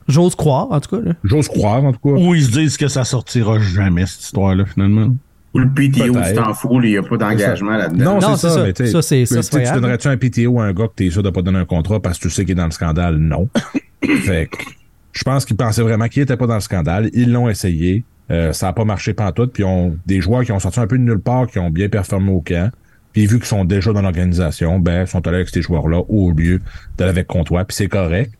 J'ose 0.09 0.35
croire, 0.35 0.67
en 0.71 0.79
tout 0.81 0.97
cas. 0.97 1.01
Là. 1.03 1.13
J'ose 1.23 1.47
croire, 1.47 1.83
en 1.85 1.93
tout 1.93 1.99
cas. 2.03 2.19
Ou 2.21 2.35
ils 2.35 2.43
se 2.43 2.51
disent 2.51 2.75
que 2.77 2.87
ça 2.87 3.03
sortira 3.05 3.59
jamais, 3.59 4.05
cette 4.05 4.21
histoire-là, 4.23 4.65
finalement. 4.65 5.13
Ou 5.53 5.59
le 5.59 5.69
PTO, 5.69 6.13
tu 6.27 6.33
t'en 6.35 6.53
fous, 6.53 6.79
il 6.83 6.91
n'y 6.91 6.97
a 6.97 7.01
pas 7.03 7.17
d'engagement 7.17 7.77
là-dedans. 7.77 8.03
Non, 8.15 8.19
Non, 8.19 8.35
c'est 8.35 8.41
c'est 8.41 8.47
ça. 8.49 8.55
ça. 8.55 8.63
mais 8.63 8.73
tu 8.73 8.87
Ça, 8.87 9.01
c'est- 9.01 9.25
ça, 9.25 9.41
tu 9.41 9.65
tu 9.65 9.71
donnerais-tu 9.73 10.07
un 10.07 10.17
PTO 10.17 10.59
à 10.59 10.65
un 10.65 10.73
gars 10.73 10.87
que 10.87 10.93
t'es 10.95 11.09
sûr 11.09 11.23
de 11.23 11.29
pas 11.29 11.41
donner 11.41 11.57
un 11.59 11.65
contrat 11.65 11.99
parce 11.99 12.17
que 12.19 12.23
tu 12.23 12.29
sais 12.29 12.43
qu'il 12.43 12.51
est 12.51 12.55
dans 12.55 12.65
le 12.65 12.71
scandale? 12.71 13.17
Non. 13.17 13.47
fait 14.03 14.47
que 14.51 14.57
je 15.11 15.23
pense 15.23 15.45
qu'ils 15.45 15.55
pensaient 15.55 15.81
vraiment 15.81 16.07
qu'il 16.07 16.21
était 16.21 16.37
pas 16.37 16.45
dans 16.47 16.53
le 16.55 16.59
scandale. 16.59 17.09
Ils 17.13 17.31
l'ont 17.31 17.49
essayé. 17.49 18.03
Euh, 18.31 18.53
ça 18.53 18.67
a 18.67 18.73
pas 18.73 18.85
marché 18.85 19.13
pantoute. 19.13 19.51
Puis 19.53 19.63
on 19.63 19.97
des 20.05 20.21
joueurs 20.21 20.43
qui 20.43 20.51
ont 20.51 20.59
sorti 20.59 20.79
un 20.79 20.85
peu 20.87 20.99
de 20.99 21.03
nulle 21.03 21.19
part, 21.19 21.47
qui 21.47 21.57
ont 21.57 21.71
bien 21.71 21.89
performé 21.89 22.31
au 22.31 22.41
camp. 22.41 22.69
Puis 23.13 23.25
vu 23.25 23.37
qu'ils 23.37 23.47
sont 23.47 23.65
déjà 23.65 23.91
dans 23.91 24.03
l'organisation, 24.03 24.77
ben, 24.77 25.01
ils 25.01 25.07
sont 25.07 25.25
allés 25.27 25.37
avec 25.37 25.49
ces 25.49 25.63
joueurs-là 25.63 26.01
au 26.09 26.29
lieu 26.31 26.61
d'aller 26.95 27.09
avec 27.09 27.25
Comtois. 27.25 27.65
Puis 27.65 27.75
c'est 27.75 27.87
correct. 27.87 28.31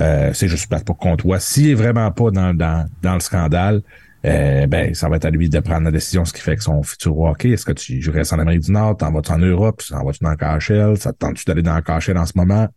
Euh, 0.00 0.32
c'est 0.32 0.48
juste 0.48 0.68
plate 0.68 0.84
pour 0.84 0.96
Comtois. 0.96 1.40
S'il 1.40 1.68
est 1.68 1.74
vraiment 1.74 2.10
pas 2.10 2.30
dans, 2.30 2.54
dans, 2.54 2.88
dans 3.02 3.14
le 3.14 3.20
scandale, 3.20 3.82
euh, 4.24 4.66
ben, 4.66 4.94
ça 4.94 5.08
va 5.08 5.16
être 5.16 5.24
à 5.24 5.30
lui 5.30 5.48
de 5.48 5.58
prendre 5.60 5.84
la 5.84 5.90
décision, 5.90 6.24
ce 6.24 6.32
qui 6.32 6.40
fait 6.40 6.56
que 6.56 6.62
son 6.62 6.82
futur 6.82 7.18
hockey. 7.18 7.50
Est-ce 7.50 7.66
que 7.66 7.72
tu 7.72 8.08
restes 8.10 8.32
en 8.32 8.38
Amérique 8.38 8.62
du 8.62 8.72
Nord, 8.72 8.96
t'en 8.96 9.12
vas-tu 9.12 9.32
en 9.32 9.38
Europe, 9.38 9.82
t'en 9.88 10.04
vas-tu 10.04 10.20
dans 10.22 10.30
le 10.30 10.36
KHL, 10.36 10.96
ça 10.96 11.12
te 11.12 11.18
tente-tu 11.18 11.44
d'aller 11.44 11.62
dans 11.62 11.74
le 11.74 11.82
KHL 11.82 12.16
en 12.16 12.26
ce 12.26 12.32
moment? 12.36 12.68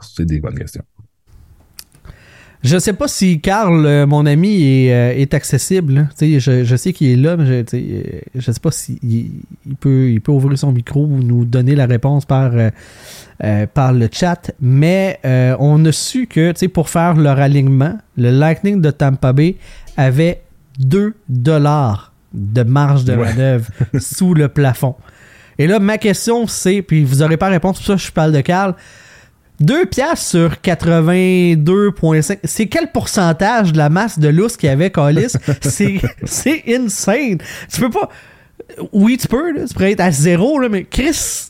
C'est 0.00 0.24
des 0.24 0.40
bonnes 0.40 0.58
questions. 0.58 0.82
Je 2.64 2.78
sais 2.78 2.92
pas 2.92 3.08
si 3.08 3.40
Carl, 3.40 3.84
euh, 3.86 4.06
mon 4.06 4.24
ami, 4.24 4.62
est, 4.62 4.92
euh, 4.94 5.20
est 5.20 5.34
accessible. 5.34 6.08
sais, 6.14 6.38
Je, 6.38 6.62
je 6.62 6.76
sais 6.76 6.92
qu'il 6.92 7.08
est 7.10 7.16
là, 7.16 7.36
mais 7.36 7.44
je, 7.44 7.76
euh, 7.76 8.02
je 8.36 8.52
sais 8.52 8.60
pas 8.60 8.70
s'il 8.70 8.98
il 9.02 9.74
peut, 9.80 10.10
il 10.10 10.20
peut 10.20 10.30
ouvrir 10.30 10.56
son 10.56 10.70
micro 10.70 11.04
ou 11.04 11.22
nous 11.22 11.44
donner 11.44 11.74
la 11.74 11.86
réponse 11.86 12.24
par, 12.24 12.52
euh, 12.54 13.66
par 13.66 13.92
le 13.92 14.08
chat. 14.12 14.52
Mais 14.60 15.18
euh, 15.24 15.56
on 15.58 15.84
a 15.86 15.92
su 15.92 16.28
que 16.28 16.52
tu 16.52 16.58
sais, 16.60 16.68
pour 16.68 16.88
faire 16.88 17.14
leur 17.16 17.40
alignement, 17.40 17.98
le 18.16 18.30
Lightning 18.30 18.80
de 18.80 18.92
Tampa 18.92 19.32
Bay 19.32 19.56
avait 19.96 20.42
2 20.78 21.14
dollars 21.28 22.12
de 22.32 22.62
marge 22.62 23.04
de 23.04 23.12
Ouais. 23.16 23.24
manœuvre 23.24 23.66
sous 23.98 24.34
le 24.34 24.46
plafond. 24.48 24.94
Et 25.58 25.66
là, 25.66 25.80
ma 25.80 25.98
question, 25.98 26.46
c'est, 26.46 26.80
puis 26.80 27.02
vous 27.04 27.16
n'aurez 27.16 27.36
pas 27.36 27.48
réponse, 27.48 27.78
pour 27.78 27.86
ça 27.86 27.96
je 27.96 28.10
parle 28.12 28.32
de 28.32 28.40
Carl. 28.40 28.74
2 29.60 29.86
piastres 29.86 30.26
sur 30.26 30.52
82,5. 30.62 32.38
C'est 32.44 32.66
quel 32.66 32.90
pourcentage 32.90 33.72
de 33.72 33.78
la 33.78 33.88
masse 33.88 34.18
de 34.18 34.28
lousse 34.28 34.56
qu'il 34.56 34.68
y 34.68 34.72
avait, 34.72 34.90
Calis? 34.90 35.32
c'est, 36.24 36.64
insane. 36.68 37.38
Tu 37.72 37.80
peux 37.80 37.90
pas. 37.90 38.08
Oui, 38.92 39.16
tu 39.16 39.28
peux, 39.28 39.52
là. 39.52 39.66
Tu 39.66 39.74
pourrais 39.74 39.92
être 39.92 40.00
à 40.00 40.10
zéro, 40.10 40.58
là, 40.58 40.68
mais 40.68 40.84
Chris. 40.84 41.48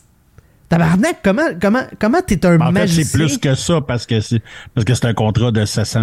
Tabarnak, 0.69 1.17
comment, 1.23 1.49
comment, 1.61 1.83
comment 1.99 2.21
t'es 2.25 2.43
un 2.45 2.59
En 2.59 2.71
magicien? 2.71 3.03
c'est 3.03 3.17
plus 3.17 3.37
que 3.37 3.53
ça 3.53 3.81
parce 3.81 4.07
que 4.07 4.19
c'est 4.21 4.41
parce 4.73 4.85
que 4.85 4.95
c'est 4.95 5.05
un 5.05 5.13
contrat 5.13 5.51
de 5.51 5.65
700. 5.65 5.99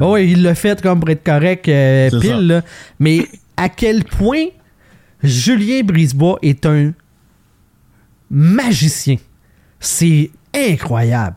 Ah 0.00 0.08
oui, 0.08 0.30
il 0.32 0.42
l'a 0.42 0.54
fait 0.54 0.80
comme 0.80 1.00
pour 1.00 1.10
être 1.10 1.24
correct 1.24 1.68
euh, 1.68 2.08
pile, 2.20 2.46
là. 2.46 2.62
Mais 3.00 3.26
à 3.56 3.68
quel 3.68 4.04
point 4.04 4.46
Julien 5.22 5.82
Brisebois 5.82 6.38
est 6.42 6.64
un 6.64 6.92
magicien? 8.30 9.16
C'est 9.80 10.30
incroyable. 10.54 11.36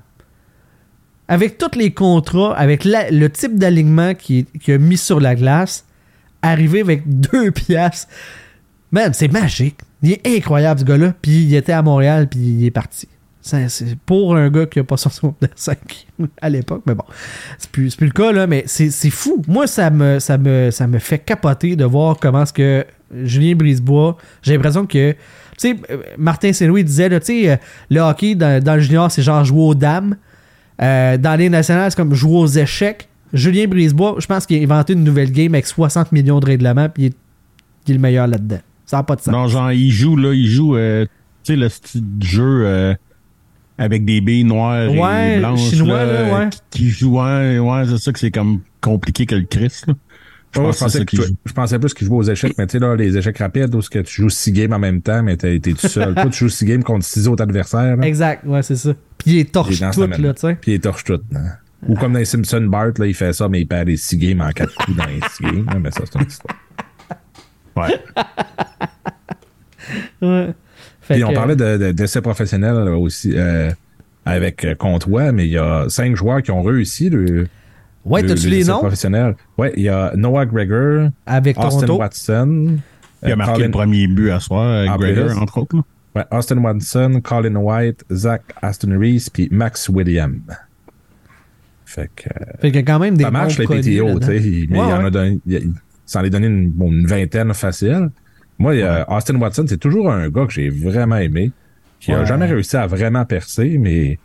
Avec 1.28 1.57
tous 1.57 1.76
les 1.78 1.91
contrats, 1.91 2.55
avec 2.55 2.84
la- 2.84 3.09
le 3.09 3.30
type 3.30 3.55
d'alignement 3.57 4.13
qu'il 4.13 4.45
qu'il 4.45 4.76
a 4.76 4.78
mis 4.78 4.97
sur 4.97 5.20
la 5.20 5.34
glace, 5.36 5.86
arriver 6.41 6.82
avec 6.82 7.01
deux 7.07 7.51
piastres, 7.51 8.07
man, 8.91 9.11
c'est 9.13 9.32
magique. 9.32 9.80
Il 10.03 10.11
est 10.11 10.28
incroyable, 10.38 10.80
ce 10.82 10.86
gars-là. 10.86 11.13
Puis 11.22 11.45
il 11.45 11.55
était 11.55 11.72
à 11.74 11.82
Montréal, 11.82 12.28
puis 12.30 12.39
il 12.39 12.66
est 12.66 12.72
parti. 12.72 13.07
C'est 13.46 13.96
pour 14.08 14.36
un 14.36 14.50
gars 14.50 14.66
qui 14.66 14.80
a 14.80 14.84
pas 14.84 14.98
son 14.98 15.12
secondaire 15.12 15.52
5 15.54 15.78
à 16.41 16.50
l'époque, 16.50 16.82
mais 16.88 16.96
bon, 16.96 17.04
c'est 17.60 17.70
plus, 17.70 17.96
plus 17.96 18.08
le 18.08 18.12
cas, 18.12 18.32
là, 18.32 18.48
mais 18.48 18.64
c'est 18.66 18.89
fou. 19.12 19.43
Moi, 19.48 19.68
ça 19.68 19.91
me, 19.91 20.18
ça, 20.18 20.39
me, 20.39 20.72
ça 20.72 20.88
me 20.88 20.98
fait 20.98 21.20
capoter 21.20 21.76
de 21.76 21.86
voir 21.86 22.18
comment 22.20 22.41
est-ce 22.41 22.54
que 22.54 22.84
Julien 23.24 23.56
Brisebois, 23.56 24.18
j'ai 24.41 24.54
l'impression 24.54 24.88
que, 24.88 25.12
tu 25.12 25.18
sais, 25.58 25.76
euh, 25.91 25.98
Martin 26.18 26.54
Saint-Louis 26.54 26.84
disait, 26.84 27.08
tu 27.20 27.26
sais, 27.26 27.52
euh, 27.52 27.56
le 27.91 28.00
hockey 28.00 28.34
dans, 28.34 28.64
dans 28.64 28.74
le 28.74 28.82
junior, 28.82 29.12
c'est 29.12 29.22
genre 29.22 29.46
jouer 29.46 29.62
aux 29.62 29.76
dames. 29.76 30.18
Euh, 30.82 31.18
dans 31.18 31.36
les 31.36 31.50
nationales, 31.50 31.91
c'est 31.91 31.98
comme 31.98 32.16
jouer 32.16 32.39
aux 32.39 32.48
échecs. 32.48 33.08
Julien 33.32 33.68
Brisebois, 33.68 34.16
je 34.18 34.26
pense 34.26 34.48
qu'il 34.48 34.60
a 34.60 34.64
inventé 34.64 34.93
une 34.93 35.04
nouvelle 35.04 35.32
game 35.32 35.54
avec 35.54 35.68
60 35.68 36.12
millions 36.14 36.39
de 36.39 36.48
règlements, 36.48 36.89
puis 36.89 37.04
il 37.04 37.06
est, 37.08 37.16
il 37.86 37.91
est 37.91 37.93
le 37.93 38.02
meilleur 38.02 38.26
là-dedans. 38.26 38.62
Ça 38.88 38.98
n'a 38.98 39.04
pas 39.04 39.16
de 39.16 39.22
sens. 39.22 39.32
Non, 39.32 39.48
genre, 39.48 39.72
il 39.72 39.91
joue, 39.91 40.16
là, 40.16 40.34
il 40.34 40.48
joue, 40.48 40.76
tu 40.76 41.08
sais, 41.43 41.56
le 41.56 41.70
style 41.70 42.18
de 42.18 42.26
jeu 42.26 42.96
avec 43.78 44.05
des 44.05 44.21
billes 44.21 44.43
noires 44.43 44.89
Ouais, 44.91 45.36
et 45.36 45.39
blanches. 45.39 45.69
chinois, 45.69 46.05
là, 46.05 46.34
ouais. 46.39 46.49
Qui, 46.49 46.59
qui 46.84 46.89
joue, 46.89 47.19
ouais, 47.19 47.59
ouais, 47.59 47.84
c'est 47.88 47.97
ça 47.97 48.11
que 48.13 48.19
c'est 48.19 48.32
comme 48.32 48.61
compliqué 48.82 49.26
que 49.26 49.36
le 49.36 49.43
Christ, 49.45 49.88
là. 49.88 49.93
Je 50.53 50.61
que 50.61 50.65
pensais 50.67 50.89
ça 50.89 50.99
que 50.99 51.03
qu'il 51.03 51.19
tu- 51.19 51.26
joue. 51.28 51.36
je 51.45 51.51
pensais 51.51 51.80
plus 51.80 51.93
qu'il 51.93 52.07
jouait 52.07 52.15
aux 52.17 52.23
échecs, 52.23 52.53
mais 52.57 52.65
tu 52.65 52.73
sais, 52.73 52.80
là, 52.80 52.95
les 52.95 53.17
échecs 53.17 53.39
rapides, 53.39 53.76
où 53.76 53.82
ce 53.82 53.89
que 53.89 53.99
tu 53.99 54.21
joues 54.21 54.30
six 54.30 54.53
games 54.53 54.71
en 54.71 54.80
même 54.80 55.01
temps, 55.01 55.21
mais 55.21 55.36
t'es 55.36 55.59
t'es 55.59 55.73
tout 55.73 55.86
seul. 55.89 56.15
Toi, 56.15 56.28
tu 56.30 56.38
joues 56.45 56.49
six 56.49 56.63
games 56.63 56.82
contre 56.84 57.03
six 57.03 57.28
autres 57.28 57.43
adversaires. 57.43 57.97
là. 57.97 58.07
Exact, 58.07 58.45
ouais, 58.45 58.63
c'est 58.63 58.78
ça. 58.78 58.93
Puis 59.17 59.32
il 59.32 59.39
est 59.39 59.51
torche 59.51 59.82
est 59.82 59.91
tout, 59.91 60.01
là, 60.07 60.34
tu 60.34 60.39
sais. 60.39 60.55
Puis 60.55 60.76
il 60.76 60.80
torche 60.80 61.03
tout. 61.03 61.19
hein. 61.36 61.41
Ou 61.89 61.95
comme 61.95 62.13
dans 62.13 62.19
les 62.19 62.26
Simpson 62.26 62.61
Bart, 62.61 62.91
là, 62.97 63.05
il 63.05 63.13
fait 63.13 63.34
ça, 63.34 63.49
mais 63.49 63.59
il 63.61 63.67
perd 63.67 63.89
les 63.89 63.97
six 63.97 64.17
games 64.17 64.39
en 64.39 64.49
quatre 64.51 64.73
coups 64.76 64.95
dans 64.95 65.05
les 65.05 65.19
six 65.36 65.43
games. 65.43 65.65
là, 65.65 65.78
Mais 65.80 65.91
ça, 65.91 66.01
c'est 66.09 66.19
une 66.21 66.26
histoire. 66.28 66.55
Ouais. 67.76 67.99
Ouais. 70.21 70.53
Fait 71.06 71.14
Puis 71.16 71.24
on 71.24 71.34
parlait 71.34 71.56
de, 71.56 71.78
de, 71.78 71.91
d'essais 71.91 72.22
professionnels 72.22 72.89
aussi 72.89 73.34
euh, 73.36 73.72
avec 74.26 74.66
euh, 74.66 74.76
Comtois, 74.76 75.32
mais 75.32 75.45
il 75.45 75.51
y 75.51 75.58
a 75.58 75.86
cinq 75.88 76.16
joueurs 76.16 76.41
qui 76.41 76.51
ont 76.51 76.62
réussi 76.64 77.10
le. 77.10 77.47
Ouais, 78.06 78.22
le- 78.22 78.28
t'as-tu 78.30 78.49
les 78.49 78.64
noms? 78.66 78.80
professionnels. 78.80 79.36
Ouais, 79.58 79.72
il 79.78 79.84
y 79.84 79.89
a 79.89 80.12
Noah 80.16 80.45
Gregor, 80.45 81.10
Avec 81.26 81.58
Austin 81.58 81.86
Toronto. 81.88 81.97
Watson. 82.01 82.78
Il 83.24 83.32
a 83.32 83.36
marqué 83.36 83.53
Colin- 83.53 83.66
le 83.66 83.72
premier 83.72 84.08
but 84.08 84.30
à 84.32 84.39
soir, 84.39 84.88
En 84.88 84.97
Gregor, 84.97 85.41
entre 85.41 85.58
autres. 85.60 85.76
Là. 85.78 85.84
Ouais, 86.16 86.26
Austin 86.38 86.58
Watson, 86.58 87.20
Colin 87.24 87.56
White, 87.56 88.03
Zach 88.12 88.41
Aston 88.62 88.97
Reese, 88.99 89.30
puis 89.30 89.47
Max 89.51 89.89
William. 89.89 90.39
Fait 91.86 92.10
que 92.16 92.24
Fait 92.60 92.68
qu'il 92.72 92.76
y 92.76 92.80
a 92.80 92.84
quand 92.84 92.99
même 92.99 93.16
des 93.18 93.24
ça 93.24 93.32
marche 93.32 93.58
les 93.60 93.66
PTO, 93.68 94.20
tu 94.20 94.26
sais. 94.26 94.38
il- 94.38 94.68
Mais 94.70 94.80
Ouais, 94.80 94.86
il 94.88 94.93
en 94.93 94.99
ouais. 94.99 95.06
a 95.06 95.10
donné, 95.10 95.39
il, 95.45 95.53
il 95.53 95.74
s'en 96.06 96.24
est 96.24 96.30
donné 96.30 96.47
une, 96.47 96.70
bon, 96.70 96.91
une 96.91 97.06
vingtaine 97.06 97.53
facile. 97.53 98.10
Moi, 98.58 98.82
a 98.84 99.06
Austin 99.18 99.36
Watson, 99.36 99.66
c'est 99.68 99.78
toujours 99.80 100.12
un 100.12 100.30
gars 100.30 100.45
que 100.45 100.53
j'ai 100.53 100.70
vraiment 100.70 101.18
aimé, 101.18 101.51
qui 101.99 102.12
a 102.14 102.20
Ouais. 102.20 102.26
jamais 102.26 102.45
réussi 102.45 102.78
à 102.78 102.88
vraiment 102.88 103.26
percer, 103.26 103.78
mais 103.78 104.18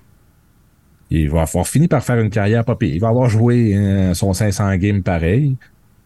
il 1.11 1.28
va 1.28 1.43
avoir 1.43 1.66
fini 1.66 1.89
par 1.89 2.03
faire 2.05 2.18
une 2.20 2.31
carrière 2.31 2.64
pas 2.64 2.76
pire. 2.76 2.95
Il 2.95 3.01
va 3.01 3.09
avoir 3.09 3.28
joué 3.28 3.74
euh, 3.76 4.14
son 4.14 4.33
500 4.33 4.76
games 4.76 5.03
pareil, 5.03 5.57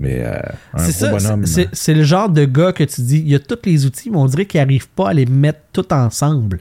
mais 0.00 0.22
euh, 0.24 0.38
un 0.72 0.78
C'est 0.78 0.92
ça, 0.92 1.10
bonhomme. 1.10 1.44
c'est- 1.44 1.94
le 1.94 2.02
genre 2.02 2.30
de 2.30 2.44
gars 2.46 2.72
que 2.72 2.84
tu 2.84 3.02
dis, 3.02 3.18
il 3.18 3.28
y 3.28 3.34
a 3.34 3.38
tous 3.38 3.58
les 3.66 3.84
outils, 3.84 4.10
mais 4.10 4.16
on 4.16 4.26
dirait 4.26 4.46
qu'il 4.46 4.60
n'arrive 4.60 4.88
pas 4.88 5.10
à 5.10 5.12
les 5.12 5.26
mettre 5.26 5.60
tout 5.72 5.92
ensemble 5.92 6.60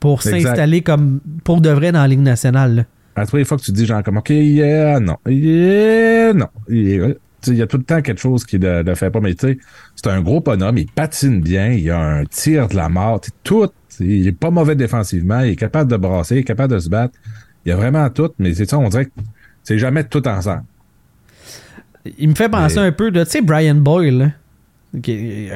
pour 0.00 0.22
s'installer 0.22 0.80
comme 0.82 1.20
pour 1.44 1.60
de 1.60 1.70
vrai 1.70 1.92
dans 1.92 2.00
la 2.02 2.08
Ligue 2.08 2.18
nationale. 2.20 2.74
là. 2.74 2.84
À 3.14 3.26
tous 3.26 3.36
les 3.36 3.44
fois 3.44 3.56
que 3.58 3.62
tu 3.62 3.70
dis 3.72 3.86
genre 3.86 4.02
comme 4.02 4.16
OK, 4.16 4.30
yeah, 4.30 4.98
non, 4.98 5.16
yeah, 5.28 6.32
non. 6.32 6.48
Yeah. 6.68 7.14
Il 7.46 7.54
y 7.56 7.62
a 7.62 7.66
tout 7.66 7.76
le 7.78 7.82
temps 7.82 8.00
quelque 8.02 8.20
chose 8.20 8.44
qui 8.44 8.58
ne 8.58 8.82
le 8.82 8.94
fait 8.94 9.10
pas, 9.10 9.20
mais 9.20 9.34
tu 9.34 9.48
sais, 9.48 9.58
c'est 9.96 10.08
un 10.08 10.20
gros 10.20 10.40
bonhomme, 10.40 10.78
il 10.78 10.86
patine 10.86 11.40
bien, 11.40 11.68
il 11.72 11.90
a 11.90 11.98
un 11.98 12.24
tir 12.24 12.68
de 12.68 12.76
la 12.76 12.88
mort, 12.88 13.20
tout. 13.42 13.68
Il 14.00 14.26
est 14.26 14.32
pas 14.32 14.50
mauvais 14.50 14.74
défensivement, 14.76 15.40
il 15.40 15.50
est 15.50 15.56
capable 15.56 15.90
de 15.90 15.96
brasser, 15.96 16.36
il 16.36 16.38
est 16.38 16.44
capable 16.44 16.74
de 16.74 16.78
se 16.78 16.88
battre. 16.88 17.14
Il 17.64 17.68
y 17.68 17.72
a 17.72 17.76
vraiment 17.76 18.08
tout, 18.10 18.30
mais 18.38 18.54
c'est 18.54 18.68
ça, 18.68 18.78
on 18.78 18.88
dirait 18.88 19.06
que 19.06 19.10
c'est 19.62 19.78
jamais 19.78 20.04
tout 20.04 20.26
ensemble. 20.26 20.64
Il 22.18 22.28
me 22.30 22.34
fait 22.34 22.48
penser 22.48 22.76
Mais- 22.80 22.86
un 22.86 22.92
peu 22.92 23.10
de, 23.10 23.22
tu 23.24 23.30
sais, 23.30 23.40
Brian 23.42 23.74
Boyle. 23.76 24.18
là. 24.18 24.26
Ok, 24.94 25.08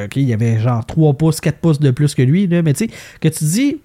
ok, 0.05 0.16
il 0.16 0.22
y 0.28 0.32
avait 0.32 0.59
genre 0.61 0.84
3 0.87 1.12
pouces, 1.14 1.41
4 1.41 1.59
pouces 1.59 1.80
de 1.80 1.91
plus 1.91 2.14
que 2.14 2.22
lui, 2.22 2.47
là, 2.47 2.62
mais 2.62 2.72
tu 2.72 2.87
sais, 2.87 2.91
que 3.20 3.28
tu 3.28 3.45
dis, 3.45 3.76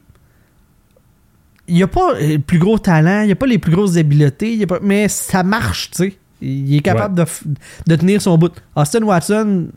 il 1.68 1.76
n'y 1.76 1.84
a 1.84 1.88
pas 1.88 2.16
euh, 2.16 2.34
le 2.34 2.40
plus 2.40 2.60
gros 2.60 2.78
talent, 2.80 3.22
il 3.22 3.28
n'y 3.28 3.32
a 3.32 3.36
pas 3.36 3.46
les 3.48 3.58
plus 3.58 3.72
grosses 3.72 3.98
habiletés, 3.98 4.54
il 4.54 4.60
y 4.60 4.64
a 4.64 4.68
pas, 4.68 4.80
mais 4.82 5.08
ça 5.08 5.44
marche, 5.44 5.92
tu 5.92 5.98
sais. 5.98 6.14
Il 6.42 6.76
est 6.76 6.80
capable 6.82 7.16
de, 7.16 7.26
de 7.88 7.96
tenir 7.96 8.22
son 8.22 8.38
bout. 8.38 8.52
Austin 8.76 9.04
Watson, 9.04 9.68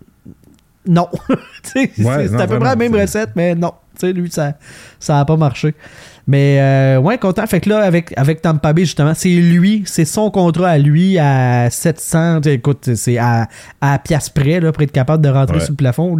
non. 0.86 1.08
C'est 1.62 1.90
Ouais, 1.98 2.26
c'est 2.28 2.32
non, 2.32 2.38
à 2.40 2.46
peu 2.46 2.58
près 2.58 2.68
la 2.68 2.76
même 2.76 2.94
recette, 2.94 3.30
mais 3.36 3.54
non. 3.54 3.72
Lui, 4.02 4.30
ça 4.30 4.54
ça 4.98 5.20
a 5.20 5.24
pas 5.24 5.36
marché. 5.36 5.74
Mais 6.26 6.58
euh, 6.60 6.98
ouais, 6.98 7.16
content. 7.18 7.46
Fait 7.46 7.60
que 7.60 7.68
là, 7.70 7.78
avec, 7.80 8.12
avec 8.16 8.42
Tampa 8.42 8.72
Bay, 8.72 8.82
justement, 8.84 9.12
c'est 9.14 9.28
lui, 9.28 9.82
c'est 9.86 10.04
son 10.04 10.30
contrat 10.30 10.70
à 10.70 10.78
lui 10.78 11.16
à 11.18 11.70
700. 11.70 12.40
Tu 12.40 12.48
sais, 12.48 12.54
Écoute, 12.56 12.94
c'est 12.96 13.18
à, 13.18 13.46
à 13.80 13.98
pièce 13.98 14.30
près, 14.30 14.58
là, 14.60 14.72
pour 14.72 14.82
être 14.82 14.90
capable 14.92 15.22
de 15.22 15.28
rentrer 15.28 15.58
Ouais. 15.58 15.64
sous 15.64 15.72
le 15.72 15.76
plafond. 15.76 16.18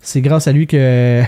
C'est 0.00 0.22
grâce 0.22 0.46
à 0.48 0.52
lui 0.52 0.66
que, 0.66 1.22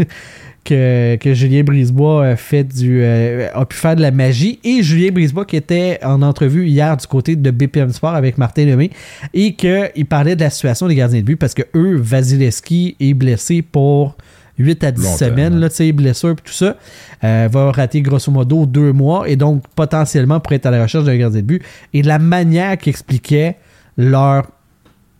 que, 0.64 1.16
que 1.16 1.34
Julien 1.34 1.62
Brisebois 1.62 2.26
a, 2.26 2.36
fait 2.36 2.64
du, 2.64 3.00
euh, 3.02 3.48
a 3.52 3.64
pu 3.64 3.76
faire 3.76 3.96
de 3.96 4.02
la 4.02 4.10
magie. 4.10 4.60
Et 4.64 4.82
Julien 4.82 5.10
Brisebois 5.10 5.44
qui 5.44 5.56
était 5.56 5.98
en 6.02 6.22
entrevue 6.22 6.66
hier 6.66 6.96
du 6.96 7.06
côté 7.06 7.36
de 7.36 7.50
BPM 7.50 7.92
Sport 7.92 8.14
avec 8.14 8.38
Martin 8.38 8.66
Lemay 8.66 8.90
et 9.34 9.54
qu'il 9.54 10.06
parlait 10.08 10.36
de 10.36 10.40
la 10.40 10.50
situation 10.50 10.88
des 10.88 10.94
gardiens 10.94 11.20
de 11.20 11.24
but 11.24 11.36
parce 11.36 11.54
que 11.54 11.62
eux, 11.74 11.96
Vasilevski 11.96 12.96
est 13.00 13.14
blessé 13.14 13.62
pour 13.62 14.16
8 14.58 14.84
à 14.84 14.92
10 14.92 15.02
Longtemps, 15.02 15.16
semaines, 15.16 15.58
là, 15.58 15.68
tu 15.68 15.76
sais, 15.76 15.92
blessure 15.92 16.30
et 16.30 16.34
tout 16.36 16.52
ça. 16.52 16.76
Euh, 17.24 17.48
va 17.50 17.72
rater 17.72 18.02
grosso 18.02 18.30
modo 18.30 18.66
deux 18.66 18.92
mois 18.92 19.28
et 19.28 19.36
donc 19.36 19.64
potentiellement 19.74 20.40
pour 20.40 20.52
être 20.52 20.66
à 20.66 20.70
la 20.70 20.82
recherche 20.82 21.04
d'un 21.04 21.16
gardien 21.16 21.40
de 21.40 21.46
but. 21.46 21.62
Et 21.94 22.02
la 22.02 22.18
manière 22.18 22.76
qu'ils 22.78 22.90
expliquaient 22.90 23.56
leur 23.96 24.46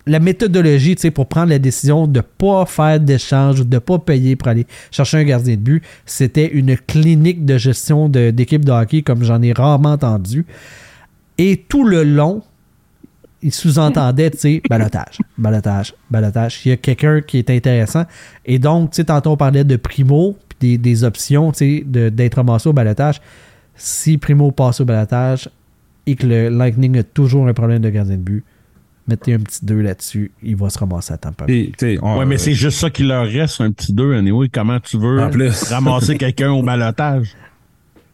la 0.07 0.19
méthodologie, 0.19 0.97
pour 1.15 1.27
prendre 1.27 1.51
la 1.51 1.59
décision 1.59 2.07
de 2.07 2.21
pas 2.21 2.67
faire 2.67 2.99
d'échange 2.99 3.61
ou 3.61 3.65
de 3.65 3.79
pas 3.79 3.99
payer 3.99 4.37
pour 4.37 4.49
aller 4.49 4.67
chercher 4.91 5.19
un 5.19 5.25
gardien 5.25 5.55
de 5.55 5.61
but, 5.61 5.83
c'était 6.07 6.49
une 6.49 6.77
clinique 6.77 7.45
de 7.45 7.57
gestion 7.57 8.09
d'équipe 8.09 8.65
de, 8.65 8.73
hockey 8.73 9.03
comme 9.03 9.23
j'en 9.23 9.41
ai 9.43 9.53
rarement 9.53 9.93
entendu. 9.93 10.45
Et 11.39 11.65
tout 11.69 11.85
le 11.85 12.03
long, 12.03 12.43
il 13.43 13.53
sous-entendait, 13.53 14.31
tu 14.31 14.39
sais, 14.39 14.63
balotage, 14.69 15.19
balotage, 15.39 15.95
balotage. 16.11 16.61
Il 16.65 16.69
y 16.71 16.73
a 16.73 16.77
quelqu'un 16.77 17.21
qui 17.21 17.39
est 17.39 17.51
intéressant. 17.51 18.05
Et 18.45 18.59
donc, 18.59 18.91
tu 18.91 18.97
sais, 18.97 19.05
tantôt 19.05 19.31
on 19.31 19.37
parlait 19.37 19.65
de 19.65 19.77
Primo, 19.77 20.37
puis 20.59 20.79
des, 20.79 21.05
options, 21.05 21.51
tu 21.53 21.59
sais, 21.59 21.85
d'être 21.85 22.35
ramassé 22.35 22.69
au 22.69 22.73
balotage. 22.73 23.21
Si 23.75 24.19
Primo 24.19 24.51
passe 24.53 24.81
au 24.81 24.85
balotage 24.85 25.49
et 26.07 26.15
que 26.15 26.27
le 26.27 26.49
Lightning 26.49 26.99
a 26.99 27.03
toujours 27.03 27.49
un 27.49 27.55
problème 27.55 27.81
de 27.81 27.91
gardien 27.91 28.17
de 28.17 28.23
but, 28.23 28.45
mettez 29.13 29.35
un 29.35 29.39
petit 29.41 29.65
2 29.65 29.81
là-dessus, 29.83 30.33
il 30.43 30.57
va 30.57 30.71
se 30.71 30.79
ramasser 30.79 31.13
à 31.13 31.19
Tampa. 31.19 31.45
Bay. 31.47 31.73
On- 32.03 32.19
Ouais, 32.19 32.25
mais 32.27 32.39
c'est 32.39 32.55
juste 32.55 32.79
ça 32.79 32.89
qu'il 32.91 33.09
leur 33.09 33.25
reste, 33.27 33.61
un 33.61 33.71
petit 33.71 33.93
2, 33.93 34.15
anyway. 34.15 34.49
Comment 34.49 34.81
tu 34.81 34.97
veux 34.99 35.21
En 35.21 35.31
plus. 35.31 35.63
ramasser 35.65 36.17
quelqu'un 36.17 36.51
au 36.53 36.63
balotage? 36.63 37.35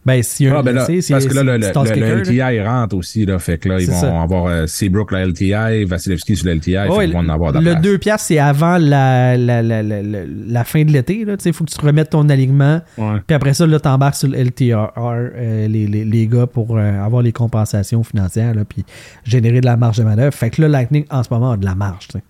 Ben, 0.05 0.23
si 0.23 0.47
un 0.47 0.55
Ah, 0.55 0.63
ben 0.63 0.73
là, 0.73 0.85
tu 0.87 1.01
parce 1.11 1.27
que 1.27 1.33
là, 1.33 1.43
le, 1.43 1.57
là. 1.57 2.15
LTI 2.15 2.61
rentre 2.61 2.95
aussi, 2.95 3.25
là. 3.25 3.37
Fait 3.37 3.57
que 3.57 3.67
là, 3.69 3.79
ils 3.81 3.87
vont 3.87 3.99
ça. 3.99 4.21
avoir 4.21 4.45
euh, 4.47 4.65
Seabrook, 4.65 5.11
la 5.11 5.25
LTI, 5.25 5.83
Vasilevski 5.83 6.37
sur 6.37 6.47
le 6.47 6.53
LTI. 6.53 6.77
qu'ils 6.89 7.11
vont 7.11 7.19
en 7.19 7.29
avoir 7.29 7.51
la 7.51 7.59
le 7.59 7.71
place. 7.71 7.81
2 7.81 7.97
piastres, 7.97 8.27
c'est 8.27 8.39
avant 8.39 8.77
la, 8.77 9.35
la, 9.37 9.61
la, 9.61 9.83
la, 9.83 10.01
la- 10.01 10.19
la 10.25 10.63
fin 10.63 10.83
de 10.85 10.91
l'été. 10.91 11.25
Il 11.45 11.53
faut 11.53 11.65
que 11.65 11.69
tu 11.69 11.77
te 11.77 11.85
remettes 11.85 12.11
ton 12.11 12.27
alignement. 12.29 12.81
Puis 12.95 13.35
après 13.35 13.53
ça, 13.53 13.67
là, 13.67 13.79
t'embarques 13.79 14.15
sur 14.15 14.29
le 14.29 14.37
LTR, 14.37 14.93
euh, 14.97 15.67
les, 15.67 15.85
les, 15.85 16.05
les 16.05 16.27
gars, 16.27 16.47
pour 16.47 16.77
euh, 16.77 17.03
avoir 17.05 17.21
les 17.21 17.33
compensations 17.33 18.01
financières, 18.03 18.55
là, 18.55 18.63
puis 18.65 18.85
générer 19.25 19.59
de 19.59 19.65
la 19.65 19.75
marge 19.77 19.97
de 19.97 20.03
manœuvre. 20.03 20.33
Fait 20.33 20.49
que 20.49 20.61
là, 20.61 20.69
Lightning, 20.69 21.05
en 21.11 21.23
ce 21.23 21.27
moment, 21.31 21.51
a 21.51 21.57
de 21.57 21.65
la 21.65 21.75
marge. 21.75 22.07
tu 22.07 22.17
sais. 22.17 22.23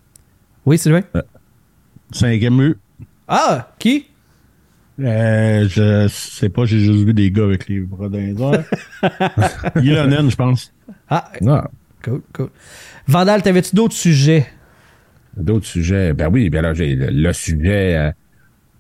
Oui, 0.65 0.78
Sylvain? 0.80 1.01
Cinquième 2.11 2.57
but. 2.57 2.78
Ah! 3.28 3.67
Qui? 3.78 4.07
Euh, 5.00 5.68
je 5.70 6.08
sais 6.10 6.50
pas, 6.50 6.66
j'ai 6.66 6.80
juste 6.80 7.06
vu 7.06 7.14
des 7.14 7.32
gars 7.32 7.45
avec 7.45 7.68
les 7.70 7.80
bras 7.82 8.08
airs. 8.14 8.64
Ylonen, 9.82 10.30
je 10.30 10.36
pense. 10.36 10.74
Ah, 11.10 11.32
cool, 12.04 12.22
cool. 12.34 12.50
Vandal, 13.08 13.41
t'avais-tu 13.41 13.76
d'autres 13.76 13.95
sujets? 13.95 14.45
D'autres 15.38 15.66
sujets? 15.66 16.14
Ben 16.14 16.30
oui, 16.32 16.50
ben 16.50 16.62
là, 16.62 16.74
j'ai 16.74 16.95
le, 16.95 17.08
le 17.12 17.34
sujet. 17.34 17.95
euh, 17.97 18.12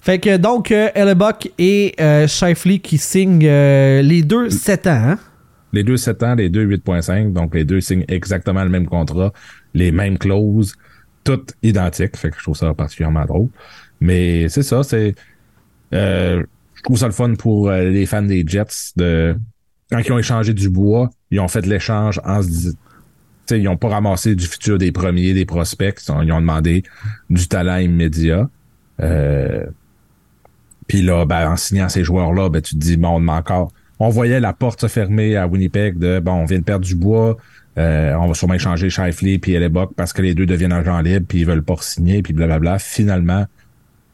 Fait 0.00 0.18
que 0.18 0.36
donc, 0.36 0.70
euh, 0.72 0.88
Hellebuck 0.94 1.50
et 1.58 1.94
euh, 2.00 2.26
Shifley 2.26 2.78
qui 2.80 2.98
signent 2.98 3.40
euh, 3.44 4.02
les 4.02 4.22
deux 4.22 4.50
7 4.50 4.86
ans. 4.88 4.90
hein? 4.90 5.18
Les 5.72 5.84
deux 5.84 5.96
7 5.96 6.22
ans, 6.22 6.34
les 6.34 6.50
deux 6.50 6.66
8.5, 6.66 7.32
donc 7.32 7.54
les 7.54 7.64
deux 7.64 7.80
signent 7.80 8.04
exactement 8.08 8.62
le 8.62 8.70
même 8.70 8.86
contrat, 8.86 9.32
les 9.74 9.90
mêmes 9.92 10.18
clauses, 10.18 10.74
toutes 11.24 11.54
identiques. 11.62 12.16
Fait 12.16 12.30
que 12.30 12.36
je 12.36 12.42
trouve 12.42 12.56
ça 12.56 12.74
particulièrement 12.74 13.24
drôle. 13.24 13.48
Mais 14.00 14.48
c'est 14.48 14.62
ça, 14.62 14.82
c'est. 14.82 15.14
euh, 15.94 16.42
je 16.74 16.82
trouve 16.82 16.98
ça 16.98 17.06
le 17.06 17.12
fun 17.12 17.34
pour 17.34 17.68
euh, 17.70 17.90
les 17.90 18.06
fans 18.06 18.22
des 18.22 18.44
Jets 18.46 18.92
de. 18.96 19.36
Quand 19.90 19.98
ils 19.98 20.12
ont 20.12 20.18
échangé 20.18 20.54
du 20.54 20.68
bois, 20.70 21.10
ils 21.30 21.38
ont 21.40 21.48
fait 21.48 21.66
l'échange 21.66 22.20
en 22.24 22.42
se 22.42 22.48
disant. 22.48 22.76
ils 23.50 23.62
n'ont 23.62 23.76
pas 23.76 23.88
ramassé 23.88 24.34
du 24.34 24.46
futur 24.46 24.78
des 24.78 24.90
premiers, 24.92 25.34
des 25.34 25.44
prospects. 25.44 25.98
Ils 26.06 26.12
ont, 26.12 26.22
ils 26.22 26.32
ont 26.32 26.40
demandé 26.40 26.82
du 27.30 27.46
talent 27.48 27.76
immédiat. 27.76 28.48
Euh, 29.00 29.64
puis 30.86 31.02
là, 31.02 31.24
ben, 31.24 31.50
en 31.52 31.56
signant 31.56 31.88
ces 31.88 32.04
joueurs-là, 32.04 32.48
ben, 32.50 32.60
tu 32.60 32.74
te 32.74 32.80
dis, 32.80 32.96
bon, 32.96 33.16
on 33.16 33.20
demande 33.20 33.38
encore. 33.38 33.72
On 33.98 34.08
voyait 34.08 34.40
la 34.40 34.52
porte 34.52 34.80
se 34.80 34.88
fermer 34.88 35.36
à 35.36 35.46
Winnipeg 35.46 35.98
de, 35.98 36.18
bon, 36.18 36.32
on 36.32 36.44
vient 36.44 36.58
de 36.58 36.64
perdre 36.64 36.84
du 36.84 36.94
bois, 36.94 37.36
euh, 37.78 38.14
on 38.14 38.26
va 38.26 38.34
sûrement 38.34 38.54
échanger 38.54 38.90
Shifley 38.90 39.38
puis 39.38 39.54
Hellebuck 39.54 39.94
parce 39.94 40.12
que 40.12 40.20
les 40.20 40.34
deux 40.34 40.44
deviennent 40.44 40.72
agents 40.72 41.00
libres 41.00 41.26
puis 41.26 41.40
ils 41.40 41.46
veulent 41.46 41.62
pas 41.62 41.76
signer 41.80 42.22
puis 42.22 42.32
blablabla. 42.32 42.78
Finalement, 42.78 43.46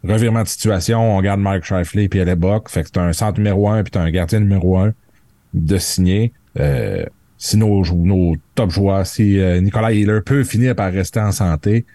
revirement 0.05 0.43
de 0.43 0.49
situation, 0.49 1.17
on 1.17 1.21
garde 1.21 1.41
Mike 1.41 1.65
Shifley 1.65 2.09
puis 2.09 2.21
Hellebuck. 2.21 2.69
Fait 2.69 2.85
que 2.85 2.91
t'as 2.91 3.03
un 3.03 3.13
centre 3.13 3.39
numéro 3.39 3.69
un 3.69 3.83
puis 3.83 3.91
t'as 3.91 4.03
un 4.03 4.11
gardien 4.11 4.41
numéro 4.41 4.79
un 4.79 4.93
de 5.55 5.79
signer. 5.79 6.33
Euh, 6.59 7.05
si 7.39 7.57
nos, 7.57 7.85
nos 7.95 8.35
top 8.55 8.71
joueurs, 8.71 9.07
si 9.07 9.39
euh, 9.39 9.61
Nicolas 9.61 9.93
Healer 9.93 10.23
peut 10.23 10.45
finir 10.45 10.75
par 10.75 10.93
rester 10.93 11.21
en 11.21 11.33
santé, 11.33 11.87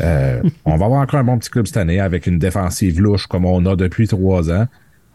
euh, 0.00 0.42
on 0.64 0.76
va 0.76 0.86
avoir 0.86 1.00
encore 1.00 1.20
un 1.20 1.24
bon 1.24 1.38
petit 1.38 1.50
club 1.50 1.66
cette 1.66 1.76
année 1.76 2.00
avec 2.00 2.26
une 2.26 2.38
défensive 2.38 3.00
louche 3.00 3.26
comme 3.26 3.44
on 3.44 3.64
a 3.66 3.76
depuis 3.76 4.08
trois 4.08 4.50
ans. 4.50 4.66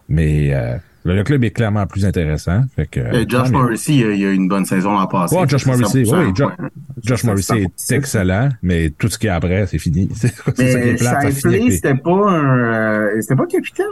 Mais 0.10 0.54
euh, 0.54 0.78
le, 1.06 1.16
le 1.16 1.24
club 1.24 1.44
est 1.44 1.52
clairement 1.52 1.86
plus 1.88 2.06
intéressant. 2.06 2.64
Fait 2.76 2.86
que, 2.88 3.00
Euh, 3.00 3.26
Josh. 3.28 3.50
Morrissey, 3.50 3.94
il 3.96 4.04
a- 4.06 4.12
il 4.14 4.26
a 4.26 4.30
eu 4.32 4.36
une 4.36 4.48
bonne 4.48 4.66
saison 4.66 4.94
l'an 4.94 5.08
passé. 5.08 5.36
Ouais, 5.36 5.48
Josh 5.48 5.66
Morrissey, 5.66 6.04
100%, 6.04 6.18
oui, 6.28 6.32
Jo- 6.36 6.46
ouais. 6.48 6.52
Josh 7.04 7.24
Morrissey 7.24 7.64
100%. 7.64 7.94
est 7.94 7.98
excellent, 7.98 8.50
mais 8.62 8.90
tout 8.92 9.10
ce 9.10 9.18
qui 9.18 9.28
est 9.28 9.32
après, 9.32 9.66
c'est 9.68 9.80
fini. 9.80 10.10
C'est 10.16 10.28
ça 10.34 10.52
qui 10.52 10.62
est 10.62 10.96
plate, 11.00 11.32
Shifley, 11.34 11.72
c'était 11.72 11.96
pas 11.96 12.30
un, 12.30 12.58
euh, 12.58 13.22
c'était 13.22 13.36
pas 13.36 13.46
capitaine? 13.48 13.86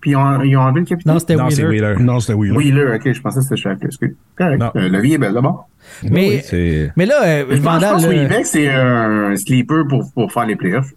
Puis 0.00 0.10
ils 0.10 0.16
ont, 0.16 0.42
ils 0.42 0.54
ont 0.56 0.60
enlevé 0.60 0.80
le 0.80 0.86
capitaine? 0.86 1.14
Non, 1.14 1.18
c'était 1.18 1.34
Non, 1.36 1.48
c'est 1.48 1.64
Wheeler. 1.64 1.92
Wheeler. 1.94 2.02
Non, 2.04 2.20
c'était 2.20 2.34
Wheeler. 2.34 2.56
Wheeler, 2.56 2.94
ok, 2.96 3.12
je 3.12 3.20
pensais 3.22 3.40
que 3.40 3.56
c'était 3.56 3.90
Shifley. 3.90 4.14
Correct. 4.36 4.62
Euh, 4.76 4.88
la 4.90 5.00
vie 5.00 5.14
est 5.14 5.18
belle 5.18 5.32
d'abord. 5.32 5.66
Mais- 6.02 6.42
oui. 6.52 6.88
Mais 6.96 7.06
là, 7.06 7.24
euh, 7.24 7.44
pense, 7.46 7.56
je 7.56 7.60
Vandal, 7.62 8.28
pense 8.28 8.38
que 8.38 8.44
c'est 8.44 8.68
un 8.68 9.34
sleeper 9.36 9.86
pour, 9.88 10.12
pour 10.12 10.30
faire 10.32 10.44
les 10.46 10.56
playoffs. 10.56 10.90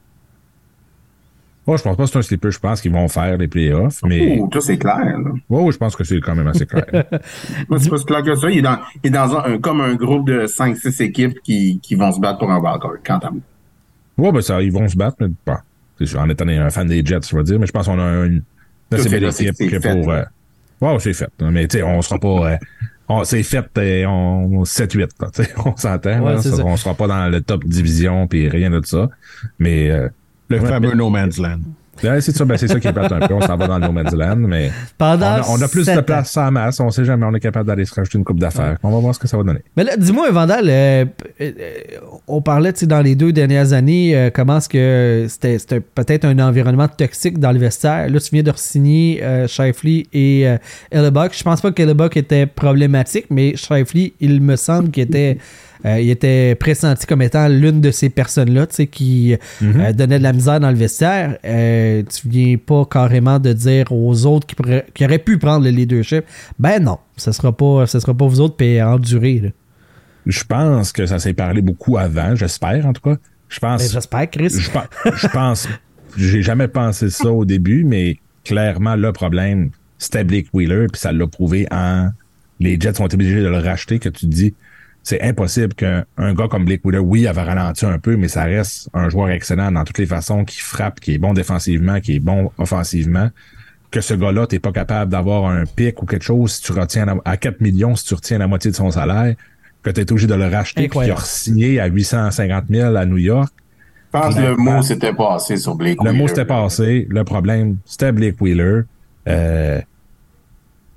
Moi, 1.67 1.75
je 1.77 1.83
pense 1.83 1.97
pas 1.97 2.03
que 2.05 2.09
c'est 2.09 2.17
un 2.17 2.21
slipper. 2.21 2.49
Je 2.51 2.59
pense 2.59 2.79
qu'ils 2.81 2.93
vont 2.93 3.07
faire 3.09 3.37
les 3.37 3.47
playoffs, 3.49 3.99
mais. 4.03 4.39
Oh, 4.41 4.47
tout 4.49 4.61
c'est 4.61 4.77
clair. 4.77 4.97
Là. 4.97 5.31
Ouais, 5.49 5.71
je 5.71 5.77
pense 5.77 5.95
que 5.97 6.03
c'est 6.05 6.19
quand 6.21 6.33
même 6.33 6.47
assez 6.47 6.65
clair. 6.65 6.85
Moi, 7.69 7.77
c'est 7.79 7.89
pas 7.89 7.97
si 7.97 8.05
clair 8.05 8.23
que 8.23 8.35
ça. 8.35 8.49
Il 8.49 8.59
est 8.59 8.61
dans, 8.61 8.77
il 9.03 9.07
est 9.07 9.09
dans 9.11 9.35
un, 9.37 9.57
comme 9.59 9.81
un 9.81 9.95
groupe 9.95 10.27
de 10.27 10.45
5-6 10.47 11.03
équipes 11.03 11.39
qui, 11.43 11.79
qui 11.83 11.95
vont 11.95 12.11
se 12.13 12.19
battre 12.21 12.39
pour 12.39 12.49
un 12.51 12.59
wildcard. 12.59 12.93
Quant 13.05 13.17
à 13.19 13.31
moi. 13.31 13.41
ouais, 14.17 14.31
ben 14.31 14.41
ça, 14.41 14.61
ils 14.61 14.71
vont 14.71 14.87
se 14.87 14.95
battre, 14.95 15.17
mais 15.19 15.27
bon, 15.45 15.57
c'est 15.99 16.05
sûr, 16.05 16.19
en 16.21 16.29
étant 16.29 16.47
un 16.47 16.69
fan 16.69 16.87
des 16.87 17.05
Jets, 17.05 17.19
je 17.29 17.35
vais 17.35 17.43
dire, 17.43 17.59
mais 17.59 17.67
je 17.67 17.71
pense 17.73 17.85
qu'on 17.87 17.99
a 17.99 18.25
une 18.25 18.43
assez 18.91 19.09
belle 19.09 19.25
équipe 19.25 19.53
c'est 19.55 19.67
que 19.67 19.79
fait, 19.79 19.93
pour. 20.01 20.09
Euh... 20.11 20.23
Ouais, 20.79 20.97
c'est 20.99 21.13
fait. 21.13 21.29
Mais 21.41 21.67
tu 21.67 21.77
sais, 21.79 21.83
on 21.83 22.01
sera 22.01 22.17
pas. 22.19 22.51
euh, 22.53 22.57
on- 23.09 23.23
c'est 23.25 23.43
fait, 23.43 23.65
euh, 23.77 24.05
on, 24.05 24.63
7-8, 24.63 25.09
là, 25.19 25.29
tu 25.33 25.43
sais, 25.43 25.53
on 25.65 25.75
s'entend. 25.75 26.21
Ouais, 26.21 26.35
on 26.63 26.77
sera 26.77 26.93
pas 26.95 27.07
dans 27.07 27.27
le 27.29 27.41
top 27.41 27.65
division 27.65 28.27
puis 28.27 28.47
rien 28.47 28.69
de 28.69 28.79
ça. 28.85 29.09
Mais 29.59 29.89
euh, 29.89 30.07
Le 30.49 30.59
Ouais, 30.59 30.67
fameux 30.67 30.89
mais- 30.89 30.95
No 30.95 31.09
Man's 31.09 31.37
Land. 31.37 31.59
Ouais, 32.03 32.21
c'est 32.21 32.31
ça, 32.35 32.45
ben, 32.45 32.55
c'est 32.57 32.67
ça 32.67 32.79
qui 32.79 32.87
est 32.87 32.93
plate 32.93 33.11
un 33.11 33.27
peu. 33.27 33.33
On 33.33 33.41
s'en 33.41 33.57
va 33.57 33.65
dans 33.65 33.79
le 33.79 33.87
No 33.87 33.91
Man's 33.91 34.13
Land, 34.13 34.35
mais 34.35 34.69
on 34.99 35.03
a, 35.05 35.41
on 35.49 35.59
a 35.59 35.67
plus 35.67 35.87
de 35.87 35.99
place 36.01 36.29
sans 36.31 36.51
masse. 36.51 36.79
On 36.79 36.91
sait 36.91 37.03
jamais, 37.03 37.25
on 37.25 37.33
est 37.33 37.39
capable 37.39 37.65
d'aller 37.65 37.85
se 37.85 37.95
rajouter 37.95 38.19
une 38.19 38.23
coupe 38.23 38.39
d'affaires. 38.39 38.77
On 38.83 38.91
va 38.91 38.99
voir 38.99 39.15
ce 39.15 39.19
que 39.19 39.27
ça 39.27 39.35
va 39.35 39.41
donner. 39.41 39.61
Mais 39.75 39.83
là, 39.83 39.97
dis-moi, 39.97 40.29
Vandal, 40.29 40.65
euh, 40.69 41.05
p- 41.05 41.33
euh, 41.41 41.97
on 42.27 42.43
parlait 42.43 42.71
dans 42.83 43.01
les 43.01 43.15
deux 43.15 43.33
dernières 43.33 43.73
années 43.73 44.15
euh, 44.15 44.29
comment 44.31 44.59
est-ce 44.59 44.69
que 44.69 45.25
c'était 45.27 45.57
c'était 45.57 45.79
peut-être 45.79 46.25
un 46.25 46.37
environnement 46.37 46.87
toxique 46.87 47.39
dans 47.39 47.51
le 47.51 47.57
vestiaire. 47.57 48.07
Là, 48.11 48.19
tu 48.19 48.29
viens 48.31 48.43
de 48.43 48.51
re-signer 48.51 49.23
euh, 49.23 49.47
Shifley 49.47 50.05
et 50.13 50.47
euh, 50.47 50.57
Hellebuck. 50.91 51.35
Je 51.35 51.41
pense 51.43 51.61
pas 51.61 51.71
que 51.71 51.81
Hellebuck 51.81 52.15
était 52.15 52.45
problématique, 52.45 53.25
mais 53.31 53.55
Shifley, 53.55 54.13
il 54.19 54.39
me 54.41 54.55
semble 54.55 54.91
qu'il 54.91 55.01
était, 55.01 55.39
euh, 55.85 55.99
il 55.99 56.09
était 56.09 56.55
pressenti 56.55 57.05
comme 57.05 57.21
étant 57.21 57.47
l'une 57.47 57.81
de 57.81 57.91
ces 57.91 58.09
personnes-là 58.09 58.67
tu 58.67 58.75
sais, 58.75 58.87
qui 58.87 59.35
euh, 59.61 59.93
donnait 59.93 60.17
de 60.17 60.23
la 60.23 60.33
misère 60.33 60.59
dans 60.59 60.69
le 60.71 60.75
vestiaire. 60.77 61.37
Euh, 61.45 62.03
tu 62.03 62.27
viens 62.27 62.55
pas 62.57 62.85
carrément 62.89 63.39
de 63.39 63.53
dire 63.53 63.91
aux 63.91 64.25
autres 64.25 64.47
qui, 64.47 64.55
pourraient- 64.55 64.85
qui 64.93 65.05
auraient 65.05 65.19
pu 65.19 65.37
prendre 65.37 65.63
le 65.65 65.71
leadership. 65.71 66.23
Ben 66.59 66.81
non, 66.83 66.97
ce 67.15 67.31
sera 67.31 67.55
pas, 67.55 67.85
ce 67.87 67.99
sera 67.99 68.13
pas 68.13 68.25
vous 68.27 68.41
autres 68.41 68.55
puis 68.55 68.81
endurer. 68.81 69.39
Là. 69.43 69.49
Je 70.25 70.43
pense 70.43 70.91
que 70.91 71.05
ça 71.05 71.19
s'est 71.19 71.33
parlé 71.33 71.61
beaucoup 71.61 71.97
avant, 71.97 72.35
j'espère 72.35 72.85
en 72.85 72.93
tout 72.93 73.01
cas. 73.01 73.17
Je 73.49 73.59
pense. 73.59 73.81
Ben, 73.83 73.89
J'espère, 73.91 74.29
Chris. 74.29 74.49
je, 74.49 74.69
je 75.15 75.27
pense. 75.27 75.67
J'ai 76.17 76.41
jamais 76.41 76.67
pensé 76.67 77.09
ça 77.09 77.29
au 77.31 77.45
début, 77.45 77.83
mais 77.85 78.17
clairement, 78.43 78.95
le 78.95 79.11
problème, 79.13 79.69
c'était 79.97 80.23
Blake 80.23 80.47
Wheeler, 80.53 80.87
puis 80.91 80.99
ça 80.99 81.11
l'a 81.13 81.27
prouvé 81.27 81.65
en. 81.71 82.09
Les 82.59 82.77
Jets 82.79 82.99
ont 82.99 83.05
été 83.05 83.13
obligés 83.15 83.39
de 83.41 83.47
le 83.47 83.59
racheter, 83.59 83.99
que 83.99 84.09
tu 84.09 84.21
te 84.25 84.31
dis. 84.33 84.53
C'est 85.09 85.21
impossible 85.21 85.73
qu'un 85.73 86.03
un 86.17 86.33
gars 86.33 86.49
comme 86.49 86.65
Blake 86.65 86.83
Wheeler, 86.83 86.99
oui, 86.99 87.27
avait 87.27 87.43
ralenti 87.43 87.85
un 87.85 87.97
peu, 87.97 88.17
mais 88.17 88.27
ça 88.27 88.43
reste 88.43 88.89
un 88.93 89.07
joueur 89.07 89.29
excellent 89.29 89.71
dans 89.71 89.85
toutes 89.85 89.99
les 89.99 90.05
façons, 90.05 90.43
qui 90.43 90.59
frappe, 90.59 90.99
qui 90.99 91.13
est 91.13 91.17
bon 91.17 91.31
défensivement, 91.33 92.01
qui 92.01 92.15
est 92.15 92.19
bon 92.19 92.51
offensivement. 92.57 93.29
Que 93.89 94.01
ce 94.01 94.13
gars-là, 94.15 94.47
t'es 94.47 94.59
pas 94.59 94.73
capable 94.73 95.09
d'avoir 95.09 95.45
un 95.49 95.63
pic 95.65 96.01
ou 96.01 96.05
quelque 96.05 96.25
chose 96.25 96.55
si 96.55 96.61
tu 96.61 96.73
retiens 96.73 97.05
la- 97.05 97.15
à 97.23 97.37
4 97.37 97.61
millions, 97.61 97.95
si 97.95 98.03
tu 98.03 98.15
retiens 98.15 98.37
la 98.37 98.47
moitié 98.47 98.69
de 98.69 98.75
son 98.75 98.91
salaire, 98.91 99.33
que 99.81 99.89
tu 99.91 100.01
es 100.01 100.11
obligé 100.11 100.27
de 100.27 100.33
le 100.33 100.47
racheter, 100.49 100.89
puis 100.89 100.99
qu'il 100.99 101.11
a 101.11 101.15
signé 101.21 101.79
à 101.79 101.85
850 101.85 102.65
000 102.69 102.93
à 102.93 103.05
New 103.05 103.15
York. 103.17 103.53
Je 104.13 104.19
pense 104.19 104.35
que 104.35 104.41
le 104.41 104.55
mot 104.57 104.81
s'était 104.81 105.13
passé 105.13 105.55
sur 105.55 105.75
Blake 105.75 105.99
Le 106.03 106.09
Wheeler. 106.09 106.19
mot 106.21 106.27
s'était 106.27 106.43
passé. 106.43 107.07
Le 107.09 107.23
problème, 107.23 107.77
c'était 107.85 108.11
Blake 108.11 108.41
Wheeler. 108.41 108.81
Euh, 109.29 109.79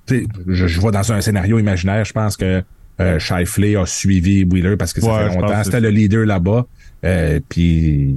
tu 0.07 0.19
sais, 0.19 0.27
je, 0.49 0.67
je 0.67 0.81
vois 0.81 0.91
dans 0.91 1.13
un 1.13 1.21
scénario 1.21 1.61
imaginaire, 1.61 2.05
je 2.05 2.13
pense 2.13 2.37
que 2.37 2.65
Euh, 3.01 3.19
Shifley 3.19 3.77
a 3.77 3.87
suivi 3.87 4.45
Wheeler 4.45 4.77
parce 4.77 4.93
que 4.93 5.01
ça 5.01 5.07
Ouais, 5.13 5.31
fait 5.31 5.37
longtemps. 5.41 5.65
C'était 5.65 5.81
le 5.81 5.89
leader 5.91 6.27
là-bas. 6.27 6.67
Euh, 7.05 7.41
puis, 7.49 8.15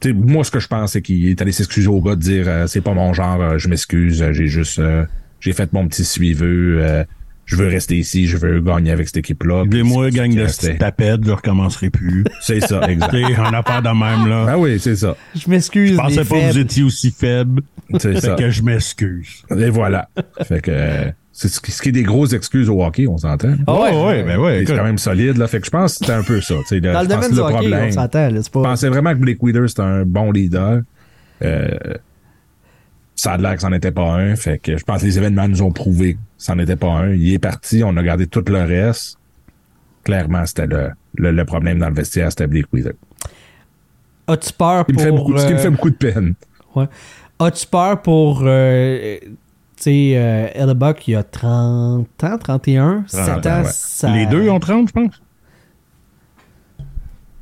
tu 0.00 0.08
sais, 0.10 0.14
moi, 0.14 0.44
ce 0.44 0.50
que 0.50 0.60
je 0.60 0.68
pense, 0.68 0.92
c'est 0.92 1.02
qu'il 1.02 1.26
est 1.28 1.40
allé 1.42 1.52
s'excuser 1.52 1.88
au 1.88 2.00
gars 2.00 2.14
de 2.14 2.20
dire 2.20 2.44
euh, 2.46 2.66
c'est 2.66 2.80
pas 2.82 2.94
mon 2.94 3.12
genre, 3.12 3.40
euh, 3.40 3.58
je 3.58 3.68
m'excuse, 3.68 4.24
j'ai 4.32 4.46
juste 4.46 4.78
euh, 4.78 5.04
j'ai 5.40 5.52
fait 5.52 5.72
mon 5.72 5.88
petit 5.88 6.04
suiveux, 6.04 6.78
euh, 6.80 7.04
je 7.46 7.56
veux 7.56 7.66
rester 7.68 7.96
ici, 7.96 8.26
je 8.26 8.36
veux 8.36 8.60
gagner 8.60 8.90
avec 8.92 9.06
cette 9.08 9.16
équipe-là. 9.18 9.64
C'est- 9.64 10.10
gang 10.10 10.30
c'est 10.32 10.36
de 10.36 10.44
petites 10.46 10.78
tapettes, 10.78 11.24
je 11.24 11.30
recommencerai 11.32 11.90
plus. 11.90 12.24
C'est 12.40 12.60
ça, 12.60 12.82
exact. 12.90 13.14
On 13.38 13.42
a 13.54 13.62
pas 13.62 13.80
de 13.80 13.88
même, 13.88 14.28
là. 14.28 14.46
ah 14.50 14.58
oui, 14.58 14.78
c'est 14.78 14.96
ça. 14.96 15.16
Je 15.34 15.48
m'excuse. 15.50 15.92
Je 15.92 15.96
pensais 15.96 16.22
les 16.22 16.24
pas 16.28 16.40
que 16.40 16.52
vous 16.52 16.58
étiez 16.58 16.82
aussi 16.84 17.10
faible. 17.10 17.62
C'est 17.98 18.14
Fait 18.14 18.20
ça. 18.20 18.34
que 18.34 18.50
je 18.50 18.62
m'excuse. 18.62 19.42
Et 19.56 19.68
voilà. 19.70 20.08
fait 20.46 20.60
que 20.60 20.70
euh, 20.72 21.10
c'est 21.38 21.48
ce 21.48 21.60
qui, 21.60 21.90
est 21.90 21.92
des 21.92 22.02
grosses 22.02 22.32
excuses 22.32 22.70
au 22.70 22.82
hockey, 22.82 23.06
on 23.06 23.18
s'entend. 23.18 23.52
Ah 23.66 23.74
ouais, 23.74 24.06
ouais, 24.06 24.22
ben 24.24 24.38
ouais. 24.38 24.56
C'est 24.56 24.62
écoute. 24.62 24.76
quand 24.76 24.84
même 24.84 24.96
solide, 24.96 25.36
là. 25.36 25.46
Fait 25.46 25.60
que 25.60 25.66
je 25.66 25.70
pense 25.70 25.92
que 25.92 25.98
c'était 25.98 26.12
un 26.14 26.22
peu 26.22 26.40
ça. 26.40 26.54
tu 26.60 26.66
sais, 26.68 26.80
là. 26.80 26.94
Dans 26.94 27.00
Je 27.00 27.04
le 27.04 27.08
domaine 27.14 27.30
du 27.30 27.36
le 27.36 27.42
hockey, 27.42 27.52
problème. 27.56 27.84
on 27.88 27.92
s'entend. 27.92 28.28
là, 28.30 28.42
C'est 28.42 28.46
Je 28.46 28.50
pensais 28.50 28.88
vraiment 28.88 29.10
que 29.12 29.18
Blake 29.18 29.42
Wheeler, 29.42 29.68
c'était 29.68 29.82
un 29.82 30.04
bon 30.06 30.32
leader. 30.32 30.80
Euh, 31.44 31.68
ça 33.14 33.32
a 33.32 33.36
l'air 33.36 33.54
que 33.54 33.60
c'en 33.60 33.72
était 33.72 33.90
pas 33.90 34.10
un. 34.14 34.34
Fait 34.34 34.58
que 34.58 34.78
je 34.78 34.84
pense 34.84 35.02
que 35.02 35.06
les 35.06 35.18
événements 35.18 35.46
nous 35.46 35.60
ont 35.60 35.72
prouvé 35.72 36.14
que 36.14 36.18
c'en 36.38 36.58
était 36.58 36.76
pas 36.76 36.88
un. 36.90 37.10
Il 37.12 37.30
est 37.34 37.38
parti, 37.38 37.82
on 37.84 37.94
a 37.98 38.02
gardé 38.02 38.26
tout 38.26 38.42
le 38.46 38.62
reste. 38.62 39.18
Clairement, 40.04 40.46
c'était 40.46 40.66
le, 40.66 40.90
le, 41.16 41.32
le 41.32 41.44
problème 41.44 41.78
dans 41.80 41.88
le 41.90 41.94
vestiaire, 41.94 42.30
c'était 42.30 42.46
Blake 42.46 42.72
Wheeler. 42.72 42.92
As-tu 44.26 44.54
peur 44.54 44.86
me 44.90 44.98
fait 44.98 45.08
pour... 45.10 45.18
beaucoup, 45.18 45.38
ce 45.38 45.46
qui 45.46 45.52
me 45.52 45.58
euh, 45.58 45.62
fait 45.62 45.70
beaucoup 45.70 45.90
de 45.90 45.96
peine. 45.96 46.32
Ouais. 46.74 46.86
As-tu 47.38 47.66
peur 47.66 48.00
pour. 48.00 48.42
euh, 48.46 49.18
tu 49.76 49.82
sais, 49.82 50.12
euh, 50.16 50.48
Hellebuck, 50.54 51.06
il 51.08 51.16
a 51.16 51.22
30 51.22 52.06
ans, 52.24 52.38
31, 52.38 53.04
7 53.06 53.20
ans. 53.46 53.50
ans, 53.50 53.62
ouais. 53.62 53.68
ça- 53.70 54.10
Les 54.12 54.26
deux 54.26 54.48
ont 54.48 54.58
30, 54.60 54.88
je 54.88 54.92
pense. 54.92 55.12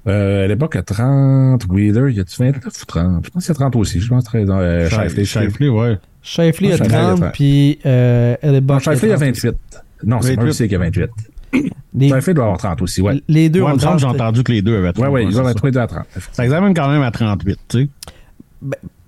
Euh, 0.06 0.44
à 0.44 0.48
l'époque, 0.48 0.76
à 0.76 0.82
30, 0.82 1.64
Wheeler, 1.70 2.10
il 2.10 2.16
y 2.16 2.20
a-tu 2.20 2.36
29 2.42 2.66
ou 2.66 2.84
30? 2.86 3.24
Je 3.24 3.30
pense 3.30 3.44
qu'il 3.46 3.52
y 3.54 3.56
a 3.56 3.58
30 3.58 3.76
aussi. 3.76 4.00
Je 4.00 4.08
pense 4.08 4.28
que 4.28 4.36
euh, 4.36 4.88
Shifley, 4.90 5.24
Shifley, 5.24 5.68
ouais. 5.68 5.98
Shifley 6.20 6.72
a 6.72 6.74
Ah, 6.74 6.76
Shifley, 6.76 6.88
il 6.88 6.94
a 6.94 7.06
30, 7.06 7.18
fait. 7.20 7.30
puis 7.32 7.78
euh, 7.86 8.36
Hellebuck. 8.42 8.80
Shifley, 8.80 8.98
il 9.08 9.10
y 9.10 9.12
a 9.12 9.16
30. 9.16 9.26
28. 9.28 9.56
Non, 10.04 10.20
c'est 10.20 10.34
28. 10.34 10.44
Mercy 10.44 10.68
qui 10.68 10.74
a 10.74 10.78
28. 10.78 11.10
Les, 11.94 12.08
Shifley 12.10 12.34
doit 12.34 12.44
avoir 12.44 12.58
30 12.58 12.82
aussi, 12.82 13.00
ouais. 13.00 13.22
les 13.28 13.48
deux 13.48 13.60
Ouais, 13.62 13.70
ont 13.70 13.74
me 13.74 13.78
semble 13.78 13.98
30. 14.00 14.12
que 14.12 14.18
j'ai 14.18 14.22
entendu 14.22 14.42
que 14.44 14.52
les 14.52 14.60
deux 14.62 14.76
avaient 14.76 14.92
30. 14.92 15.04
Ouais, 15.06 15.10
ouais, 15.10 15.24
il 15.24 15.28
c'est 15.28 15.34
doit 15.36 15.44
ça. 15.44 15.50
être 15.52 15.60
tous 15.60 15.66
les 15.66 15.72
deux 15.72 15.80
à 15.80 15.86
30. 15.86 16.04
Ça 16.32 16.44
examine 16.44 16.74
quand 16.74 16.88
même 16.90 17.02
à 17.02 17.10
38, 17.10 17.58
tu 17.68 17.78
sais. 17.84 17.88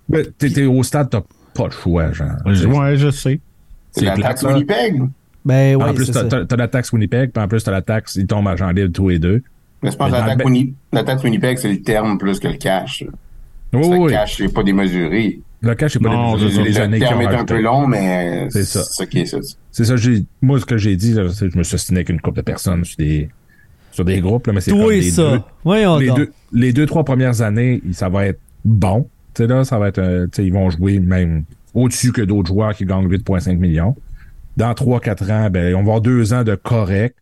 Ben, 0.09 0.25
t'es, 0.39 0.49
t'es 0.51 0.65
au 0.65 0.83
stade, 0.83 1.11
t'as 1.11 1.21
pas 1.57 1.65
le 1.67 1.71
choix, 1.71 2.13
genre. 2.13 2.31
Ouais, 2.45 2.97
je 2.97 3.11
sais. 3.11 3.41
C'est 3.93 4.05
la 4.05 4.17
taxe. 4.17 4.43
Winnipeg. 4.43 5.03
Ben 5.45 5.77
en 5.81 5.89
oui, 5.91 5.95
plus, 5.95 6.11
t'as, 6.11 6.57
la 6.57 6.69
taxe 6.69 6.93
Winnipeg, 6.93 7.31
puis 7.33 7.43
en 7.43 7.47
plus, 7.47 7.63
t'as 7.63 7.71
la 7.71 7.81
taxe, 7.83 8.17
ils 8.17 8.27
tombent 8.27 8.49
à 8.49 8.57
Jean 8.57 8.71
libre 8.71 8.93
tous 8.93 9.09
les 9.11 9.19
deux. 9.21 9.43
Mais 9.83 9.93
je 9.93 9.97
pense 9.97 10.09
que 10.09 10.13
la 10.17 10.23
taxe, 10.23 10.39
le- 10.39 10.45
Winni- 10.45 10.75
la 10.93 11.05
taxe 11.05 11.23
Winnipeg, 11.23 11.59
c'est 11.59 11.69
le 11.71 11.83
terme 11.83 12.19
plus 12.19 12.41
que 12.41 12.49
le 12.49 12.55
cash. 12.55 13.05
Oui, 13.73 13.89
le 13.91 13.97
oui. 13.99 14.13
cash, 14.13 14.39
c'est 14.39 14.53
pas 14.53 14.65
démesuré. 14.65 15.41
Le 15.61 15.75
cash, 15.75 15.93
c'est 15.93 16.03
pas 16.03 16.09
Non, 16.09 16.37
ça. 16.37 16.45
des 16.47 16.51
le 16.73 16.99
terme 16.99 17.23
est 17.23 17.27
un 17.27 17.45
peu 17.45 17.61
long, 17.61 17.87
mais 17.87 18.49
C'est 18.51 18.65
ça. 18.65 18.83
C'est 18.83 18.95
ça 18.95 19.07
qui 19.07 19.21
est 19.21 19.27
ça. 19.27 19.39
C'est 19.71 19.85
ça, 19.85 19.95
moi, 20.43 20.59
ce 20.59 20.67
que 20.67 20.77
j'ai 20.79 20.97
dit, 20.97 21.15
là, 21.15 21.29
c'est 21.33 21.47
que 21.47 21.53
je 21.53 21.59
me 21.59 21.63
suis 21.63 21.77
assigné 21.77 21.99
avec 21.99 22.09
une 22.09 22.21
couple 22.21 22.39
de 22.39 22.43
personnes 22.43 22.85
sur 22.85 22.97
des, 22.97 23.29
sur 23.93 24.05
des 24.05 24.21
groupes, 24.21 24.49
là, 24.49 24.53
mais 24.53 24.61
c'est 24.61 24.73
comme 24.73 24.91
les 24.91 25.11
ça. 25.11 25.31
deux, 25.33 25.41
Voyons 25.65 25.99
les 25.99 26.11
deux, 26.11 26.33
les 26.53 26.73
deux, 26.73 26.87
trois 26.87 27.05
premières 27.05 27.41
années, 27.43 27.81
ça 27.93 28.09
va 28.09 28.27
être 28.27 28.41
bon. 28.65 29.09
Tu 29.37 29.43
sais, 29.43 29.47
là, 29.49 29.65
ça 29.65 29.79
va 29.79 29.89
être, 29.89 29.99
euh, 29.99 30.27
ils 30.39 30.53
vont 30.53 30.71
jouer 30.71 30.99
même 30.99 31.45
au-dessus 31.75 32.11
que 32.11 32.23
d'autres 32.23 32.49
joueurs 32.49 32.75
qui 32.75 32.87
gagnent 32.87 33.07
8,5 33.07 33.59
millions. 33.59 33.95
Dans 34.57 34.73
3-4 34.73 35.31
ans, 35.31 35.51
ben, 35.51 35.75
on 35.75 35.79
va 35.79 35.83
avoir 35.83 36.01
deux 36.01 36.33
ans 36.33 36.43
de 36.43 36.55
correct. 36.55 37.17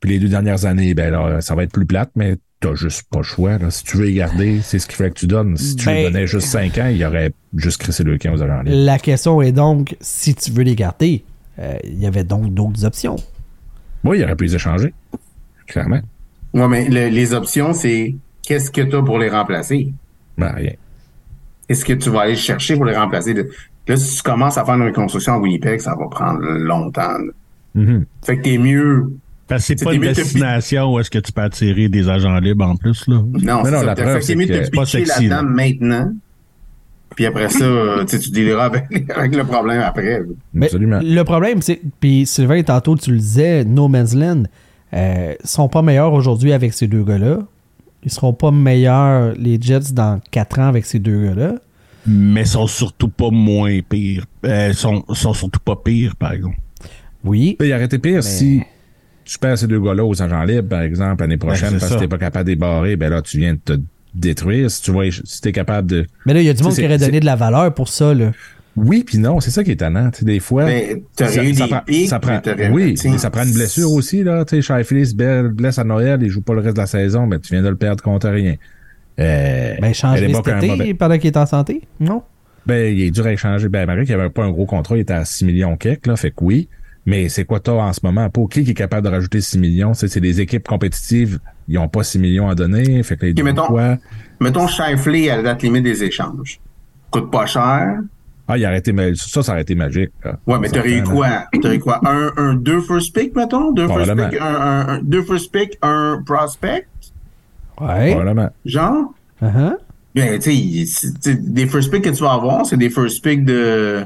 Puis 0.00 0.12
les 0.12 0.18
deux 0.18 0.28
dernières 0.30 0.64
années, 0.64 0.94
ben, 0.94 1.10
là, 1.10 1.42
ça 1.42 1.54
va 1.54 1.64
être 1.64 1.72
plus 1.72 1.84
plate, 1.84 2.10
mais 2.16 2.36
t'as 2.60 2.74
juste 2.74 3.02
pas 3.10 3.18
le 3.18 3.24
choix, 3.24 3.58
là. 3.58 3.70
Si 3.70 3.84
tu 3.84 3.98
veux 3.98 4.06
les 4.06 4.14
garder, 4.14 4.60
c'est 4.62 4.78
ce 4.78 4.86
qu'il 4.86 4.96
fallait 4.96 5.10
que 5.10 5.18
tu 5.18 5.26
donnes. 5.26 5.58
Si 5.58 5.76
tu 5.76 5.84
Ben- 5.84 6.04
donnais 6.10 6.26
juste 6.26 6.46
5 6.46 6.78
ans, 6.78 6.86
il 6.88 7.04
aurait 7.04 7.34
juste 7.54 7.78
crissé 7.82 8.04
le 8.04 8.16
camp 8.16 8.32
aux 8.32 8.42
agents. 8.42 8.62
La 8.64 8.98
question 8.98 9.42
est 9.42 9.52
donc, 9.52 9.94
si 10.00 10.34
tu 10.34 10.50
veux 10.52 10.62
les 10.62 10.74
garder, 10.74 11.22
euh, 11.58 11.74
il 11.84 11.98
y 12.00 12.06
avait 12.06 12.24
donc 12.24 12.54
d'autres 12.54 12.86
options. 12.86 13.16
Oui, 14.04 14.18
il 14.20 14.24
aurait 14.24 14.36
pu 14.36 14.44
les 14.44 14.54
échanger. 14.54 14.94
Clairement. 15.66 16.00
Ouais, 16.54 16.68
mais 16.68 16.88
le- 16.88 17.08
les 17.14 17.34
options, 17.34 17.74
c'est 17.74 18.16
qu'est-ce 18.42 18.70
que 18.70 18.80
tu 18.80 18.96
as 18.96 19.02
pour 19.02 19.18
les 19.18 19.28
remplacer? 19.28 19.92
Ben, 20.38 20.52
rien. 20.52 20.72
Est-ce 21.70 21.84
que 21.86 21.94
tu 21.94 22.10
vas 22.10 22.20
aller 22.22 22.36
chercher 22.36 22.74
pour 22.76 22.84
les 22.84 22.94
remplacer? 22.96 23.32
Là, 23.88 23.96
si 23.96 24.16
tu 24.16 24.22
commences 24.22 24.58
à 24.58 24.64
faire 24.66 24.74
une 24.74 24.82
reconstruction 24.84 25.34
à 25.34 25.38
Winnipeg, 25.38 25.80
ça 25.80 25.94
va 25.98 26.06
prendre 26.08 26.40
longtemps. 26.42 27.16
Mhm. 27.74 28.04
Fait 28.22 28.36
que 28.36 28.42
t'es 28.42 28.58
mieux. 28.58 29.10
Parce 29.48 29.66
que 29.66 29.74
c'est 29.78 29.84
pas 29.84 29.94
une 29.94 30.02
destination 30.02 30.92
où 30.92 31.00
est-ce 31.00 31.10
que 31.10 31.18
tu 31.18 31.32
peux 31.32 31.40
attirer 31.42 31.88
des 31.88 32.08
agents 32.08 32.38
libres 32.38 32.64
en 32.66 32.76
plus, 32.76 33.06
là. 33.08 33.16
Non, 33.42 33.62
c'est 33.64 33.70
la 33.84 33.94
preuve, 33.94 34.18
que 34.18 34.24
c'est 34.24 34.36
mieux 34.36 34.46
de 34.46 34.52
c'est 34.54 34.62
te 34.64 34.70
que- 34.70 34.76
pas 34.76 34.82
pitcher 34.84 35.04
sexy, 35.06 35.28
là-dedans 35.28 35.48
là. 35.48 35.54
maintenant. 35.54 36.12
Puis 37.16 37.26
après 37.26 37.48
ça, 37.48 37.58
tu 38.02 38.06
sais, 38.08 38.18
tu 38.20 38.30
déliras 38.30 38.66
avec, 38.66 38.84
avec 39.16 39.34
le 39.34 39.44
problème 39.44 39.80
après. 39.80 40.22
Mais 40.54 40.66
Absolument. 40.66 41.00
le 41.02 41.22
problème, 41.24 41.60
c'est. 41.62 41.80
Puis 41.98 42.26
Sylvain, 42.26 42.62
tantôt, 42.62 42.96
tu 42.96 43.10
le 43.10 43.18
disais, 43.18 43.64
No 43.64 43.88
Man's 43.88 44.14
Land 44.14 44.44
euh, 44.94 45.34
sont 45.44 45.68
pas 45.68 45.82
meilleurs 45.82 46.12
aujourd'hui 46.12 46.52
avec 46.52 46.72
ces 46.72 46.86
deux 46.86 47.02
gars-là. 47.02 47.38
Ils 48.04 48.10
seront 48.10 48.32
pas 48.32 48.50
meilleurs, 48.50 49.34
les 49.36 49.60
Jets, 49.60 49.92
dans 49.92 50.20
4 50.30 50.58
ans 50.58 50.68
avec 50.68 50.86
ces 50.86 50.98
deux 50.98 51.26
gars-là. 51.26 51.54
Mais 52.06 52.44
sont 52.46 52.66
surtout 52.66 53.08
pas 53.08 53.30
moins 53.30 53.78
pires. 53.86 54.24
Euh, 54.46 54.72
sont, 54.72 55.04
sont 55.12 55.34
surtout 55.34 55.60
pas 55.60 55.76
pires, 55.76 56.16
par 56.16 56.32
exemple. 56.32 56.56
Oui. 57.24 57.56
Il 57.60 57.72
aurait 57.74 57.84
été 57.84 57.98
pire 57.98 58.22
si 58.24 58.62
tu 59.24 59.38
perds 59.38 59.58
ces 59.58 59.66
deux 59.66 59.80
gars-là 59.80 60.04
aux 60.04 60.22
agents 60.22 60.42
libres, 60.42 60.68
par 60.68 60.80
exemple, 60.80 61.22
l'année 61.22 61.36
prochaine, 61.36 61.72
Ben, 61.72 61.74
c'est 61.74 61.80
parce 61.80 61.92
ça. 61.92 61.94
que 61.96 62.00
t'es 62.00 62.08
pas 62.08 62.18
capable 62.18 62.46
de 62.48 62.54
débarrer, 62.54 62.96
ben 62.96 63.10
là, 63.10 63.20
tu 63.22 63.38
viens 63.38 63.52
de 63.52 63.58
te 63.58 63.80
détruire. 64.14 64.70
Si 64.70 64.82
tu 64.82 64.90
vois, 64.92 65.04
si 65.10 65.40
t'es 65.42 65.52
capable 65.52 65.88
de. 65.88 66.06
Mais 66.26 66.32
là, 66.34 66.40
il 66.40 66.46
y 66.46 66.48
a 66.48 66.54
du 66.54 66.62
monde 66.62 66.74
qui 66.74 66.84
aurait 66.84 66.98
donné 66.98 67.20
de 67.20 67.26
la 67.26 67.36
valeur 67.36 67.72
pour 67.74 67.88
ça, 67.88 68.14
là. 68.14 68.32
Oui, 68.76 69.02
puis 69.04 69.18
non, 69.18 69.40
c'est 69.40 69.50
ça 69.50 69.64
qui 69.64 69.70
est 69.70 69.74
étonnant. 69.74 70.10
Des 70.22 70.38
fois. 70.40 70.64
Ben, 70.64 71.02
ça, 71.18 71.26
eu 71.44 71.54
ça 71.54 71.64
des 71.64 71.70
prend, 71.70 71.80
pics, 71.84 72.08
ça 72.08 72.18
prend- 72.20 72.32
mais 72.32 72.40
t'aurais- 72.40 72.70
oui, 72.70 72.94
mais 73.04 73.18
ça 73.18 73.30
prend 73.30 73.44
une 73.44 73.52
blessure 73.52 73.90
aussi, 73.92 74.22
là. 74.22 74.44
Shifley 74.48 75.04
se 75.04 75.14
ble- 75.14 75.48
blesse 75.48 75.78
à 75.78 75.84
Noël, 75.84 76.20
il 76.22 76.28
joue 76.30 76.40
pas 76.40 76.54
le 76.54 76.60
reste 76.60 76.76
de 76.76 76.80
la 76.80 76.86
saison, 76.86 77.26
mais 77.26 77.38
tu 77.40 77.52
viens 77.52 77.62
de 77.62 77.68
le 77.68 77.76
perdre 77.76 78.02
contre 78.02 78.28
rien. 78.28 78.54
Euh, 79.18 79.74
Ben, 79.80 79.92
change 79.92 80.14
à 80.22 80.26
cet 80.28 80.46
été 80.46 80.66
mauvais- 80.68 80.94
pendant 80.94 81.18
qu'il 81.18 81.26
est 81.26 81.36
en 81.36 81.46
santé? 81.46 81.82
Non? 81.98 82.22
Ben, 82.64 82.94
il 82.96 83.02
est 83.02 83.10
dur 83.10 83.26
à 83.26 83.32
échanger. 83.32 83.68
Ben, 83.68 83.86
malgré 83.86 84.06
qu'il 84.06 84.14
n'y 84.14 84.20
avait 84.20 84.30
pas 84.30 84.44
un 84.44 84.50
gros 84.50 84.66
contrat, 84.66 84.96
il 84.96 85.00
était 85.00 85.12
à 85.14 85.24
6 85.24 85.44
millions 85.44 85.76
quelques, 85.76 86.06
là. 86.06 86.16
Fait 86.16 86.30
que 86.30 86.36
oui. 86.42 86.68
Mais 87.06 87.28
c'est 87.28 87.44
quoi 87.44 87.60
t'as 87.60 87.72
en 87.72 87.92
ce 87.92 88.00
moment? 88.04 88.28
Pour 88.30 88.48
qui 88.48 88.62
qui 88.62 88.70
est 88.70 88.74
capable 88.74 89.06
de 89.06 89.12
rajouter 89.12 89.40
6 89.40 89.58
millions? 89.58 89.94
C'est 89.94 90.20
des 90.20 90.40
équipes 90.40 90.68
compétitives. 90.68 91.38
Ils 91.66 91.74
n'ont 91.74 91.88
pas 91.88 92.02
6 92.04 92.18
millions 92.18 92.48
à 92.48 92.54
donner. 92.54 93.02
Fait 93.02 93.16
que 93.16 93.26
les 93.26 93.42
mettons- 93.42 93.66
quoi? 93.66 93.96
Mettons 94.38 94.66
Shifley 94.68 95.28
à 95.30 95.36
la 95.38 95.42
date 95.42 95.62
limite 95.62 95.82
des 95.82 96.04
échanges. 96.04 96.60
Coûte 97.10 97.30
pas 97.30 97.46
cher. 97.46 97.98
Ah, 98.50 98.58
il 98.58 98.64
a 98.64 98.68
arrêté, 98.68 98.92
ma- 98.92 99.14
ça, 99.14 99.42
ça 99.42 99.52
aurait 99.52 99.62
été 99.62 99.74
magique. 99.74 100.10
là. 100.24 100.36
Ouais, 100.46 100.58
mais 100.58 100.68
t'aurais 100.68 100.92
eu 100.92 101.02
quoi? 101.04 101.28
T'aurais 101.62 101.76
eu 101.76 101.78
quoi? 101.80 102.00
Un, 102.04 102.30
un, 102.36 102.54
deux 102.54 102.80
first 102.80 103.14
pick, 103.14 103.34
mettons? 103.36 103.70
Deux 103.72 103.86
first 103.86 104.14
pick, 104.30 104.40
un, 104.40 104.44
un, 104.54 104.88
un- 104.88 105.00
deux 105.02 105.22
first 105.22 105.52
pick, 105.52 105.78
un 105.82 106.22
prospect? 106.26 106.86
Ouais. 107.80 108.10
Probablement. 108.10 108.50
Genre? 108.64 109.14
Uh-huh. 109.42 109.76
Ben, 110.14 110.38
tu 110.40 110.86
sais, 110.86 111.34
des 111.36 111.66
first 111.66 111.90
picks 111.90 112.02
que 112.04 112.10
tu 112.10 112.22
vas 112.22 112.32
avoir, 112.32 112.66
c'est 112.66 112.76
des 112.76 112.90
first 112.90 113.22
picks 113.22 113.44
de, 113.44 114.04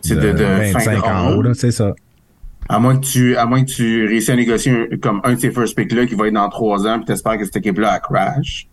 c'est 0.00 0.14
de, 0.14 0.32
de, 0.32 0.36
fin 0.44 0.68
de 0.68 0.72
25 0.72 1.04
en 1.04 1.30
haut, 1.30 1.34
ronde. 1.34 1.46
là, 1.46 1.54
c'est 1.54 1.72
ça. 1.72 1.92
À 2.68 2.78
moins 2.78 2.96
que 2.96 3.04
tu, 3.04 3.36
à 3.36 3.46
moins 3.46 3.64
que 3.64 3.68
tu 3.70 4.06
réussisses 4.06 4.30
à 4.30 4.36
négocier 4.36 4.72
un- 4.92 4.96
comme 4.98 5.20
un 5.24 5.34
de 5.34 5.40
ces 5.40 5.50
first 5.50 5.76
picks-là 5.76 6.06
qui 6.06 6.14
va 6.14 6.28
être 6.28 6.34
dans 6.34 6.48
trois 6.48 6.86
ans, 6.86 6.98
puis 6.98 7.06
t'espères 7.06 7.36
que 7.36 7.44
cette 7.44 7.56
équipe-là 7.56 7.92
a 7.94 7.98
crash. 7.98 8.68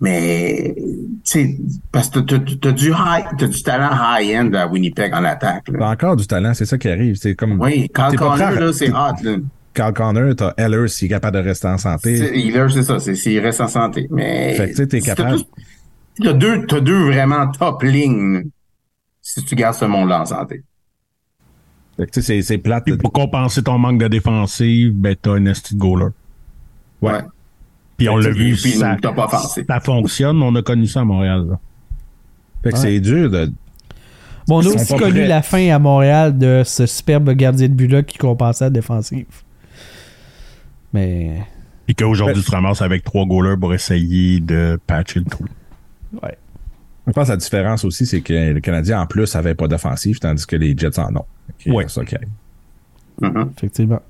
Mais, 0.00 0.74
tu 0.76 0.84
sais, 1.24 1.56
parce 1.90 2.10
que 2.10 2.18
t'as, 2.18 2.72
du 2.72 2.90
high, 2.90 3.24
t'as 3.38 3.46
du 3.46 3.62
talent 3.62 3.90
high-end 3.92 4.52
à 4.52 4.66
Winnipeg 4.66 5.14
en 5.14 5.24
attaque, 5.24 5.68
là. 5.68 5.78
T'as 5.78 5.90
encore 5.90 6.16
du 6.16 6.26
talent, 6.26 6.52
c'est 6.52 6.66
ça 6.66 6.76
qui 6.76 6.88
arrive. 6.88 7.16
C'est 7.16 7.34
comme. 7.34 7.60
Oui, 7.60 7.88
Carl 7.94 8.14
Connor, 8.14 8.50
là, 8.50 8.72
c'est 8.72 8.90
hot, 8.90 9.22
là. 9.22 9.36
Carl 9.72 9.94
Connor, 9.94 10.34
t'as 10.36 10.52
Eller 10.58 10.88
s'il 10.88 11.06
est 11.06 11.10
capable 11.10 11.38
de 11.38 11.42
rester 11.42 11.68
en 11.68 11.78
santé. 11.78 12.16
Healer, 12.16 12.70
c'est 12.70 12.82
ça, 12.82 12.98
c'est 13.00 13.14
s'il 13.14 13.38
reste 13.40 13.60
en 13.62 13.68
santé. 13.68 14.06
Mais. 14.10 14.54
Fait 14.54 14.66
que, 14.66 14.70
tu 14.70 14.76
sais, 14.76 14.86
t'es 14.86 15.00
si 15.00 15.06
t'as 15.06 15.14
capable. 15.14 15.40
T'as 16.22 16.32
deux, 16.32 16.66
t'as 16.66 16.80
deux 16.80 17.04
vraiment 17.04 17.50
top 17.50 17.82
lignes 17.82 18.44
si 19.22 19.44
tu 19.44 19.54
gardes 19.54 19.74
ce 19.74 19.84
monde-là 19.86 20.22
en 20.22 20.26
santé. 20.26 20.62
Fait 21.96 22.06
que, 22.06 22.10
tu 22.10 22.22
sais, 22.22 22.42
c'est, 22.42 22.58
plate. 22.58 22.84
Puis 22.84 22.96
pour 22.98 23.12
compenser 23.12 23.62
ton 23.62 23.78
manque 23.78 23.98
de 23.98 24.08
défensive, 24.08 24.92
ben 24.92 25.16
t'as 25.20 25.32
un 25.32 25.46
esti 25.46 25.74
de 25.74 25.80
goaler. 25.80 26.08
Ouais. 27.00 27.20
Puis 27.96 28.08
on 28.08 28.16
l'a 28.16 28.30
vu, 28.30 28.54
puis 28.54 28.72
ça, 28.72 28.96
offensive. 29.16 29.64
ça 29.66 29.80
fonctionne. 29.80 30.42
On 30.42 30.54
a 30.54 30.62
connu 30.62 30.86
ça 30.86 31.00
à 31.00 31.04
Montréal. 31.04 31.46
là. 31.50 31.58
Fait 32.62 32.72
que 32.72 32.78
c'est 32.78 33.00
dur 33.00 33.30
de. 33.30 33.50
Bon, 34.48 34.58
on 34.58 34.66
a 34.66 34.68
aussi 34.74 34.92
pas 34.92 34.98
connu 34.98 35.12
prêts. 35.12 35.26
la 35.28 35.42
fin 35.42 35.70
à 35.70 35.78
Montréal 35.78 36.36
de 36.36 36.62
ce 36.64 36.86
superbe 36.86 37.30
gardien 37.32 37.68
de 37.68 37.72
but-là 37.74 38.02
qui 38.02 38.18
compensait 38.18 38.64
la 38.64 38.70
défensive. 38.70 39.26
Mais. 40.92 41.42
Puis 41.86 41.94
qu'aujourd'hui, 41.94 42.42
tu 42.42 42.50
te 42.50 42.54
ramasses 42.54 42.82
avec 42.82 43.04
trois 43.04 43.24
goalers 43.26 43.56
pour 43.58 43.72
essayer 43.72 44.40
de 44.40 44.78
patcher 44.86 45.20
le 45.20 45.26
trou. 45.26 45.44
Ouais. 46.22 46.36
Je 47.06 47.12
pense 47.12 47.26
que 47.26 47.30
la 47.32 47.36
différence 47.36 47.84
aussi, 47.84 48.04
c'est 48.06 48.20
que 48.20 48.32
le 48.52 48.60
Canadien, 48.60 49.00
en 49.00 49.06
plus, 49.06 49.34
avait 49.36 49.54
pas 49.54 49.68
d'offensive, 49.68 50.18
tandis 50.18 50.44
que 50.46 50.56
les 50.56 50.76
Jets 50.76 50.98
en 50.98 51.14
ont. 51.14 51.24
Ouais. 51.66 51.86
C'est 51.88 52.00
arrive. 52.00 52.28
Mhm. 53.20 53.52
Effectivement. 53.56 54.00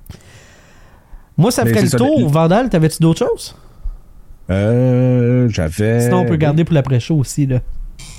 Moi, 1.36 1.50
ça 1.50 1.64
Mais 1.64 1.70
ferait 1.74 1.82
le 1.82 1.90
tour. 1.90 2.20
le- 2.20 2.26
Vandal, 2.26 2.70
t'avais-tu 2.70 2.98
d'autres 3.02 3.26
choses? 3.26 3.54
Euh, 4.50 5.48
j'avais. 5.48 6.00
Sinon, 6.00 6.18
on 6.18 6.26
peut 6.26 6.36
garder 6.36 6.64
pour 6.64 6.74
l'après-show 6.74 7.16
aussi. 7.16 7.46
Là. 7.46 7.60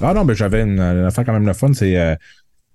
Ah 0.02 0.14
non, 0.14 0.26
mais 0.26 0.36
j'avais 0.36 0.62
une, 0.64 0.80
une 0.80 1.06
affaire 1.06 1.26
quand 1.26 1.34
même 1.34 1.46
le 1.48 1.54
fun. 1.54 1.74
C'est 1.74 1.98
euh, 1.98 2.16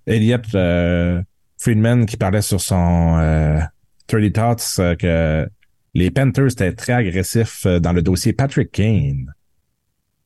Elliot 0.07 0.37
euh, 0.55 1.21
Friedman 1.59 2.05
qui 2.05 2.17
parlait 2.17 2.41
sur 2.41 2.59
son 2.59 3.17
euh, 3.19 3.59
30 4.07 4.33
Thoughts 4.33 4.79
euh, 4.79 4.95
que 4.95 5.49
les 5.93 6.11
Panthers 6.11 6.47
étaient 6.51 6.73
très 6.73 6.93
agressifs 6.93 7.65
euh, 7.65 7.79
dans 7.79 7.93
le 7.93 8.01
dossier 8.01 8.33
Patrick 8.33 8.71
Kane. 8.71 9.31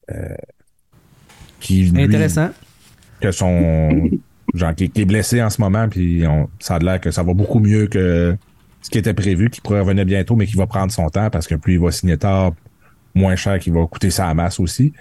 Euh, 0.10 0.36
qui, 1.60 1.84
lui, 1.84 2.04
Intéressant. 2.04 2.50
que 3.20 3.32
son 3.32 4.10
genre 4.54 4.74
qui, 4.74 4.90
qui 4.90 5.02
est 5.02 5.06
blessé 5.06 5.42
en 5.42 5.50
ce 5.50 5.60
moment 5.60 5.90
puis 5.90 6.26
on, 6.26 6.50
ça 6.60 6.76
a 6.76 6.80
l'air 6.80 7.02
que 7.02 7.12
ça 7.12 7.24
va 7.24 7.34
beaucoup 7.34 7.60
mieux 7.60 7.88
que 7.88 8.38
ce 8.82 8.90
qui 8.90 8.98
était 9.00 9.14
prévu 9.14 9.50
qui 9.50 9.60
pourrait 9.60 9.82
revenir 9.82 10.06
bientôt 10.06 10.36
mais 10.38 10.46
qui 10.46 10.56
va 10.56 10.66
prendre 10.68 10.94
son 10.94 11.10
temps 11.10 11.30
parce 11.30 11.46
que 11.48 11.56
plus 11.56 11.74
il 11.74 11.80
va 11.80 11.92
signer 11.92 12.18
tard 12.18 12.54
moins 13.18 13.36
cher 13.36 13.60
qu'il 13.60 13.74
va 13.74 13.86
coûter 13.88 14.10
sa 14.12 14.34
masse 14.34 14.60
aussi 14.60 14.94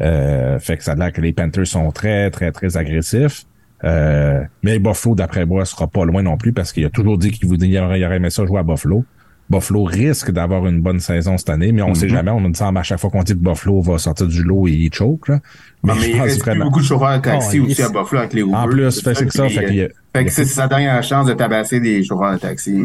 euh, 0.00 0.58
fait 0.58 0.76
que 0.76 0.84
ça 0.84 0.92
a 0.92 0.94
l'air 0.94 1.12
que 1.12 1.20
les 1.20 1.32
Panthers 1.32 1.66
sont 1.66 1.90
très 1.90 2.30
très 2.30 2.52
très 2.52 2.76
agressifs 2.76 3.44
euh, 3.84 4.42
mais 4.62 4.78
Buffalo 4.78 5.14
d'après 5.14 5.44
moi 5.46 5.64
sera 5.64 5.86
pas 5.86 6.04
loin 6.04 6.22
non 6.22 6.36
plus 6.36 6.52
parce 6.52 6.72
qu'il 6.72 6.84
a 6.84 6.90
toujours 6.90 7.18
dit 7.18 7.30
qu'il 7.30 7.48
voudrait 7.48 7.68
aimé 8.16 8.30
ça 8.30 8.44
jouer 8.46 8.60
à 8.60 8.62
Buffalo 8.62 9.04
Buffalo 9.48 9.84
risque 9.84 10.32
d'avoir 10.32 10.66
une 10.66 10.80
bonne 10.80 10.98
saison 10.98 11.38
cette 11.38 11.50
année 11.50 11.70
mais 11.72 11.80
on 11.82 11.94
sait 11.94 12.08
jamais 12.08 12.30
on 12.32 12.44
a 12.44 12.48
dit 12.48 12.54
ça 12.58 12.68
à 12.74 12.82
chaque 12.82 12.98
fois 12.98 13.10
qu'on 13.10 13.22
dit 13.22 13.32
que 13.34 13.38
Buffalo 13.38 13.80
va 13.80 13.96
sortir 13.98 14.26
du 14.26 14.42
lot 14.42 14.66
et 14.66 14.72
il 14.72 14.92
choke 14.92 15.28
là. 15.28 15.38
Mais, 15.84 15.94
je 15.94 16.06
il 16.08 16.12
pense 16.12 16.20
reste 16.22 16.40
plus 16.42 16.50
vraiment- 16.50 16.64
beaucoup 16.64 16.80
de 16.80 16.84
chauffeurs 16.84 17.16
de 17.18 17.22
taxi 17.22 17.60
Oh, 17.60 17.64
aussi 17.66 17.80
yes. 17.80 17.88
à 17.88 17.92
Buffalo 17.92 18.18
avec 18.22 18.32
les 18.32 18.40
Uber. 18.40 18.54
en 18.54 18.66
plus, 18.68 18.90
C'est 18.90 19.02
fait, 19.04 19.14
c'est 19.14 19.26
que 19.26 19.32
ça, 19.32 19.46
qui- 19.46 19.54
fait 19.54 19.74
y 19.74 19.82
a- 19.82 19.88
fait 20.16 20.24
que 20.24 20.30
c'est 20.32 20.44
sa 20.46 20.66
dernière 20.66 21.00
chance 21.04 21.26
de 21.28 21.32
tabasser 21.34 21.78
des 21.78 22.02
chauffeurs 22.02 22.32
de 22.34 22.38
taxi. 22.40 22.82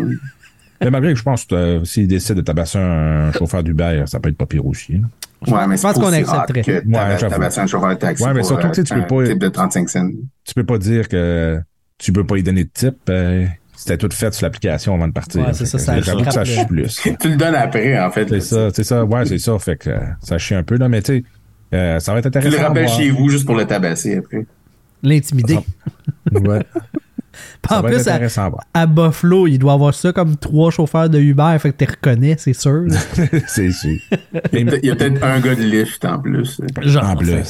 Mais 0.83 0.89
malgré 0.89 1.13
que 1.13 1.19
je 1.19 1.23
pense 1.23 1.45
que 1.45 1.55
euh, 1.55 1.83
s'il 1.85 2.07
décide 2.07 2.35
de 2.35 2.41
tabasser 2.41 2.77
un 2.79 3.31
chauffeur 3.33 3.63
d'Uber, 3.63 4.03
ça 4.07 4.19
peut 4.19 4.29
être 4.29 4.37
pas 4.37 4.45
pire 4.47 4.65
aussi. 4.65 4.93
là. 4.93 5.07
Ouais, 5.47 5.67
mais 5.67 5.77
Je 5.77 5.81
pense 5.81 5.93
qu'on 5.95 6.11
accepterait. 6.13 6.61
que 6.61 6.71
Ouais, 6.87 7.29
tabasser 7.29 7.59
un 7.61 7.67
chauffeur 7.67 7.89
de 7.89 7.95
taxi 7.95 8.23
Ouais, 8.23 8.33
mais 8.33 8.39
pour, 8.41 8.47
surtout, 8.49 8.67
euh, 8.67 8.71
tu 8.71 8.83
tu 8.83 8.93
peux 8.93 8.99
un 8.99 9.03
pas- 9.03 9.23
type 9.27 9.39
de 9.39 9.47
35 9.47 9.89
cents. 9.89 10.09
Tu 10.43 10.53
peux 10.53 10.63
pas 10.65 10.77
dire 10.77 11.07
que 11.07 11.59
tu 11.97 12.11
peux 12.11 12.25
pas 12.25 12.37
y 12.37 12.43
donner 12.43 12.63
de 12.65 12.69
type. 12.73 12.97
euh, 13.09 13.45
C'était 13.75 13.97
tout 13.97 14.09
fait 14.13 14.31
sur 14.33 14.45
l'application 14.45 14.93
avant 14.93 15.07
de 15.07 15.13
partir. 15.13 15.41
Ouais, 15.41 15.53
c'est 15.53 15.65
ça, 15.65 15.77
que 15.95 16.43
chie 16.45 16.65
plus. 16.67 17.01
Tu 17.19 17.29
le 17.29 17.35
donnes 17.37 17.55
après, 17.55 17.99
en 17.99 18.11
fait. 18.11 18.27
C'est 18.29 18.39
ça, 18.41 18.69
c'est 18.73 18.83
ça. 18.83 19.03
Ouais, 19.05 19.25
c'est 19.25 19.39
ça. 19.39 19.57
Fait 19.57 19.75
que 19.77 19.89
euh, 19.89 19.99
ça 20.21 20.37
chie 20.37 20.53
un 20.53 20.61
peu, 20.63 20.77
là. 20.77 20.87
Mais 20.89 21.01
tu 21.01 21.13
sais, 21.17 21.23
euh, 21.73 21.99
ça 21.99 22.13
va 22.13 22.19
être 22.19 22.29
Tu 22.29 22.37
intéressant. 22.37 22.57
le 22.59 22.63
à 22.63 22.67
rappelles 22.67 22.89
chez 22.89 23.09
vous 23.09 23.29
juste 23.29 23.45
pour 23.45 23.55
le 23.55 23.65
tabasser 23.65 24.17
après. 24.17 24.45
L'intimider. 25.01 25.57
Ouais. 26.31 26.61
Ça 27.69 27.79
En 27.79 27.83
plus, 27.83 28.07
à, 28.73 28.85
Buffalo, 28.85 29.47
il 29.47 29.57
doit 29.59 29.73
avoir 29.73 29.93
ça 29.93 30.11
comme 30.11 30.35
trois 30.35 30.71
chauffeurs 30.71 31.09
de 31.09 31.19
Uber, 31.19 31.55
fait 31.59 31.71
que 31.71 31.85
tu 31.85 31.89
reconnais, 31.91 32.35
c'est 32.37 32.53
sûr. 32.53 32.83
c'est 33.47 33.71
sûr. 33.71 33.97
Il 34.53 34.79
y 34.83 34.89
a 34.91 34.95
peut-être 34.95 35.23
un 35.23 35.39
gars 35.39 35.55
de 35.55 35.63
lift 35.63 36.03
en 36.05 36.19
plus. 36.19 36.59
Genre, 36.81 37.05
En 37.09 37.15
plus. 37.15 37.31
ouais. 37.31 37.43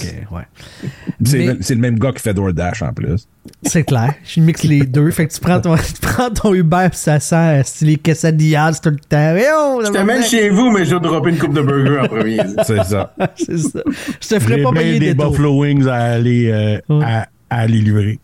C'est 1.24 1.38
Mais- 1.38 1.46
le- 1.46 1.58
c'est 1.62 1.76
le 1.76 1.82
même 1.82 1.98
gars 2.00 2.12
qui 2.12 2.20
fait 2.22 2.34
DoorDash 2.34 2.82
en 2.84 2.94
plus. 2.94 3.28
C'est 3.64 3.84
clair. 3.84 4.14
Je 4.24 4.40
mixe 4.42 4.64
les 4.64 4.86
deux. 4.86 5.10
Fait 5.12 5.28
que 5.28 5.34
tu 5.34 5.40
prends 5.40 5.60
ton, 5.60 5.76
tu 5.76 5.94
prends 6.02 6.30
ton 6.30 6.54
Uber 6.54 6.88
pis 6.92 6.98
ça 6.98 7.20
sent 7.20 7.36
euh, 7.36 7.64
les 7.82 7.96
quesadillas 7.98 8.80
tout 8.84 8.90
le 8.90 8.98
temps. 8.98 9.36
Et 9.36 9.46
oh, 9.58 9.82
Je 9.84 9.92
t'amène 9.92 10.24
chez 10.24 10.50
vous, 10.50 10.70
mais 10.72 10.86
je 10.86 10.94
vais 10.96 11.00
dropper 11.02 11.32
une 11.32 11.38
coupe 11.40 11.54
de 11.54 11.62
burger 11.62 12.00
en 12.02 12.08
premier. 12.08 12.38
C'est 12.66 12.84
ça. 12.84 13.14
C'est 13.36 13.58
ça. 13.58 13.80
Je 14.22 14.28
te 14.28 14.40
ferai 14.40 14.58
J'ai 14.58 14.64
pas 14.64 14.72
payer 14.72 15.00
des 15.00 15.14
des. 15.14 15.14
Buffalo 15.16 15.60
Wings 15.60 15.88
à 15.88 15.96
aller, 15.96 16.52
euh, 16.52 16.80
Ouais. 16.94 17.04
à, 17.06 17.28
à 17.50 17.60
aller 17.62 17.80
livrer. 17.80 18.20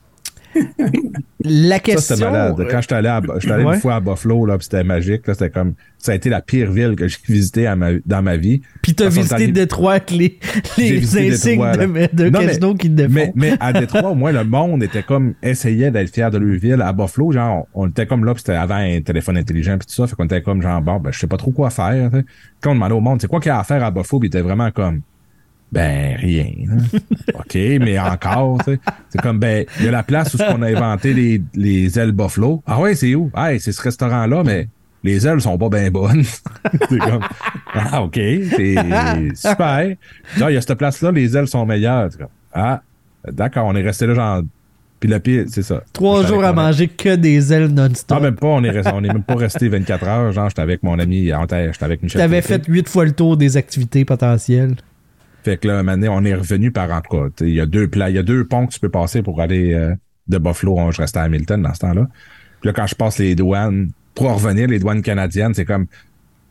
La 1.44 1.76
Ça, 1.76 1.80
question. 1.80 2.16
c'était 2.16 2.30
malade. 2.32 2.68
Quand 2.70 2.82
j'étais 2.82 2.96
allé, 2.96 3.08
à, 3.08 3.22
j'étais 3.40 3.54
allé 3.54 3.64
Ouais. 3.64 3.76
une 3.76 3.80
fois 3.82 3.96
à 3.96 4.00
Buffalo, 4.00 4.46
là, 4.46 4.58
c'était 4.60 4.84
magique. 4.84 5.28
Là, 5.28 5.34
c'était 5.34 5.50
comme, 5.50 5.74
ça 5.98 6.12
a 6.12 6.16
été 6.16 6.30
la 6.30 6.42
pire 6.42 6.72
ville 6.72 6.96
que 6.96 7.08
j'ai 7.08 7.18
visitée 7.28 7.68
à 7.68 7.76
ma- 7.76 7.92
dans 8.06 8.22
ma 8.22 8.38
vie. 8.38 8.62
Puis 8.82 8.94
t'as 8.96 9.10
visité 9.10 9.36
allé- 9.36 9.48
Détroit 9.52 9.94
avec 9.94 10.12
les, 10.12 10.40
les 10.78 10.98
insignes 11.18 11.30
Détroit, 11.62 11.78
de, 11.78 12.16
de 12.24 12.30
Non, 12.30 12.40
mais- 12.40 12.46
casino 12.48 12.74
qui 12.76 12.94
te. 12.94 13.04
Mais, 13.04 13.32
mais 13.36 13.54
à 13.60 13.72
Détroit, 13.80 14.10
au 14.10 14.16
moins, 14.16 14.32
le 14.32 14.44
monde 14.44 14.84
était 14.84 15.04
comme, 15.04 15.36
essayait 15.44 15.92
d'être 15.92 16.14
fier 16.14 16.32
de 16.32 16.38
leur 16.38 16.60
ville. 16.60 16.82
À 16.82 16.92
Buffalo, 16.92 17.32
genre, 17.32 17.68
on, 17.74 17.84
on 17.84 17.88
était 17.90 18.06
comme 18.08 18.26
là, 18.26 18.34
puis 18.34 18.42
c'était 18.46 18.58
avant 18.58 18.76
un 18.76 19.00
téléphone 19.02 19.38
intelligent, 19.38 19.78
puis 19.78 19.88
tout 19.88 19.94
ça. 19.94 20.08
Fait 20.08 20.16
qu'on 20.16 20.26
était 20.26 20.42
comme, 20.42 20.62
genre, 20.62 20.82
bon, 20.82 21.00
ben, 21.00 21.12
je 21.12 21.20
sais 21.20 21.28
pas 21.28 21.38
trop 21.38 21.52
quoi 21.52 21.70
faire. 21.70 22.10
Quand 22.62 22.72
on 22.72 22.76
demandait 22.76 22.96
au 22.96 23.02
monde, 23.02 23.22
c'est 23.22 23.28
quoi 23.28 23.40
qu'il 23.40 23.50
y 23.50 23.54
a 23.54 23.60
à 23.60 23.64
faire 23.64 23.84
à 23.84 23.92
Buffalo, 23.92 24.20
puis 24.20 24.28
il 24.28 24.36
était 24.36 24.42
vraiment 24.42 24.72
comme, 24.72 25.02
ben, 25.72 26.16
rien. 26.18 26.52
là. 26.66 27.00
OK, 27.40 27.56
mais 27.56 28.00
encore, 28.00 28.58
tu 28.64 28.74
sais. 28.74 28.80
C'est 29.10 29.22
comme, 29.22 29.40
ben, 29.40 29.66
il 29.80 29.86
y 29.86 29.88
a 29.90 29.92
la 29.92 30.04
place 30.04 30.34
où 30.34 30.38
on 30.50 30.62
a 30.62 30.68
inventé 30.68 31.14
les, 31.14 31.42
les 31.56 32.00
ailes 32.00 32.14
Buffalo. 32.14 32.64
Ah 32.66 32.80
ouais, 32.80 32.96
c'est 32.96 33.14
où? 33.16 33.30
Ah, 33.34 33.50
c'est 33.60 33.72
ce 33.72 33.82
restaurant-là, 33.82 34.44
mais 34.44 34.68
les 35.04 35.28
ailes 35.28 35.42
sont 35.42 35.58
pas 35.58 35.70
bien 35.70 35.92
bonnes. 35.92 36.24
c'est 36.90 36.98
comme, 37.00 37.24
ah, 37.74 38.02
OK, 38.04 38.16
c'est 38.16 38.76
super. 39.36 39.96
Là, 40.38 40.52
il 40.52 40.54
y 40.54 40.58
a 40.58 40.62
cette 40.62 40.76
place-là, 40.76 41.12
les 41.12 41.36
ailes 41.36 41.48
sont 41.48 41.66
meilleures. 41.66 42.10
Comme, 42.18 42.28
ah, 42.54 42.82
d'accord, 43.30 43.66
on 43.66 43.76
est 43.76 43.84
resté 43.84 44.08
là, 44.08 44.14
genre, 44.16 44.42
puis 45.00 45.10
le 45.10 45.20
pire, 45.20 45.46
c'est 45.48 45.62
ça. 45.62 45.84
Trois 45.94 46.26
jours 46.26 46.44
à 46.44 46.54
manger 46.54 46.88
que 46.88 47.16
des 47.16 47.54
ailes 47.54 47.68
non-stop. 47.68 48.18
Ah, 48.20 48.24
même 48.24 48.36
pas, 48.36 48.48
on 48.48 48.64
est, 48.64 48.72
resté- 48.72 48.92
on 48.96 49.04
est 49.04 49.14
même 49.14 49.22
pas 49.22 49.36
resté 49.36 49.70
24 49.70 50.08
heures. 50.08 50.32
Genre, 50.32 50.50
j'étais 50.50 50.62
avec 50.62 50.82
mon 50.82 50.98
ami, 50.98 51.26
j'étais 51.26 51.84
avec 51.84 52.02
Michel. 52.02 52.20
T'avais 52.20 52.42
fait 52.42 52.66
huit 52.68 52.90
fois 52.90 53.06
le 53.06 53.12
tour 53.12 53.38
des 53.38 53.58
activités 53.58 54.06
potentielles. 54.06 54.76
Fait 55.48 55.56
que 55.56 55.66
là, 55.66 55.82
donné, 55.82 56.10
on 56.10 56.26
est 56.26 56.36
revenu 56.36 56.72
par 56.74 56.92
en 56.92 57.00
tout 57.00 57.16
cas. 57.16 57.46
Il 57.46 57.54
y 57.54 57.62
a 57.62 57.66
deux 57.66 57.88
plats, 57.88 58.10
il 58.10 58.18
y 58.18 58.20
a 58.20 58.24
deux 58.24 58.44
ponts 58.44 58.68
que 58.68 58.74
tu 58.74 58.82
peux 58.82 58.90
passer 58.90 59.22
pour 59.22 59.40
aller 59.40 59.74
euh, 59.74 59.96
de 60.28 60.38
Buffalo. 60.38 60.78
hein, 60.78 60.90
Je 60.92 61.02
restais 61.02 61.20
à 61.20 61.22
Hamilton 61.22 61.62
dans 61.62 61.74
ce 61.74 61.80
temps-là. 61.80 62.06
Puis 62.60 62.68
là, 62.68 62.74
quand 62.74 62.86
je 62.86 62.96
passe 62.96 63.18
les 63.18 63.34
douanes, 63.34 63.92
pour 64.14 64.34
revenir, 64.34 64.68
les 64.68 64.78
douanes 64.78 65.02
canadiennes, 65.02 65.54
c'est 65.54 65.64
comme 65.64 65.86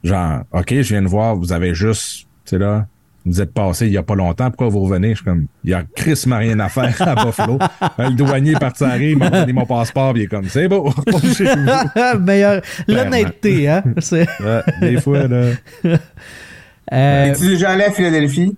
genre, 0.03 0.45
OK, 0.51 0.71
je 0.71 0.81
viens 0.81 1.03
de 1.03 1.09
voir, 1.09 1.37
vous 1.37 1.53
avez 1.53 1.75
juste, 1.75 2.21
tu 2.21 2.27
sais 2.47 2.59
là, 2.59 2.87
vous 3.27 3.39
êtes 3.43 3.53
passé 3.53 3.87
il 3.87 3.93
y 3.93 3.99
a 3.99 4.03
pas 4.03 4.15
longtemps, 4.15 4.49
pourquoi 4.49 4.71
vous 4.71 4.81
revenez? 4.81 5.11
Je 5.11 5.17
suis 5.17 5.25
comme, 5.27 5.47
il 5.63 5.73
y 5.73 5.75
a 5.75 5.83
Chris 5.95 6.23
m'a 6.27 6.39
rien 6.39 6.59
à 6.59 6.71
faire 6.71 6.95
à 7.07 7.23
Buffalo. 7.23 7.59
le 7.99 8.15
douanier 8.15 8.53
est 8.53 8.59
parti 8.59 8.83
arrive, 8.83 9.11
il 9.11 9.19
m'a 9.19 9.29
donné 9.29 9.53
mon 9.53 9.67
passeport, 9.67 10.15
puis 10.15 10.23
il 10.23 10.25
est 10.25 10.29
comme, 10.29 10.49
c'est 10.49 10.69
beau, 10.69 10.85
retourne 10.85 11.35
chez 11.35 11.55
vous. 11.55 12.19
Meilleur. 12.21 12.63
L'honnêteté, 12.89 13.69
hein. 13.69 13.85
Ouais, 14.41 14.63
des 14.81 14.99
fois, 15.03 15.29
là. 15.29 15.51
Euh, 16.93 17.25
Es-tu 17.25 17.49
déjà 17.49 17.71
allé 17.71 17.85
à 17.85 17.91
Philadelphie? 17.91 18.57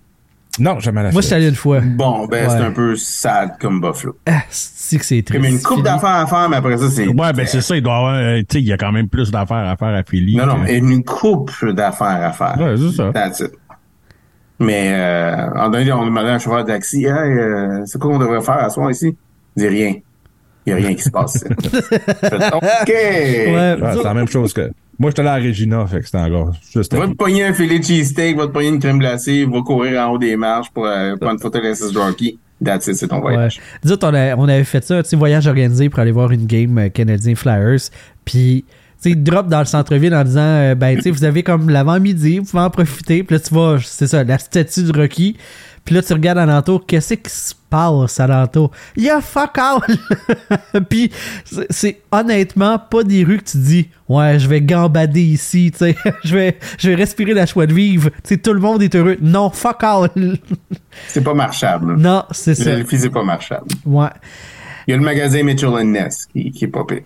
Non, 0.60 0.80
jamais 0.80 1.04
la 1.04 1.12
moi, 1.12 1.20
je 1.20 1.26
suis 1.26 1.34
allé 1.36 1.48
une 1.48 1.54
fois. 1.54 1.80
Bon, 1.80 2.26
ben, 2.26 2.48
c'est 2.50 2.56
un 2.56 2.72
peu 2.72 2.96
sad 2.96 3.52
comme 3.60 3.80
Buffalo. 3.80 4.16
Ah, 4.26 4.42
c'est 4.50 4.98
que 4.98 5.04
c'est 5.04 5.22
triste. 5.22 5.40
Comme 5.40 5.48
une 5.52 5.62
coupe 5.62 5.84
d'affaires 5.84 6.08
à 6.10 6.26
faire, 6.26 6.48
mais 6.48 6.56
après 6.56 6.76
ça, 6.78 6.90
c'est. 6.90 7.06
Ouais, 7.06 7.32
ben 7.32 7.46
c'est 7.46 7.60
ça, 7.60 7.76
il 7.76 7.82
doit 7.82 7.92
y 7.92 7.96
avoir, 7.96 8.14
euh, 8.14 8.38
tu 8.40 8.44
sais, 8.50 8.58
il 8.60 8.66
y 8.66 8.72
a 8.72 8.76
quand 8.76 8.90
même 8.90 9.08
plus 9.08 9.30
d'affaires 9.30 9.68
à 9.68 9.76
faire 9.76 9.88
à 9.94 10.02
Philly. 10.02 10.34
Non, 10.36 10.46
non, 10.46 10.64
que- 10.64 10.72
une 10.72 11.04
coupe 11.04 11.52
d'affaires 11.64 12.22
à 12.24 12.32
faire. 12.32 12.56
Ouais, 12.58 12.74
c'est 12.76 12.96
ça. 12.96 13.12
That's 13.12 13.40
it. 13.40 13.52
Mais, 14.58 14.90
euh, 14.92 15.50
en 15.54 15.68
donné, 15.68 15.92
on 15.92 16.04
demandait 16.04 16.30
à 16.30 16.34
un 16.34 16.38
chauffeur 16.40 16.64
de 16.64 16.68
taxi, 16.72 17.04
hey, 17.04 17.08
euh, 17.12 17.82
c'est 17.86 18.00
quoi 18.00 18.10
qu'on 18.10 18.18
devrait 18.18 18.40
faire 18.40 18.58
à 18.58 18.68
soir 18.70 18.90
ici? 18.90 19.16
Il 19.56 19.60
dit 19.62 19.68
rien. 19.68 19.94
Il 20.66 20.74
n'y 20.74 20.82
a 20.82 20.86
rien 20.86 20.94
qui 20.96 21.02
se 21.02 21.10
passe. 21.10 21.44
OK. 21.46 22.88
Ouais, 22.88 23.76
Ouais, 23.76 23.76
c'est 23.94 24.02
la 24.02 24.14
même 24.14 24.26
chose 24.28 24.52
que. 24.52 24.70
Moi, 24.98 25.10
j'étais 25.10 25.20
allé 25.20 25.28
à 25.28 25.48
Regina, 25.48 25.86
fait 25.86 26.00
que 26.00 26.06
c'était 26.06 26.18
encore 26.18 26.52
juste. 26.74 26.92
Va 26.94 27.06
te 27.06 27.12
pogner 27.12 27.44
un 27.44 27.52
filet 27.54 27.78
de 27.78 27.84
cheesesteak, 27.84 28.36
va 28.36 28.46
te 28.46 28.52
pogner 28.52 28.68
une 28.70 28.78
crème 28.80 28.98
glacée, 28.98 29.44
va 29.44 29.60
courir 29.62 30.00
en 30.02 30.12
haut 30.12 30.18
des 30.18 30.36
marches 30.36 30.70
pour 30.70 30.86
euh, 30.86 31.14
prendre 31.16 31.34
une 31.34 31.38
photo 31.38 31.60
de 31.60 31.72
SS 31.72 31.96
Rocky. 31.96 32.38
That's 32.64 32.88
it, 32.88 32.96
c'est 32.96 33.06
ton 33.06 33.16
Ouais. 33.22 33.34
voyage. 33.34 33.60
Autres, 33.88 34.08
on, 34.10 34.14
a- 34.14 34.34
on 34.36 34.48
avait 34.48 34.64
fait 34.64 34.82
ça, 34.84 34.96
un 34.98 35.02
petit 35.02 35.14
voyage 35.14 35.46
organisé 35.46 35.88
pour 35.88 36.00
aller 36.00 36.10
voir 36.10 36.32
une 36.32 36.46
game 36.46 36.76
euh, 36.78 36.88
Canadien 36.88 37.36
Flyers. 37.36 37.78
Puis, 38.24 38.64
tu 39.00 39.10
sais, 39.10 39.14
drop 39.14 39.46
dans 39.46 39.60
le 39.60 39.64
centre-ville 39.66 40.12
en 40.12 40.24
disant, 40.24 40.40
euh, 40.40 40.74
ben, 40.74 40.96
tu 40.96 41.02
sais, 41.02 41.10
vous 41.12 41.22
avez 41.22 41.44
comme 41.44 41.70
l'avant-midi, 41.70 42.40
vous 42.40 42.46
pouvez 42.46 42.64
en 42.64 42.70
profiter. 42.70 43.22
Puis 43.22 43.36
là, 43.36 43.40
tu 43.40 43.54
vois, 43.54 43.78
c'est 43.80 44.08
ça, 44.08 44.24
la 44.24 44.38
statue 44.38 44.82
du 44.82 44.90
Rocky. 44.90 45.36
Puis 45.88 45.94
là, 45.94 46.02
tu 46.02 46.12
regardes 46.12 46.36
alentour, 46.36 46.84
qu'est-ce 46.84 47.14
qui 47.14 47.30
se 47.30 47.54
passe 47.70 48.20
alentour? 48.20 48.72
Il 48.94 49.04
y 49.04 49.08
a 49.08 49.22
fuck 49.22 49.56
all! 49.56 49.80
Puis, 50.90 51.10
c'est- 51.70 52.02
honnêtement 52.12 52.78
pas 52.78 53.04
des 53.04 53.24
rues 53.24 53.38
que 53.38 53.44
tu 53.52 53.56
dis, 53.56 53.88
ouais, 54.06 54.38
je 54.38 54.46
vais 54.46 54.60
gambader 54.60 55.22
ici, 55.22 55.70
tu 55.72 55.78
sais, 55.78 55.96
je 56.24 56.36
vais, 56.36 56.58
je 56.78 56.90
vais 56.90 56.94
respirer 56.94 57.32
la 57.32 57.46
joie 57.46 57.64
de 57.64 57.72
vivre. 57.72 58.10
Tu 58.10 58.16
sais, 58.24 58.36
tout 58.36 58.52
le 58.52 58.60
monde 58.60 58.82
est 58.82 58.94
heureux. 58.94 59.16
Non, 59.22 59.48
fuck 59.48 59.82
all! 59.82 60.10
C'est 61.08 61.24
pas 61.24 61.32
marchable. 61.32 61.96
non, 61.96 62.22
c'est 62.32 62.54
ça. 62.54 62.64
Philadelphie, 62.64 62.98
c'est 62.98 63.08
pas 63.08 63.24
marchable. 63.24 63.68
Ouais. 63.86 64.10
Il 64.86 64.90
y 64.90 64.94
a 64.94 64.98
le 64.98 65.02
magasin 65.02 65.42
Mitchell 65.42 65.70
Ness 65.86 66.26
qui, 66.26 66.50
qui 66.50 66.66
est 66.66 66.68
pire. 66.68 67.00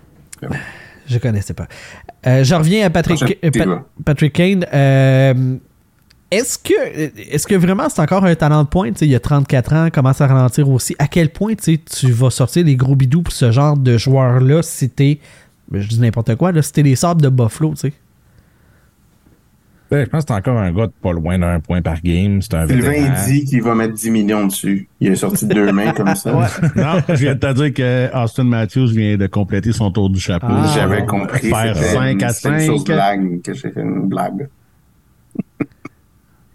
Je 1.07 1.17
connaissais 1.19 1.53
pas. 1.53 1.67
Euh, 2.27 2.43
je 2.43 2.53
reviens 2.53 2.85
à 2.85 2.89
Patrick, 2.89 3.39
euh. 3.45 3.79
Patrick 4.03 4.33
Kane. 4.33 4.65
Euh, 4.73 5.55
est-ce 6.33 6.57
que, 6.57 7.33
est-ce 7.33 7.47
que 7.47 7.55
vraiment 7.55 7.89
c'est 7.89 8.01
encore 8.01 8.25
un 8.25 8.35
talent 8.35 8.63
de 8.63 8.67
pointe? 8.67 8.93
Tu 8.93 8.99
sais, 8.99 9.05
Il 9.05 9.11
y 9.11 9.15
a 9.15 9.19
34 9.19 9.73
ans, 9.73 9.89
commence 9.91 10.19
à 10.21 10.27
ralentir 10.27 10.69
aussi? 10.69 10.95
À 10.99 11.07
quel 11.07 11.29
point 11.29 11.53
tu 11.55 12.11
vas 12.11 12.29
sortir 12.29 12.65
des 12.65 12.75
gros 12.75 12.95
bidous 12.95 13.21
pour 13.21 13.33
ce 13.33 13.51
genre 13.51 13.77
de 13.77 13.97
joueur-là 13.97 14.63
si 14.63 14.89
t'es, 14.89 15.19
ben, 15.69 15.81
je 15.81 15.87
dis 15.87 15.99
n'importe 15.99 16.35
quoi, 16.35 16.51
là, 16.51 16.61
si 16.61 16.71
t'es 16.71 16.83
les 16.83 16.95
sables 16.95 17.21
de 17.21 17.29
Buffalo, 17.29 17.71
tu 17.71 17.89
sais? 17.89 17.93
Ben, 19.91 20.05
je 20.05 20.09
pense 20.09 20.23
que 20.23 20.29
c'est 20.33 20.39
encore 20.39 20.57
un 20.57 20.71
gars 20.71 20.87
de 20.87 20.91
pas 21.03 21.11
loin 21.11 21.37
d'un 21.37 21.59
point 21.59 21.83
par 21.83 22.01
game. 22.01 22.41
C'est 22.41 22.55
un 22.55 22.65
Sylvain 22.65 23.13
dit 23.27 23.45
qu'il 23.45 23.61
va 23.61 23.75
mettre 23.75 23.93
10 23.93 24.09
millions 24.09 24.47
dessus. 24.47 24.87
Il 24.99 25.11
est 25.11 25.15
sorti 25.15 25.45
de 25.45 25.53
deux 25.53 25.71
mains 25.71 25.93
comme 25.93 26.15
ça. 26.15 26.31
Non, 26.75 26.99
je 27.09 27.13
viens 27.13 27.35
de 27.35 27.39
te 27.39 27.53
dire 27.53 27.73
que 27.75 28.09
Austin 28.17 28.45
Matthews 28.45 28.87
vient 28.87 29.17
de 29.17 29.27
compléter 29.27 29.71
son 29.71 29.91
tour 29.91 30.09
du 30.09 30.19
chapeau. 30.19 30.47
Ah. 30.49 30.71
J'avais 30.73 31.05
compris. 31.05 31.49
Faire 31.49 31.75
c'était 31.75 31.93
5 31.93 32.23
à 32.23 32.29
c'était 32.29 32.49
une 32.49 32.65
sauce 32.65 32.85
5. 32.87 32.93
blague 32.93 33.41
que 33.43 33.53
j'ai 33.53 33.69
fait 33.69 33.81
une 33.81 34.07
blague. 34.07 34.47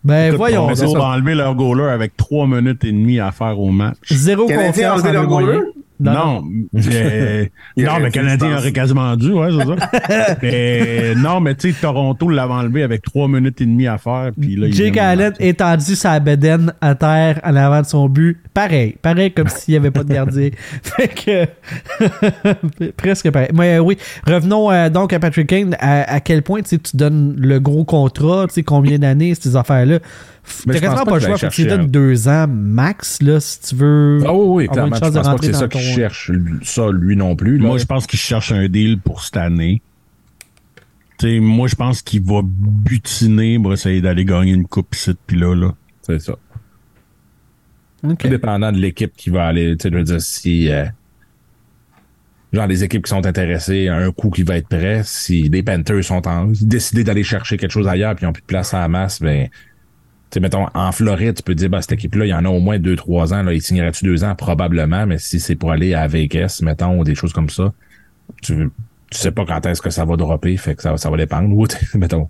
Ben, 0.09 0.29
Écoute, 0.29 0.39
voyons 0.39 0.65
on 0.67 0.95
va 0.95 1.05
enlever 1.05 1.35
leur 1.35 1.55
goaler 1.55 1.85
avec 1.93 2.17
3 2.17 2.47
minutes 2.47 2.83
et 2.83 2.93
demie 2.93 3.21
à 3.21 3.31
faire 3.31 3.61
au 3.61 3.71
match. 3.71 3.99
Zéro 4.11 4.47
confiance 4.47 5.05
en 5.05 5.13
leur 5.13 5.27
goaler? 5.27 5.61
Non, 6.01 6.45
euh, 6.77 7.47
non, 7.77 7.91
aurait 7.91 8.01
mais 8.01 8.11
dû, 8.11 8.13
Canadien 8.13 8.57
aurait 8.57 8.73
quasiment 8.73 9.17
dû, 9.17 9.33
ouais, 9.33 9.49
c'est 9.51 9.67
ça. 9.67 10.37
mais 10.43 11.15
non, 11.17 11.41
mais 11.41 11.55
tu 11.55 11.73
sais, 11.73 11.81
Toronto 11.81 12.29
l'avait 12.29 12.53
enlevé 12.53 12.83
avec 12.85 13.03
3 13.03 13.27
minutes 13.29 13.61
et 13.61 13.67
demie 13.67 13.89
à 13.89 13.99
faire. 13.99 14.31
Puis 14.39 14.57
là, 14.57 14.69
Jake 14.71 14.97
Allen 14.97 15.33
étendu 15.41 15.97
sa 15.97 16.21
bedaine 16.21 16.73
à 16.81 16.95
terre 16.95 17.41
en 17.45 17.57
avant 17.57 17.81
de 17.81 17.87
son 17.87 18.09
but. 18.09 18.39
Pareil. 18.55 18.97
Pareil 19.03 19.33
comme 19.33 19.49
s'il 19.49 19.73
n'y 19.73 19.79
avait 19.79 19.91
pas 19.91 20.05
de 20.05 20.13
gardien. 20.13 20.51
fait 20.83 21.09
que. 21.09 22.91
presque 22.97 23.31
pareil. 23.31 23.51
Mais 23.53 23.77
euh, 23.77 23.81
oui. 23.81 23.99
Revenons 24.27 24.71
euh, 24.71 24.89
donc 24.91 25.13
à 25.13 25.19
Patrick 25.19 25.49
Kane. 25.49 25.77
À, 25.81 26.15
à 26.15 26.21
quel 26.21 26.43
point 26.43 26.63
tu 26.63 26.71
sais, 26.71 26.79
tu 26.79 26.97
donnes 26.97 27.35
le 27.39 27.59
gros 27.59 27.85
contrat, 27.85 28.47
tu 28.49 28.55
sais, 28.55 28.63
combien 28.63 28.99
d'années, 28.99 29.35
ces 29.35 29.57
affaires-là? 29.57 29.99
Mais 30.67 30.81
T'as 30.81 31.05
pas 31.05 31.15
le 31.15 31.21
choix. 31.21 31.39
Faut 31.39 31.47
que 31.47 31.53
tu 31.53 31.67
donnes 31.67 31.87
deux 31.87 32.29
ans 32.29 32.47
max, 32.49 33.23
là, 33.23 33.41
si 33.41 33.61
tu 33.61 33.75
veux. 33.77 34.21
Ah 34.27 34.33
oui, 34.33 34.65
oui, 34.65 34.69
clairement. 34.69 34.97
Je 34.97 35.01
pense 35.01 35.13
pas 35.13 35.37
que 35.37 35.47
c'est 35.47 35.53
ça 35.53 35.69
qu'il 35.69 35.81
cherche, 35.81 36.31
ça, 36.63 36.91
lui 36.93 37.17
non 37.17 37.37
plus. 37.37 37.59
Moi, 37.59 37.79
je 37.79 37.85
pense 37.85 38.07
qu'il 38.07 38.19
cherche 38.19 38.53
un 38.53 38.69
deal 38.69 38.99
pour 38.99 39.23
cette 39.23 39.37
année. 39.37 39.83
Tu 41.19 41.27
sais, 41.27 41.41
moi, 41.41 41.67
je 41.67 41.75
pense 41.75 42.01
qu'il 42.03 42.23
va 42.23 42.43
butiner 42.45 43.59
pour 43.59 43.73
essayer 43.73 44.01
d'aller 44.01 44.25
gagner 44.25 44.53
une 44.53 44.67
coupe 44.67 44.95
ici, 44.95 45.17
puis 45.27 45.37
là, 45.37 45.55
là. 45.55 45.75
C'est 46.03 46.21
ça. 46.21 46.35
Tout 48.03 48.29
dépendant 48.29 48.71
de 48.71 48.79
l'équipe 48.79 49.13
qui 49.17 49.31
va 49.31 49.47
aller. 49.47 49.77
Tu 49.77 49.83
sais, 49.83 49.91
je 49.93 49.97
veux 49.97 50.05
dire, 50.05 50.21
si. 50.21 50.71
euh, 50.71 50.85
genre, 52.53 52.69
les 52.69 52.85
équipes 52.85 53.05
qui 53.05 53.11
sont 53.11 53.27
intéressées 53.27 53.89
à 53.89 53.97
un 53.97 54.13
coup 54.13 54.31
qui 54.31 54.45
va 54.45 54.57
être 54.57 54.69
prêt, 54.69 55.03
si 55.05 55.49
les 55.49 55.63
Panthers 55.65 56.05
sont 56.05 56.27
en, 56.29 56.47
décidés 56.61 57.03
d'aller 57.03 57.25
chercher 57.25 57.57
quelque 57.57 57.73
chose 57.73 57.89
ailleurs 57.89 58.15
puis 58.15 58.25
ils 58.25 58.27
n'ont 58.27 58.33
plus 58.33 58.43
de 58.43 58.47
place 58.47 58.73
à 58.73 58.79
la 58.81 58.89
masse, 58.89 59.21
ben. 59.21 59.49
Sais, 60.31 60.41
mettons, 60.41 60.67
en 60.75 60.93
Floride, 60.93 61.37
tu 61.37 61.43
peux 61.43 61.55
dire, 61.55 61.71
bah, 61.71 61.81
cette 61.81 61.93
équipe-là, 61.93 62.27
il 62.27 62.29
y 62.29 62.35
en 62.35 62.45
a 62.45 62.49
au 62.49 62.61
moins 62.61 62.79
deux, 62.79 62.97
trois 62.97 63.33
ans, 63.33 63.43
là, 63.43 63.53
il 63.55 63.63
signerait-tu 63.63 64.05
deux 64.05 64.25
ans? 64.25 64.35
Probablement, 64.35 65.07
mais 65.07 65.19
si 65.19 65.41
c'est 65.41 65.57
pour 65.57 65.73
aller 65.73 65.95
à 65.95 66.07
Vegas, 66.07 66.61
mettons, 66.63 66.99
ou 66.99 67.05
des 67.05 67.15
choses 67.15 67.33
comme 67.33 67.49
ça, 67.49 67.73
tu, 68.43 68.71
tu 69.11 69.19
sais 69.19 69.33
pas 69.33 69.47
quand 69.47 69.65
est-ce 69.65 69.81
que 69.81 69.91
ça 69.91 70.05
va 70.05 70.17
dropper, 70.17 70.57
fait 70.59 70.75
que 70.75 70.83
ça, 70.83 70.97
ça 70.99 71.11
va 71.11 71.17
dépendre. 71.17 71.49
Mettons, 71.95 72.29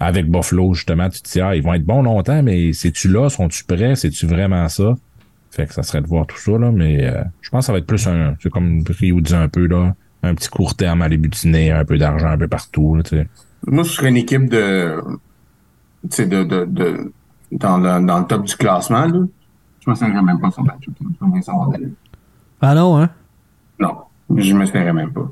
avec 0.00 0.28
Buffalo, 0.28 0.74
justement, 0.74 1.08
tu 1.08 1.22
te 1.22 1.30
dis, 1.30 1.40
ah, 1.40 1.54
ils 1.54 1.62
vont 1.62 1.74
être 1.74 1.84
bons 1.84 2.02
longtemps, 2.02 2.42
mais 2.42 2.72
c'est-tu 2.72 3.08
là? 3.08 3.28
Sont-tu 3.28 3.64
prêts? 3.64 3.94
C'est-tu 3.94 4.26
vraiment 4.26 4.68
ça? 4.68 4.94
Fait 5.50 5.66
que 5.66 5.72
ça 5.72 5.82
serait 5.84 6.02
de 6.02 6.06
voir 6.06 6.26
tout 6.26 6.36
ça, 6.36 6.58
là, 6.58 6.72
mais 6.72 7.04
euh, 7.04 7.22
je 7.40 7.50
pense 7.50 7.60
que 7.62 7.66
ça 7.66 7.72
va 7.72 7.78
être 7.78 7.86
plus 7.86 8.06
un, 8.08 8.36
c'est 8.42 8.50
comme 8.50 8.82
Rio 8.88 9.20
dit 9.20 9.34
un 9.34 9.48
peu, 9.48 9.66
là, 9.66 9.94
un 10.22 10.34
petit 10.34 10.48
court 10.48 10.74
terme 10.74 11.00
à 11.02 11.08
les 11.08 11.16
butiner, 11.16 11.70
un 11.70 11.84
peu 11.84 11.96
d'argent 11.96 12.28
un 12.28 12.38
peu 12.38 12.48
partout, 12.48 12.96
là, 12.96 13.02
tu 13.04 13.16
sais. 13.16 13.28
Moi, 13.66 13.84
je 13.84 13.90
serais 13.90 14.10
une 14.10 14.16
équipe 14.16 14.48
de. 14.48 15.00
Tu 16.02 16.08
sais, 16.10 16.26
de, 16.26 16.44
de, 16.44 16.64
de. 16.66 17.12
Dans 17.52 17.78
le, 17.78 18.04
dans 18.04 18.18
le 18.20 18.26
top 18.26 18.44
du 18.44 18.56
classement, 18.56 19.06
là. 19.06 19.20
Je 19.80 19.90
me 19.90 19.94
servirais 19.94 20.22
même 20.22 20.40
pas 20.40 20.50
sur 20.50 20.64
Patrick. 20.64 20.96
Je 20.98 21.26
me 21.26 21.40
savoir 21.40 21.68
d'aller. 21.68 21.92
Ah 22.60 22.74
non, 22.74 22.98
hein? 22.98 23.10
Non, 23.78 23.98
je 24.34 24.52
me 24.52 24.66
servirais 24.66 24.92
même 24.92 25.12
pas. 25.12 25.30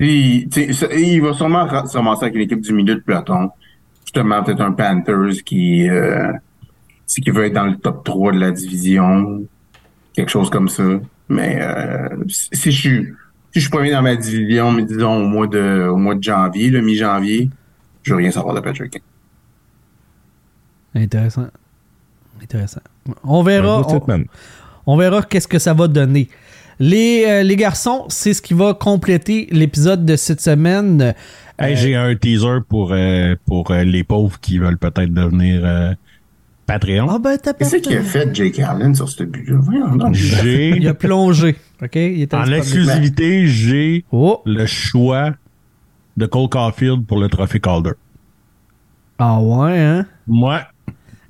Il 0.00 1.20
va 1.22 1.34
sûrement 1.34 1.68
se 1.86 1.96
ramasser 1.96 2.24
avec 2.24 2.34
une 2.34 2.42
équipe 2.42 2.60
du 2.60 2.72
milieu 2.72 2.94
de 2.94 3.00
peloton. 3.00 3.50
Justement, 4.04 4.42
peut-être 4.42 4.62
un 4.62 4.72
Panthers 4.72 5.44
qui, 5.44 5.88
euh, 5.88 6.32
qui 7.06 7.30
veut 7.30 7.44
être 7.44 7.52
dans 7.52 7.66
le 7.66 7.76
top 7.76 8.04
3 8.04 8.32
de 8.32 8.38
la 8.38 8.50
division. 8.50 9.44
Quelque 10.14 10.30
chose 10.30 10.48
comme 10.50 10.68
ça. 10.68 10.84
Mais 11.28 11.58
euh, 11.60 12.08
si 12.28 12.48
si 12.52 12.72
je 12.72 12.80
suis 12.80 13.04
si 13.52 13.60
je 13.60 13.60
suis 13.60 13.70
premier 13.70 13.92
dans 13.92 14.02
ma 14.02 14.16
division, 14.16 14.72
mais 14.72 14.84
disons 14.84 15.22
au 15.22 15.26
mois 15.26 15.46
de 15.46 15.88
au 15.88 15.96
mois 15.96 16.14
de 16.14 16.22
janvier, 16.22 16.70
le 16.70 16.80
mi-janvier, 16.80 17.50
je 18.02 18.12
veux 18.12 18.18
rien 18.18 18.30
savoir 18.30 18.54
de 18.54 18.60
Patrick. 18.60 19.02
Intéressant. 20.94 21.46
Intéressant. 22.42 22.80
On 23.24 23.42
verra. 23.42 23.82
On- 24.86 24.96
verra 24.96 25.22
qu'est-ce 25.22 25.48
que 25.48 25.58
ça 25.58 25.72
va 25.74 25.88
donner. 25.88 26.28
Les, 26.78 27.24
euh, 27.26 27.42
les 27.42 27.56
garçons, 27.56 28.04
c'est 28.08 28.34
ce 28.34 28.42
qui 28.42 28.52
va 28.54 28.74
compléter 28.74 29.46
l'épisode 29.50 30.04
de 30.04 30.16
cette 30.16 30.40
semaine. 30.40 31.14
Hey, 31.58 31.72
Euh, 31.74 31.76
J'ai 31.76 31.94
un 31.94 32.14
teaser 32.16 32.58
pour, 32.68 32.90
euh, 32.92 33.36
pour 33.46 33.70
euh, 33.70 33.84
les 33.84 34.02
pauvres 34.04 34.38
qui 34.40 34.58
veulent 34.58 34.76
peut-être 34.78 35.14
devenir 35.14 35.62
euh, 35.64 35.94
Patreon. 36.66 37.06
Ah 37.08 37.18
ben, 37.18 37.38
t'as 37.40 37.52
pas 37.52 37.58
Qu'est-ce 37.60 37.76
qu'il 37.76 37.96
a 37.96 38.02
fait 38.02 38.34
Jake 38.34 38.58
Allen 38.58 38.94
sur 38.94 39.08
ce 39.08 39.22
but-là? 39.22 39.60
Il 40.76 40.88
a 40.88 40.94
plongé. 40.94 41.56
OK? 41.82 41.94
Il 41.96 42.26
en 42.32 42.44
exclusivité, 42.52 43.46
j'ai 43.46 44.04
Oh! 44.10 44.42
le 44.44 44.66
choix 44.66 45.30
de 46.16 46.26
Cole 46.26 46.48
Caulfield 46.48 47.06
pour 47.06 47.18
le 47.20 47.28
trophée 47.28 47.60
Calder. 47.60 47.92
Ah 49.18 49.38
ouais, 49.40 49.78
hein? 49.78 50.06
Moi, 50.26 50.62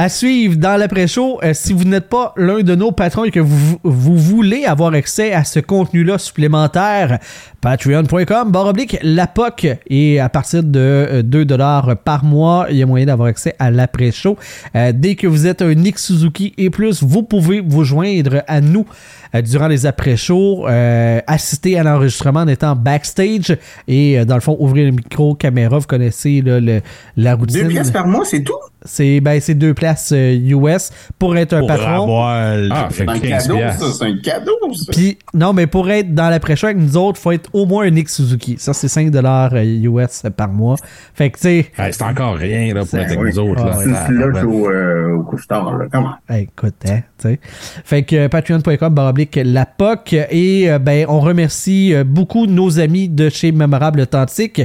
À 0.00 0.08
suivre 0.08 0.54
dans 0.54 0.76
l'après-show, 0.76 1.40
euh, 1.42 1.50
si 1.54 1.72
vous 1.72 1.82
n'êtes 1.82 2.08
pas 2.08 2.32
l'un 2.36 2.60
de 2.62 2.76
nos 2.76 2.92
patrons 2.92 3.24
et 3.24 3.32
que 3.32 3.40
vous, 3.40 3.78
vous 3.82 4.16
voulez 4.16 4.64
avoir 4.64 4.94
accès 4.94 5.32
à 5.32 5.42
ce 5.42 5.58
contenu-là 5.58 6.18
supplémentaire, 6.18 7.18
patreon.com, 7.60 8.52
barre 8.52 8.66
oblique, 8.68 8.96
la 9.02 9.26
POC, 9.26 9.66
et 9.90 10.20
à 10.20 10.28
partir 10.28 10.62
de 10.62 10.78
euh, 10.78 11.22
2 11.22 11.44
dollars 11.44 11.96
par 12.04 12.22
mois, 12.24 12.68
il 12.70 12.76
y 12.76 12.82
a 12.84 12.86
moyen 12.86 13.06
d'avoir 13.06 13.26
accès 13.28 13.56
à 13.58 13.72
l'après-show. 13.72 14.36
Euh, 14.76 14.92
dès 14.94 15.16
que 15.16 15.26
vous 15.26 15.48
êtes 15.48 15.62
un 15.62 15.74
Nick 15.74 15.98
Suzuki 15.98 16.54
et 16.58 16.70
plus, 16.70 17.02
vous 17.02 17.24
pouvez 17.24 17.60
vous 17.60 17.82
joindre 17.82 18.44
à 18.46 18.60
nous 18.60 18.86
euh, 19.34 19.42
durant 19.42 19.66
les 19.66 19.84
après-shows, 19.84 20.68
euh, 20.68 21.18
assister 21.26 21.76
à 21.76 21.82
l'enregistrement 21.82 22.40
en 22.42 22.48
étant 22.48 22.76
backstage 22.76 23.58
et 23.88 24.16
euh, 24.20 24.24
dans 24.24 24.36
le 24.36 24.40
fond, 24.42 24.56
ouvrir 24.60 24.86
le 24.86 24.92
micro, 24.92 25.34
caméra, 25.34 25.76
vous 25.76 25.86
connaissez 25.88 26.40
le- 26.40 26.82
la 27.16 27.34
routine. 27.34 27.62
Deux 27.62 27.68
pièces 27.68 27.90
par 27.90 28.06
mois, 28.06 28.24
c'est 28.24 28.44
tout? 28.44 28.54
C'est 28.84 29.20
ben, 29.20 29.40
deux 29.48 29.74
places 29.74 30.12
euh, 30.14 30.34
US 30.56 30.90
pour 31.18 31.36
être 31.36 31.52
un 31.54 31.60
Pour 31.60 31.68
patron. 31.68 32.02
avoir 32.02 32.28
Ah, 32.70 32.88
C'est 32.90 33.08
un 33.08 33.18
15 33.18 33.46
cadeau, 33.46 33.56
piastres. 33.56 33.86
ça. 33.86 33.92
C'est 33.98 34.04
un 34.04 34.16
cadeau, 34.18 34.52
ça. 34.74 34.92
Puis 34.92 35.18
non, 35.34 35.52
mais 35.52 35.66
pour 35.66 35.90
être 35.90 36.14
dans 36.14 36.28
l'après-show 36.30 36.66
avec 36.66 36.78
nous 36.78 36.96
autres, 36.96 37.20
faut 37.20 37.32
être 37.32 37.50
au 37.52 37.66
moins 37.66 37.84
un 37.86 37.90
Nick 37.90 38.08
Suzuki. 38.08 38.56
Ça, 38.58 38.72
c'est 38.72 38.88
5 38.88 39.10
dollars 39.10 39.52
US 39.56 40.22
par 40.36 40.48
mois. 40.48 40.76
Fait 41.14 41.30
que 41.30 41.36
tu 41.38 41.42
sais, 41.42 41.66
Hey, 41.78 41.92
c'est 41.92 42.02
encore 42.02 42.36
rien 42.36 42.72
là, 42.74 42.84
pour 42.84 42.98
être 42.98 43.06
avec 43.06 43.20
oui. 43.20 43.30
nous 43.32 43.38
autres. 43.38 43.62
Ah, 43.64 43.84
là. 43.84 43.94
Ah, 44.02 44.06
slush 44.06 44.34
ouais. 44.34 44.42
au, 44.42 44.70
euh, 44.70 45.16
au 45.16 45.22
couche-tard, 45.24 45.76
là. 45.76 45.86
Comment? 45.92 46.14
écoute, 46.30 46.74
hein, 46.88 47.00
tu 47.18 47.28
sais. 47.28 47.40
Fait 47.84 48.02
que 48.04 48.16
euh, 48.16 48.28
patreon.com 48.28 48.94
baroblique 48.94 49.38
la 49.42 49.66
POC 49.66 50.12
et 50.30 50.70
euh, 50.70 50.78
ben 50.78 51.04
on 51.08 51.20
remercie 51.20 51.94
euh, 51.94 52.04
beaucoup 52.04 52.46
nos 52.46 52.78
amis 52.80 53.08
de 53.08 53.28
chez 53.28 53.52
Mémorable 53.52 54.00
Authentique, 54.00 54.62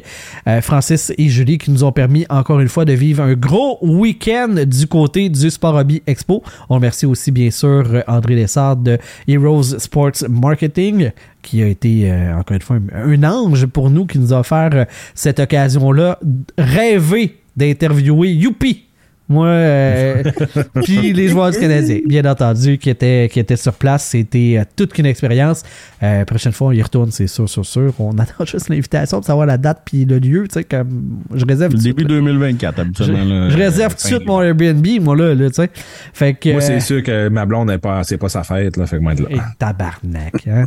euh, 0.47 0.61
Francis 0.61 1.11
et 1.17 1.29
Julie 1.29 1.57
qui 1.57 1.71
nous 1.71 1.83
ont 1.83 1.91
permis 1.91 2.25
encore 2.29 2.59
une 2.59 2.67
fois 2.69 2.85
de 2.85 2.93
vivre 2.93 3.23
un 3.23 3.33
gros 3.33 3.77
week-end 4.13 4.55
du 4.65 4.87
côté 4.87 5.27
du 5.29 5.49
Sport 5.49 5.75
Hobby 5.75 6.01
Expo. 6.05 6.43
On 6.69 6.75
remercie 6.75 7.05
aussi 7.05 7.31
bien 7.31 7.49
sûr 7.49 8.03
André 8.07 8.35
Lessard 8.35 8.77
de 8.77 8.97
Heroes 9.27 9.79
Sports 9.79 10.29
Marketing 10.29 11.11
qui 11.41 11.61
a 11.61 11.67
été 11.67 12.11
euh, 12.11 12.37
encore 12.37 12.55
une 12.55 12.61
fois 12.61 12.77
un, 12.93 13.11
un 13.11 13.23
ange 13.23 13.65
pour 13.65 13.89
nous 13.89 14.05
qui 14.05 14.19
nous 14.19 14.31
a 14.31 14.39
offert 14.39 14.69
euh, 14.73 14.85
cette 15.15 15.39
occasion-là 15.39 16.19
rêver 16.57 17.37
d'interviewer 17.57 18.29
Youpi 18.29 18.85
moi, 19.29 19.47
euh, 19.47 20.23
puis 20.83 21.13
les 21.13 21.29
joueurs 21.29 21.51
du 21.51 21.57
Canadien, 21.57 21.99
bien 22.05 22.25
entendu, 22.25 22.77
qui 22.77 22.89
étaient, 22.89 23.29
qui 23.31 23.39
étaient 23.39 23.55
sur 23.55 23.73
place. 23.73 24.05
C'était 24.05 24.57
euh, 24.59 24.63
toute 24.75 24.93
qu'une 24.93 25.05
expérience. 25.05 25.63
Euh, 26.01 26.25
prochaine 26.25 26.51
fois, 26.51 26.67
on 26.67 26.71
y 26.71 26.81
retourne, 26.81 27.09
c'est 27.11 27.27
sûr, 27.27 27.47
sûr, 27.47 27.65
sûr. 27.65 27.93
On 27.99 28.17
attend 28.17 28.45
juste 28.45 28.67
l'invitation 28.67 29.17
pour 29.17 29.25
savoir 29.25 29.45
la 29.45 29.57
date 29.57 29.83
puis 29.85 30.03
le 30.03 30.19
lieu. 30.19 30.47
Tu 30.47 30.55
sais, 30.55 30.63
comme 30.65 31.21
je 31.33 31.45
réserve 31.45 31.73
le 31.73 31.79
début 31.79 32.01
suite, 32.01 32.09
2024, 32.09 32.75
je, 32.75 32.81
habituellement. 32.81 33.23
là, 33.23 33.49
je 33.49 33.57
réserve 33.57 33.95
tout 33.95 34.03
de 34.03 34.13
suite 34.13 34.25
mon 34.25 34.41
Airbnb, 34.41 34.85
moi, 35.01 35.15
là, 35.15 35.33
là 35.33 35.47
tu 35.47 35.55
sais. 35.55 35.69
Fait 36.13 36.33
que. 36.33 36.51
Moi, 36.51 36.61
c'est 36.61 36.81
sûr 36.81 37.01
que 37.01 37.29
ma 37.29 37.45
blonde 37.45 37.69
n'est 37.69 37.77
pas, 37.77 38.03
c'est 38.03 38.17
pas 38.17 38.29
sa 38.29 38.43
fête, 38.43 38.75
là, 38.75 38.85
fait 38.85 38.97
que 38.97 39.01
moi, 39.01 39.13
là. 39.13 39.25
et 39.29 39.39
tabarnak, 39.57 40.47
hein? 40.47 40.65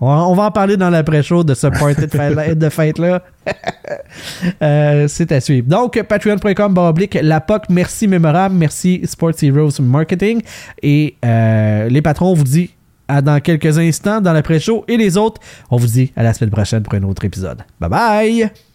On, 0.00 0.34
va 0.34 0.44
en 0.44 0.50
parler 0.50 0.76
dans 0.76 0.90
l'après-show 0.90 1.42
de 1.42 1.54
ce 1.54 1.66
party 1.66 2.02
de 2.02 2.06
fête- 2.06 2.54
de 2.58 2.68
fête-là. 2.68 3.22
Euh, 4.62 5.08
c'est 5.08 5.32
à 5.32 5.40
suivre. 5.40 5.66
Donc, 5.66 6.00
patreon.com, 6.02 6.74
baroblique, 6.74 7.18
la 7.22 7.40
POC, 7.40 7.64
merci 7.70 8.06
Mémorable, 8.06 8.54
merci 8.54 9.00
Sports 9.04 9.42
Heroes 9.42 9.80
Marketing. 9.80 10.42
Et 10.82 11.16
euh, 11.24 11.88
les 11.88 12.02
patrons, 12.02 12.30
on 12.32 12.34
vous 12.34 12.44
dit 12.44 12.70
à 13.08 13.22
dans 13.22 13.40
quelques 13.40 13.78
instants 13.78 14.20
dans 14.20 14.32
l'après-show. 14.34 14.84
Et 14.86 14.96
les 14.98 15.16
autres, 15.16 15.40
on 15.70 15.76
vous 15.76 15.86
dit 15.86 16.12
à 16.16 16.22
la 16.22 16.34
semaine 16.34 16.50
prochaine 16.50 16.82
pour 16.82 16.94
un 16.94 17.02
autre 17.04 17.24
épisode. 17.24 17.62
Bye 17.80 17.90
bye! 17.90 18.67